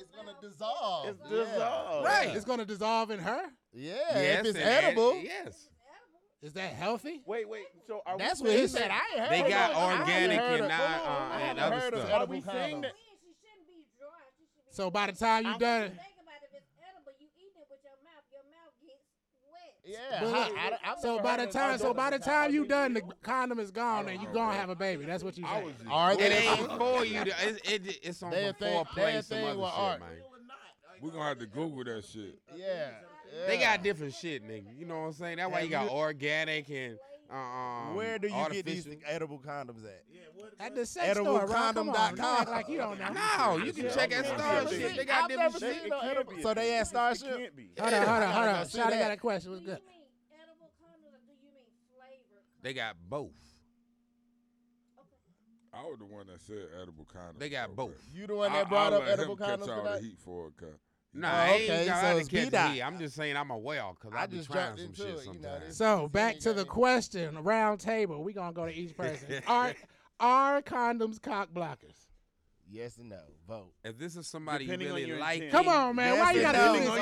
It's 0.00 0.14
gonna 0.14 0.34
dissolve. 0.40 1.08
It's 1.08 1.28
dissolve. 1.28 2.04
Right. 2.04 2.30
It's 2.36 2.44
gonna 2.44 2.64
dissolve 2.64 3.10
in 3.10 3.18
her. 3.18 3.42
Yeah. 3.72 3.94
Yes, 4.14 4.40
if 4.40 4.46
it's 4.46 4.58
edible. 4.58 5.16
Yes. 5.16 5.68
Is 6.40 6.52
that 6.52 6.72
healthy? 6.72 7.22
Wait, 7.26 7.48
wait. 7.48 7.64
So 7.86 8.00
are 8.06 8.16
That's 8.16 8.40
we 8.40 8.50
what 8.50 8.58
he 8.58 8.66
said. 8.68 8.90
I 8.90 9.00
ain't 9.12 9.28
heard. 9.28 9.44
They 9.44 9.50
got 9.50 9.72
of, 9.72 10.00
organic 10.00 10.38
and 10.38 10.62
of, 10.62 10.68
not 10.68 11.02
on, 11.04 11.32
uh, 11.32 11.44
and 11.44 11.58
other 11.58 11.80
stuff. 11.80 12.12
Are 12.12 12.26
we 12.26 12.40
saying 12.40 12.80
that? 12.82 12.92
So 14.70 14.90
by 14.90 15.06
the 15.06 15.12
time 15.12 15.44
you're 15.44 15.58
done. 15.58 15.92
Yeah. 19.84 20.20
But, 20.20 20.34
I, 20.34 20.70
I, 20.84 21.00
so 21.00 21.18
by 21.18 21.38
the 21.38 21.46
time, 21.46 21.78
so 21.78 21.94
by 21.94 22.10
the 22.10 22.18
time 22.18 22.52
you 22.52 22.66
done, 22.66 22.92
the 22.92 23.00
condom 23.22 23.58
is 23.58 23.70
gone, 23.70 24.06
and 24.08 24.20
you 24.20 24.28
gonna 24.34 24.54
have 24.54 24.68
a 24.68 24.74
baby. 24.76 25.06
That's 25.06 25.24
what 25.24 25.38
you 25.38 25.46
saying. 25.46 25.72
Or 25.90 26.12
it 26.12 26.20
ain't 26.20 26.72
for 26.76 27.06
you. 27.06 27.24
To, 27.24 27.30
it, 27.30 27.60
it, 27.64 27.98
it's 28.02 28.22
on 28.22 28.30
before 28.30 28.84
place. 28.84 29.28
Some 29.28 29.38
other 29.38 29.54
shit, 29.54 30.00
man. 30.00 30.08
We're 31.00 31.10
gonna 31.10 31.24
have 31.24 31.38
to 31.38 31.46
Google 31.46 31.84
that 31.84 32.04
shit. 32.04 32.38
Yeah. 32.54 32.90
They 33.46 33.58
got 33.58 33.82
different 33.82 34.14
shit, 34.14 34.46
nigga. 34.46 34.76
You 34.76 34.86
know 34.86 34.98
what 35.00 35.06
I'm 35.06 35.12
saying? 35.12 35.36
That's 35.38 35.50
why 35.50 35.60
you 35.60 35.70
got 35.70 35.90
organic 35.90 36.68
and 36.70 36.98
uh, 37.30 37.36
um, 37.36 37.94
Where 37.94 38.18
do 38.18 38.28
you 38.28 38.46
get 38.50 38.64
these 38.64 38.88
edible 39.06 39.38
condoms 39.38 39.84
at? 39.84 40.04
At 40.60 40.74
the 40.74 40.86
sex 40.86 41.06
Edible 41.06 41.36
store, 41.46 41.48
come 41.48 41.90
on, 41.90 42.16
like 42.46 42.68
you 42.68 42.78
don't 42.78 42.98
know. 42.98 43.08
No, 43.12 43.56
you 43.58 43.72
can 43.72 43.90
check 43.90 44.12
at 44.12 44.26
Star 44.26 44.66
shit. 44.68 44.96
They 44.96 45.04
got 45.04 45.24
I've 45.24 45.52
different 45.52 45.58
shit. 45.58 45.90
no. 45.90 46.22
So 46.42 46.54
they 46.54 46.78
at 46.78 46.86
Starship? 46.86 47.38
Can't 47.38 47.56
be. 47.56 47.70
Hold 47.78 47.92
on, 47.92 48.06
hold 48.06 48.22
on, 48.22 48.32
hold 48.32 48.48
on. 48.48 48.68
Shout 48.68 48.86
out 48.86 48.90
that? 48.90 48.98
got 49.00 49.10
a 49.12 49.16
question. 49.18 49.50
What's 49.50 49.62
good? 49.62 49.76
Do 49.76 49.82
you 49.82 49.88
mean 49.88 50.40
edible 50.42 50.70
condoms 50.80 51.28
or 51.28 51.36
do 51.36 51.46
you 51.46 51.52
mean 51.54 51.64
flavored 51.94 52.44
They 52.62 52.72
got 52.72 52.96
both. 53.08 53.30
I 55.72 55.82
was 55.82 55.98
the 55.98 56.06
one 56.06 56.26
that 56.26 56.40
said 56.40 56.68
edible 56.80 57.06
condoms. 57.06 57.38
They 57.38 57.50
got 57.50 57.76
both. 57.76 57.92
You 58.12 58.26
the 58.26 58.34
one 58.34 58.52
that 58.52 58.68
brought 58.68 58.94
up 58.94 59.06
edible 59.06 59.36
condoms 59.36 59.66
Catch 59.66 59.68
all 59.68 59.84
the 59.84 60.00
heat 60.00 60.18
for 60.18 60.48
it, 60.48 60.56
cause 60.56 60.80
Nah, 61.14 61.28
oh, 61.28 61.36
I 61.36 61.48
ain't 61.52 61.70
okay, 61.70 61.86
so 61.86 62.16
it's 62.18 62.28
B 62.28 62.50
dot. 62.50 62.76
I'm 62.84 62.98
just 62.98 63.16
saying 63.16 63.36
I'm 63.36 63.50
a 63.50 63.58
whale 63.58 63.96
because 63.98 64.16
I, 64.16 64.22
I 64.22 64.26
be 64.26 64.36
just 64.36 64.50
trying 64.50 64.76
some 64.76 64.94
shit 64.94 65.06
it, 65.06 65.26
you 65.34 65.40
know, 65.40 65.58
So 65.70 66.08
back 66.08 66.38
to 66.40 66.52
the 66.52 66.64
question, 66.64 67.42
round 67.42 67.80
table. 67.80 68.22
We're 68.22 68.34
gonna 68.34 68.52
go 68.52 68.66
to 68.66 68.72
each 68.72 68.96
person. 68.96 69.42
Are 69.46 69.74
are 70.20 70.62
condoms 70.62 71.22
cock 71.22 71.50
blockers? 71.54 72.07
Yes 72.70 72.98
and 72.98 73.08
no. 73.08 73.18
Vote. 73.46 73.72
If 73.82 73.98
this 73.98 74.14
is 74.16 74.26
somebody 74.26 74.66
Depending 74.66 74.88
you 74.88 74.94
really 74.94 75.12
like. 75.18 75.50
Come 75.50 75.68
on, 75.68 75.96
man. 75.96 76.14
Yes, 76.14 76.22
why 76.22 76.32
you 76.32 76.40
gotta 76.42 76.58
do 76.58 76.80
this? 76.80 76.88
On 76.90 76.96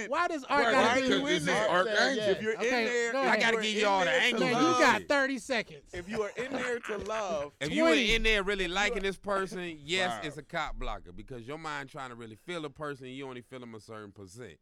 your 0.00 0.08
why 0.08 0.28
does 0.28 0.44
art 0.44 0.72
gotta 0.72 1.00
be 1.02 1.08
this 1.08 1.42
is 1.42 1.48
Art 1.48 1.86
Angel. 1.86 2.24
If 2.28 2.42
you're 2.42 2.54
Okay, 2.56 2.66
in 2.80 2.86
there, 2.86 3.12
go 3.12 3.20
I 3.22 3.38
gotta 3.38 3.60
give 3.60 3.74
y'all 3.74 4.04
the 4.04 4.10
angles. 4.10 4.40
Man, 4.42 4.50
you 4.52 4.80
got 4.80 5.02
thirty 5.08 5.38
seconds. 5.38 5.82
If 5.92 6.08
you 6.08 6.22
are 6.22 6.30
in 6.36 6.52
there 6.52 6.78
to 6.78 6.96
love, 6.98 7.52
If 7.60 7.72
you 7.72 7.84
were 7.84 7.92
in 7.92 8.22
there 8.22 8.42
really 8.42 8.68
liking 8.68 9.02
this 9.02 9.18
person, 9.18 9.78
yes, 9.84 10.10
Wow. 10.10 10.20
it's 10.28 10.36
a 10.38 10.42
cop 10.42 10.76
blocker 10.76 11.12
because 11.12 11.46
your 11.46 11.58
mind 11.58 11.90
trying 11.90 12.08
to 12.08 12.16
really 12.16 12.36
feel 12.46 12.64
a 12.64 12.70
person, 12.70 13.06
you 13.08 13.28
only 13.28 13.42
feel 13.42 13.60
them 13.60 13.74
a 13.74 13.80
certain 13.80 14.12
percent. 14.12 14.54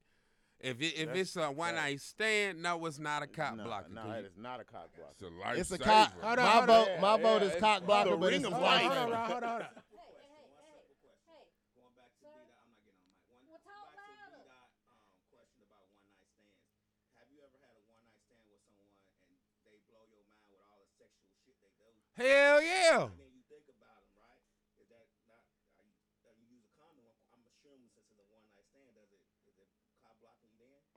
If 0.59 0.83
it, 0.83 0.95
if 0.97 1.15
it's 1.15 1.37
a 1.37 1.51
one 1.51 1.75
that- 1.75 1.83
night 1.83 2.01
stand, 2.01 2.61
no, 2.61 2.85
it's 2.87 2.99
not 2.99 3.23
a 3.23 3.27
cop 3.27 3.57
no, 3.57 3.65
blocker. 3.65 3.89
No, 3.95 4.11
it 4.11 4.27
is 4.27 4.37
not 4.37 4.61
a 4.61 4.65
cop 4.65 4.91
blocker. 4.95 5.13
It's 5.13 5.23
a 5.23 5.27
lifesaver. 5.27 5.59
It's 5.61 5.71
a 5.71 5.79
cop. 5.79 6.13
Hold 6.21 6.39
on, 6.39 6.45
My 6.45 6.51
hold 6.51 6.61
on. 6.63 6.67
vote. 6.67 6.89
My 7.01 7.17
Yeah, 7.17 7.23
vote 7.23 7.43
yeah, 7.43 7.49
is 7.49 7.53
cop 7.53 7.61
cock 7.79 7.87
blocker, 7.87 8.17
but 8.17 8.33
it's 8.33 8.45
a 8.45 8.49
life. 8.51 8.83
Hold 8.83 8.93
hold 8.95 9.13
on, 9.13 9.31
hold 9.31 9.43
on, 9.43 9.49
hold 9.51 9.63
on. 9.63 9.69
Hell 22.21 22.63
yeah. 22.63 23.07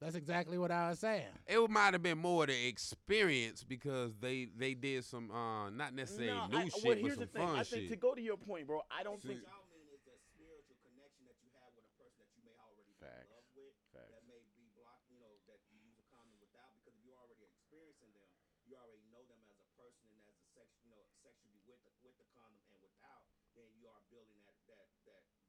That's 0.02 0.16
exactly 0.16 0.58
what 0.58 0.70
I 0.70 0.90
was 0.90 1.00
saying. 1.00 1.32
It 1.48 1.70
might 1.70 1.94
have 1.94 2.04
been 2.04 2.18
more 2.18 2.46
the 2.46 2.68
experience 2.68 3.64
because 3.64 4.12
they 4.20 4.50
they 4.58 4.74
did 4.74 5.06
some 5.06 5.32
uh, 5.32 5.70
not 5.70 5.96
necessarily 5.96 6.34
no, 6.34 6.48
new 6.48 6.66
I, 6.66 6.68
shit, 6.68 7.02
well, 7.02 7.16
but 7.18 7.32
some 7.34 7.48
fun 7.48 7.56
I 7.56 7.64
shit. 7.64 7.74
I 7.74 7.78
think 7.78 7.90
to 7.92 7.96
go 7.96 8.14
to 8.14 8.22
your 8.22 8.36
point, 8.36 8.68
bro, 8.68 8.82
I 8.92 9.04
don't 9.04 9.22
See, 9.22 9.30
think 9.30 9.40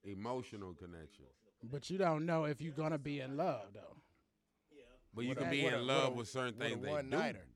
Emotional 0.04 0.74
connection. 0.74 1.24
But 1.62 1.88
you 1.88 1.96
don't 1.96 2.26
know 2.26 2.44
if 2.44 2.60
you're 2.60 2.74
gonna 2.74 2.98
be 2.98 3.20
in 3.20 3.36
love 3.38 3.72
though. 3.72 3.96
Yeah. 4.70 4.82
But 5.14 5.22
you 5.22 5.28
What 5.30 5.38
can 5.38 5.46
a- 5.48 5.50
be 5.50 5.64
in 5.66 5.74
a- 5.74 5.78
love 5.78 6.12
a- 6.12 6.16
with 6.16 6.28
certain 6.28 6.54
things 6.58 6.80
they 6.80 6.86
do. 6.88 6.92
one-nighter. 6.92 7.46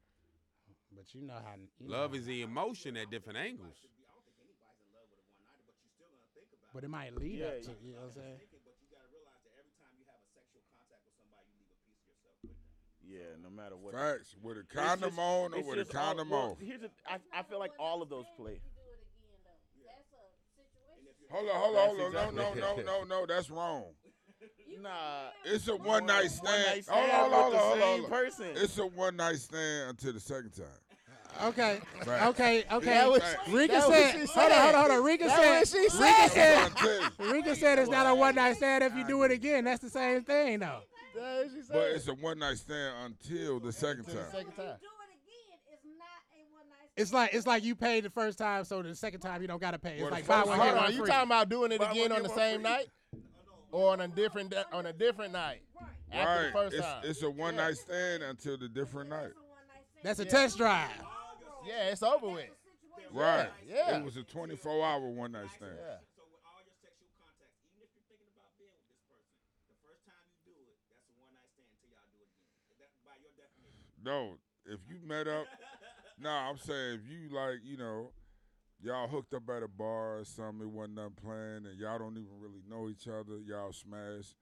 But 0.92 1.14
you 1.14 1.20
know 1.22 1.34
how 1.34 1.55
you 1.57 1.68
Love 1.86 2.12
know, 2.12 2.18
is 2.18 2.24
the 2.26 2.40
emotion 2.42 2.96
at 2.96 3.11
different 3.11 3.38
angles. 3.38 3.76
Should 3.76 3.92
be, 3.96 4.03
I 4.09 4.12
don't 4.12 4.24
think 4.24 4.40
anybody's 4.40 4.80
in 4.80 4.92
love 4.96 5.07
with 5.12 5.20
a 5.20 5.28
one 5.28 5.44
nighter, 5.44 5.62
but 5.68 5.76
you're 5.78 5.92
still 5.92 6.09
gonna 6.09 6.32
think 6.34 6.49
about 6.57 6.72
But 6.72 6.82
it. 6.82 6.86
it 6.86 6.88
might 6.88 7.14
lead 7.20 7.38
Yeah, 7.38 7.46
up 7.46 7.61
to 7.62 7.70
you- 7.70 7.76
you 7.84 7.92
know 7.92 8.01
what 8.01 8.05
I'm 8.09 8.12
saying. 8.16 8.38
Thinking, 8.38 8.61
but 8.64 8.74
you 8.80 8.88
gotta 8.88 9.09
realize 9.12 9.42
that 9.44 9.53
every 9.61 9.72
time 9.76 9.92
you 10.01 10.05
have 10.09 10.18
a 10.24 10.28
sexual 10.32 10.62
contact 10.72 11.05
with 11.05 11.14
somebody, 11.20 11.44
you 11.53 11.61
leave 11.61 11.76
a 11.76 11.78
piece 11.84 12.01
of 12.01 12.09
yourself 12.09 12.32
with 12.40 12.49
them. 12.49 12.64
Yeah, 13.05 13.36
no 13.44 13.51
matter 13.53 13.76
what. 13.76 13.92
Facts. 13.92 14.32
With 14.40 14.57
a 14.57 14.61
It's 14.64 14.72
condom 14.72 15.11
just- 15.12 15.20
on 15.20 15.53
or 15.53 15.59
it's 15.61 15.68
with 15.68 15.78
a 15.78 15.84
just 15.84 15.94
all- 15.94 16.01
condom 16.16 16.30
well, 16.32 16.51
off. 16.57 16.61
Here's 16.64 16.82
a, 16.82 16.90
I, 17.05 17.20
I 17.30 17.42
feel 17.44 17.61
like 17.61 17.76
all 17.78 18.01
of 18.01 18.09
those 18.09 18.26
play. 18.40 18.59
That's 21.31 21.33
a. 21.33 21.35
Hold 21.35 21.49
on, 21.49 21.57
hold 21.57 21.76
on, 21.76 21.87
hold 21.89 22.01
on. 22.01 22.12
That's 22.12 22.35
No, 22.35 22.55
no, 22.55 22.76
no, 22.76 22.83
no, 22.83 23.05
no. 23.20 23.26
That's 23.26 23.51
wrong. 23.51 23.85
Nah, 24.81 24.91
It's 25.45 25.66
a 25.66 25.74
one 25.76 26.07
night 26.07 26.20
one 26.20 26.29
stand. 26.31 26.66
night 26.66 26.85
Hold 26.89 27.03
on, 27.03 27.09
stand 27.09 27.33
hold 27.33 27.33
on, 27.33 27.51
the 27.53 27.59
hold 27.59 27.72
on, 27.72 27.79
same 27.81 27.83
hold 27.83 28.05
on. 28.05 28.11
person. 28.11 28.47
It's 28.55 28.79
a 28.79 28.87
one 28.87 29.16
night 29.16 29.37
stand 29.37 29.91
until 29.91 30.12
the 30.12 30.20
second 30.20 30.51
time. 30.53 31.47
Okay. 31.49 31.81
Facts. 32.05 32.26
Okay. 32.29 32.64
Okay. 32.70 32.87
That 32.87 33.11
was- 33.11 33.22
Rika 33.49 33.72
that 33.74 33.83
said. 33.83 33.89
what 33.91 34.12
she 34.12 34.18
Hold 34.18 34.53
on. 34.53 34.53
said. 34.53 34.53
Hold 34.53 34.74
on. 34.74 34.81
Hold 34.81 34.91
on. 34.93 35.05
Rika 35.05 35.24
That's 35.24 35.70
said. 35.70 35.81
she 35.81 35.83
Rika 35.83 35.91
said. 35.97 36.14
I'm 36.14 36.29
said. 36.31 36.59
trying 36.59 36.70
to 36.70 37.16
tell 37.16 37.26
you. 37.26 37.33
Rika 37.35 37.57
said 37.57 37.79
it's 37.81 37.91
not 37.91 38.07
a 38.07 38.14
one 38.14 38.35
night 38.37 38.57
stand 38.57 38.85
if 38.85 38.95
you 38.95 39.05
do 39.05 39.22
it 39.24 39.31
again. 39.33 39.64
That's 39.64 39.83
the 39.83 39.91
same 39.91 40.22
thing 40.22 40.61
though. 40.61 40.81
That's 41.16 41.45
what 41.45 41.51
she 41.55 41.62
said. 41.62 41.72
But 41.74 41.87
it's 41.91 42.07
a 42.09 42.14
one 42.14 42.39
night 42.39 42.59
stand 42.59 42.95
until 43.07 43.59
the 43.61 43.72
second 43.72 44.07
Until 44.07 44.14
the 44.14 44.31
second 44.31 44.53
time. 44.53 44.55
do 44.57 44.62
it 44.62 45.11
again, 45.11 45.59
it's 45.72 45.85
not 45.99 46.22
a 46.33 46.41
one 46.55 46.68
night 46.70 46.88
It's 46.99 47.12
like 47.12 47.32
it's 47.32 47.46
like 47.46 47.62
you 47.64 47.74
paid 47.76 48.05
the 48.05 48.11
first 48.11 48.38
time, 48.38 48.64
so 48.64 48.82
the 48.82 48.94
second 48.94 49.20
time 49.20 49.40
you 49.40 49.49
don't 49.49 49.61
gotta 49.61 49.78
pay. 49.78 49.92
It's 49.94 50.01
Well, 50.03 50.11
the 50.11 50.16
like 50.16 50.26
buy 50.26 50.34
first 50.38 50.49
one 50.49 50.59
get 50.59 50.64
Hold 50.66 50.76
one 50.76 50.84
on, 50.86 50.92
you 50.92 50.99
free. 50.99 51.09
talking 51.11 51.28
about 51.28 51.49
doing 51.49 51.72
it 51.72 51.78
Buy 51.78 51.90
again 51.92 52.11
one, 52.11 52.12
on 52.12 52.22
the 52.24 52.28
get 52.28 52.36
one 52.36 52.38
same 52.38 52.55
free. 52.61 52.70
night, 52.70 52.86
or 53.70 53.92
on 53.92 54.01
a 54.01 54.09
different 54.09 54.51
da- 54.51 54.64
on 54.72 54.86
a 54.86 54.92
different 54.92 55.32
night 55.32 55.62
after 56.11 56.26
Right. 56.26 56.46
the 56.46 56.53
first 56.53 56.74
It's, 56.74 56.86
time? 56.86 57.03
it's 57.05 57.22
a 57.22 57.30
one 57.30 57.57
night 57.57 57.76
stand 57.76 58.22
until 58.24 58.59
the 58.59 58.68
different 58.68 59.11
night. 59.11 59.32
That's 60.03 60.18
a 60.18 60.24
test 60.24 60.57
drive. 60.59 60.90
yeah, 61.66 61.90
it's 61.90 62.03
over 62.03 62.28
with. 62.30 62.51
Right. 63.12 63.49
Yeah. 63.66 63.96
It 63.99 64.05
was 64.05 64.16
a 64.16 64.22
24 64.24 64.84
hour 64.84 65.01
one 65.09 65.32
night 65.32 65.49
stand. 65.57 65.72
Yeah. 65.78 65.96
So 66.18 66.22
with 66.28 66.42
all 66.44 66.61
your 66.66 66.74
sexual 66.82 67.09
contacts, 67.16 67.57
even 67.72 67.86
if 67.86 67.90
you're 67.94 68.05
thinking 68.11 68.28
about 68.36 68.53
being 68.59 68.74
with 68.74 68.84
this 68.90 69.01
person, 69.09 69.32
the 69.70 69.78
first 69.80 70.03
time 70.05 70.20
you 70.28 70.36
do 70.44 70.53
it, 70.66 70.76
that's 70.92 71.07
a 71.09 71.14
one 71.22 71.30
night 71.32 71.46
stand 71.57 71.70
until 71.72 71.88
y'all 71.94 72.05
do 72.12 72.20
it 72.20 72.28
again. 72.28 72.84
That, 72.84 72.90
by 73.07 73.16
your 73.22 73.32
definition. 73.38 73.80
No, 74.05 74.36
if 74.68 74.80
you 74.92 75.01
met 75.01 75.24
up, 75.24 75.49
nah, 76.21 76.49
I'm 76.51 76.59
saying 76.59 77.01
if 77.05 77.11
you 77.11 77.35
like, 77.35 77.59
you 77.64 77.77
know, 77.77 78.11
y'all 78.83 79.09
hooked 79.09 79.35
up 79.35 79.49
at 79.51 79.62
a 79.62 79.69
bar 79.69 80.19
or 80.19 80.25
something, 80.25 80.62
it 80.62 80.71
wasn't 80.71 80.97
nothing 80.97 81.12
planned, 81.23 81.66
and 81.66 81.79
y'all 81.79 81.99
don't 81.99 82.16
even 82.16 82.39
really 82.41 82.62
know 82.69 82.89
each 82.89 83.07
other, 83.09 83.39
y'all 83.47 83.73
smash, 83.73 84.35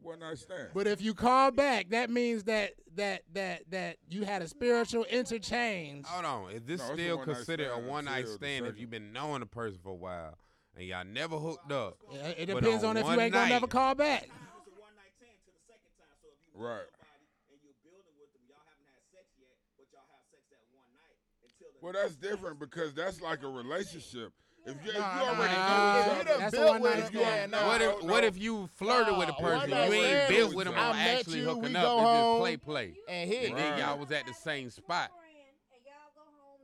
one 0.00 0.18
night 0.20 0.38
stand. 0.38 0.68
But 0.74 0.86
if 0.86 1.00
you 1.00 1.14
call 1.14 1.50
back, 1.50 1.88
that 1.90 2.10
means 2.10 2.44
that 2.44 2.72
that 2.96 3.22
that 3.32 3.62
that 3.70 3.96
you 4.08 4.24
had 4.24 4.42
a 4.42 4.48
spiritual 4.48 5.04
interchange. 5.04 6.06
Hold 6.06 6.24
on. 6.24 6.50
Is 6.52 6.62
this 6.64 6.80
No, 6.80 6.84
it's 6.86 6.90
a 6.92 7.02
still 7.02 7.16
one-night 7.18 7.34
considered 7.36 7.66
a 7.68 7.70
stand 7.72 7.86
one 7.88 8.04
night 8.04 8.18
until 8.18 8.32
the 8.32 8.36
stand 8.38 8.66
if 8.66 8.70
second. 8.72 8.80
you've 8.80 8.90
been 8.90 9.12
knowing 9.12 9.40
the 9.40 9.46
person 9.46 9.78
for 9.82 9.90
a 9.92 9.94
while 9.94 10.36
and 10.76 10.86
y'all 10.86 11.04
never 11.04 11.36
hooked 11.38 11.72
up? 11.72 11.96
Yeah, 12.12 12.28
It 12.36 12.46
But 12.52 12.60
depends 12.62 12.84
on 12.84 12.90
on 12.90 12.96
if 12.98 13.02
you 13.04 13.08
one 13.08 13.20
ain't 13.20 13.32
gonna 13.32 13.44
night- 13.46 13.50
never 13.56 13.66
call 13.66 13.94
back. 13.94 14.24
It's 14.24 14.32
a 14.32 14.80
one 14.80 14.92
night 15.00 15.12
stand 15.16 15.32
to 15.48 15.50
the 15.56 15.64
second 15.64 15.92
time. 15.96 16.12
So 16.20 16.28
if 16.28 16.38
you 16.44 16.52
meet 16.52 16.60
Right. 16.60 16.84
somebody 16.92 17.24
and 17.50 17.58
you're 17.64 17.80
building 17.82 18.14
with 18.20 18.30
them, 18.36 18.44
y'all 18.52 18.60
haven't 18.68 18.84
had 18.92 19.00
sex 19.10 19.26
yet, 19.40 19.56
but 19.80 19.88
y'all 19.96 20.04
have 20.12 20.24
sex 20.28 20.44
that 20.52 20.64
one 20.76 20.92
night 20.92 21.16
until 21.40 21.72
the 21.72 21.75
Well, 21.86 21.92
that's 21.92 22.16
different 22.16 22.58
because 22.58 22.94
that's 22.94 23.20
like 23.20 23.44
a 23.44 23.48
relationship. 23.48 24.32
If 24.66 24.74
you, 24.84 24.90
if 24.90 24.96
you 24.96 25.02
Nah, 25.02 25.30
already 25.30 25.54
nah, 25.54 25.66
know 25.66 26.00
each 26.00 26.08
you 26.08 26.10
other, 26.10 26.24
done 26.24 26.40
That's 26.40 26.56
built 26.56 26.72
one 26.72 26.82
with 26.82 26.92
night 26.94 26.98
him, 26.98 27.06
stand. 27.14 27.52
yeah, 27.52 27.60
no. 27.60 27.66
what 27.68 27.80
if 27.80 28.02
no, 28.02 28.06
what 28.08 28.24
if 28.24 28.38
you 28.40 28.68
flirted 28.74 29.16
with 29.16 29.28
a 29.28 29.32
person 29.34 29.68
you 29.68 29.76
ain't 29.76 29.92
stand 29.92 30.28
built 30.28 30.54
with 30.56 30.66
them 30.66 30.74
I 30.76 30.88
on 30.88 30.96
met 30.96 31.18
actually 31.20 31.38
you, 31.38 31.44
hooking 31.44 31.68
we 31.68 31.74
up? 31.74 31.82
go 31.84 32.02
It's 32.02 32.10
just 32.10 32.24
home, 32.24 32.40
play 32.40 32.56
play. 32.56 32.94
and 33.08 33.30
hit. 33.30 33.50
And 33.50 33.56
then 33.56 33.66
Right. 33.66 33.78
y'all 33.78 33.98
was 33.98 34.10
at 34.10 34.26
the 34.26 34.34
same 34.34 34.68
spot. 34.68 35.12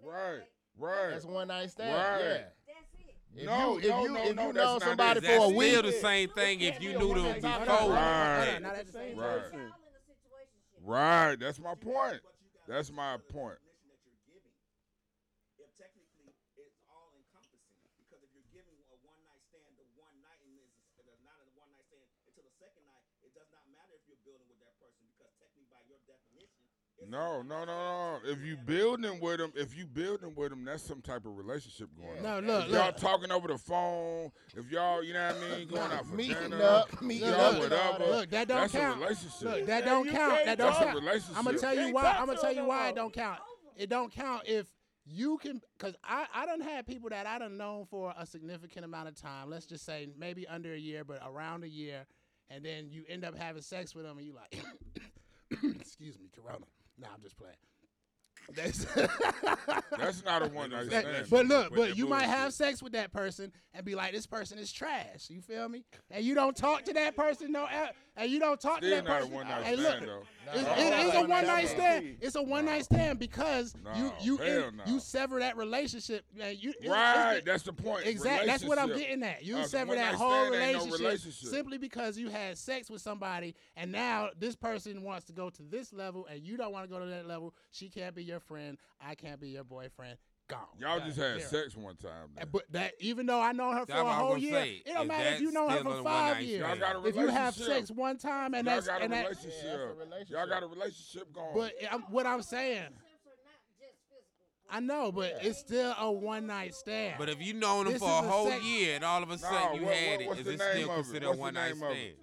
right, 0.05 0.41
right. 0.77 1.11
That's 1.13 1.25
one 1.25 1.47
night 1.47 1.71
stand. 1.71 1.93
Right. 1.93 2.19
Yeah. 2.19 2.39
That's 2.67 2.95
it. 2.99 3.17
If 3.37 3.47
No, 3.47 3.75
you 3.75 3.79
if 3.79 3.85
no, 3.91 4.03
you 4.03 4.09
no, 4.15 4.23
if 4.25 4.35
no, 4.35 4.43
you 4.43 4.53
that's 4.53 4.57
know 4.57 4.73
not 4.73 4.83
somebody 4.83 5.21
it. 5.21 5.25
for 5.25 5.31
That's 5.31 5.45
a 5.45 5.49
week, 5.51 5.69
still 5.71 5.83
the 5.83 5.93
same 5.93 6.29
thing 6.31 6.61
if 6.63 6.83
you 6.83 6.99
knew 6.99 7.15
them 7.15 7.41
Hold 7.41 7.45
on, 7.45 7.53
before. 7.55 7.77
hold 7.77 7.93
on, 7.93 7.95
Right. 7.95 8.35
hold 8.35 8.57
on, 8.57 8.63
not 8.65 8.75
at 8.75 8.87
the 8.87 8.93
same 8.93 9.17
Right. 9.17 9.39
Y'all 9.39 9.87
in 9.87 9.95
a 9.95 10.03
situationship. 10.03 10.83
Right. 10.83 11.37
That's 11.39 11.61
my 11.61 11.75
point. 11.77 12.19
That's 12.67 12.91
my 12.91 13.19
point. 13.31 13.63
definition 13.63 13.83
that 13.89 13.99
you're 14.03 14.19
giving. 14.27 14.55
If 15.59 15.71
technically 15.79 16.31
it's 16.59 16.79
all 16.93 17.11
encompassing, 17.17 17.79
because 17.99 18.21
if 18.23 18.31
you're 18.35 18.51
giving 18.53 18.79
a 18.91 18.97
one 19.03 19.19
night 19.27 19.43
stand, 19.51 19.75
the 19.81 19.87
one 19.99 20.15
night 20.23 20.39
and 20.47 20.55
is 20.61 20.71
it's 21.09 21.23
not 21.27 21.39
a 21.43 21.49
one 21.59 21.71
night 21.75 21.87
stand 21.89 22.05
until 22.29 22.45
the 22.47 22.55
second 22.61 22.85
night, 22.87 23.03
it 23.27 23.33
does 23.35 23.49
not 23.51 23.65
matter 23.73 23.95
if 23.99 24.05
you're 24.07 24.23
building 24.23 24.47
with 24.47 24.61
that 24.63 24.75
person 24.79 25.03
because 25.09 25.31
technically 25.41 25.67
by 25.73 25.83
your 25.91 25.99
definition, 26.07 26.63
it's 27.01 27.02
a 27.02 27.02
No, 27.13 27.43
no, 27.43 27.65
no, 27.65 27.67
no. 27.67 28.19
If 28.25 28.43
you 28.43 28.57
building 28.57 29.21
with 29.21 29.37
them, 29.39 29.53
if 29.55 29.77
you 29.77 29.85
building 29.87 30.35
with 30.35 30.49
them, 30.49 30.65
that's 30.65 30.83
some 30.83 31.03
type 31.03 31.27
of 31.27 31.37
relationship 31.37 31.91
going 31.97 32.25
on. 32.25 32.45
No, 32.47 32.55
look, 32.55 32.65
If 32.67 32.73
y'all 32.73 32.87
look. 32.87 32.97
talking 32.97 33.31
over 33.31 33.49
the 33.49 33.59
phone, 33.59 34.33
if 34.57 34.71
y'all, 34.71 35.05
you 35.05 35.13
know 35.13 35.27
what 35.27 35.37
I 35.53 35.59
mean, 35.59 35.69
going 35.69 35.93
out 35.93 36.07
for 36.07 36.15
meeting 36.15 36.37
dinner, 36.43 36.63
up, 36.63 37.03
meeting 37.03 37.29
y'all 37.29 37.35
up, 37.41 37.55
and 37.63 37.73
all 37.75 37.93
whatever. 37.93 38.11
Look, 38.17 38.31
that 38.31 38.49
don't 38.49 38.61
that's 38.63 38.73
count. 38.73 38.97
a 38.97 39.01
relationship. 39.03 39.43
Look, 39.43 39.67
that 39.67 39.85
don't 39.85 40.07
you 40.07 40.13
count. 40.13 40.39
That 40.47 40.57
don't 40.59 40.67
That's 40.69 40.81
a 40.81 40.85
count. 40.85 40.99
relationship. 41.01 41.37
I'm 41.39 41.45
gonna 41.45 41.59
tell 41.59 41.75
you 41.77 41.93
why. 41.93 42.17
I'm 42.19 42.27
gonna 42.27 42.39
tell 42.41 42.55
you 42.55 42.65
why 42.65 42.89
it 42.89 42.95
don't 42.95 43.13
count. 43.13 43.41
It 43.77 43.91
don't 43.91 44.11
count 44.11 44.43
if 44.47 44.67
you 45.05 45.37
can, 45.37 45.61
cause 45.79 45.95
I 46.03 46.27
I 46.35 46.47
don't 46.47 46.63
have 46.63 46.87
people 46.87 47.11
that 47.11 47.27
I 47.27 47.39
done 47.39 47.59
known 47.59 47.85
for 47.85 48.15
a 48.17 48.25
significant 48.25 48.87
amount 48.87 49.09
of 49.09 49.17
time. 49.17 49.51
Let's 49.51 49.67
just 49.67 49.85
say 49.85 50.09
maybe 50.19 50.47
under 50.47 50.73
a 50.73 50.79
year, 50.79 51.05
but 51.05 51.21
around 51.27 51.63
a 51.65 51.69
year, 51.69 52.07
and 52.49 52.65
then 52.65 52.89
you 52.89 53.05
end 53.07 53.25
up 53.25 53.37
having 53.37 53.61
sex 53.61 53.95
with 53.95 54.07
them, 54.07 54.17
and 54.17 54.27
you 54.27 54.35
like, 54.35 54.63
excuse 55.81 56.19
me, 56.19 56.31
Corona. 56.35 56.65
Nah, 56.99 57.09
I'm 57.15 57.23
just 57.23 57.37
playing. 57.37 57.57
That's 58.55 58.85
That's 59.99 60.25
not 60.25 60.43
a 60.43 60.49
one 60.49 60.71
night 60.71 60.87
stand. 60.87 61.27
but 61.31 61.47
look, 61.47 61.71
With 61.71 61.91
but 61.91 61.97
you 61.97 62.07
might 62.07 62.27
have 62.27 62.53
sex 62.53 62.83
with 62.83 62.93
that 62.93 63.13
person 63.13 63.53
and 63.73 63.85
be 63.85 63.95
like, 63.95 64.13
this 64.13 64.27
person 64.27 64.59
is 64.59 64.73
trash. 64.73 65.29
You 65.29 65.41
feel 65.41 65.69
me? 65.69 65.85
And 66.11 66.25
you 66.25 66.35
don't 66.35 66.57
talk 66.57 66.85
to 66.85 66.93
that 66.95 67.17
person 67.17 67.53
no, 67.53 67.67
and 68.17 68.31
you 68.31 68.39
don't 68.39 68.61
talk 68.61 68.79
Still 68.79 68.91
to 68.91 68.95
that 68.97 69.05
not 69.05 69.13
a 69.13 69.21
person. 69.21 69.35
one 69.35 69.49
night 69.49 69.63
Hey, 69.65 69.77
stand 69.77 70.07
look, 70.07 70.25
though. 70.45 70.53
it's, 70.55 70.63
No. 70.65 70.73
it 70.75 71.07
is 71.07 71.15
a 71.15 71.21
one 71.29 71.47
night 71.47 71.69
stand. 71.69 72.17
It's 72.21 72.35
a 72.37 72.43
one 72.43 72.65
night 72.67 72.85
stand 72.85 73.19
because 73.19 73.75
you 73.97 74.03
No, 74.05 74.15
you 74.21 74.37
hell 74.37 74.69
in- 74.69 74.77
no. 74.77 74.85
you 74.87 75.01
sever 75.01 75.39
that 75.41 75.57
relationship. 75.57 76.25
Man, 76.35 76.57
you 76.59 76.71
it's- 76.71 76.89
Right, 76.89 77.37
it's- 77.39 77.45
that's 77.45 77.63
the 77.63 77.73
point. 77.73 78.07
Exactly. 78.07 78.47
That's 78.47 78.65
what 78.65 78.79
I'm 78.79 78.89
Relationship. 78.91 79.21
getting 79.21 79.37
at. 79.37 79.45
You 79.45 79.57
Uh, 79.59 79.65
sever 79.65 79.95
that 79.95 80.13
one-night 80.13 80.15
whole 80.15 80.47
stand 80.49 80.55
ain't 80.55 80.73
no 80.73 80.79
relationship, 80.85 81.01
relationship. 81.01 81.49
simply 81.51 81.79
because 81.79 82.19
you 82.19 82.29
had 82.29 82.59
sex 82.59 82.91
with 82.91 83.01
somebody, 83.03 83.55
and 83.77 83.91
now 83.93 84.31
this 84.39 84.57
person 84.57 85.03
wants 85.03 85.25
to 85.27 85.33
go 85.33 85.49
to 85.51 85.63
this 85.63 85.93
level, 85.93 86.27
and 86.27 86.43
you 86.43 86.57
don't 86.57 86.73
want 86.73 86.85
to 86.85 86.89
go 86.91 86.99
to 86.99 87.07
that 87.07 87.27
level. 87.27 87.55
She 87.71 87.89
can't 87.89 88.15
be 88.15 88.25
your 88.25 88.41
friend. 88.41 88.79
I 89.01 89.15
can't 89.15 89.41
be 89.41 89.49
your 89.51 89.65
boyfriend. 89.65 90.19
Gone. 90.53 90.61
Y'all 90.79 91.01
just 91.01 91.17
had 91.19 91.39
Zero. 91.41 91.63
sex 91.65 91.77
one 91.77 91.97
time. 91.97 92.29
then. 92.37 92.47
But 92.53 92.63
that 92.73 92.93
even 93.01 93.25
though 93.27 93.41
I 93.41 93.53
know 93.53 93.73
her 93.73 93.87
for 93.87 93.93
a 93.97 94.05
what 94.05 94.13
I 94.13 94.21
was 94.23 94.29
whole 94.29 94.39
year, 94.39 94.53
say. 94.53 94.83
it 94.85 94.93
don't 94.93 95.07
matter 95.07 95.31
if 95.31 95.41
you 95.41 95.51
know 95.51 95.69
her 95.69 95.83
for 95.83 96.03
five 96.03 96.43
years. 96.43 96.61
Y'all 96.61 96.77
got 96.79 96.97
a 96.97 97.07
If 97.09 97.17
you 97.17 97.27
have 97.29 97.55
sex 97.55 97.91
one 97.91 98.19
time 98.19 98.53
and 98.55 98.67
Y'all 98.67 98.75
that's 98.77 98.87
got 98.87 99.01
a 99.01 99.05
and 99.05 99.13
that, 99.15 99.23
relationship. 99.31 99.55
Yeah, 99.65 99.71
that's 99.77 99.83
a 99.83 99.95
relationship. 100.05 100.29
Y'all 100.37 100.47
got 100.49 100.63
a 100.63 100.67
relationship 100.67 101.33
going. 101.33 101.51
but 101.55 101.73
I'm, 101.91 102.01
what 102.03 102.27
I'm 102.27 102.43
saying, 102.43 102.83
Relationships 102.83 103.27
are 103.27 103.41
not 103.47 103.61
just 103.81 103.99
physical. 104.11 104.71
I 104.71 104.81
know, 104.81 105.11
but 105.13 105.33
it's 105.43 105.59
still 105.59 105.95
a 105.99 106.13
one 106.13 106.47
night 106.47 106.75
stand. 106.75 107.15
But 107.19 107.31
if 107.31 107.41
you 107.41 107.55
known 107.55 107.85
them 107.85 107.95
This 107.95 108.03
for 108.03 108.11
a 108.11 108.19
a 108.19 108.23
whole 108.29 108.51
sex- 108.51 108.63
year 108.65 108.97
and 108.97 109.05
all 109.05 109.23
of 109.23 109.31
a 109.31 109.39
sudden 109.39 109.77
you 109.81 109.87
what- 109.87 109.95
had 109.95 110.13
what- 110.13 110.21
it, 110.21 110.29
what's 110.29 110.41
is 110.41 110.47
it 110.49 110.59
name 110.59 110.69
still 110.75 110.91
of 110.91 110.91
it? 110.99 111.03
considered 111.03 111.25
a 111.25 111.29
What's 111.29 111.37
the 111.39 111.41
one 111.43 111.55
night 111.55 111.75
name 111.75 111.83
of 111.83 111.91
it? 111.93 111.95
stand? 111.97 112.17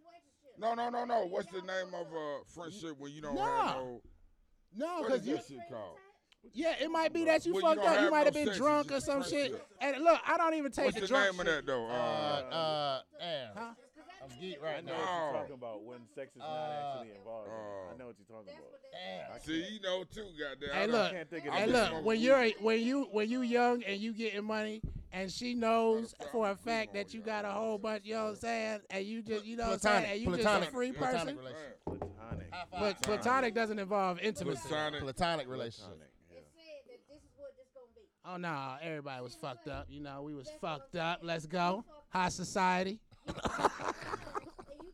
No, 0.59 0.73
no, 0.75 0.89
no, 0.89 1.05
no. 1.05 1.25
What's 1.25 1.47
the 1.51 1.61
name 1.61 1.93
of 1.95 2.11
a 2.13 2.19
uh, 2.19 2.37
friendship 2.53 2.95
when 2.99 3.11
you 3.11 3.21
don't 3.21 3.33
Nah. 3.35 3.67
have 3.67 3.75
no? 3.77 4.01
no, 4.75 5.03
because 5.03 5.21
is 5.21 5.27
you 5.27 5.35
that 5.37 5.47
shit 5.47 5.57
called? 5.69 5.97
Yeah, 6.53 6.73
it 6.81 6.89
might 6.89 7.13
be 7.13 7.25
that 7.25 7.45
you 7.45 7.53
Well, 7.53 7.61
fucked 7.61 7.81
don't 7.83 7.87
up. 7.87 7.95
You 7.97 8.01
have 8.03 8.11
might 8.11 8.19
no 8.19 8.25
have 8.25 8.33
been 8.33 8.45
sex, 8.47 8.57
drunk 8.57 8.91
or 8.91 8.99
some 8.99 9.23
shit. 9.23 9.51
with. 9.51 9.61
And 9.81 10.03
look, 10.03 10.19
I 10.25 10.37
don't 10.37 10.53
even 10.55 10.71
take 10.71 10.85
What's 10.85 10.95
the 10.95 11.01
the 11.01 11.07
drunk 11.07 11.31
name 11.31 11.39
of 11.41 11.45
that 11.45 11.65
though? 11.65 11.85
Uh, 11.85 11.89
Uh, 11.89 12.55
uh, 12.55 13.01
damn. 13.19 13.55
Huh? 13.55 13.73
I'm 14.21 14.39
geek 14.39 14.61
right 14.61 14.83
know 14.85 14.91
now. 14.93 14.97
what 14.99 15.05
No. 15.05 15.31
you're 15.31 15.39
talking 15.41 15.53
about 15.55 15.83
when 15.83 15.99
sex 16.15 16.31
is 16.35 16.39
not 16.39 16.47
Uh, 16.49 16.93
actually 16.99 17.15
involved. 17.17 17.49
uh, 17.49 17.93
I 17.93 17.97
know 17.97 18.07
what 18.07 18.15
you're 18.19 18.37
talking 18.37 18.53
about. 18.53 18.71
what 18.71 18.91
Damn. 18.91 19.39
see, 19.41 19.73
you 19.73 19.79
know 19.81 20.03
too, 20.03 20.27
goddamn. 20.39 20.69
Hey, 20.73 20.83
I 20.83 20.85
look. 20.87 21.11
can't 21.11 21.29
think 21.29 21.45
of 21.45 21.53
I 21.53 21.57
Hey, 21.59 21.65
been 21.65 21.73
look, 21.73 21.93
when 21.93 22.03
weed. 22.05 22.15
you're 22.25 22.49
when 22.61 22.79
you 22.81 23.03
when 23.11 23.29
you 23.29 23.41
young 23.41 23.83
and 23.83 23.99
you 24.01 24.13
getting 24.13 24.43
money 24.43 24.81
and 25.11 25.31
she 25.31 25.53
knows 25.53 25.95
Matter 25.95 26.13
of 26.13 26.19
fact, 26.19 26.31
for 26.31 26.49
a 26.49 26.55
fact 26.55 26.93
that 26.95 27.13
you 27.13 27.21
got 27.21 27.45
a 27.45 27.49
whole 27.51 27.77
bunch, 27.77 28.03
you 28.05 28.15
know 28.15 28.23
what 28.25 28.29
I'm 28.31 28.35
saying, 28.37 28.79
and 28.89 29.05
you 29.05 29.21
just 29.21 29.45
you 29.45 29.55
know 29.55 29.65
what 29.69 29.73
I'm 29.73 29.79
saying, 29.79 30.05
and 30.11 30.19
you 30.21 30.27
just 30.27 30.41
platonic, 30.41 30.69
a 30.69 30.71
free 30.71 30.91
platonic 30.91 31.21
person. 31.21 31.37
relationship. 31.37 31.79
Platonic. 31.85 32.47
But 32.71 33.01
platonic 33.01 33.53
doesn't 33.55 33.79
involve 33.79 34.19
intimacy. 34.19 34.67
Platonic. 34.67 35.01
Platonic 35.01 35.47
relationship. 35.47 35.93
It 36.29 36.45
said 36.55 36.65
that 36.87 36.99
this 37.07 37.23
is 37.23 37.31
what 37.37 37.55
this 37.57 37.67
gonna 37.73 37.87
be. 37.95 38.01
Oh 38.31 38.37
no, 38.37 38.75
everybody 38.81 39.23
was 39.23 39.33
fucked 39.35 39.67
up. 39.67 39.87
You 39.89 40.01
know, 40.01 40.21
we 40.21 40.35
was 40.35 40.49
fucked 40.61 40.95
up. 40.95 41.21
Let's 41.23 41.45
go. 41.47 41.83
High 42.09 42.29
society. 42.29 42.99
And 43.27 43.35
you 43.35 43.41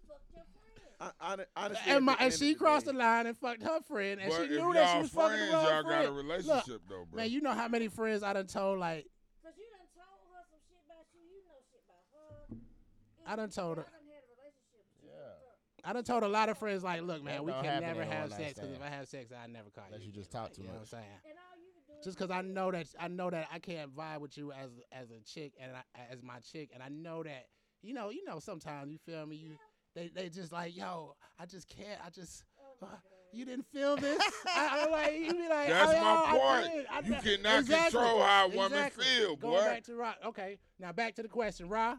fucked 0.07 0.31
your 0.31 0.43
friend. 0.53 1.01
I, 1.01 1.11
I, 1.19 1.35
honestly, 1.65 1.91
And, 1.91 2.05
my, 2.05 2.15
and 2.19 2.33
she 2.33 2.51
of 2.51 2.57
the 2.59 2.63
crossed 2.63 2.85
day- 2.85 2.91
the 2.93 2.97
line 2.97 3.27
and 3.27 3.37
fucked 3.37 3.63
her 3.63 3.81
friend, 3.81 4.21
and 4.21 4.29
But 4.29 4.37
she 4.37 4.43
if 4.43 4.49
knew 4.51 4.73
that 4.73 4.87
she 4.87 4.93
y'all 4.93 5.01
was 5.01 5.11
fucking 5.11 5.37
friends, 5.37 5.51
the 5.51 5.57
wrong 5.57 5.65
y'all 5.65 5.83
got 5.83 5.91
a 5.91 6.03
friend. 6.03 6.15
relationship 6.15 6.67
Look, 6.67 6.81
though, 6.89 7.05
bro. 7.11 7.17
man, 7.17 7.29
you 7.29 7.41
know 7.41 7.51
how 7.53 7.67
many 7.67 7.87
friends 7.89 8.23
I 8.23 8.33
done 8.33 8.47
told 8.47 8.79
like 8.79 9.05
Cause 9.43 9.53
you 9.57 9.65
done 9.71 9.87
told 9.93 10.19
her 10.31 10.41
some 10.49 10.59
shit 10.69 10.79
about 10.85 11.05
you. 11.11 11.21
You 11.27 11.43
know 11.43 11.59
shit 11.69 11.81
about 11.83 12.55
her. 12.55 13.31
I 13.31 13.35
done 13.35 13.49
told 13.49 13.77
her. 13.77 13.85
I 13.85 13.91
done 13.91 14.07
had 14.07 14.23
a 14.23 14.31
relationship. 14.31 14.85
But 15.01 15.03
you 15.03 15.09
Yeah. 15.11 15.89
I 15.89 15.93
done 15.93 16.03
told 16.05 16.23
a 16.23 16.27
lot 16.29 16.47
of 16.49 16.57
friends 16.57 16.83
like, 16.83 17.01
look, 17.01 17.21
man, 17.23 17.43
we 17.43 17.51
can 17.51 17.81
never 17.81 18.03
have 18.05 18.31
sex 18.31 18.53
because 18.53 18.71
if. 18.71 18.81
I 18.81 18.89
have 18.89 19.07
sex, 19.07 19.31
I 19.31 19.47
never 19.47 19.69
call 19.71 19.83
Unless 19.87 20.01
you. 20.01 20.07
you 20.07 20.13
just 20.13 20.31
again. 20.31 20.41
talk 20.43 20.53
too 20.53 20.61
you 20.61 20.67
know 20.69 20.73
what 20.75 20.79
I'm 20.81 20.85
saying? 20.87 21.19
Just 22.05 22.17
because 22.19 22.29
I 22.31 22.41
know 22.43 22.71
that 22.71 22.85
I 22.99 23.07
know 23.07 23.29
that 23.31 23.47
I 23.51 23.57
can't 23.59 23.93
vibe 23.95 24.19
with 24.19 24.37
you 24.37 24.51
as 24.51 24.69
as 24.91 25.09
a 25.09 25.19
chick 25.25 25.53
and 25.59 25.71
I, 25.75 26.13
as 26.13 26.21
my 26.21 26.37
chick, 26.39 26.69
and 26.73 26.81
I 26.83 26.87
know 26.89 27.23
that 27.23 27.47
you 27.81 27.93
know 27.95 28.11
you 28.11 28.23
know 28.25 28.37
sometimes 28.39 28.91
you 28.91 28.99
feel 28.99 29.25
me 29.25 29.35
you 29.37 29.49
they 29.95 30.09
they 30.13 30.29
just 30.29 30.51
like 30.51 30.77
yo 30.77 31.15
I 31.39 31.47
just 31.47 31.67
can't 31.67 31.99
I 32.05 32.11
just 32.11 32.43
uh, 32.83 32.85
you 33.33 33.43
didn't 33.43 33.65
feel 33.73 33.97
this 33.97 34.21
I, 34.55 34.83
I'm 34.83 34.91
like 34.91 35.13
you 35.15 35.31
be 35.33 35.49
like 35.49 35.69
That's 35.69 35.91
oh, 35.93 36.01
my 36.01 36.01
yo, 36.01 36.23
I 36.25 36.37
point. 36.61 36.73
did. 36.73 36.85
I 36.91 36.99
You 36.99 37.21
did. 37.23 37.43
cannot 37.43 37.65
control 37.67 38.21
how 38.21 38.45
a 38.45 38.49
woman 38.49 38.65
Exactly. 38.73 39.05
feel, 39.05 39.35
Going 39.35 39.53
boy. 39.55 39.65
back 39.65 39.83
to 39.85 39.95
Ra 39.95 40.13
okay 40.27 40.57
now 40.79 40.91
back 40.91 41.15
to 41.15 41.23
the 41.23 41.27
question 41.27 41.67
Ra 41.69 41.95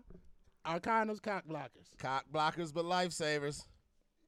are 0.64 0.78
condoms 0.78 1.20
cock 1.20 1.44
blockers 1.50 1.88
Cock 1.98 2.26
blockers, 2.32 2.72
but 2.72 2.84
lifesavers. 2.84 3.64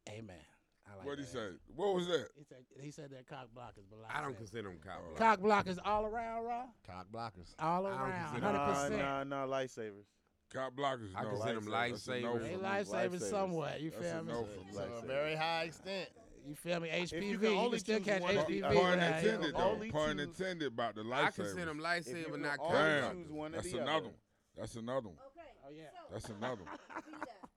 amen 0.09 0.37
I 0.41 0.57
like 0.99 1.07
What'd 1.07 1.18
he 1.20 1.24
that. 1.24 1.30
say? 1.32 1.49
What 1.74 1.94
was 1.94 2.07
that? 2.09 2.28
he 2.36 2.44
said 2.44 2.59
he 2.80 2.90
said 2.90 3.11
they're 3.11 3.22
cock 3.22 3.49
blockers 3.57 3.84
but 3.90 3.99
I 4.14 4.20
don't 4.20 4.32
lifesavers. 4.34 4.38
consider 4.38 4.62
them 4.68 4.78
cop 4.84 5.01
blockers. 5.01 5.14
Oh. 5.14 5.16
cock 5.18 5.40
blockers 5.40 5.78
all 5.84 6.07
around 6.07 6.44
Ra 6.44 6.62
Cock 6.86 7.07
blockers. 7.12 7.55
all 7.59 7.86
around 7.86 8.40
100%. 8.40 8.99
nah, 8.99 9.24
nah, 9.24 9.46
lifesavers. 9.46 10.05
Cop 10.53 10.74
blockers. 10.74 11.11
I 11.16 11.24
no. 11.24 11.30
consider 11.30 11.61
them 11.61 11.70
That's 11.70 12.09
a 12.09 12.20
no 12.20 12.34
lifesavers. 12.34 12.42
They 12.42 12.57
me. 12.57 12.62
lifesavers 12.62 13.11
Lifesavers. 13.20 13.30
somewhat. 13.30 13.80
You 13.80 13.90
That's 13.90 14.03
feel 14.03 14.18
a 14.18 14.22
me? 14.22 14.32
no 14.32 14.44
for 14.44 14.61
me. 14.61 14.72
To 14.72 14.78
a 14.78 14.82
Lifesavers. 14.86 15.07
very 15.07 15.34
high 15.36 15.62
extent. 15.64 16.09
You 16.46 16.55
feel 16.55 16.80
me? 16.80 16.88
HPV. 16.88 17.12
you 17.22 17.28
You 17.32 17.38
can 17.38 17.49
can, 17.51 17.59
only 17.59 17.78
still 17.78 18.01
catch 18.01 18.22
one- 18.22 18.34
HPV. 18.36 18.62
Pun 18.62 18.92
intended, 19.01 19.55
though. 19.55 19.61
Only 19.61 19.90
Pun 19.90 20.16
choose- 20.16 20.26
intended 20.26 20.68
about 20.68 20.94
the 20.94 21.03
I 21.12 21.30
consider 21.30 21.64
them 21.66 21.78
lifesavers. 21.80 22.07
If 22.07 22.07
you 22.09 22.14
lifesavers, 22.14 22.32
can 22.32 22.42
not 22.42 22.59
only 22.61 22.72
cock 22.72 22.72
Damn. 22.72 23.03
blockers. 23.24 23.30
one 23.30 23.53
That's 23.53 23.70
the 23.70 23.76
another 23.78 23.92
other. 23.92 24.05
one. 24.07 24.14
That's 24.57 24.74
another 24.76 25.09
one. 25.09 25.18
Okay. 25.26 25.49
Oh, 25.66 25.70
yeah. 25.76 25.82
So, 25.92 26.12
That's 26.14 26.28
another 26.30 26.62
one. 26.64 26.78
be 27.05 27.12
that. 27.12 27.49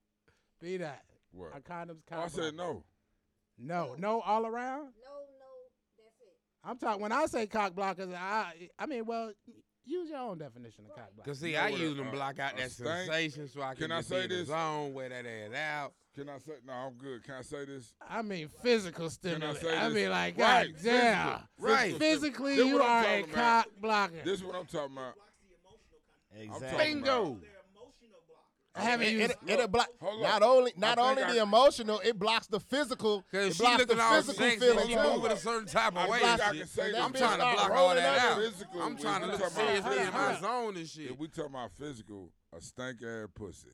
Be 0.60 0.76
that. 0.76 1.02
What? 1.32 1.52
Are 1.54 1.60
condoms 1.60 2.02
Oh, 2.12 2.16
I 2.16 2.20
cock 2.22 2.30
said 2.30 2.54
blockers? 2.54 2.56
No. 3.58 3.86
No, 3.88 3.94
no, 3.98 4.20
all 4.22 4.46
around. 4.46 4.84
No, 4.84 5.12
no, 5.28 5.50
that's 5.98 6.20
it. 6.20 6.34
I'm 6.64 6.78
talking 6.78 7.00
when 7.02 7.12
I 7.12 7.26
say 7.26 7.46
cock 7.46 7.74
blockers. 7.74 8.14
I, 8.14 8.68
I 8.78 8.86
mean, 8.86 9.04
well, 9.06 9.32
use 9.84 10.10
your 10.10 10.18
own 10.20 10.38
definition 10.38 10.84
of 10.88 10.94
cock 10.96 11.10
blockers. 11.16 11.24
Cause 11.24 11.38
see, 11.40 11.50
You 11.50 11.56
know 11.56 11.62
I 11.62 11.68
use 11.68 11.96
them 11.96 12.08
a- 12.08 12.12
block 12.12 12.38
out 12.38 12.56
that 12.56 12.70
stank- 12.70 13.06
sensation, 13.06 13.48
so 13.48 13.62
I 13.62 13.74
can, 13.74 13.82
Can 13.84 13.92
I 13.92 13.98
just 13.98 14.08
say 14.08 14.22
be 14.22 14.28
the 14.28 14.34
this? 14.36 14.48
zone, 14.48 14.94
wear 14.94 15.08
that 15.08 15.26
ass 15.26 15.54
out. 15.56 15.92
Can 16.14 16.28
I 16.28 16.38
say 16.38 16.52
no? 16.66 16.72
I'm 16.74 16.92
good. 16.94 17.24
Can 17.24 17.34
I 17.36 17.40
say 17.42 17.64
this? 17.64 17.94
I 18.06 18.20
mean, 18.20 18.48
physical 18.62 18.98
Can 18.98 19.04
I 19.06 19.08
stimulus. 19.08 19.60
say 19.60 19.76
I, 19.76 19.88
this? 19.88 19.94
mean, 19.94 20.10
like, 20.10 20.38
Right, 20.38 20.66
God 20.74 20.82
damn. 20.84 21.26
physical, 21.26 21.48
Right. 21.58 21.96
Physically, 21.98 22.56
This 22.56 22.66
you 22.66 22.82
are 22.82 23.04
a 23.04 23.20
about. 23.22 23.32
cock 23.32 23.66
blocker. 23.80 24.14
This 24.22 24.34
is 24.40 24.44
what 24.44 24.54
I'm 24.56 24.66
talking 24.66 24.92
about. 24.96 25.14
Blocks 25.14 25.32
the 25.40 25.56
emotional 25.56 26.00
content. 26.36 26.54
Exactly. 26.54 26.78
talking 26.78 26.94
Bingo. 27.02 27.40
They're 28.74 28.82
emotional 28.84 28.84
blockers. 28.84 28.86
I 28.86 28.90
haven't 28.90 29.06
It, 29.06 29.12
used. 29.12 29.30
it, 29.30 29.38
it'll 29.46 29.68
block 29.68 29.88
not 30.20 30.42
only 30.42 30.72
not 30.76 30.96
think 30.96 31.08
only 31.08 31.22
I- 31.24 31.32
the 31.32 31.42
emotional, 31.42 32.00
it 32.04 32.18
blocks 32.18 32.46
the 32.46 32.60
physical. 32.60 33.22
Cause 33.30 33.46
It 33.46 33.54
she 33.56 33.62
blocks 33.62 33.78
looking 33.80 33.96
the 33.96 34.02
physical 34.02 34.34
sexy, 34.44 34.60
feeling 34.60 34.88
she 34.88 34.94
too. 34.94 35.02
moving 35.02 35.30
a 35.32 35.36
certain 35.36 35.66
type 35.68 35.96
I 35.96 36.02
of 36.04 36.08
way. 36.08 36.20
I 36.22 36.36
can 36.38 36.66
say 36.66 36.92
I'm 36.98 37.12
trying 37.12 37.38
to 37.38 37.56
block 37.56 37.70
all 37.70 37.94
that 37.94 38.18
out. 38.18 38.38
Physical, 38.38 38.82
I'm 38.82 38.96
trying 38.96 39.20
to 39.22 39.26
look 39.26 39.46
seriously 39.50 39.98
in 39.98 40.12
my 40.12 40.38
zone 40.40 40.76
and 40.76 40.88
shit. 40.88 41.10
If 41.10 41.18
we 41.18 41.28
talking 41.28 41.50
about 41.54 41.70
physical, 41.78 42.30
a 42.56 42.60
stank 42.60 43.02
ass 43.02 43.28
pussy, 43.34 43.68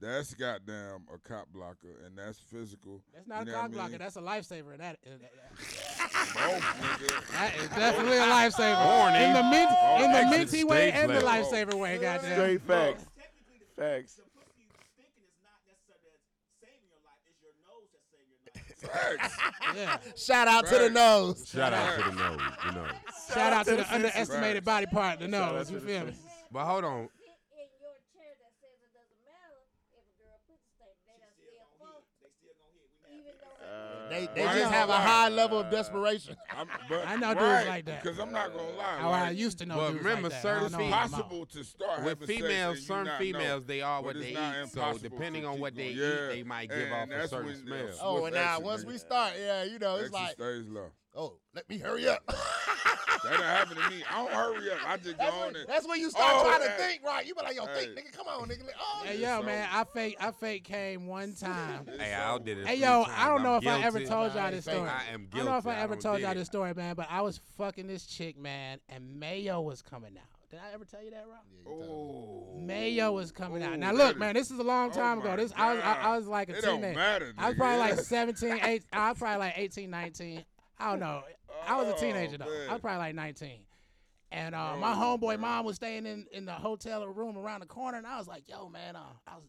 that's 0.00 0.34
goddamn 0.34 1.06
a 1.12 1.18
cop 1.18 1.48
blocker, 1.52 2.02
and 2.04 2.18
that's 2.18 2.38
physical. 2.38 3.00
That's 3.14 3.26
not 3.26 3.46
you 3.46 3.52
a 3.52 3.54
know 3.54 3.58
what 3.62 3.64
I 3.64 3.68
blocker. 3.68 3.90
mean? 3.90 3.98
That's 4.00 4.16
a 4.16 4.20
lifesaver. 4.20 4.76
That, 4.78 4.98
that, 5.04 5.20
Both, 6.34 6.62
nigga. 6.62 7.32
that 7.32 7.56
is 7.56 7.68
definitely 7.70 8.18
a 8.18 8.22
lifesaver. 8.22 8.74
Horny. 8.76 9.24
In 9.24 9.32
the 9.32 9.42
mint, 9.44 9.70
in 10.00 10.12
the 10.12 10.36
minty 10.36 10.64
way 10.64 10.92
and 10.92 11.10
the 11.10 11.20
lifesaver 11.20 11.74
way. 11.74 11.98
Goddamn. 11.98 12.32
Straight 12.34 12.60
facts. 12.62 13.04
Facts. 13.76 14.14
the 14.16 14.22
pussy 14.34 14.66
stinking 14.92 15.24
is 15.24 15.38
not 15.42 15.58
necessarily 15.66 16.10
that's 16.10 16.58
saving 16.60 16.86
your 16.90 17.00
life. 17.06 17.22
It's 17.30 17.40
your 17.40 17.54
nose 17.64 17.88
that's 17.94 18.06
saving 18.10 18.34
your 18.34 18.42
life. 18.50 18.73
Facts. 18.88 19.36
Yeah. 19.76 19.98
Shout 20.16 20.46
out 20.46 20.66
to 20.66 20.78
the 20.78 20.90
nose. 20.90 21.50
Shout 21.52 21.72
out 21.72 21.98
to 21.98 22.04
the 22.04 22.12
nose, 22.16 22.40
you 22.66 22.72
know. 22.72 22.86
Shout 23.34 23.52
out 23.52 23.64
to 23.66 23.72
the 23.72 23.78
Facts. 23.82 23.92
underestimated 23.92 24.64
body 24.64 24.86
part, 24.86 25.18
the 25.18 25.24
Shout 25.28 25.34
out 25.34 25.54
nose. 25.56 25.70
You 25.70 25.80
feel 25.80 26.04
me? 26.06 26.12
But 26.52 26.64
hold 26.64 26.84
on, 26.84 27.08
Sit 27.18 27.26
in 27.58 27.66
your 27.82 27.96
chair 28.14 28.30
that 28.38 28.52
says 28.62 28.78
it 28.78 28.92
doesn't 28.94 29.18
matter 29.26 29.58
if 29.90 29.98
a 29.98 30.14
girl 30.22 30.38
pussy 30.46 30.62
stink. 30.78 30.94
They 31.10 31.18
done 31.18 31.34
still 31.34 31.58
still 31.58 31.58
gonna 31.58 31.82
fuck, 31.82 32.06
hit. 32.06 32.22
They 32.22 32.30
still 32.38 32.54
gonna 32.54 32.70
hit. 32.78 32.86
We 33.02 33.18
even 33.18 33.34
have 33.34 33.58
though 33.58 33.93
They, 34.10 34.20
they 34.20 34.26
they 34.34 34.42
just 34.42 34.70
have 34.72 34.88
a 34.88 34.92
Right. 34.92 35.00
high 35.02 35.28
level 35.28 35.58
of 35.60 35.70
desperation. 35.70 36.36
I'm, 36.56 36.68
but, 36.88 37.06
I 37.08 37.16
know 37.16 37.28
dudes 37.34 37.42
right, 37.46 37.66
like 37.66 37.84
that. 37.86 38.02
Because 38.02 38.18
I'm 38.18 38.32
not 38.32 38.52
gonna 38.54 38.70
lie. 38.76 38.98
Oh, 39.02 39.10
I 39.10 39.30
used 39.30 39.58
to 39.58 39.66
know 39.66 39.76
But 39.76 39.92
dudes 39.92 40.04
remember, 40.04 40.28
like 40.28 40.42
that. 40.42 40.46
I 40.48 40.60
don't 40.60 40.60
certain 40.60 40.60
know 40.60 40.66
it's 40.66 40.72
them 40.72 40.80
females- 40.80 41.10
possible 41.10 41.46
to 41.46 41.64
start 41.64 42.04
with 42.04 42.26
females, 42.26 42.70
and 42.72 42.78
you 42.80 42.84
certain 42.86 43.18
females, 43.18 43.60
know. 43.62 43.66
they 43.66 43.80
are 43.82 44.02
what 44.02 44.14
they 44.18 44.30
eat. 44.32 44.68
So 44.72 44.98
depending 44.98 45.46
on 45.46 45.58
what 45.60 45.74
they 45.74 45.94
going. 45.94 46.28
eat, 46.30 46.34
they 46.34 46.42
might 46.42 46.68
give 46.68 46.78
and 46.78 46.92
off 46.92 47.06
a 47.08 47.10
that's 47.18 47.30
certain 47.30 47.56
smell. 47.66 47.88
Oh, 48.02 48.24
and 48.26 48.34
now 48.34 48.60
once 48.60 48.84
we 48.84 48.98
start, 48.98 49.32
yeah, 49.40 49.64
you 49.64 49.78
know, 49.78 49.96
it's 49.96 50.12
like, 50.12 50.32
stays 50.32 50.68
low. 50.68 50.90
Oh, 51.14 51.38
let 51.54 51.68
me 51.68 51.78
hurry 51.78 52.08
up. 52.08 52.22
That 52.26 53.32
don't 53.32 53.42
happen 53.42 53.76
to 53.76 53.90
me. 53.90 54.02
I 54.10 54.16
don't 54.18 54.32
hurry 54.32 54.70
up. 54.70 54.78
I 54.86 54.96
just 54.98 55.16
go 55.16 55.24
That's 55.24 55.34
on 55.34 55.40
when, 55.46 55.56
and 55.56 55.68
that's 55.68 55.88
when 55.88 55.98
you 56.00 56.10
start 56.10 56.30
Oh, 56.36 56.44
trying 56.48 56.62
to 56.62 56.68
hey. 56.68 56.76
think, 56.90 57.04
right? 57.06 57.26
You 57.26 57.34
be 57.34 57.40
like, 57.42 57.56
yo, 57.56 57.64
think, 57.66 57.92
nigga, 57.92 58.12
come 58.12 58.26
on, 58.26 58.48
nigga. 58.48 58.64
Like, 58.66 58.74
oh, 58.78 59.02
Hey 59.04 59.18
yo, 59.18 59.40
so- 59.40 59.46
man, 59.46 59.68
I 59.72 59.84
fake 59.84 60.16
I 60.20 60.30
fake 60.32 60.64
came 60.64 61.06
one 61.06 61.32
time. 61.40 61.86
Hey, 61.98 62.14
so- 62.14 62.34
I 62.34 62.38
did 62.38 62.58
it. 62.58 62.66
Hey 62.66 62.76
yo. 62.76 63.04
I 63.08 63.28
don't 63.28 63.42
know 63.42 63.54
I'm 63.54 63.62
if 63.62 63.68
I 63.68 63.82
ever 63.82 64.00
told 64.04 64.34
y'all 64.34 64.50
this 64.50 64.64
story. 64.64 64.80
I 64.90 65.04
am 65.12 65.28
I 65.32 65.36
don't 65.38 65.46
know 65.46 65.56
if 65.56 65.66
I 65.66 65.76
ever 65.76 65.94
don't 65.94 66.02
told 66.02 66.16
did 66.18 66.24
y'all 66.24 66.34
this 66.34 66.46
story, 66.48 66.74
man, 66.74 66.94
but 66.96 67.06
I 67.10 67.22
was 67.22 67.40
fucking 67.56 67.86
this 67.86 68.04
chick, 68.06 68.36
man, 68.38 68.78
and 68.90 69.18
Mayo 69.18 69.62
was 69.62 69.80
coming 69.80 70.16
out. 70.18 70.28
Did 70.50 70.60
I 70.60 70.74
ever 70.74 70.84
tell 70.84 71.02
you 71.02 71.10
that, 71.12 71.24
Rob? 71.26 71.40
Oh. 71.66 72.54
Mayo 72.60 73.12
was 73.12 73.32
coming 73.32 73.62
out. 73.62 73.78
Now 73.78 73.92
look, 73.92 74.18
man, 74.18 74.34
this 74.34 74.50
is 74.50 74.58
a 74.58 74.62
long 74.62 74.90
Oh 74.90 74.94
time 74.94 75.20
ago. 75.20 75.34
This 75.36 75.52
I 75.56 75.74
was 75.74 75.82
I, 75.82 75.92
I 75.94 76.16
was 76.16 76.26
like 76.28 76.50
a 76.50 76.58
It 76.58 76.62
don't 76.62 76.76
teenager. 76.76 76.94
matter, 76.98 77.32
I 77.38 77.48
was 77.48 77.56
probably 77.56 77.78
like 77.78 77.98
17, 77.98 78.60
8, 78.62 78.82
I 78.92 79.08
was 79.08 79.18
probably 79.18 79.38
like 79.38 79.54
18, 79.56 79.90
19. 79.90 80.44
I 80.84 80.90
don't 80.90 81.00
know. 81.00 81.22
I 81.66 81.76
was 81.76 81.88
a 81.88 81.94
Oh, 81.94 81.98
teenager 81.98 82.38
though. 82.38 82.44
I 82.68 82.72
was 82.72 82.80
probably 82.80 82.98
like 82.98 83.14
19. 83.14 83.60
And 84.32 84.54
uh, 84.54 84.76
my 84.76 84.92
Oh, 84.92 85.16
homeboy 85.18 85.38
mom 85.38 85.64
was 85.64 85.76
staying 85.76 86.06
in, 86.06 86.26
in 86.32 86.44
the 86.44 86.52
hotel 86.52 87.06
room 87.06 87.38
around 87.38 87.60
the 87.60 87.66
corner, 87.66 87.98
and 87.98 88.06
I 88.06 88.18
was 88.18 88.26
like, 88.26 88.48
"Yo, 88.48 88.68
man, 88.68 88.96
uh, 88.96 89.00
I 89.26 89.36
was 89.36 89.44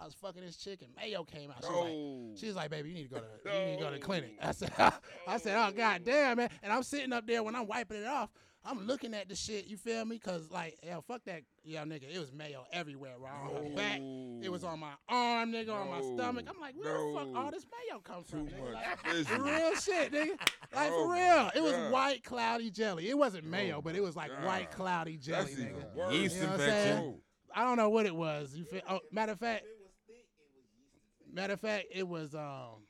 I 0.00 0.04
was 0.04 0.14
fucking 0.14 0.42
this 0.42 0.56
chick, 0.56 0.80
and 0.82 0.94
Mayo 0.94 1.24
came 1.24 1.50
out. 1.50 1.56
She 1.64 1.70
was 1.70 1.80
like, 1.80 1.92
No. 1.92 2.30
she 2.36 2.46
was 2.46 2.54
like, 2.54 2.70
baby, 2.70 2.90
you 2.90 2.94
need 2.94 3.08
to 3.10 3.14
go 3.16 3.20
to 3.20 3.52
you 3.58 3.64
need 3.66 3.76
to 3.78 3.82
go 3.82 3.90
to 3.90 3.96
the 3.96 4.00
clinic. 4.00 4.38
I 4.42 4.52
said, 4.52 4.70
I 5.26 5.38
said, 5.38 5.56
oh 5.58 5.72
god 5.72 6.04
damn 6.04 6.36
man. 6.36 6.50
And 6.62 6.72
I'm 6.72 6.84
sitting 6.84 7.12
up 7.12 7.26
there 7.26 7.42
when 7.42 7.56
I'm 7.56 7.66
wiping 7.66 8.02
it 8.02 8.06
off. 8.06 8.30
I'm 8.64 8.86
looking 8.86 9.14
at 9.14 9.28
the 9.28 9.36
shit. 9.36 9.66
You 9.66 9.76
feel 9.76 10.04
me? 10.04 10.18
Cause 10.18 10.50
like, 10.50 10.78
yo, 10.86 11.00
fuck 11.00 11.22
that, 11.24 11.42
yo, 11.64 11.80
nigga. 11.84 12.12
It 12.12 12.18
was 12.18 12.32
mayo 12.32 12.64
everywhere. 12.72 13.14
Right 13.18 13.32
on 13.32 13.64
her 13.64 13.70
back. 13.76 14.00
It 14.42 14.50
was 14.50 14.62
on 14.64 14.80
my 14.80 14.92
arm, 15.08 15.52
nigga, 15.52 15.72
on 15.72 15.88
my 15.88 16.00
No. 16.00 16.14
stomach. 16.16 16.46
I'm 16.48 16.60
like, 16.60 16.74
where 16.74 16.92
the 16.92 17.12
fuck 17.14 17.28
No. 17.32 17.38
all 17.40 17.50
this 17.50 17.64
mayo 17.66 18.00
come 18.00 18.24
from? 18.24 18.46
Too 18.48 18.54
nigga? 18.56 18.64
much 18.64 18.74
Like, 18.74 18.98
physical. 19.06 19.44
real 19.44 19.74
shit, 19.76 20.12
nigga. 20.12 20.40
Like 20.74 20.90
Oh 20.92 21.02
for 21.04 21.08
my 21.08 21.18
real. 21.18 21.50
It 21.54 21.62
was 21.62 21.72
God. 21.72 21.92
white 21.92 22.24
cloudy 22.24 22.70
jelly. 22.70 23.08
It 23.08 23.16
wasn't 23.16 23.44
mayo, 23.44 23.76
Oh 23.78 23.80
but 23.82 23.94
it 23.96 24.02
was 24.02 24.16
like 24.16 24.30
God. 24.30 24.44
white 24.44 24.70
cloudy 24.70 25.16
jelly, 25.16 25.54
That's 25.54 25.58
even 25.60 25.66
nigga. 25.74 25.94
worse. 25.94 26.14
Yeast 26.14 26.34
You 26.36 26.42
know 26.42 26.48
what 26.48 26.54
I'm 26.60 26.60
infection. 26.66 26.96
saying? 26.98 27.20
I 27.54 27.64
don't 27.64 27.76
know 27.78 27.88
what 27.90 28.06
it 28.06 28.14
was. 28.14 28.54
You 28.54 28.64
feel? 28.64 28.82
Oh, 28.88 29.00
matter 29.12 29.32
of 29.32 29.38
fact, 29.38 29.64
If 29.64 29.70
it 29.70 29.78
was 29.82 29.92
thick, 30.06 30.26
it 30.36 30.50
was 30.54 30.64
yeast. 30.76 31.34
Matter 31.34 31.52
of 31.54 31.60
fact, 31.60 31.86
it 31.90 32.06
was 32.06 32.34
um 32.34 32.84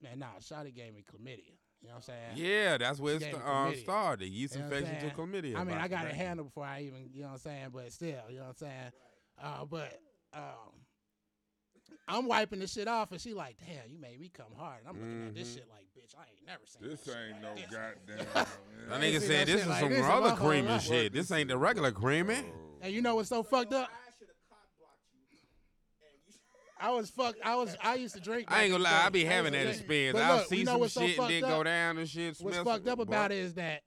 man, 0.00 0.20
nah, 0.20 0.38
Shotty 0.40 0.74
gave 0.74 0.94
me 0.94 1.04
chlamydia. 1.04 1.57
You 1.80 1.88
know 1.88 1.94
what 1.94 1.96
I'm 1.96 2.02
saying? 2.02 2.32
Yeah, 2.36 2.76
that's 2.78 2.98
where 2.98 3.14
it 3.14 3.20
She 3.20 3.26
gave 3.26 3.34
st- 3.34 3.46
me 3.46 3.50
um, 3.52 3.74
started. 3.76 4.28
Yeast 4.28 4.54
You 4.54 4.60
know 4.60 4.66
what 4.68 4.76
I'm 4.76 4.82
infection 4.84 5.10
to 5.10 5.16
saying? 5.16 5.32
chlamydia. 5.54 5.56
I 5.56 5.64
mean, 5.64 5.78
I 5.78 5.88
got 5.88 6.04
it 6.04 6.08
that. 6.08 6.14
handled 6.16 6.48
before 6.48 6.64
I 6.64 6.80
even, 6.82 7.10
you 7.12 7.20
know 7.22 7.28
what 7.28 7.32
I'm 7.34 7.38
saying, 7.38 7.66
but 7.72 7.92
still, 7.92 8.22
you 8.30 8.36
know 8.38 8.42
what 8.42 8.48
I'm 8.48 8.54
saying? 8.56 8.92
Uh, 9.40 9.64
but 9.64 10.00
um 10.34 10.72
I'm 12.10 12.26
wiping 12.26 12.58
this 12.58 12.72
shit 12.72 12.88
off 12.88 13.12
and 13.12 13.20
she 13.20 13.32
like, 13.34 13.56
damn, 13.58 13.88
you 13.90 13.98
made 13.98 14.18
me 14.20 14.28
come 14.34 14.46
hard. 14.56 14.80
And 14.80 14.88
I'm 14.88 14.94
looking 14.96 15.26
at 15.28 15.34
this 15.34 15.50
Mhm. 15.50 15.54
shit 15.54 15.68
like, 15.70 15.86
bitch, 15.96 16.14
I 16.18 16.22
ain't 16.30 16.46
never 16.46 16.62
seen 16.66 16.88
This 16.88 17.04
shit 17.04 17.14
ain't 17.16 17.42
no 17.42 17.50
like 17.54 17.70
this. 17.70 18.26
goddamn. 18.26 18.46
That 18.88 19.00
nigga 19.02 19.20
said 19.20 19.46
this 19.46 19.60
is 19.60 19.66
like 19.68 19.80
some 19.80 19.90
this 19.90 20.04
other 20.06 20.30
whole 20.30 20.48
creamy 20.48 20.78
shit. 20.80 21.12
This 21.12 21.30
ain't 21.30 21.48
the 21.50 21.58
regular 21.58 21.92
creamy. 21.92 22.40
And 22.80 22.92
you 22.92 23.02
know 23.02 23.14
what's 23.16 23.28
so 23.28 23.42
fucked 23.42 23.72
up? 23.74 23.88
I 23.92 24.10
should 24.18 24.28
have 24.28 24.36
cock 24.48 24.64
blocked 24.78 25.04
you. 25.12 25.38
And 26.00 26.16
you 26.26 26.32
I 26.80 26.90
was 26.90 27.10
fucked. 27.10 27.38
I 27.44 27.56
was. 27.56 27.76
I 27.82 27.94
used 27.96 28.14
to 28.14 28.20
drink. 28.20 28.46
I 28.50 28.62
ain't 28.64 28.72
gonna 28.72 28.84
lie, 28.84 29.04
I 29.06 29.08
be 29.10 29.24
having 29.24 29.52
that 29.52 29.66
experience. 29.66 30.14
But 30.18 30.22
I'll 30.24 30.36
look, 30.38 30.46
see 30.46 30.56
you 30.58 30.64
know 30.64 30.72
some 30.72 30.80
what's 30.80 30.92
so 30.94 31.00
shit 31.00 31.10
and 31.10 31.16
fucked 31.18 31.30
then 31.30 31.44
up? 31.44 31.50
go 31.50 31.62
down 31.64 31.98
and 31.98 32.08
shit. 32.08 32.36
What's 32.40 32.58
fucked 32.58 32.88
up 32.88 32.98
about 32.98 33.32
it 33.32 33.38
is 33.38 33.54
that 33.54 33.82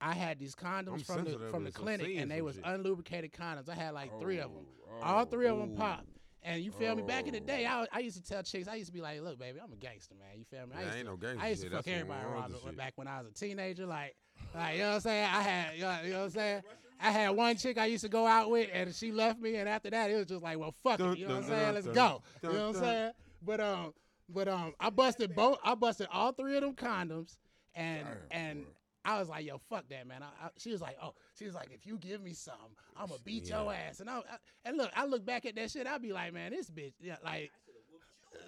I 0.00 0.12
had 0.12 0.38
these 0.38 0.54
condoms 0.54 0.92
I'm 0.92 0.98
from 1.00 1.24
the 1.24 1.38
from 1.50 1.64
the 1.64 1.72
clinic, 1.72 2.16
and 2.16 2.30
they 2.30 2.42
was 2.42 2.56
shit. 2.56 2.64
unlubricated 2.64 3.32
condoms. 3.32 3.68
I 3.68 3.74
had 3.74 3.94
like 3.94 4.10
three 4.20 4.38
of 4.38 4.52
them. 4.52 4.64
Oh, 4.88 5.02
All 5.02 5.24
three 5.24 5.46
of 5.46 5.58
them 5.58 5.72
ooh. 5.72 5.76
popped. 5.76 6.06
And 6.42 6.62
you 6.62 6.70
feel 6.70 6.94
me? 6.94 7.02
Back 7.02 7.26
in 7.26 7.32
the 7.34 7.40
day, 7.40 7.66
oh. 7.68 7.86
I, 7.92 7.96
I 7.96 7.98
used 7.98 8.16
to 8.16 8.22
tell 8.22 8.40
chicks, 8.40 8.68
I 8.68 8.76
used 8.76 8.86
to 8.86 8.92
be 8.92 9.00
like, 9.00 9.20
look, 9.20 9.36
baby, 9.36 9.58
I'm 9.60 9.72
a 9.72 9.76
gangster, 9.76 10.14
man. 10.14 10.38
You 10.38 10.44
feel 10.44 10.64
me? 10.68 10.74
I 10.76 10.80
Yeah, 10.80 10.84
used 10.86 10.96
ain't 10.98 11.06
to, 11.06 11.10
no 11.10 11.16
gangster 11.16 11.44
I 11.44 11.48
used 11.48 11.60
to 11.62 11.66
shit. 11.66 11.72
fuck 11.72 11.84
That's 11.84 11.94
everybody 11.96 12.24
around 12.24 12.54
shit. 12.64 12.76
back 12.76 12.92
when 12.94 13.08
I 13.08 13.18
was 13.18 13.26
a 13.26 13.34
teenager. 13.34 13.84
Like, 13.84 14.14
like 14.54 14.74
you 14.76 14.82
know 14.82 14.88
what 14.90 14.94
I'm 14.94 15.00
saying? 15.00 15.24
I 15.24 15.42
had, 15.42 15.74
you 15.74 15.82
know, 15.82 15.98
you 16.04 16.10
know 16.12 16.18
what 16.18 16.24
I'm 16.26 16.30
saying? 16.30 16.62
I 17.00 17.10
had 17.10 17.30
one 17.30 17.56
chick 17.56 17.78
I 17.78 17.86
used 17.86 18.04
to 18.04 18.08
go 18.08 18.26
out 18.26 18.50
with, 18.50 18.68
and 18.72 18.94
she 18.94 19.12
left 19.12 19.40
me. 19.40 19.56
And 19.56 19.68
after 19.68 19.90
that, 19.90 20.10
it 20.10 20.16
was 20.16 20.26
just 20.26 20.42
like, 20.42 20.58
well, 20.58 20.74
fuck 20.82 21.00
it. 21.00 21.18
You 21.18 21.28
know 21.28 21.34
what 21.34 21.44
I'm 21.44 21.48
saying? 21.48 21.74
Let's 21.74 21.86
go. 21.88 22.22
You 22.42 22.48
know 22.52 22.68
what 22.68 22.76
I'm 22.76 22.82
saying? 22.82 23.12
But 23.42 23.60
um, 23.60 23.94
but 24.28 24.48
um, 24.48 24.74
I 24.80 24.90
busted 24.90 25.34
both. 25.34 25.58
I 25.64 25.74
busted 25.74 26.08
all 26.12 26.32
three 26.32 26.56
of 26.56 26.62
them 26.62 26.74
condoms, 26.74 27.36
and 27.74 28.06
and. 28.30 28.64
I 29.08 29.20
was 29.20 29.28
like, 29.28 29.46
yo, 29.46 29.58
fuck 29.70 29.88
that, 29.90 30.04
man. 30.08 30.24
I, 30.24 30.46
I, 30.46 30.48
she 30.58 30.72
was 30.72 30.80
like, 30.80 30.96
oh, 31.00 31.14
she 31.38 31.44
was 31.44 31.54
like, 31.54 31.68
if 31.72 31.86
you 31.86 31.96
give 31.96 32.20
me 32.20 32.32
some, 32.32 32.54
I'm 32.96 33.06
gonna 33.06 33.20
beat 33.24 33.48
your 33.48 33.72
ass. 33.72 34.00
And 34.00 34.10
I, 34.10 34.16
I 34.16 34.22
and 34.64 34.76
look, 34.76 34.90
I 34.96 35.06
look 35.06 35.24
back 35.24 35.46
at 35.46 35.54
that 35.54 35.70
shit, 35.70 35.86
I'd 35.86 36.02
be 36.02 36.12
like, 36.12 36.34
man, 36.34 36.50
this 36.50 36.68
bitch, 36.68 36.94
yeah, 37.00 37.14
like, 37.24 37.52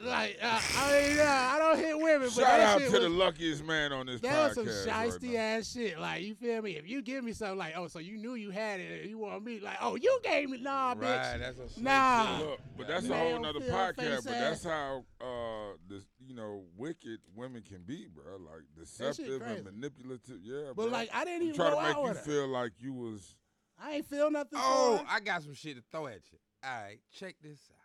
like, 0.02 0.38
uh, 0.42 0.60
I 0.76 0.92
mean, 1.08 1.16
yeah, 1.16 1.52
I 1.54 1.58
don't 1.58 1.78
hit 1.78 1.96
women, 1.98 2.20
but 2.22 2.30
Shout 2.32 2.44
that 2.46 2.60
out 2.60 2.78
to 2.78 2.84
was, 2.84 2.92
the 3.02 3.08
luckiest 3.08 3.64
man 3.64 3.92
on 3.92 4.06
this 4.06 4.20
that 4.20 4.52
podcast. 4.52 4.64
was 4.64 4.84
some 4.84 4.92
right 4.94 5.10
shisty 5.10 5.32
now. 5.32 5.38
ass 5.40 5.72
shit. 5.72 5.98
Like, 5.98 6.22
you 6.22 6.34
feel 6.34 6.62
me? 6.62 6.72
If 6.76 6.88
you 6.88 7.02
give 7.02 7.24
me 7.24 7.32
something, 7.32 7.58
like, 7.58 7.74
oh, 7.76 7.88
so 7.88 7.98
you 7.98 8.16
knew 8.16 8.34
you 8.34 8.50
had 8.50 8.80
it, 8.80 9.00
and 9.02 9.10
you 9.10 9.18
want 9.18 9.44
me, 9.44 9.60
like, 9.60 9.76
oh, 9.80 9.96
you 9.96 10.20
gave 10.22 10.50
me, 10.50 10.58
nah, 10.60 10.90
Right, 10.90 11.00
bitch, 11.00 11.38
that's 11.40 11.76
a 11.78 11.82
nah. 11.82 12.38
Look, 12.38 12.60
but 12.76 12.86
that's 12.88 13.08
a 13.08 13.16
whole 13.16 13.40
nother 13.40 13.60
podcast. 13.60 13.96
face 13.96 14.20
But 14.24 14.32
that's 14.32 14.64
how 14.64 15.04
uh 15.20 15.76
this 15.88 16.04
you 16.26 16.34
know 16.34 16.62
wicked 16.76 17.18
women 17.34 17.62
can 17.62 17.82
be, 17.86 18.06
bro. 18.14 18.36
Like 18.36 18.62
deceptive 18.76 19.42
and 19.42 19.64
manipulative. 19.64 20.38
Yeah, 20.42 20.68
But 20.68 20.74
bro. 20.74 20.86
like, 20.86 21.10
I 21.12 21.24
didn't 21.24 21.42
even 21.42 21.54
try 21.56 21.70
to 21.70 21.82
make 21.82 21.96
you 21.96 22.02
with 22.02 22.16
her. 22.18 22.22
feel 22.22 22.48
like 22.48 22.72
you 22.78 22.92
was. 22.92 23.34
I 23.80 23.92
ain't 23.96 24.06
feel 24.06 24.30
nothing. 24.30 24.58
Oh, 24.62 24.98
for. 25.04 25.12
I 25.12 25.20
got 25.20 25.42
some 25.42 25.54
shit 25.54 25.76
to 25.76 25.82
throw 25.90 26.06
at 26.06 26.20
you. 26.32 26.38
All 26.64 26.70
right, 26.70 26.98
check 27.12 27.36
this 27.42 27.58
out. 27.72 27.77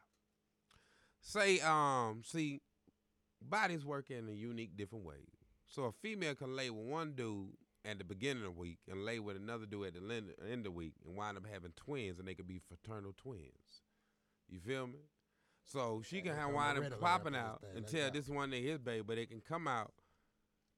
Say, 1.25 1.61
um, 1.61 2.21
see, 2.23 2.59
bodies 3.41 3.85
work 3.85 4.11
in 4.11 4.27
a 4.27 4.33
unique, 4.33 4.75
different 4.75 5.05
way. 5.05 5.25
So 5.65 5.85
a 5.85 5.91
female 5.91 6.35
can 6.35 6.53
lay 6.55 6.69
with 6.69 6.85
one 6.85 7.13
dude 7.13 7.53
at 7.85 7.97
the 7.97 8.03
beginning 8.03 8.43
of 8.43 8.55
the 8.55 8.59
week 8.59 8.79
and 8.91 9.05
lay 9.05 9.19
with 9.19 9.37
another 9.37 9.65
dude 9.65 9.87
at 9.87 9.93
the 9.93 10.13
end 10.13 10.59
of 10.59 10.63
the 10.65 10.71
week 10.71 10.93
and 11.05 11.15
wind 11.15 11.37
up 11.37 11.45
having 11.51 11.71
twins, 11.77 12.19
and 12.19 12.27
they 12.27 12.35
could 12.35 12.47
be 12.47 12.59
fraternal 12.59 13.13
twins. 13.15 13.81
You 14.49 14.59
feel 14.59 14.85
me? 14.85 14.99
So 15.65 16.01
she 16.05 16.21
can 16.21 16.35
have 16.35 16.51
wind 16.51 16.77
up 16.77 16.99
popping 16.99 17.35
out 17.35 17.61
thing. 17.61 17.77
and 17.77 17.87
tell 17.87 18.11
this 18.11 18.27
one 18.27 18.51
nigga 18.51 18.63
his 18.63 18.79
baby, 18.79 19.03
but 19.07 19.17
it 19.17 19.29
can 19.29 19.39
come 19.39 19.65
out 19.65 19.93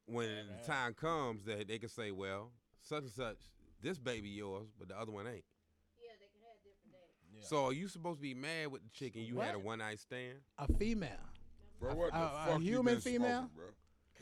when 0.05 0.29
the 0.47 0.67
time 0.67 0.93
comes 0.93 1.43
that 1.45 1.67
they 1.67 1.79
can 1.79 1.89
say, 1.89 2.11
well, 2.11 2.51
such 2.83 3.01
and 3.01 3.11
such, 3.11 3.37
this 3.81 3.97
baby 3.97 4.29
yours, 4.29 4.67
but 4.77 4.89
the 4.89 4.97
other 4.97 5.11
one 5.11 5.25
ain't. 5.25 5.43
Yeah, 5.97 6.13
they 6.21 6.29
can 6.29 6.41
have 6.45 6.61
different. 7.41 7.49
So 7.49 7.65
are 7.65 7.73
you 7.73 7.87
supposed 7.87 8.17
to 8.19 8.21
be 8.23 8.33
mad 8.33 8.67
with 8.71 8.81
the 8.83 8.89
chicken? 8.89 9.21
and 9.21 9.27
you 9.29 9.39
had 9.39 9.55
a 9.55 9.59
one 9.59 9.79
night 9.79 9.99
stand? 9.99 10.39
a 10.57 10.67
female. 10.73 11.09
Bro, 11.79 11.95
what 11.95 12.11
the 12.11 12.17
a- 12.17 12.21
a 12.25 12.45
fuck 12.47 12.59
you 12.61 12.65
human 12.71 12.93
been 12.95 13.01
smoking, 13.01 13.21
female? 13.21 13.49
bro? 13.55 13.65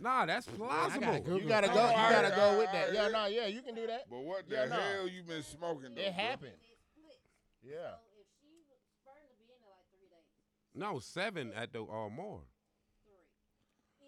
Nah, 0.02 0.26
that's 0.26 0.48
I 0.48 0.52
plausible. 0.52 0.99
gotta 1.06 1.19
go. 1.19 1.35
You 1.38 1.48
gotta 1.48 1.68
go. 1.68 1.73
You 1.76 1.80
I- 1.95 2.11
gotta 2.11 2.35
go 2.35 2.57
with 2.57 2.72
that. 2.72 2.90
I- 2.90 2.94
Yeah, 2.94 3.07
no, 3.10 3.26
yeah, 3.27 3.45
you 3.45 3.61
can 3.61 3.76
do 3.76 3.85
that. 3.88 4.10
But 4.10 4.19
what 4.19 4.49
the 4.49 4.56
Yeah, 4.56 4.65
no. 4.65 4.76
hell 4.76 5.07
you 5.07 5.23
been 5.23 5.44
smoking? 5.44 5.94
Though, 5.95 6.02
It 6.02 6.15
bro? 6.15 6.23
happened. 6.26 6.53
It. 6.53 7.19
Yeah. 7.61 7.73
So 7.73 8.19
if 8.19 8.27
she 8.41 8.49
was 8.68 8.81
sperm 8.99 9.15
to 9.30 9.35
be 9.38 9.44
in 9.53 9.60
there 9.61 9.69
like 9.69 9.85
three 9.94 10.10
days, 10.10 10.73
No, 10.73 10.99
seven 10.99 11.53
at 11.53 11.72
the 11.72 11.81
uh, 11.81 11.85
or 11.85 12.10
more. 12.10 12.41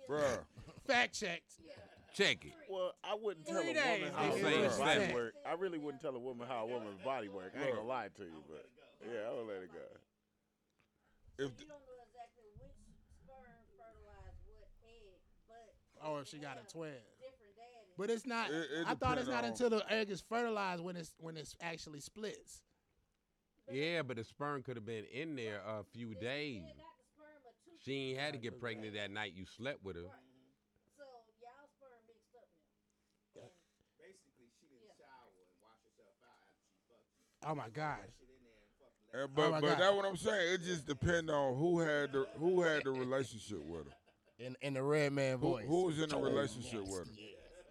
three. 0.07 0.18
Bruh. 0.18 0.45
Fact 0.88 1.14
checked. 1.19 1.53
Check 2.15 2.45
it. 2.45 2.53
Well, 2.69 2.94
I 3.03 3.14
wouldn't 3.14 3.45
tell 3.45 3.61
Three 3.61 3.72
a 3.72 3.73
days, 3.73 3.99
woman 4.02 4.14
how 4.15 4.23
nigga. 4.23 4.30
a 4.30 4.36
Say 4.41 4.53
woman's 4.56 4.77
body 4.77 4.99
seven. 5.02 5.15
work. 5.15 5.34
I 5.45 5.53
really 5.53 5.77
wouldn't 5.80 6.02
tell 6.02 6.15
a 6.15 6.19
woman 6.19 6.48
how 6.48 6.64
a 6.64 6.68
woman's 6.68 7.02
body 7.03 7.27
work. 7.27 7.52
I 7.60 7.64
ain't 7.65 7.76
gonna 7.76 7.88
lie 7.88 8.07
to 8.15 8.23
you, 8.23 8.41
but 8.49 8.65
yeah, 9.06 9.30
I 9.30 9.34
would 9.34 9.48
let 9.48 9.64
it 9.64 9.72
go. 9.73 9.86
If 11.38 11.52
You 11.60 11.68
don't 11.68 11.84
know 11.84 11.99
exactly 12.07 12.48
which 12.60 12.80
sperm 13.22 13.44
fertilized 13.77 14.40
what 14.48 14.69
egg, 14.88 15.19
but 15.48 15.76
Oh, 16.02 16.18
if 16.18 16.27
she 16.27 16.38
got 16.40 16.57
a 16.57 16.64
twin. 16.72 16.95
different 17.19 17.56
daddies. 17.56 17.94
But 17.98 18.10
it's 18.10 18.26
not. 18.26 18.52
It- 18.52 18.72
it 18.72 18.88
I 18.88 18.95
thought 18.95 19.18
it's 19.18 19.27
not 19.30 19.44
on- 19.44 19.52
until 19.52 19.69
the 19.69 19.86
egg 19.91 20.10
is 20.10 20.22
fertilized 20.22 20.84
when 20.84 20.95
it's 20.95 21.14
when 21.19 21.36
it's 21.38 21.56
actually 21.60 21.99
splits. 21.99 22.64
Yeah, 23.72 24.03
but 24.03 24.18
the 24.18 24.23
sperm 24.23 24.61
could 24.64 24.77
have 24.77 24.86
been 24.86 25.06
in 25.06 25.36
there 25.36 25.60
a 25.65 25.84
few 25.84 26.14
days. 26.15 26.61
Yeah, 26.64 26.73
got 26.76 26.98
the 26.98 27.06
sperm 27.06 27.41
of 27.48 27.56
two. 27.65 27.77
She 27.84 27.94
ain't 28.11 28.19
had 28.19 28.34
to 28.34 28.40
get 28.40 28.60
pregnant 28.60 28.94
that 28.94 29.10
night 29.11 29.34
you 29.34 29.45
slept 29.45 29.84
with 29.84 29.95
her. 29.95 30.03
So 30.95 31.03
y'all 31.41 31.68
sperm 31.76 31.99
mixed 32.07 32.36
up 32.36 32.48
now. 33.36 33.41
And 33.41 33.52
Basically, 33.98 34.52
she 34.60 34.68
didn't 34.68 34.86
Yeah. 34.88 35.07
shower 35.07 35.34
and 35.41 35.49
wash 35.60 35.82
herself 35.84 36.14
out 36.22 36.40
after 36.45 36.61
she 36.69 36.77
fucked 36.88 37.10
you. 37.10 37.49
Oh 37.49 37.56
my 37.56 37.69
gosh. 37.69 38.11
Shit 39.16 39.30
in 39.30 39.36
there 39.36 39.36
and 39.36 39.36
fucking 39.36 39.54
Uh, 39.54 39.58
Oh 39.58 39.62
but 39.62 39.62
but 39.62 39.78
that's 39.80 39.96
what 39.96 40.06
I'm 40.06 40.18
saying. 40.18 40.54
It 40.54 40.64
just 40.64 40.86
depends 40.88 41.32
on 41.32 41.56
who 41.58 41.80
had 41.80 42.12
the 42.12 42.28
who 42.38 42.62
had 42.62 42.84
the 42.84 42.92
relationship 42.92 43.64
with 43.66 43.86
her. 43.86 43.94
In 44.40 44.56
in 44.62 44.74
the 44.74 44.84
red 44.84 45.14
man 45.14 45.38
Who, 45.40 45.50
voice. 45.52 45.66
who 45.68 45.86
was 45.86 46.00
in 46.02 46.12
a 46.14 46.18
relationship 46.20 46.82
with 46.84 47.08
her? 47.08 47.14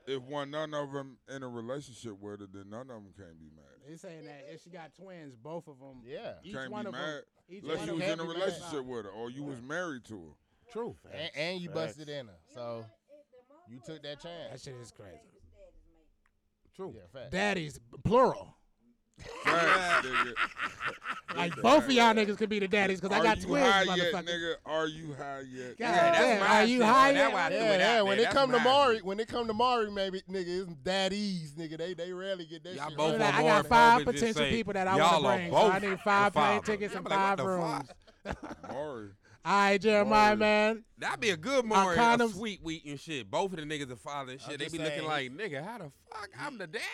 If 0.06 0.22
one 0.22 0.50
none 0.50 0.74
of 0.74 0.92
them 0.92 1.16
in 1.34 1.42
a 1.42 1.48
relationship 1.48 2.18
with 2.20 2.40
her, 2.40 2.46
then 2.52 2.68
none 2.70 2.82
of 2.82 2.88
them 2.88 3.12
can't 3.16 3.38
be 3.38 3.46
mad. 3.54 3.64
He's 3.86 4.00
saying 4.00 4.24
that 4.24 4.46
if 4.50 4.62
she 4.62 4.70
got 4.70 4.94
twins, 4.94 5.34
both 5.36 5.66
of 5.68 5.78
them. 5.78 6.02
Yeah. 6.06 6.34
Each 6.42 6.54
can't 6.54 6.70
one 6.70 6.84
be 6.84 6.88
of 6.88 6.92
mad 6.94 7.06
them. 7.06 7.22
Each 7.48 7.62
unless 7.62 7.86
you 7.86 7.94
was 7.94 8.02
in 8.02 8.10
a 8.10 8.16
can't 8.16 8.20
be 8.20 8.26
mad. 8.26 8.34
relationship 8.34 8.84
with 8.84 9.04
her 9.04 9.10
or 9.10 9.30
you 9.30 9.42
was 9.44 9.60
married 9.62 10.04
to 10.06 10.14
her. 10.14 10.72
True. 10.72 10.96
And, 11.12 11.30
and 11.36 11.60
you 11.60 11.68
busted 11.70 12.08
in 12.08 12.26
her. 12.26 12.34
So 12.54 12.60
what? 12.60 12.80
It- 12.80 12.86
the 13.32 13.38
mama 13.48 13.62
you 13.68 13.80
took 13.84 14.02
that 14.02 14.20
chance. 14.22 14.50
That 14.52 14.60
shit 14.60 14.80
is 14.80 14.90
crazy. 14.90 15.10
babies. 15.12 15.30
True. 16.76 16.94
yeah, 16.96 17.02
fact. 17.20 17.30
Daddies, 17.32 17.78
plural. 18.04 18.56
Facts, 19.44 20.06
nigga. 20.06 20.32
Like 21.34 21.56
both 21.62 21.86
of 21.86 21.90
y'all 21.90 22.14
niggas 22.14 22.38
could 22.38 22.48
be 22.48 22.60
the 22.60 22.68
daddies 22.68 23.00
because 23.00 23.18
I 23.18 23.20
got 23.20 23.38
you 23.38 23.46
twins, 23.46 23.66
high 23.66 23.82
yet, 23.96 24.12
motherfucker. 24.14 24.24
nigga? 24.28 24.54
Are 24.66 24.86
you 24.86 25.14
high 25.14 25.40
yet? 25.40 25.68
God 25.70 25.78
Yeah, 25.80 25.90
that's 25.90 26.18
damn, 26.20 26.40
my 26.40 26.46
are 26.46 26.64
you 26.64 26.78
shit, 26.78 26.86
high 26.86 27.12
bro. 27.12 27.18
That's 27.22 27.26
yet? 27.28 27.32
why 27.34 27.40
I 27.44 27.48
threw 27.48 27.56
Yeah, 27.58 27.64
it 27.72 27.80
yeah. 27.80 27.98
out 27.98 28.06
When 28.06 28.16
there. 28.16 28.20
it 28.20 28.22
That's 28.22 28.36
come 28.36 28.50
to 28.52 28.58
my 28.58 28.64
Maury, 28.64 28.98
when 29.00 29.18
it 29.20 29.28
come 29.28 29.46
to 29.48 29.52
Maury, 29.52 29.90
maybe 29.90 30.22
nigga, 30.30 30.44
it's 30.62 30.72
daddies, 30.84 31.52
nigga. 31.58 31.76
They 31.78 31.94
they 31.94 32.12
rarely 32.12 32.46
get 32.46 32.62
that 32.62 32.74
Y'all 32.74 32.88
shit. 32.88 32.96
both 32.96 33.18
right. 33.20 33.34
I 33.34 33.42
got 33.42 33.54
board, 33.62 33.66
five 33.66 33.98
folks, 34.04 34.06
and 34.06 34.14
potential 34.14 34.42
say, 34.42 34.50
people 34.52 34.72
that 34.74 34.86
I 34.86 34.96
y'all 34.96 35.22
want 35.24 35.24
to 35.24 35.28
are 35.28 35.36
bring. 35.38 35.50
So 35.50 35.56
I 35.56 35.70
both 35.80 35.82
need 35.90 36.00
five 36.02 36.32
the 36.32 36.38
plane 36.38 36.60
father. 36.60 36.66
tickets 36.72 36.94
I'm 36.94 36.98
and 36.98 37.08
like, 37.10 37.18
what 37.18 37.26
five 37.26 37.36
the 37.38 37.46
rooms. 37.46 37.88
fuck? 38.24 38.62
Maury. 38.72 39.08
All 39.44 39.52
right, 39.52 39.80
Jeremiah, 39.80 40.30
Word. 40.34 40.38
man. 40.38 40.84
That'd 40.98 41.18
be 41.20 41.30
a 41.30 41.36
good 41.36 41.64
Maury, 41.64 41.96
a 41.96 41.98
condoms- 41.98 42.34
sweet 42.34 42.62
week 42.62 42.84
and 42.86 43.00
shit. 43.00 43.28
Both 43.28 43.52
of 43.54 43.56
the 43.58 43.64
niggas 43.64 43.90
are 43.90 43.96
father 43.96 44.32
and 44.32 44.40
shit. 44.40 44.58
They 44.60 44.66
just 44.66 44.72
be 44.72 44.78
looking 44.78 44.98
saying. 45.00 45.08
like, 45.08 45.32
nigga, 45.32 45.64
how 45.64 45.78
the 45.78 45.90
fuck 46.12 46.28
I'm 46.40 46.58
the 46.58 46.68
daddy? 46.68 46.84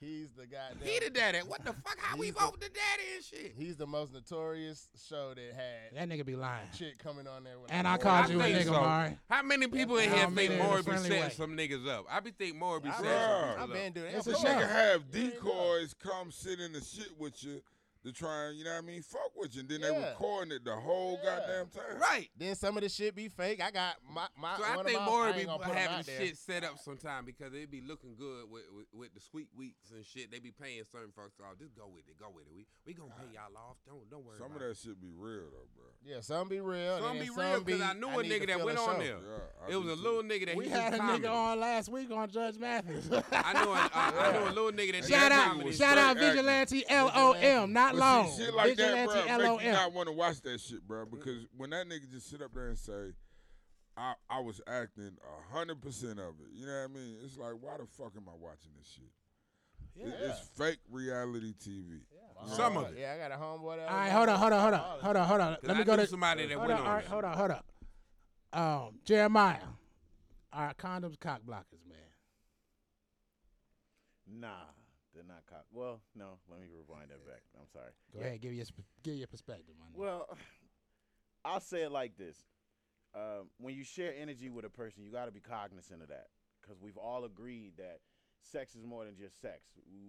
He's 0.00 0.30
the 0.32 0.46
goddamn. 0.46 0.78
He 0.88 0.98
the 0.98 1.10
daddy. 1.10 1.38
What 1.40 1.62
the 1.62 1.74
fuck? 1.74 1.98
How 1.98 2.16
we 2.16 2.26
He's 2.26 2.34
the- 2.34 2.40
both 2.40 2.54
the 2.54 2.70
daddy 2.70 3.02
and 3.16 3.24
shit? 3.24 3.52
He's 3.54 3.76
the 3.76 3.86
most 3.86 4.14
notorious 4.14 4.88
show 5.08 5.34
that 5.34 5.54
had 5.54 5.94
That 5.94 6.08
nigga 6.08 6.24
be 6.24 6.36
lying. 6.36 6.68
shit 6.74 6.98
coming 6.98 7.26
on 7.26 7.44
there. 7.44 7.58
With 7.58 7.70
And 7.70 7.84
like 7.84 8.00
I 8.00 8.02
called 8.02 8.26
four 8.26 8.34
you 8.36 8.40
a 8.40 8.44
nigga, 8.44 8.60
niggas. 8.62 8.64
so. 8.64 8.72
Maury. 8.72 9.18
How 9.28 9.42
many 9.42 9.66
people 9.66 9.98
in 9.98 10.08
here 10.10 10.22
don't 10.22 10.34
think 10.34 10.50
it 10.52 10.54
in 10.54 10.58
Maury 10.58 10.78
be 10.78 10.82
friendly 10.84 11.08
setting 11.10 11.24
way. 11.24 11.30
some 11.30 11.50
niggas 11.56 11.86
up? 11.86 12.06
I 12.10 12.20
be 12.20 12.30
think 12.30 12.56
Maury 12.56 12.80
be 12.80 12.88
I've 12.88 12.94
setting 12.96 13.10
been, 13.10 13.20
some 13.20 13.30
Bruh. 13.30 13.50
people 13.50 13.62
I've 13.62 13.72
been 13.74 13.92
doing 13.92 14.06
that 14.12 14.16
It's 14.18 14.26
a 14.26 14.30
This 14.30 14.40
show. 14.40 14.46
sure. 14.46 14.56
nigga 14.56 14.68
have 14.70 15.10
decoys 15.10 15.94
come 15.94 16.32
sit 16.32 16.60
in 16.60 16.72
the 16.72 16.80
shit 16.80 17.18
with 17.18 17.44
you 17.44 17.60
to 18.02 18.12
try 18.12 18.46
and, 18.46 18.56
you 18.58 18.64
know 18.64 18.70
what 18.72 18.78
I 18.78 18.86
mean, 18.86 19.02
fuck 19.02 19.30
with 19.36 19.54
you. 19.54 19.60
And 19.60 19.68
then 19.68 19.82
they 19.82 19.90
Yeah. 19.92 20.08
recording 20.10 20.52
it 20.52 20.64
the 20.64 20.74
whole 20.74 21.20
Yeah. 21.22 21.36
goddamn 21.38 21.68
time. 21.68 21.98
Right. 21.98 22.30
Then 22.36 22.54
some 22.54 22.76
of 22.78 22.82
the 22.82 22.88
shit 22.88 23.14
be 23.14 23.28
fake. 23.28 23.60
I 23.62 23.70
got 23.70 23.96
my 24.08 24.26
my. 24.36 24.56
So 24.56 24.62
one 24.62 24.70
I 24.70 24.80
of 24.80 24.86
think 24.86 24.98
my, 25.00 25.04
Maury 25.06 25.32
I 25.32 25.36
be 25.38 25.44
gonna 25.44 25.58
put 25.58 25.68
'em 25.68 25.76
having 25.76 25.96
out 25.98 26.06
there. 26.06 26.20
shit 26.26 26.36
set 26.38 26.64
up 26.64 26.78
sometime 26.78 27.24
because 27.26 27.52
it 27.52 27.70
be 27.70 27.82
looking 27.82 28.16
good 28.16 28.48
with, 28.50 28.64
with, 28.72 28.86
with 28.92 29.14
the 29.14 29.20
sweet 29.20 29.48
weeks 29.54 29.90
and 29.90 30.04
shit. 30.06 30.30
They 30.30 30.38
be 30.38 30.50
paying 30.50 30.82
certain 30.90 31.12
folks 31.12 31.38
off. 31.40 31.58
Just 31.58 31.74
go 31.76 31.88
with 31.88 32.08
it. 32.08 32.18
Go 32.18 32.30
with 32.34 32.46
it. 32.46 32.52
We 32.54 32.66
we 32.86 32.94
gonna 32.94 33.12
pay 33.20 33.34
y'all 33.34 33.54
off. 33.56 33.76
Don't 33.86 34.08
don't 34.10 34.24
worry. 34.24 34.38
Some 34.38 34.46
of 34.52 34.56
about 34.56 34.68
that 34.68 34.76
shit 34.78 34.98
be 35.00 35.12
real, 35.12 35.50
though, 35.50 35.68
bro. 35.76 35.84
Yeah, 36.02 36.20
some 36.22 36.48
be 36.48 36.60
real. 36.60 36.98
Some 37.00 37.10
and 37.10 37.20
be 37.20 37.26
then 37.26 37.36
real 37.36 37.54
some 37.56 37.64
because 37.64 37.80
I 37.82 37.92
knew 37.92 38.08
a 38.08 38.22
need 38.22 38.32
nigga 38.32 38.40
to 38.40 38.46
that 38.46 38.56
fill 38.56 38.66
went 38.66 38.78
a 38.78 38.80
on 38.80 38.96
show. 38.96 39.02
there. 39.02 39.18
Yeah, 39.18 39.66
I 39.66 39.70
It 39.70 39.76
was 39.76 39.84
do 39.86 39.92
a 39.92 39.96
too. 39.96 40.02
little 40.02 40.22
nigga 40.22 40.46
that 40.46 40.56
We 40.56 40.64
he 40.64 40.70
had 40.70 40.88
a 40.88 40.90
did 40.92 41.00
comedy. 41.00 41.24
nigga 41.28 41.30
on 41.34 41.60
last 41.60 41.88
week 41.90 42.10
on 42.10 42.30
Judge 42.30 42.56
Mathis. 42.58 43.10
I 43.12 43.52
knew 43.62 43.70
a, 43.70 43.74
I, 43.74 43.90
I 43.92 44.32
knew 44.32 44.48
a 44.48 44.52
little 44.56 44.72
nigga 44.72 44.92
that 44.92 45.08
shout 45.08 45.22
did 45.28 45.32
out, 45.32 45.44
comedy. 45.52 45.72
shout 45.72 45.98
out. 45.98 46.16
Vigilante 46.16 46.84
LOM, 46.90 47.72
not 47.74 47.89
But 47.92 48.00
long. 48.00 48.30
see, 48.30 48.44
shit 48.44 48.54
like 48.54 48.76
that, 48.76 48.94
Vigilante 49.08 49.36
bro, 49.36 49.56
make 49.56 49.64
you 49.66 49.72
not 49.72 49.92
want 49.92 50.08
to 50.08 50.12
watch 50.12 50.40
that 50.42 50.60
shit, 50.60 50.86
bro. 50.86 51.06
Because 51.06 51.46
when 51.56 51.70
that 51.70 51.86
nigga 51.88 52.10
just 52.10 52.28
sit 52.30 52.42
up 52.42 52.52
there 52.54 52.68
and 52.68 52.78
say, 52.78 53.12
I, 53.96 54.14
I 54.28 54.40
was 54.40 54.60
acting 54.66 55.16
a 55.22 55.54
hundred 55.56 55.80
percent 55.80 56.18
of 56.18 56.34
it. 56.40 56.48
You 56.54 56.66
know 56.66 56.72
what 56.72 56.90
I 56.90 56.94
mean? 56.94 57.16
It's 57.24 57.36
like, 57.36 57.54
why 57.60 57.76
the 57.76 57.86
fuck 57.86 58.12
am 58.16 58.28
I 58.28 58.34
watching 58.38 58.70
this 58.78 58.88
shit? 58.94 59.04
It- 60.06 60.14
It's 60.22 60.40
fake 60.56 60.78
reality 60.90 61.52
TV. 61.52 62.00
Some 62.56 62.76
of 62.78 62.92
it. 62.92 62.98
Yeah, 62.98 63.12
I 63.14 63.18
got 63.28 63.32
a 63.32 63.34
homeboy 63.42 63.76
that. 63.76 63.88
All 63.90 63.96
right, 63.98 64.10
hold 64.10 64.28
on, 64.30 64.38
hold 64.38 64.52
on, 64.52 64.60
hold 64.60 64.74
on, 64.74 64.80
hold 65.02 65.16
on, 65.16 65.26
hold 65.28 65.40
on. 65.42 65.54
'Cause 65.56 65.64
Let 65.64 65.76
me 65.76 65.82
I 65.82 65.84
go 65.84 65.96
knew 65.96 66.02
to 66.02 66.08
somebody 66.08 66.46
that 66.46 66.58
went 66.58 66.72
on, 66.72 66.80
on 66.80 66.86
all 66.86 66.92
right, 66.94 67.04
hold 67.06 67.24
on, 67.24 67.36
hold 67.36 67.50
on. 67.50 68.86
Um, 68.86 69.00
Jeremiah, 69.04 69.58
are 70.52 70.72
condoms 70.74 71.20
cock 71.20 71.42
blockers, 71.46 71.84
man? 71.86 71.98
Nah, 74.26 74.64
they're 75.14 75.24
not 75.26 75.44
cock. 75.48 75.64
Well, 75.72 76.00
no. 76.14 76.38
Let 76.50 76.60
me 76.60 76.66
rewind 76.66 77.10
that 77.10 77.24
back. 77.26 77.42
I'm 77.58 77.68
sorry. 77.72 77.92
Go 78.12 78.20
ahead, 78.20 78.40
give 78.40 78.52
your 78.52 78.66
give 79.02 79.14
your 79.14 79.26
perspective, 79.26 79.74
man. 79.78 79.88
Well, 79.94 80.28
I'll 81.44 81.60
say 81.60 81.82
it 81.82 81.92
like 81.92 82.16
this: 82.16 82.36
um, 83.14 83.50
when 83.58 83.74
you 83.74 83.84
share 83.84 84.14
energy 84.16 84.50
with 84.50 84.64
a 84.64 84.70
person, 84.70 85.02
you 85.04 85.10
got 85.10 85.26
to 85.26 85.32
be 85.32 85.40
cognizant 85.40 86.02
of 86.02 86.08
that, 86.08 86.28
because 86.60 86.80
we've 86.80 86.96
all 86.96 87.24
agreed 87.24 87.72
that 87.78 88.00
sex 88.42 88.74
is 88.74 88.84
more 88.84 89.04
than 89.04 89.16
just 89.16 89.40
sex. 89.40 89.60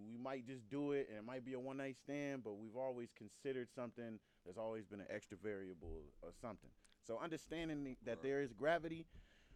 We 0.09 0.17
might 0.17 0.45
just 0.45 0.69
do 0.69 0.93
it, 0.93 1.07
and 1.09 1.17
it 1.17 1.25
might 1.25 1.45
be 1.45 1.53
a 1.53 1.59
one 1.59 1.77
night 1.77 1.97
stand, 1.97 2.43
but 2.43 2.57
we've 2.57 2.77
always 2.77 3.09
considered 3.17 3.67
something. 3.73 4.19
There's 4.45 4.57
always 4.57 4.85
been 4.85 4.99
an 4.99 5.07
extra 5.13 5.37
variable 5.37 6.03
or 6.21 6.29
something. 6.41 6.69
So 7.05 7.19
understanding 7.21 7.95
that 8.05 8.21
there 8.21 8.41
is 8.41 8.53
gravity, 8.53 9.05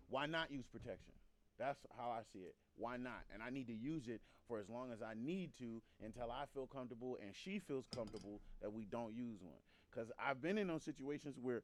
why 0.10 0.26
not 0.26 0.52
use 0.52 0.66
protection? 0.68 1.14
That's 1.58 1.80
how 1.98 2.10
I 2.10 2.22
see 2.34 2.40
it. 2.40 2.56
Why 2.76 2.98
not? 2.98 3.24
And 3.34 3.42
I 3.42 3.50
need 3.50 3.68
to 3.68 3.74
use 3.74 4.08
it 4.08 4.22
for 4.48 4.60
as 4.60 4.70
long 4.70 4.92
as 4.92 5.02
I 5.02 5.14
need 5.16 5.52
to 5.60 5.82
until 6.04 6.32
I 6.32 6.46
feel 6.54 6.68
comfortable 6.68 7.18
and 7.22 7.32
she 7.34 7.60
feels 7.60 7.86
comfortable 7.94 8.42
that 8.62 8.72
we 8.72 8.86
don't 8.86 9.14
use 9.14 9.42
one. 9.42 9.60
Because 9.90 10.12
I've 10.20 10.42
been 10.42 10.58
in 10.58 10.68
those 10.68 10.84
situations 10.84 11.38
where 11.42 11.64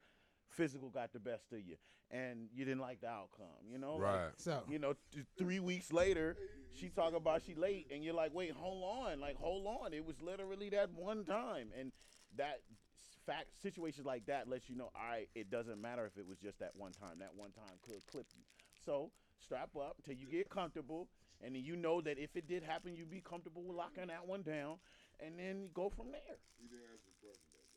physical 0.49 0.89
got 0.89 1.13
the 1.13 1.19
best 1.19 1.51
of 1.51 1.59
you 1.59 1.76
and 2.09 2.47
you 2.53 2.65
didn't 2.65 2.81
like 2.81 3.01
the 3.01 3.07
outcome, 3.07 3.47
you 3.69 3.77
know? 3.77 3.95
Like, 3.95 4.03
Right. 4.03 4.31
So 4.38 4.63
you 4.69 4.80
know, 4.80 4.95
th- 5.13 5.26
three 5.38 5.59
weeks 5.59 5.91
later, 5.91 6.38
she 6.73 6.89
talk 6.89 7.13
about 7.13 7.41
she 7.45 7.53
late, 7.53 7.88
and 7.93 8.03
you're 8.03 8.13
like, 8.13 8.34
wait, 8.34 8.51
hold 8.51 8.84
on, 8.84 9.19
like 9.19 9.35
hold 9.35 9.68
on. 9.68 9.93
It 9.93 10.05
was 10.05 10.15
literally 10.22 10.69
that 10.69 10.89
one 10.93 11.26
time, 11.26 11.69
and 11.77 11.91
that 12.38 12.61
fact 13.26 13.47
situations 13.61 14.05
like 14.05 14.26
that 14.26 14.47
lets 14.47 14.69
you 14.69 14.76
know, 14.76 14.89
all 14.95 15.09
right, 15.09 15.30
it 15.35 15.49
doesn't 15.49 15.80
matter 15.81 16.05
if 16.05 16.18
it 16.18 16.26
was 16.27 16.38
just 16.39 16.59
that 16.59 16.72
one 16.76 16.93
time. 16.93 17.19
That 17.19 17.35
one 17.35 17.51
time 17.51 17.77
could 17.81 18.05
clip 18.07 18.27
you. 18.35 18.43
So 18.85 19.11
strap 19.43 19.69
up 19.76 19.95
until 19.97 20.15
you 20.19 20.27
get 20.27 20.49
comfortable, 20.49 21.07
and 21.43 21.55
then 21.55 21.63
you 21.63 21.76
know 21.76 22.01
that 22.01 22.18
if 22.18 22.35
it 22.35 22.47
did 22.47 22.63
happen, 22.63 22.95
you'd 22.95 23.09
be 23.11 23.22
comfortable 23.22 23.63
with 23.63 23.76
locking 23.77 24.07
that 24.07 24.26
one 24.27 24.41
down, 24.41 24.77
and 25.19 25.38
then 25.38 25.69
go 25.73 25.89
from 25.89 26.07
there. 26.11 26.38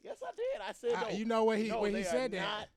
Yes, 0.03 0.19
I 0.23 0.31
did. 0.37 0.69
I 0.69 0.73
said, 0.73 1.11
no, 1.11 1.17
you 1.17 1.25
know 1.25 1.45
what 1.45 1.59
he- 1.59 1.69
no, 1.69 1.81
when 1.81 1.95
he 1.95 2.03
said 2.03 2.31
that- 2.33 2.41
not 2.43 2.69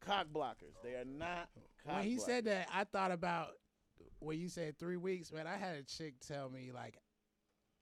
cock 0.00 0.26
blockers. 0.32 0.74
They 0.82 0.94
are 0.94 1.04
not. 1.04 1.48
Cock 1.86 1.96
when 1.96 2.04
he 2.04 2.16
blockers. 2.16 2.20
said 2.20 2.44
that, 2.44 2.68
I 2.72 2.84
thought 2.84 3.10
about 3.10 3.52
when 4.18 4.38
you 4.38 4.48
said 4.48 4.78
three 4.78 4.96
weeks. 4.98 5.32
Man, 5.32 5.46
I 5.46 5.56
had 5.56 5.76
a 5.76 5.82
chick 5.82 6.14
tell 6.20 6.50
me 6.50 6.72
like 6.72 6.98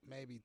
maybe 0.08 0.40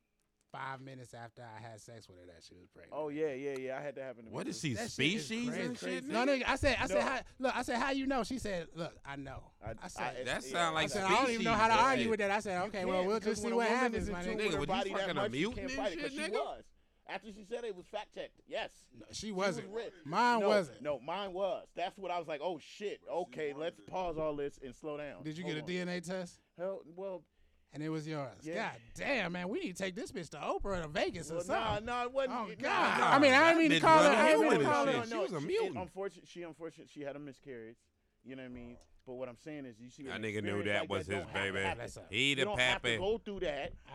five 0.52 0.82
minutes 0.82 1.14
after 1.14 1.44
I 1.44 1.62
had 1.62 1.80
sex 1.82 2.08
with 2.08 2.18
her 2.20 2.26
that 2.28 2.44
she 2.48 2.56
was 2.56 2.68
pregnant. 2.74 2.94
Oh 2.96 3.10
yeah, 3.10 3.34
yeah, 3.34 3.58
yeah. 3.60 3.78
I 3.78 3.82
had 3.82 3.96
that 3.96 4.04
happen 4.04 4.26
to 4.26 4.30
me. 4.30 4.36
What 4.36 4.44
too. 4.44 4.50
is 4.52 4.62
shit 4.62 4.72
is 4.80 4.94
species 4.94 5.56
and 5.56 5.78
shit? 5.78 6.06
No, 6.06 6.26
nigga? 6.26 6.42
nigga, 6.42 6.44
I 6.48 6.56
said, 6.56 6.78
I 6.82 6.88
said, 6.88 7.02
how, 7.04 7.20
look, 7.40 7.56
I 7.56 7.62
said, 7.64 7.78
how 7.78 7.92
you 7.92 8.06
know? 8.08 8.24
She 8.24 8.40
said, 8.40 8.68
look, 8.76 8.94
I 9.06 9.16
know. 9.16 9.44
I, 9.64 9.88
said, 9.88 10.04
I- 10.22 10.24
That 10.24 10.44
yeah, 10.46 10.52
sound 10.52 10.78
I 10.78 10.82
like 10.82 10.90
said, 10.90 11.04
I 11.04 11.10
don't 11.10 11.30
even 11.32 11.44
know 11.44 11.54
how 11.54 11.68
to 11.68 11.74
species, 11.74 11.86
argue 11.88 12.04
that 12.06 12.10
with 12.12 12.20
that. 12.20 12.32
I 12.32 12.40
said, 12.40 12.62
okay, 12.68 12.86
well, 12.86 13.06
we'll 13.06 13.20
just 13.20 13.42
see 13.42 13.52
what 13.52 13.68
happens, 13.68 14.04
is 14.04 14.10
my 14.10 14.24
nigga. 14.24 14.60
with 14.60 14.70
Nigga, 14.70 14.76
her 14.84 14.86
you 14.90 14.96
fucking 14.98 15.10
a 15.12 15.14
much, 15.16 15.32
she 15.32 15.38
mutant 15.40 15.60
and 15.60 15.72
fight 15.72 15.92
it, 15.94 16.02
'cause 16.02 16.12
shit, 16.12 16.32
nigga? 16.32 16.36
was. 16.36 16.64
After 17.10 17.28
she 17.32 17.46
said 17.50 17.64
it, 17.64 17.68
it 17.68 17.76
was 17.78 17.86
fact 17.86 18.14
checked. 18.14 18.42
Yes. 18.50 18.70
She 19.14 19.32
wasn't. 19.32 19.70
was 19.70 19.92
Mine 20.04 20.42
no, 20.42 20.48
wasn't. 20.50 20.82
No, 20.82 21.00
mine 21.00 21.32
was. 21.32 21.66
That's 21.74 21.98
what 21.98 22.12
I 22.12 22.20
was 22.20 22.28
like. 22.28 22.42
Oh 22.44 22.60
shit. 22.60 23.00
Okay, 23.10 23.54
let's 23.58 23.80
pause 23.88 24.18
all 24.18 24.36
this 24.36 24.60
and 24.62 24.76
slow 24.76 24.98
down. 24.98 25.24
Did 25.24 25.38
you 25.38 25.46
Hold 25.46 25.56
get 25.66 25.70
a 25.78 25.82
on. 25.82 25.88
DNA 25.88 26.06
test? 26.06 26.42
Hell, 26.58 26.82
well, 26.98 27.24
And 27.74 27.84
it 27.84 27.90
was 27.90 28.08
yours. 28.08 28.30
Yeah. 28.44 28.70
God 28.70 28.72
damn, 28.96 29.32
man, 29.34 29.50
we 29.50 29.60
need 29.60 29.76
to 29.76 29.84
take 29.84 29.96
this 29.96 30.12
bitch 30.12 30.30
to 30.30 30.38
Oprah 30.38 30.80
or 30.80 30.82
to 30.84 30.88
Vegas 30.88 31.30
or 31.30 31.36
well 31.36 31.46
nah, 31.48 31.68
something. 31.68 31.86
nah, 31.86 32.04
it 32.04 32.12
wasn't. 32.14 32.34
Oh 32.34 32.46
nah, 32.48 32.54
God! 32.62 33.00
nah. 33.00 33.10
I 33.12 33.20
mean, 33.20 33.34
I 33.34 33.54
didn't 33.54 33.60
mean 33.60 33.72
to 33.72 33.80
call 33.82 34.04
her. 34.04 34.10
I 34.10 34.28
didn't 34.32 34.50
mean 34.50 34.60
to 34.60 34.66
call 34.66 34.86
shit. 34.86 34.96
her. 34.96 35.06
She 35.06 35.16
was 35.18 35.34
a 35.34 35.38
it- 35.38 35.44
mutant. 35.44 35.78
unfortunate, 35.78 36.28
she 36.28 36.42
unfortunate. 36.44 36.90
She 36.90 37.02
had 37.02 37.16
a 37.16 37.20
miscarriage. 37.20 37.76
You 38.24 38.36
know 38.36 38.44
what 38.44 38.50
I 38.52 38.54
mean? 38.54 38.78
But 39.06 39.14
what 39.14 39.30
I'm 39.30 39.38
saying 39.38 39.66
is, 39.66 39.80
you 39.80 39.90
see, 39.90 40.04
That 40.04 40.22
nigga 40.22 40.44
knew 40.44 40.64
that 40.64 40.82
like 40.82 40.90
was 40.90 41.00
his 41.00 41.08
don't 41.10 41.20
have 41.30 41.34
to 41.34 41.40
baby. 41.54 41.60
happen. 41.64 41.78
That's 41.80 41.98
a- 41.98 42.04
He 42.10 42.30
You 42.30 42.36
don't 42.38 42.60
have 42.60 42.82
to 42.82 42.98
go 42.98 43.18
through 43.24 43.40
that. 43.42 43.74
Ah, 43.90 43.94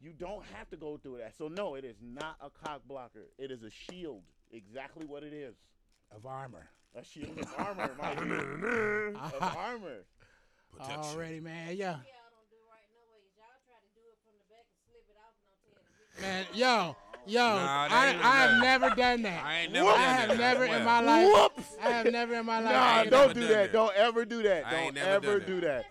You 0.00 0.12
don't 0.12 0.44
have 0.54 0.70
to 0.70 0.76
go 0.76 0.96
through 0.98 1.18
that. 1.18 1.36
So 1.36 1.48
no, 1.48 1.74
it 1.74 1.84
is 1.84 1.96
not 2.02 2.36
a 2.40 2.50
cock 2.50 2.82
blocker. 2.86 3.26
It 3.38 3.50
is 3.50 3.62
a 3.64 3.70
shield. 3.70 4.22
Exactly 4.52 5.04
what 5.06 5.24
it 5.24 5.32
is. 5.32 5.56
of 6.14 6.24
armor. 6.26 6.68
A 6.94 7.02
shield 7.04 7.36
of 7.38 7.52
armor, 7.58 7.90
my 7.98 8.12
of 8.12 9.42
armor. 9.56 10.04
Protection. 10.72 11.00
Already, 11.02 11.40
man. 11.40 11.76
Yeah. 11.76 12.00
Y'all 12.00 12.32
don't 12.32 12.48
do 12.48 12.56
right 12.70 12.88
no 12.96 13.00
ways. 13.12 13.28
Y'all 13.36 13.52
try 13.68 13.76
to 13.76 13.90
do 13.92 14.00
it 14.08 14.16
from 14.24 14.32
the 14.40 14.46
back 14.48 14.64
and 14.72 14.80
slip 14.88 15.04
it 15.12 15.18
off 15.20 15.36
and 15.36 15.44
don't 15.52 15.60
tell 15.68 15.76
the 15.76 15.84
Man, 16.20 16.46
yo, 16.54 16.96
yo, 17.26 17.40
Nah, 17.40 17.88
I, 17.90 18.16
I 18.22 18.36
have 18.46 18.62
never 18.62 18.90
done 18.94 19.22
that. 19.22 19.44
I 19.44 19.58
ain't 19.60 19.72
never 19.72 19.88
I 19.90 19.92
done 19.92 20.00
have 20.00 20.28
that. 20.28 20.38
never 20.38 20.64
in 20.64 20.84
my 20.84 21.00
life. 21.00 21.26
Whoops. 21.56 21.76
I 21.82 21.90
have 21.90 22.12
never 22.12 22.34
in 22.34 22.46
my 22.46 22.60
life. 22.60 22.72
Nah, 22.72 22.94
done 22.94 23.00
ain't 23.00 23.10
don't 23.10 23.34
do 23.34 23.40
done 23.40 23.48
that. 23.50 23.56
that. 23.56 23.72
Don't 23.72 23.94
ever 23.96 24.24
do 24.24 24.42
that. 24.42 24.66
I 24.66 24.70
Don't 24.70 24.80
ain't 24.80 24.94
never 24.94 25.10
ever 25.10 25.26
done 25.26 25.38
that. 25.38 25.46
do 25.46 25.60
that. 25.60 25.84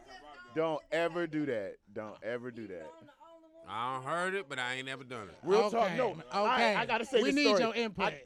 Don't 0.55 0.81
ever 0.91 1.27
do 1.27 1.45
that. 1.45 1.75
Don't 1.93 2.17
ever 2.23 2.51
do 2.51 2.67
that. 2.67 2.89
I'm 2.99 3.07
the 3.07 3.11
only 3.33 3.49
one. 3.65 3.69
I 3.69 3.93
don't 3.95 4.03
heard 4.05 4.33
it, 4.35 4.45
but 4.49 4.59
I 4.59 4.75
ain't 4.75 4.85
never 4.85 5.03
done 5.03 5.27
it. 5.29 5.35
Real 5.43 5.59
okay, 5.61 5.77
talk. 5.77 5.95
No. 5.97 6.09
Okay. 6.11 6.21
All 6.31 6.45
right, 6.45 6.75
I 6.77 6.85
gotta 6.85 7.05
say 7.05 7.17
we 7.21 7.25
this 7.25 7.35
need 7.35 7.47
story. 7.47 7.61
your 7.61 7.75
input. 7.75 8.05
I, 8.05 8.21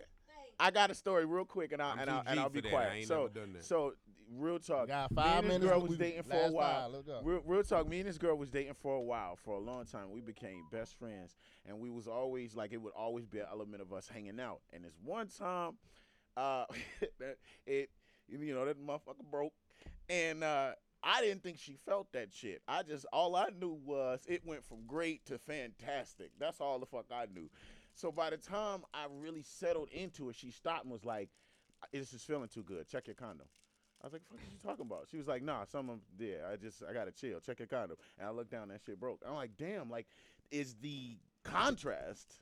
I 0.59 0.71
got 0.71 0.91
a 0.91 0.95
story 0.95 1.26
real 1.26 1.45
quick, 1.45 1.71
and 1.71 1.81
I'll 1.81 1.93
I'm 1.93 1.99
and 1.99 2.09
I'll, 2.09 2.23
and 2.27 2.35
G 2.35 2.39
I'll 2.39 2.49
be 2.49 2.61
quiet. 2.61 2.91
I 2.91 2.95
ain't 2.97 3.07
so, 3.07 3.21
never 3.23 3.30
done 3.30 3.53
that. 3.53 3.65
so 3.65 3.93
real 4.38 4.60
talk. 4.60 4.88
Got 4.88 5.11
me 5.11 5.15
five 5.15 5.38
and 5.39 5.45
this 5.45 5.53
minutes. 5.60 5.69
girl 5.72 5.81
We- 5.81 5.89
was 5.89 5.97
dating 5.97 6.23
for 6.23 6.34
a 6.35 6.39
last 6.47 6.53
while. 6.53 6.91
five. 7.03 7.26
Real, 7.26 7.41
real 7.45 7.64
talk. 7.64 7.88
Me 7.88 7.99
and 7.99 8.07
this 8.10 8.18
girl 8.18 8.35
was 8.35 8.49
dating 8.49 8.73
for 8.76 8.95
a 8.95 9.01
while, 9.01 9.35
for 9.35 9.56
a 9.56 9.60
long 9.60 9.85
time. 9.85 10.11
We 10.11 10.22
became 10.22 10.65
best 10.72 10.97
friends, 10.97 11.35
and 11.65 11.80
we 11.80 11.89
was 11.89 12.07
always 12.07 12.56
like 12.56 12.72
it 12.73 12.77
would 12.77 12.93
always 12.93 13.26
be 13.26 13.39
an 13.39 13.47
element 13.51 13.81
of 13.81 13.91
us 13.93 14.07
hanging 14.07 14.39
out. 14.39 14.61
And 14.73 14.84
this 14.84 14.97
one 15.03 15.27
time, 15.27 15.77
uh, 16.38 16.65
that 17.19 17.38
it 17.65 17.89
you 18.27 18.53
know 18.53 18.65
that 18.65 18.80
motherfucker 18.80 19.26
broke, 19.31 19.53
and 20.10 20.43
uh, 20.43 20.73
I 21.01 21.22
didn't 21.22 21.41
think 21.43 21.57
she 21.57 21.77
felt 21.85 22.11
that 22.14 22.31
shit. 22.34 22.61
I 22.68 22.84
just 22.84 23.06
all 23.11 23.35
I 23.35 23.47
knew 23.60 23.80
was 23.85 24.22
it 24.27 24.45
went 24.45 24.64
from 24.64 24.85
great 24.85 25.26
to 25.26 25.39
fantastic. 25.39 26.31
That's 26.39 26.61
all 26.61 26.77
the 26.80 26.85
fuck 26.85 27.06
I 27.11 27.26
knew. 27.34 27.49
So 27.95 28.11
by 28.11 28.30
the 28.30 28.38
time 28.38 28.84
I 28.93 29.07
really 29.19 29.41
settled 29.41 29.89
into 29.91 30.30
it, 30.30 30.35
she 30.35 30.51
stopped 30.51 30.84
and 30.84 30.91
was 30.93 31.03
like, 31.03 31.30
"This 31.91 32.14
is 32.14 32.23
feeling 32.23 32.47
too 32.47 32.64
good. 32.64 32.88
Check 32.88 33.07
your 33.07 33.15
condom." 33.15 33.47
I 34.01 34.05
was 34.05 34.13
like, 34.13 34.23
"Fuck, 34.30 34.39
are 34.39 34.51
you 34.51 34.57
talking 34.63 34.85
about?" 34.85 35.07
She 35.09 35.17
was 35.17 35.27
like, 35.27 35.41
"Nah, 35.43 35.65
some 35.65 35.89
of 35.89 35.99
yeah. 36.17 36.49
I 36.51 36.55
just 36.55 36.84
I 36.88 36.93
gotta 36.93 37.11
chill. 37.11 37.39
Check 37.39 37.59
your 37.59 37.67
condom." 37.67 37.97
And 38.17 38.27
I 38.27 38.31
looked 38.31 38.51
down, 38.51 38.69
that 38.69 38.81
shit 38.85 38.99
broke. 38.99 39.21
I'm 39.27 39.35
like, 39.35 39.57
"Damn! 39.57 39.89
Like, 39.89 40.07
is 40.51 40.76
the 40.76 41.17
contrast 41.43 42.35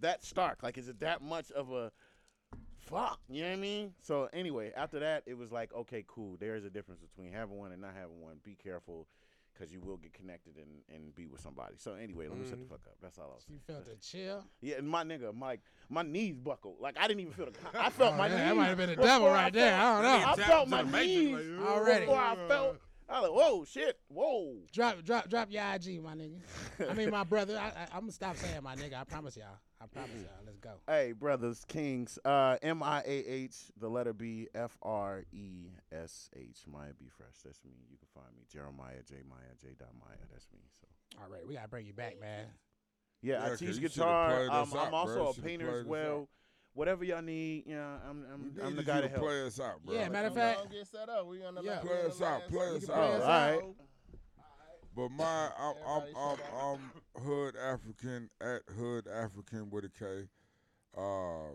that 0.00 0.24
stark? 0.24 0.62
Like, 0.62 0.78
is 0.78 0.88
it 0.88 1.00
that 1.00 1.22
much 1.22 1.50
of 1.52 1.72
a 1.72 1.92
fuck? 2.76 3.20
You 3.28 3.42
know 3.42 3.48
what 3.48 3.54
I 3.54 3.60
mean?" 3.60 3.94
So 4.02 4.28
anyway, 4.32 4.72
after 4.76 4.98
that, 5.00 5.22
it 5.26 5.34
was 5.34 5.52
like, 5.52 5.72
"Okay, 5.72 6.04
cool. 6.06 6.36
There 6.38 6.56
is 6.56 6.64
a 6.64 6.70
difference 6.70 7.00
between 7.00 7.32
having 7.32 7.56
one 7.56 7.72
and 7.72 7.80
not 7.80 7.94
having 7.94 8.20
one. 8.20 8.40
Be 8.42 8.56
careful." 8.56 9.06
Cause 9.58 9.68
you 9.72 9.80
will 9.80 9.96
get 9.96 10.12
connected 10.12 10.56
and, 10.56 10.68
and 10.94 11.14
be 11.14 11.26
with 11.26 11.40
somebody. 11.40 11.76
So 11.78 11.94
anyway, 11.94 12.28
let 12.28 12.36
me 12.36 12.44
shut 12.44 12.58
the 12.58 12.64
mm-hmm. 12.64 12.72
fuck 12.72 12.80
up. 12.86 12.96
That's 13.00 13.16
all 13.18 13.30
I 13.30 13.34
was 13.36 13.44
saying. 13.48 13.58
You 13.66 13.74
felt 13.74 13.86
the 13.86 13.96
chill. 13.96 14.44
Yeah, 14.60 14.76
and 14.76 14.86
my 14.86 15.02
nigga, 15.02 15.34
my 15.34 15.58
my 15.88 16.02
knees 16.02 16.36
buckled. 16.36 16.76
Like 16.78 16.96
I 17.00 17.08
didn't 17.08 17.20
even 17.20 17.32
feel 17.32 17.46
the. 17.46 17.52
I 17.80 17.88
felt 17.88 18.12
Oh, 18.14 18.16
my 18.18 18.28
that- 18.28 18.36
knees. 18.36 18.48
that 18.48 18.56
might 18.56 18.66
have 18.66 18.76
been 18.76 18.90
the 18.90 18.96
before 18.96 19.06
devil 19.08 19.28
I 19.28 19.32
right 19.32 19.52
there. 19.54 19.70
felt- 19.70 20.04
I 20.04 20.12
don't 20.12 20.20
know. 20.20 20.44
I 20.44 20.46
felt 20.46 20.68
my 20.68 20.82
knees 20.82 21.34
like, 21.58 21.68
Already. 21.68 22.00
before 22.04 22.20
I 22.20 22.36
felt. 22.48 22.76
I 23.08 23.20
was 23.20 23.30
like, 23.30 23.38
whoa, 23.38 23.64
shit, 23.64 24.00
whoa. 24.08 24.56
Drop, 24.72 25.02
drop, 25.04 25.28
drop 25.28 25.50
your 25.52 25.62
IG, 25.62 26.02
my 26.02 26.14
nigga. 26.14 26.40
I 26.90 26.94
mean, 26.94 27.10
my 27.10 27.22
brother. 27.32 27.56
I, 27.56 27.66
I, 27.68 27.86
I'm 27.94 28.00
gonna 28.00 28.12
stop 28.12 28.36
saying 28.36 28.62
my 28.62 28.74
nigga. 28.74 29.00
I 29.00 29.04
promise 29.04 29.36
y'all. 29.36 29.46
I 29.80 29.86
promise 29.86 30.16
y'all. 30.16 30.42
Let's 30.44 30.58
go. 30.58 30.70
Hey, 30.88 31.12
brothers, 31.12 31.64
kings. 31.68 32.18
Uh, 32.24 32.56
M 32.62 32.82
I 32.82 33.02
A 33.06 33.10
H, 33.26 33.54
the 33.78 33.88
letter 33.88 34.12
B, 34.12 34.48
F 34.54 34.76
R 34.82 35.24
E 35.32 35.66
S 35.92 36.28
H. 36.34 36.62
Miah 36.66 36.92
B 36.98 37.06
Fresh. 37.16 37.36
That's 37.44 37.62
me. 37.64 37.74
You 37.90 37.96
can 37.96 38.08
find 38.12 38.34
me. 38.36 38.42
Jeremiah 38.50 39.02
J 39.08 39.16
Maya 39.28 39.54
J. 39.60 39.68
Dot 39.78 39.88
Maya. 40.00 40.16
That's 40.32 40.48
me. 40.52 40.60
So 40.80 40.86
All 41.22 41.28
right, 41.30 41.46
we 41.46 41.54
gotta 41.54 41.68
bring 41.68 41.86
you 41.86 41.92
back, 41.92 42.18
man. 42.20 42.46
yeah, 43.22 43.34
Yeah, 43.38 43.44
I 43.44 43.48
'cause 43.50 43.58
teach 43.60 43.80
guitar. 43.80 44.34
played 44.34 44.48
Um, 44.50 44.62
us 44.62 44.74
I'm 44.74 44.78
out, 44.88 44.94
also 44.94 45.24
You 45.24 45.28
a 45.28 45.42
painter 45.42 45.70
as 45.70 45.80
us 45.82 45.86
well. 45.86 46.28
Out. 46.76 46.78
Whatever 46.78 47.04
y'all 47.04 47.22
need, 47.22 47.64
you 47.66 47.74
know, 47.74 47.96
I'm 48.08 48.24
I'm, 48.32 48.52
We 48.54 48.62
I'm 48.62 48.76
the 48.76 48.82
guy 48.82 48.96
you 48.96 49.02
to 49.02 49.08
to 49.08 49.14
help. 49.14 49.24
play 49.26 49.46
us 49.46 49.58
out, 49.60 49.84
bro. 49.84 49.94
Yeah, 49.94 50.08
matter 50.08 50.28
of 50.28 50.34
Come 50.34 50.42
fact- 50.42 50.60
on, 50.60 50.68
get 50.68 50.86
set 50.86 51.08
up. 51.08 51.26
We 51.26 51.42
on 51.44 51.54
the 51.54 51.62
Yeah. 51.62 51.78
Play 51.80 52.02
us 52.02 52.20
out, 52.20 52.40
last- 52.42 52.50
play 52.50 52.76
us 52.76 52.88
out. 52.90 52.94
play 52.96 53.14
us 53.14 53.22
All 53.22 53.28
right. 53.28 53.62
But 54.94 55.10
my, 55.10 55.48
I'm, 55.58 55.74
I'm, 55.86 56.02
I'm. 56.16 56.38
I'm 57.16 57.22
Hood 57.22 57.54
Afrikan 57.56 58.28
at 58.40 58.62
Hood 58.78 59.04
Afrikan 59.06 59.70
with 59.70 59.84
a 59.84 59.90
K. 59.90 60.28
Uh, 60.96 61.52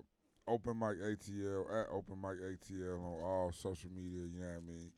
Open 0.48 0.78
Mic 0.78 1.00
ATL 1.02 1.66
at 1.82 1.88
Open 1.92 2.22
Mic 2.22 2.38
ATL 2.40 3.00
on 3.00 3.24
all 3.24 3.52
social 3.52 3.90
media. 3.90 4.28
You 4.32 4.40
know 4.42 4.46
what 4.48 4.58
I 4.58 4.72
mean. 4.72 4.92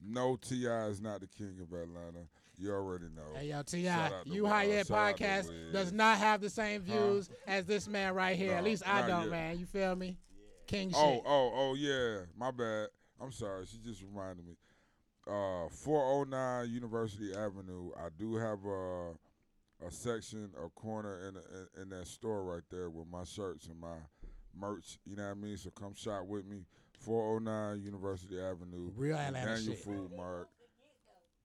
No 0.00 0.36
Ti 0.36 0.66
is 0.66 1.00
not 1.00 1.20
the 1.20 1.26
king 1.26 1.58
of 1.60 1.72
Atlanta. 1.72 2.26
You 2.58 2.72
already 2.72 3.04
know. 3.14 3.38
Hey 3.38 3.50
yo, 3.50 3.62
Ti, 3.62 3.84
Shout 3.84 4.12
out 4.12 4.24
to 4.26 4.30
you 4.30 4.42
Wiz. 4.42 4.52
High 4.52 4.64
Yet 4.64 4.86
Shout 4.88 4.98
out 4.98 5.16
to 5.16 5.24
podcast 5.24 5.72
does 5.72 5.92
not 5.92 6.18
have 6.18 6.40
the 6.40 6.50
same 6.50 6.82
views 6.82 7.30
as 7.46 7.64
this 7.66 7.86
man 7.86 8.14
right 8.14 8.36
here. 8.36 8.54
At 8.54 8.64
least 8.64 8.82
I 8.86 9.06
don't, 9.06 9.22
yet. 9.22 9.30
man. 9.30 9.58
You 9.58 9.66
feel 9.66 9.94
me? 9.94 10.16
King 10.66 10.92
Oh, 10.94 11.14
shit. 11.14 11.22
oh, 11.24 11.52
oh, 11.54 11.74
yeah. 11.74 12.18
My 12.36 12.50
bad. 12.50 12.88
I'm 13.20 13.32
sorry. 13.32 13.64
She 13.66 13.78
just 13.78 14.02
reminded 14.02 14.44
me. 14.46 14.54
Uh, 15.26 15.68
409 15.70 16.70
University 16.72 17.32
Avenue. 17.34 17.90
I 17.96 18.08
do 18.18 18.34
have 18.36 18.58
a 18.64 19.12
a 19.86 19.90
section, 19.92 20.50
a 20.64 20.68
corner 20.70 21.20
in, 21.28 21.36
in 21.36 21.82
in 21.82 21.88
that 21.90 22.08
store 22.08 22.42
right 22.42 22.62
there 22.70 22.90
with 22.90 23.06
my 23.08 23.22
shirts 23.24 23.66
and 23.68 23.78
my 23.80 23.94
merch. 24.58 24.98
You 25.04 25.14
know 25.16 25.22
what 25.24 25.30
I 25.30 25.34
mean? 25.34 25.56
So 25.56 25.70
come 25.70 25.94
shop 25.94 26.24
with 26.26 26.44
me. 26.46 26.64
409 27.04 27.82
University 27.84 28.40
Avenue. 28.40 28.90
Real 28.96 29.16
the 29.16 29.22
Atlanta 29.22 29.54
Daniel 29.54 29.74
shit. 29.74 29.84
Food 29.84 30.10
Mart. 30.16 30.48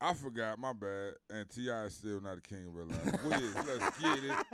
I 0.04 0.14
forgot. 0.14 0.60
My 0.60 0.74
bad. 0.74 1.14
And 1.30 1.50
Ti 1.50 1.70
is 1.70 1.94
still 1.96 2.20
not 2.20 2.36
the 2.36 2.42
king 2.42 2.68
of 2.68 2.76
Atlanta. 2.78 3.20
Wiz, 3.26 3.56
let's 3.56 3.98
get 4.00 4.18
it. 4.18 4.24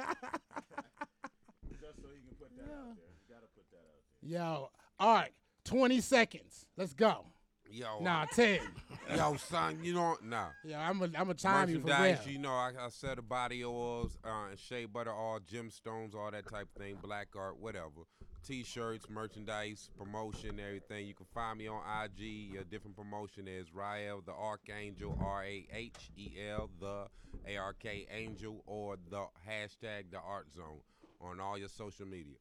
Just 1.81 2.01
so 2.01 2.07
he 2.13 2.21
can 2.21 2.35
put 2.39 2.55
that 2.55 2.71
out 2.71 2.95
there. 2.95 3.09
You 3.09 3.33
gotta 3.33 3.47
put 3.55 3.65
that 3.71 3.77
out 3.77 4.03
there. 4.21 4.29
Yo, 4.29 4.69
all 4.99 5.13
right, 5.15 5.31
20 5.65 6.01
seconds. 6.01 6.65
Let's 6.77 6.93
go. 6.93 7.25
Yo, 7.71 7.99
Nah, 8.01 8.25
ten. 8.25 8.59
yo, 9.15 9.35
son, 9.37 9.79
you 9.83 9.93
know, 9.93 10.17
nah. 10.23 10.47
Yeah, 10.63 10.87
I'm 10.87 11.01
a, 11.03 11.09
I'm 11.15 11.29
a 11.29 11.35
time 11.35 11.69
you 11.69 11.79
for 11.79 11.87
real. 11.87 11.97
Merchandise, 11.97 12.27
you 12.27 12.39
know, 12.39 12.49
I, 12.49 12.71
I 12.79 12.89
sell 12.89 13.15
the 13.15 13.21
body 13.21 13.63
oils, 13.63 14.17
uh, 14.25 14.49
and 14.49 14.57
shea 14.59 14.85
butter 14.85 15.13
all 15.13 15.39
gemstones, 15.39 16.15
all 16.15 16.31
that 16.31 16.47
type 16.49 16.67
of 16.75 16.81
thing, 16.81 16.97
black 17.01 17.27
art, 17.37 17.59
whatever. 17.59 18.07
T-shirts, 18.45 19.09
merchandise, 19.09 19.89
promotion, 19.97 20.59
everything. 20.59 21.05
You 21.05 21.13
can 21.13 21.25
find 21.33 21.57
me 21.57 21.67
on 21.67 21.81
IG. 22.03 22.55
A 22.59 22.63
different 22.63 22.95
promotion 22.95 23.47
is 23.47 23.73
Rahel 23.73 24.21
the 24.25 24.31
Archangel, 24.31 25.17
R 25.21 25.43
A 25.43 25.67
H 25.73 26.11
E 26.17 26.31
L 26.49 26.69
the 26.79 27.07
A 27.47 27.57
R 27.57 27.73
K 27.73 28.07
Angel, 28.11 28.63
or 28.65 28.97
the 29.09 29.25
hashtag 29.47 30.11
the 30.11 30.19
Art 30.19 30.47
Zone 30.53 30.81
on 31.21 31.39
all 31.39 31.57
your 31.57 31.67
social 31.67 32.05
media. 32.05 32.37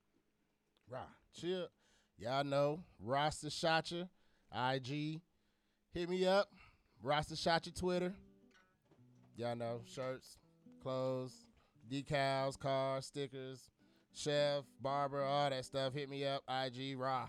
Right. 0.88 1.02
Chill. 1.38 1.66
Y'all 2.16 2.44
know 2.44 2.80
Rasta 3.00 3.48
Shotcha, 3.48 4.08
IG. 4.52 5.20
Hit 5.92 6.08
me 6.08 6.26
up. 6.26 6.48
Rasta 7.02 7.34
Shotcha 7.34 7.72
Twitter. 7.72 8.14
Y'all 9.36 9.54
know 9.54 9.80
shirts, 9.84 10.36
clothes, 10.82 11.46
decals, 11.88 12.58
cars, 12.58 13.06
stickers, 13.06 13.70
chef, 14.14 14.64
barber, 14.80 15.22
all 15.22 15.50
that 15.50 15.64
stuff. 15.64 15.94
Hit 15.94 16.08
me 16.08 16.24
up. 16.24 16.42
IG 16.48 16.96
Ra. 16.98 17.28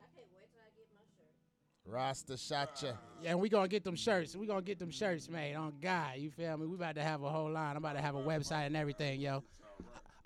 I 0.00 0.06
can't 0.14 0.28
wait 0.32 0.48
till 0.52 0.60
I 0.60 0.70
get 0.76 0.88
my 0.92 1.04
shirt. 1.16 1.92
Rasta 1.92 2.36
Shotcha. 2.36 2.98
Yeah, 3.22 3.30
and 3.30 3.40
we 3.40 3.48
gonna 3.48 3.68
get 3.68 3.84
them 3.84 3.96
shirts. 3.96 4.36
We 4.36 4.46
gonna 4.46 4.62
get 4.62 4.78
them 4.78 4.90
shirts 4.90 5.28
made 5.28 5.54
on 5.54 5.74
God. 5.80 6.16
You 6.16 6.30
feel 6.30 6.56
me? 6.56 6.66
We 6.66 6.74
about 6.74 6.96
to 6.96 7.02
have 7.02 7.22
a 7.22 7.30
whole 7.30 7.50
line. 7.50 7.72
I'm 7.72 7.78
about 7.78 7.96
to 7.96 8.02
have 8.02 8.14
a 8.14 8.22
website 8.22 8.66
and 8.66 8.76
everything, 8.76 9.20
yo. 9.20 9.42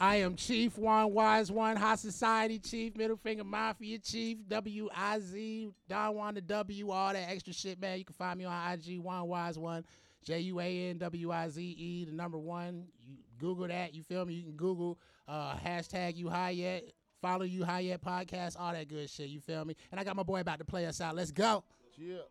I 0.01 0.17
am 0.17 0.37
Chief 0.37 0.79
Juan 0.79 1.11
Wize 1.11 1.51
One, 1.51 1.75
High 1.75 1.97
Society 1.97 2.61
Chief, 2.61 2.97
Middle 2.97 3.17
Finger 3.17 3.43
Mafia 3.43 3.99
Chief, 3.99 4.39
W 4.47 4.89
I 4.95 5.19
Z, 5.19 5.71
Don 5.89 6.15
Juan 6.15 6.35
the 6.35 6.41
W, 6.41 6.91
all 6.91 7.13
that 7.13 7.29
extra 7.29 7.53
shit, 7.53 7.81
man. 7.81 7.99
You 7.99 8.05
can 8.05 8.15
find 8.15 8.39
me 8.39 8.45
on 8.45 8.73
IG 8.73 9.01
Juan 9.01 9.27
Wize 9.27 9.59
One, 9.59 9.85
J 10.25 10.39
U 10.41 10.61
A 10.61 10.91
N 10.91 10.99
W 10.99 11.33
I 11.33 11.49
Z 11.49 11.61
E, 11.61 12.05
the 12.05 12.13
number 12.13 12.39
one. 12.39 12.85
You 13.05 13.17
Google 13.41 13.67
that. 13.67 13.93
You 13.93 14.05
feel 14.05 14.25
me? 14.25 14.35
You 14.35 14.45
can 14.45 14.57
Google 14.57 15.01
uh, 15.29 15.55
hashtag 15.57 16.17
You 16.17 16.29
High 16.29 16.51
Yet, 16.51 16.93
follow 17.23 17.45
You 17.45 17.65
High 17.65 17.81
Yet 17.81 18.03
podcast, 18.03 18.57
all 18.59 18.73
that 18.73 18.89
good 18.89 19.09
shit. 19.11 19.29
You 19.29 19.41
feel 19.41 19.65
me? 19.65 19.77
And 19.93 20.01
I 20.01 20.05
got 20.05 20.17
my 20.17 20.23
boy 20.23 20.41
about 20.41 20.59
to 20.59 20.65
play 20.65 20.87
us 20.87 21.01
out. 21.01 21.15
Let's 21.15 21.31
go. 21.31 21.63
Chill. 21.97 22.23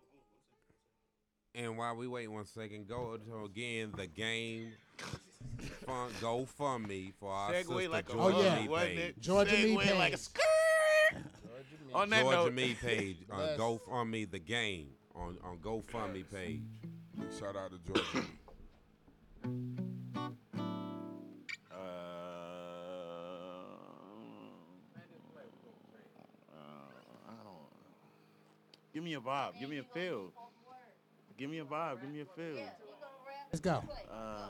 And 1.56 1.78
while 1.78 1.95
we 1.95 2.07
wait 2.07 2.28
one 2.28 2.45
second, 2.45 2.88
go 2.88 3.18
to 3.18 3.45
again 3.45 3.91
the 3.95 4.06
game. 4.07 4.74
Fun, 5.86 6.10
go 6.22 6.45
fund 6.45 6.88
me 6.88 7.14
for 7.19 7.32
our 7.32 7.52
Segue 7.52 7.68
sister 7.68 7.90
like 7.90 8.10
a 8.10 8.14
Georgia 8.14 8.38
Oh, 8.38 8.41
yeah. 8.44 8.60
Me 8.61 8.68
page. 8.68 8.98
it? 8.99 9.19
Georgia 9.22 9.52
Me 9.53 9.76
Segue 9.78 9.98
like 9.98 10.14
a 10.14 10.18
page. 10.18 10.19
skirt. 10.19 10.44
On 11.95 12.10
that 12.10 12.22
Georgia 12.22 12.38
note, 12.38 12.53
Me 12.53 12.74
page. 12.76 13.18
Uh, 13.32 13.38
Yes. 13.40 13.57
GoFundMe 13.60 14.30
the 14.30 14.40
game 14.40 14.90
on 15.15 15.38
on 15.44 15.57
GoFundMe 15.57 16.24
page. 16.32 16.61
Shout 17.40 17.56
out 17.56 17.72
to 17.72 17.80
Georgia. 17.94 18.28
Give 28.98 29.03
me 29.03 29.14
a 29.14 29.19
vibe. 29.19 29.60
Give 29.60 29.69
me 29.69 29.78
a 29.78 29.84
feel. 29.84 30.32
Give 31.38 31.52
me 31.52 31.60
a 31.60 31.64
vibe. 31.64 32.02
Give 32.02 32.10
me 32.10 32.22
a 32.22 32.26
feel. 32.26 32.56
Yeah, 32.56 32.56
we 32.56 32.57
gonna 32.57 33.14
wrap 33.28 33.48
Let's 33.52 33.60
go. 33.60 33.84
Uh, 34.11 34.48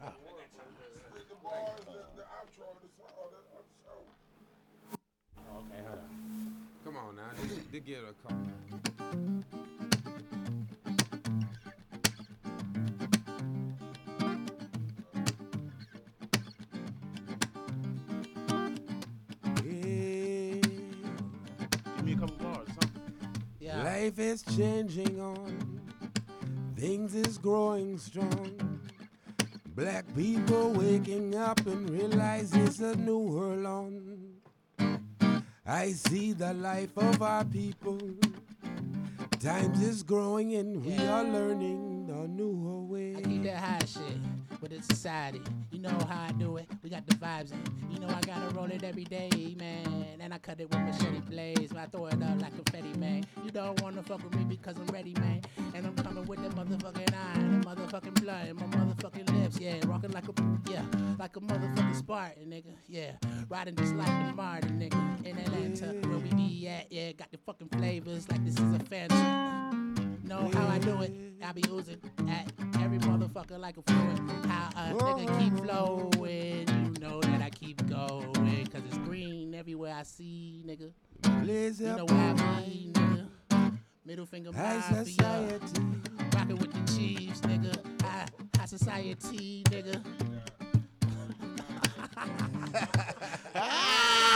the 0.00 1.36
bars, 1.40 1.70
the, 1.84 1.92
the 2.16 2.24
outro 2.34 2.66
of 2.74 2.82
the 2.82 2.88
song, 2.98 3.14
of 3.22 3.30
the, 3.30 3.38
of 3.54 3.62
the 3.62 3.74
show. 3.84 4.02
Okay, 5.70 5.82
hold 5.86 6.00
on. 6.00 6.10
Come 6.84 6.96
on 6.96 7.14
now, 7.14 7.30
they, 7.40 7.78
they 7.78 7.84
get 7.86 8.00
a 8.02 8.12
call. 8.26 9.93
Life 24.04 24.18
is 24.18 24.42
mm. 24.42 24.58
changing 24.58 25.18
on, 25.18 25.80
things 26.76 27.14
is 27.14 27.38
growing 27.38 27.96
strong. 27.96 28.78
Black 29.74 30.04
people 30.14 30.72
waking 30.72 31.34
up 31.34 31.58
and 31.64 31.88
realize 31.88 32.52
it's 32.52 32.80
a 32.80 32.94
new 32.96 33.16
world 33.16 33.64
on. 33.64 35.00
I 35.64 35.92
see 35.92 36.34
the 36.34 36.52
life 36.52 36.94
of 36.98 37.22
our 37.22 37.46
people. 37.46 37.98
Times 39.40 39.80
is 39.80 40.02
growing 40.02 40.54
and 40.56 40.84
we 40.84 40.98
are 41.06 41.24
learning 41.24 42.06
the 42.06 42.28
new 42.28 42.86
way. 42.86 43.16
I 43.16 43.22
keep 43.22 43.44
that 43.44 43.56
high 43.56 43.86
shit 43.86 44.18
with 44.60 44.72
the 44.72 44.82
society. 44.82 45.40
Know 45.84 46.06
how 46.08 46.24
I 46.28 46.32
do 46.32 46.56
it. 46.56 46.66
We 46.82 46.88
got 46.88 47.06
the 47.06 47.14
vibes 47.16 47.52
in. 47.52 47.60
You 47.90 48.00
know 48.00 48.08
I 48.08 48.18
gotta 48.22 48.54
roll 48.54 48.70
it 48.70 48.82
every 48.82 49.04
day, 49.04 49.54
man. 49.58 50.16
And 50.18 50.32
I 50.32 50.38
cut 50.38 50.58
it 50.58 50.70
with 50.70 50.80
machete 50.80 51.20
blades. 51.20 51.74
I 51.74 51.84
throw 51.84 52.06
it 52.06 52.14
up 52.14 52.40
like 52.40 52.54
confetti, 52.54 52.98
man. 52.98 53.26
You 53.44 53.50
don't 53.50 53.82
wanna 53.82 54.02
fuck 54.02 54.24
with 54.24 54.34
me 54.34 54.44
because 54.44 54.76
I'm 54.78 54.86
ready, 54.86 55.12
man. 55.20 55.42
And 55.74 55.86
I'm 55.86 55.94
coming 55.96 56.24
with 56.24 56.42
the 56.42 56.48
motherfucking 56.48 57.14
iron, 57.14 57.60
the 57.60 57.66
motherfucking 57.66 58.22
blood, 58.22 58.48
and 58.48 58.58
my 58.58 58.66
motherfucking 58.78 59.30
lips, 59.38 59.60
yeah. 59.60 59.78
Rocking 59.84 60.12
like 60.12 60.26
a, 60.26 60.32
yeah, 60.70 60.84
like 61.18 61.36
a 61.36 61.40
motherfucking 61.40 61.96
Spartan, 61.96 62.46
nigga, 62.46 62.72
yeah. 62.88 63.12
Riding 63.50 63.76
just 63.76 63.94
like 63.94 64.06
the 64.06 64.32
Martin, 64.34 64.80
nigga. 64.80 65.26
In 65.26 65.38
Atlanta, 65.38 66.08
where 66.08 66.18
we 66.18 66.30
be 66.30 66.66
at, 66.66 66.90
yeah. 66.90 67.12
Got 67.12 67.30
the 67.30 67.38
fucking 67.44 67.68
flavors 67.68 68.26
like 68.30 68.42
this 68.42 68.54
is 68.54 68.74
a 68.74 68.78
phantom. 68.78 69.83
Know 70.34 70.50
how 70.52 70.66
I 70.66 70.78
do 70.80 71.00
it. 71.02 71.12
I 71.44 71.52
be 71.52 71.62
oozing 71.70 72.00
at 72.28 72.52
every 72.80 72.98
motherfucker 72.98 73.56
like 73.56 73.76
a 73.76 73.82
fluid. 73.82 74.18
How 74.46 74.68
a 74.74 74.92
nigga 74.92 75.38
keep 75.38 75.56
flowing. 75.58 76.68
You 76.68 77.00
know 77.00 77.20
that 77.20 77.40
I 77.40 77.50
keep 77.50 77.86
going. 77.86 78.66
Cause 78.66 78.82
it's 78.84 78.98
green 78.98 79.54
everywhere 79.54 79.94
I 79.94 80.02
see, 80.02 80.64
nigga. 80.66 80.90
You 81.78 81.86
know 81.86 82.04
where 82.04 82.18
I 82.18 82.34
nigga. 82.92 83.78
Middle 84.04 84.26
finger 84.26 84.50
high 84.52 84.78
mafia. 84.78 85.04
society. 85.04 85.82
Rockin' 86.34 86.56
with 86.56 86.72
the 86.72 86.92
Chiefs, 86.92 87.40
nigga. 87.42 88.02
High, 88.02 88.26
high 88.58 88.66
society, 88.66 89.62
nigga. 89.70 90.02
Ah! 93.56 94.33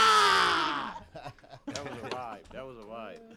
That 1.83 1.91
was 1.91 1.97
a 2.03 2.15
vibe. 2.15 2.49
That 2.51 2.65
was 2.67 2.77
a 2.77 2.81
vibe. 2.81 3.19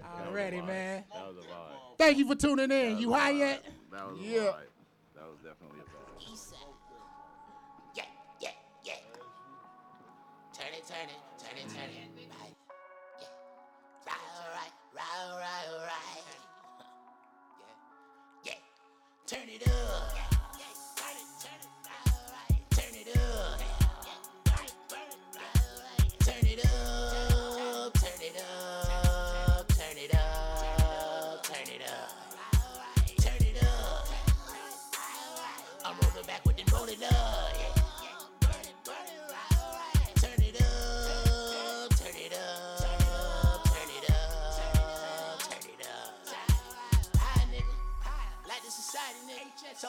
That 0.00 0.18
was 0.20 0.28
Already, 0.28 0.62
man. 0.62 1.04
That 1.12 1.26
was 1.28 1.36
a 1.36 1.40
vibe. 1.40 1.98
Thank 1.98 2.16
you 2.18 2.26
for 2.26 2.34
tuning 2.34 2.70
in. 2.70 2.98
You 2.98 3.12
high 3.12 3.30
yet? 3.30 3.64
That 3.92 4.08
was 4.10 4.18
a 4.18 4.22
Yeah. 4.22 4.38
vibe. 4.40 4.72
That 5.14 5.26
was 5.28 5.38
definitely 5.44 5.80
a 5.80 5.82
vibe. 5.82 6.54
Yeah, 7.94 8.04
yeah, 8.40 8.50
yeah. 8.84 8.94
Turn 10.54 10.72
it, 10.72 10.86
turn 10.88 11.08
it, 11.08 11.20
turn 11.38 11.58
it, 11.58 11.68
turn 11.68 11.90
it. 11.90 12.08
Mm-hmm. 12.08 12.30
Right. 12.42 12.56
Yeah. 13.20 13.28
Right, 14.06 14.16
right, 14.56 14.72
right, 14.96 15.36
right, 15.36 15.86
right. 15.86 16.24
Yeah. 18.46 18.52
Yeah. 18.54 18.60
Turn 19.26 19.48
it 19.48 19.68
up. 19.68 20.39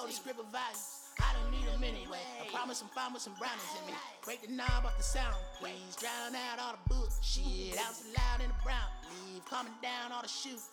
Told 0.01 0.09
the 0.09 0.17
script 0.17 0.41
of 0.41 0.49
values. 0.49 1.13
I 1.21 1.29
don't 1.37 1.53
need 1.53 1.69
them 1.69 1.85
anyway. 1.85 2.25
I 2.41 2.49
promise 2.49 2.81
I'm 2.81 2.89
fine 2.89 3.13
with 3.13 3.21
some 3.21 3.37
brownies 3.37 3.69
in 3.77 3.85
me. 3.85 3.93
Break 4.25 4.41
the 4.41 4.49
knob 4.49 4.81
off 4.81 4.97
the 4.97 5.05
sound, 5.05 5.37
please. 5.61 5.93
Drown 6.01 6.33
out 6.33 6.57
all 6.57 6.73
the 6.73 6.81
bullshit. 6.89 7.77
Out 7.77 7.93
loud 8.17 8.41
in 8.41 8.49
the 8.49 8.57
brown. 8.65 8.89
Leave 9.13 9.45
calming 9.45 9.77
down 9.77 10.09
all 10.09 10.25
the 10.25 10.31
shooters. 10.31 10.65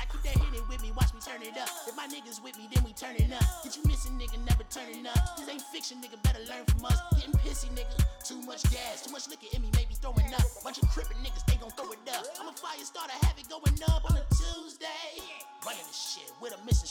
I 0.00 0.08
keep 0.08 0.24
that 0.24 0.40
hit 0.40 0.56
it 0.56 0.64
with 0.72 0.80
me, 0.80 0.88
watch 0.96 1.12
me 1.12 1.20
turn 1.20 1.44
it 1.44 1.52
up. 1.60 1.68
If 1.84 1.92
my 2.00 2.08
niggas 2.08 2.40
with 2.40 2.56
me, 2.56 2.64
then 2.72 2.80
we 2.80 2.96
turn 2.96 3.12
it 3.20 3.28
up. 3.36 3.44
Get 3.60 3.76
you 3.76 3.84
missing, 3.84 4.16
nigga, 4.16 4.40
never 4.48 4.64
turning 4.72 5.04
up. 5.04 5.20
This 5.36 5.52
ain't 5.52 5.60
fiction, 5.68 6.00
nigga, 6.00 6.16
better 6.24 6.40
learn 6.48 6.64
from 6.64 6.88
us. 6.88 6.96
Getting 7.12 7.36
pissy, 7.44 7.68
nigga. 7.76 7.92
Too 8.24 8.40
much 8.48 8.64
gas, 8.72 9.04
too 9.04 9.12
much 9.12 9.28
liquor 9.28 9.52
in 9.52 9.60
me, 9.60 9.68
maybe 9.76 9.92
throwing 10.00 10.32
up. 10.32 10.48
Bunch 10.64 10.80
of 10.80 10.88
crippin' 10.88 11.20
niggas, 11.20 11.44
they 11.44 11.60
gon' 11.60 11.76
throw 11.76 11.92
it 11.92 12.00
up. 12.08 12.24
I'm 12.40 12.48
a 12.48 12.56
fire 12.56 12.80
starter, 12.80 13.12
have 13.20 13.36
it 13.36 13.52
going 13.52 13.76
up 13.92 14.08
on 14.08 14.16
a 14.16 14.24
Tuesday. 14.32 15.20
Running 15.60 15.84
the 15.84 15.92
shit 15.92 16.32
with 16.40 16.56
a 16.56 16.58
missing 16.64 16.88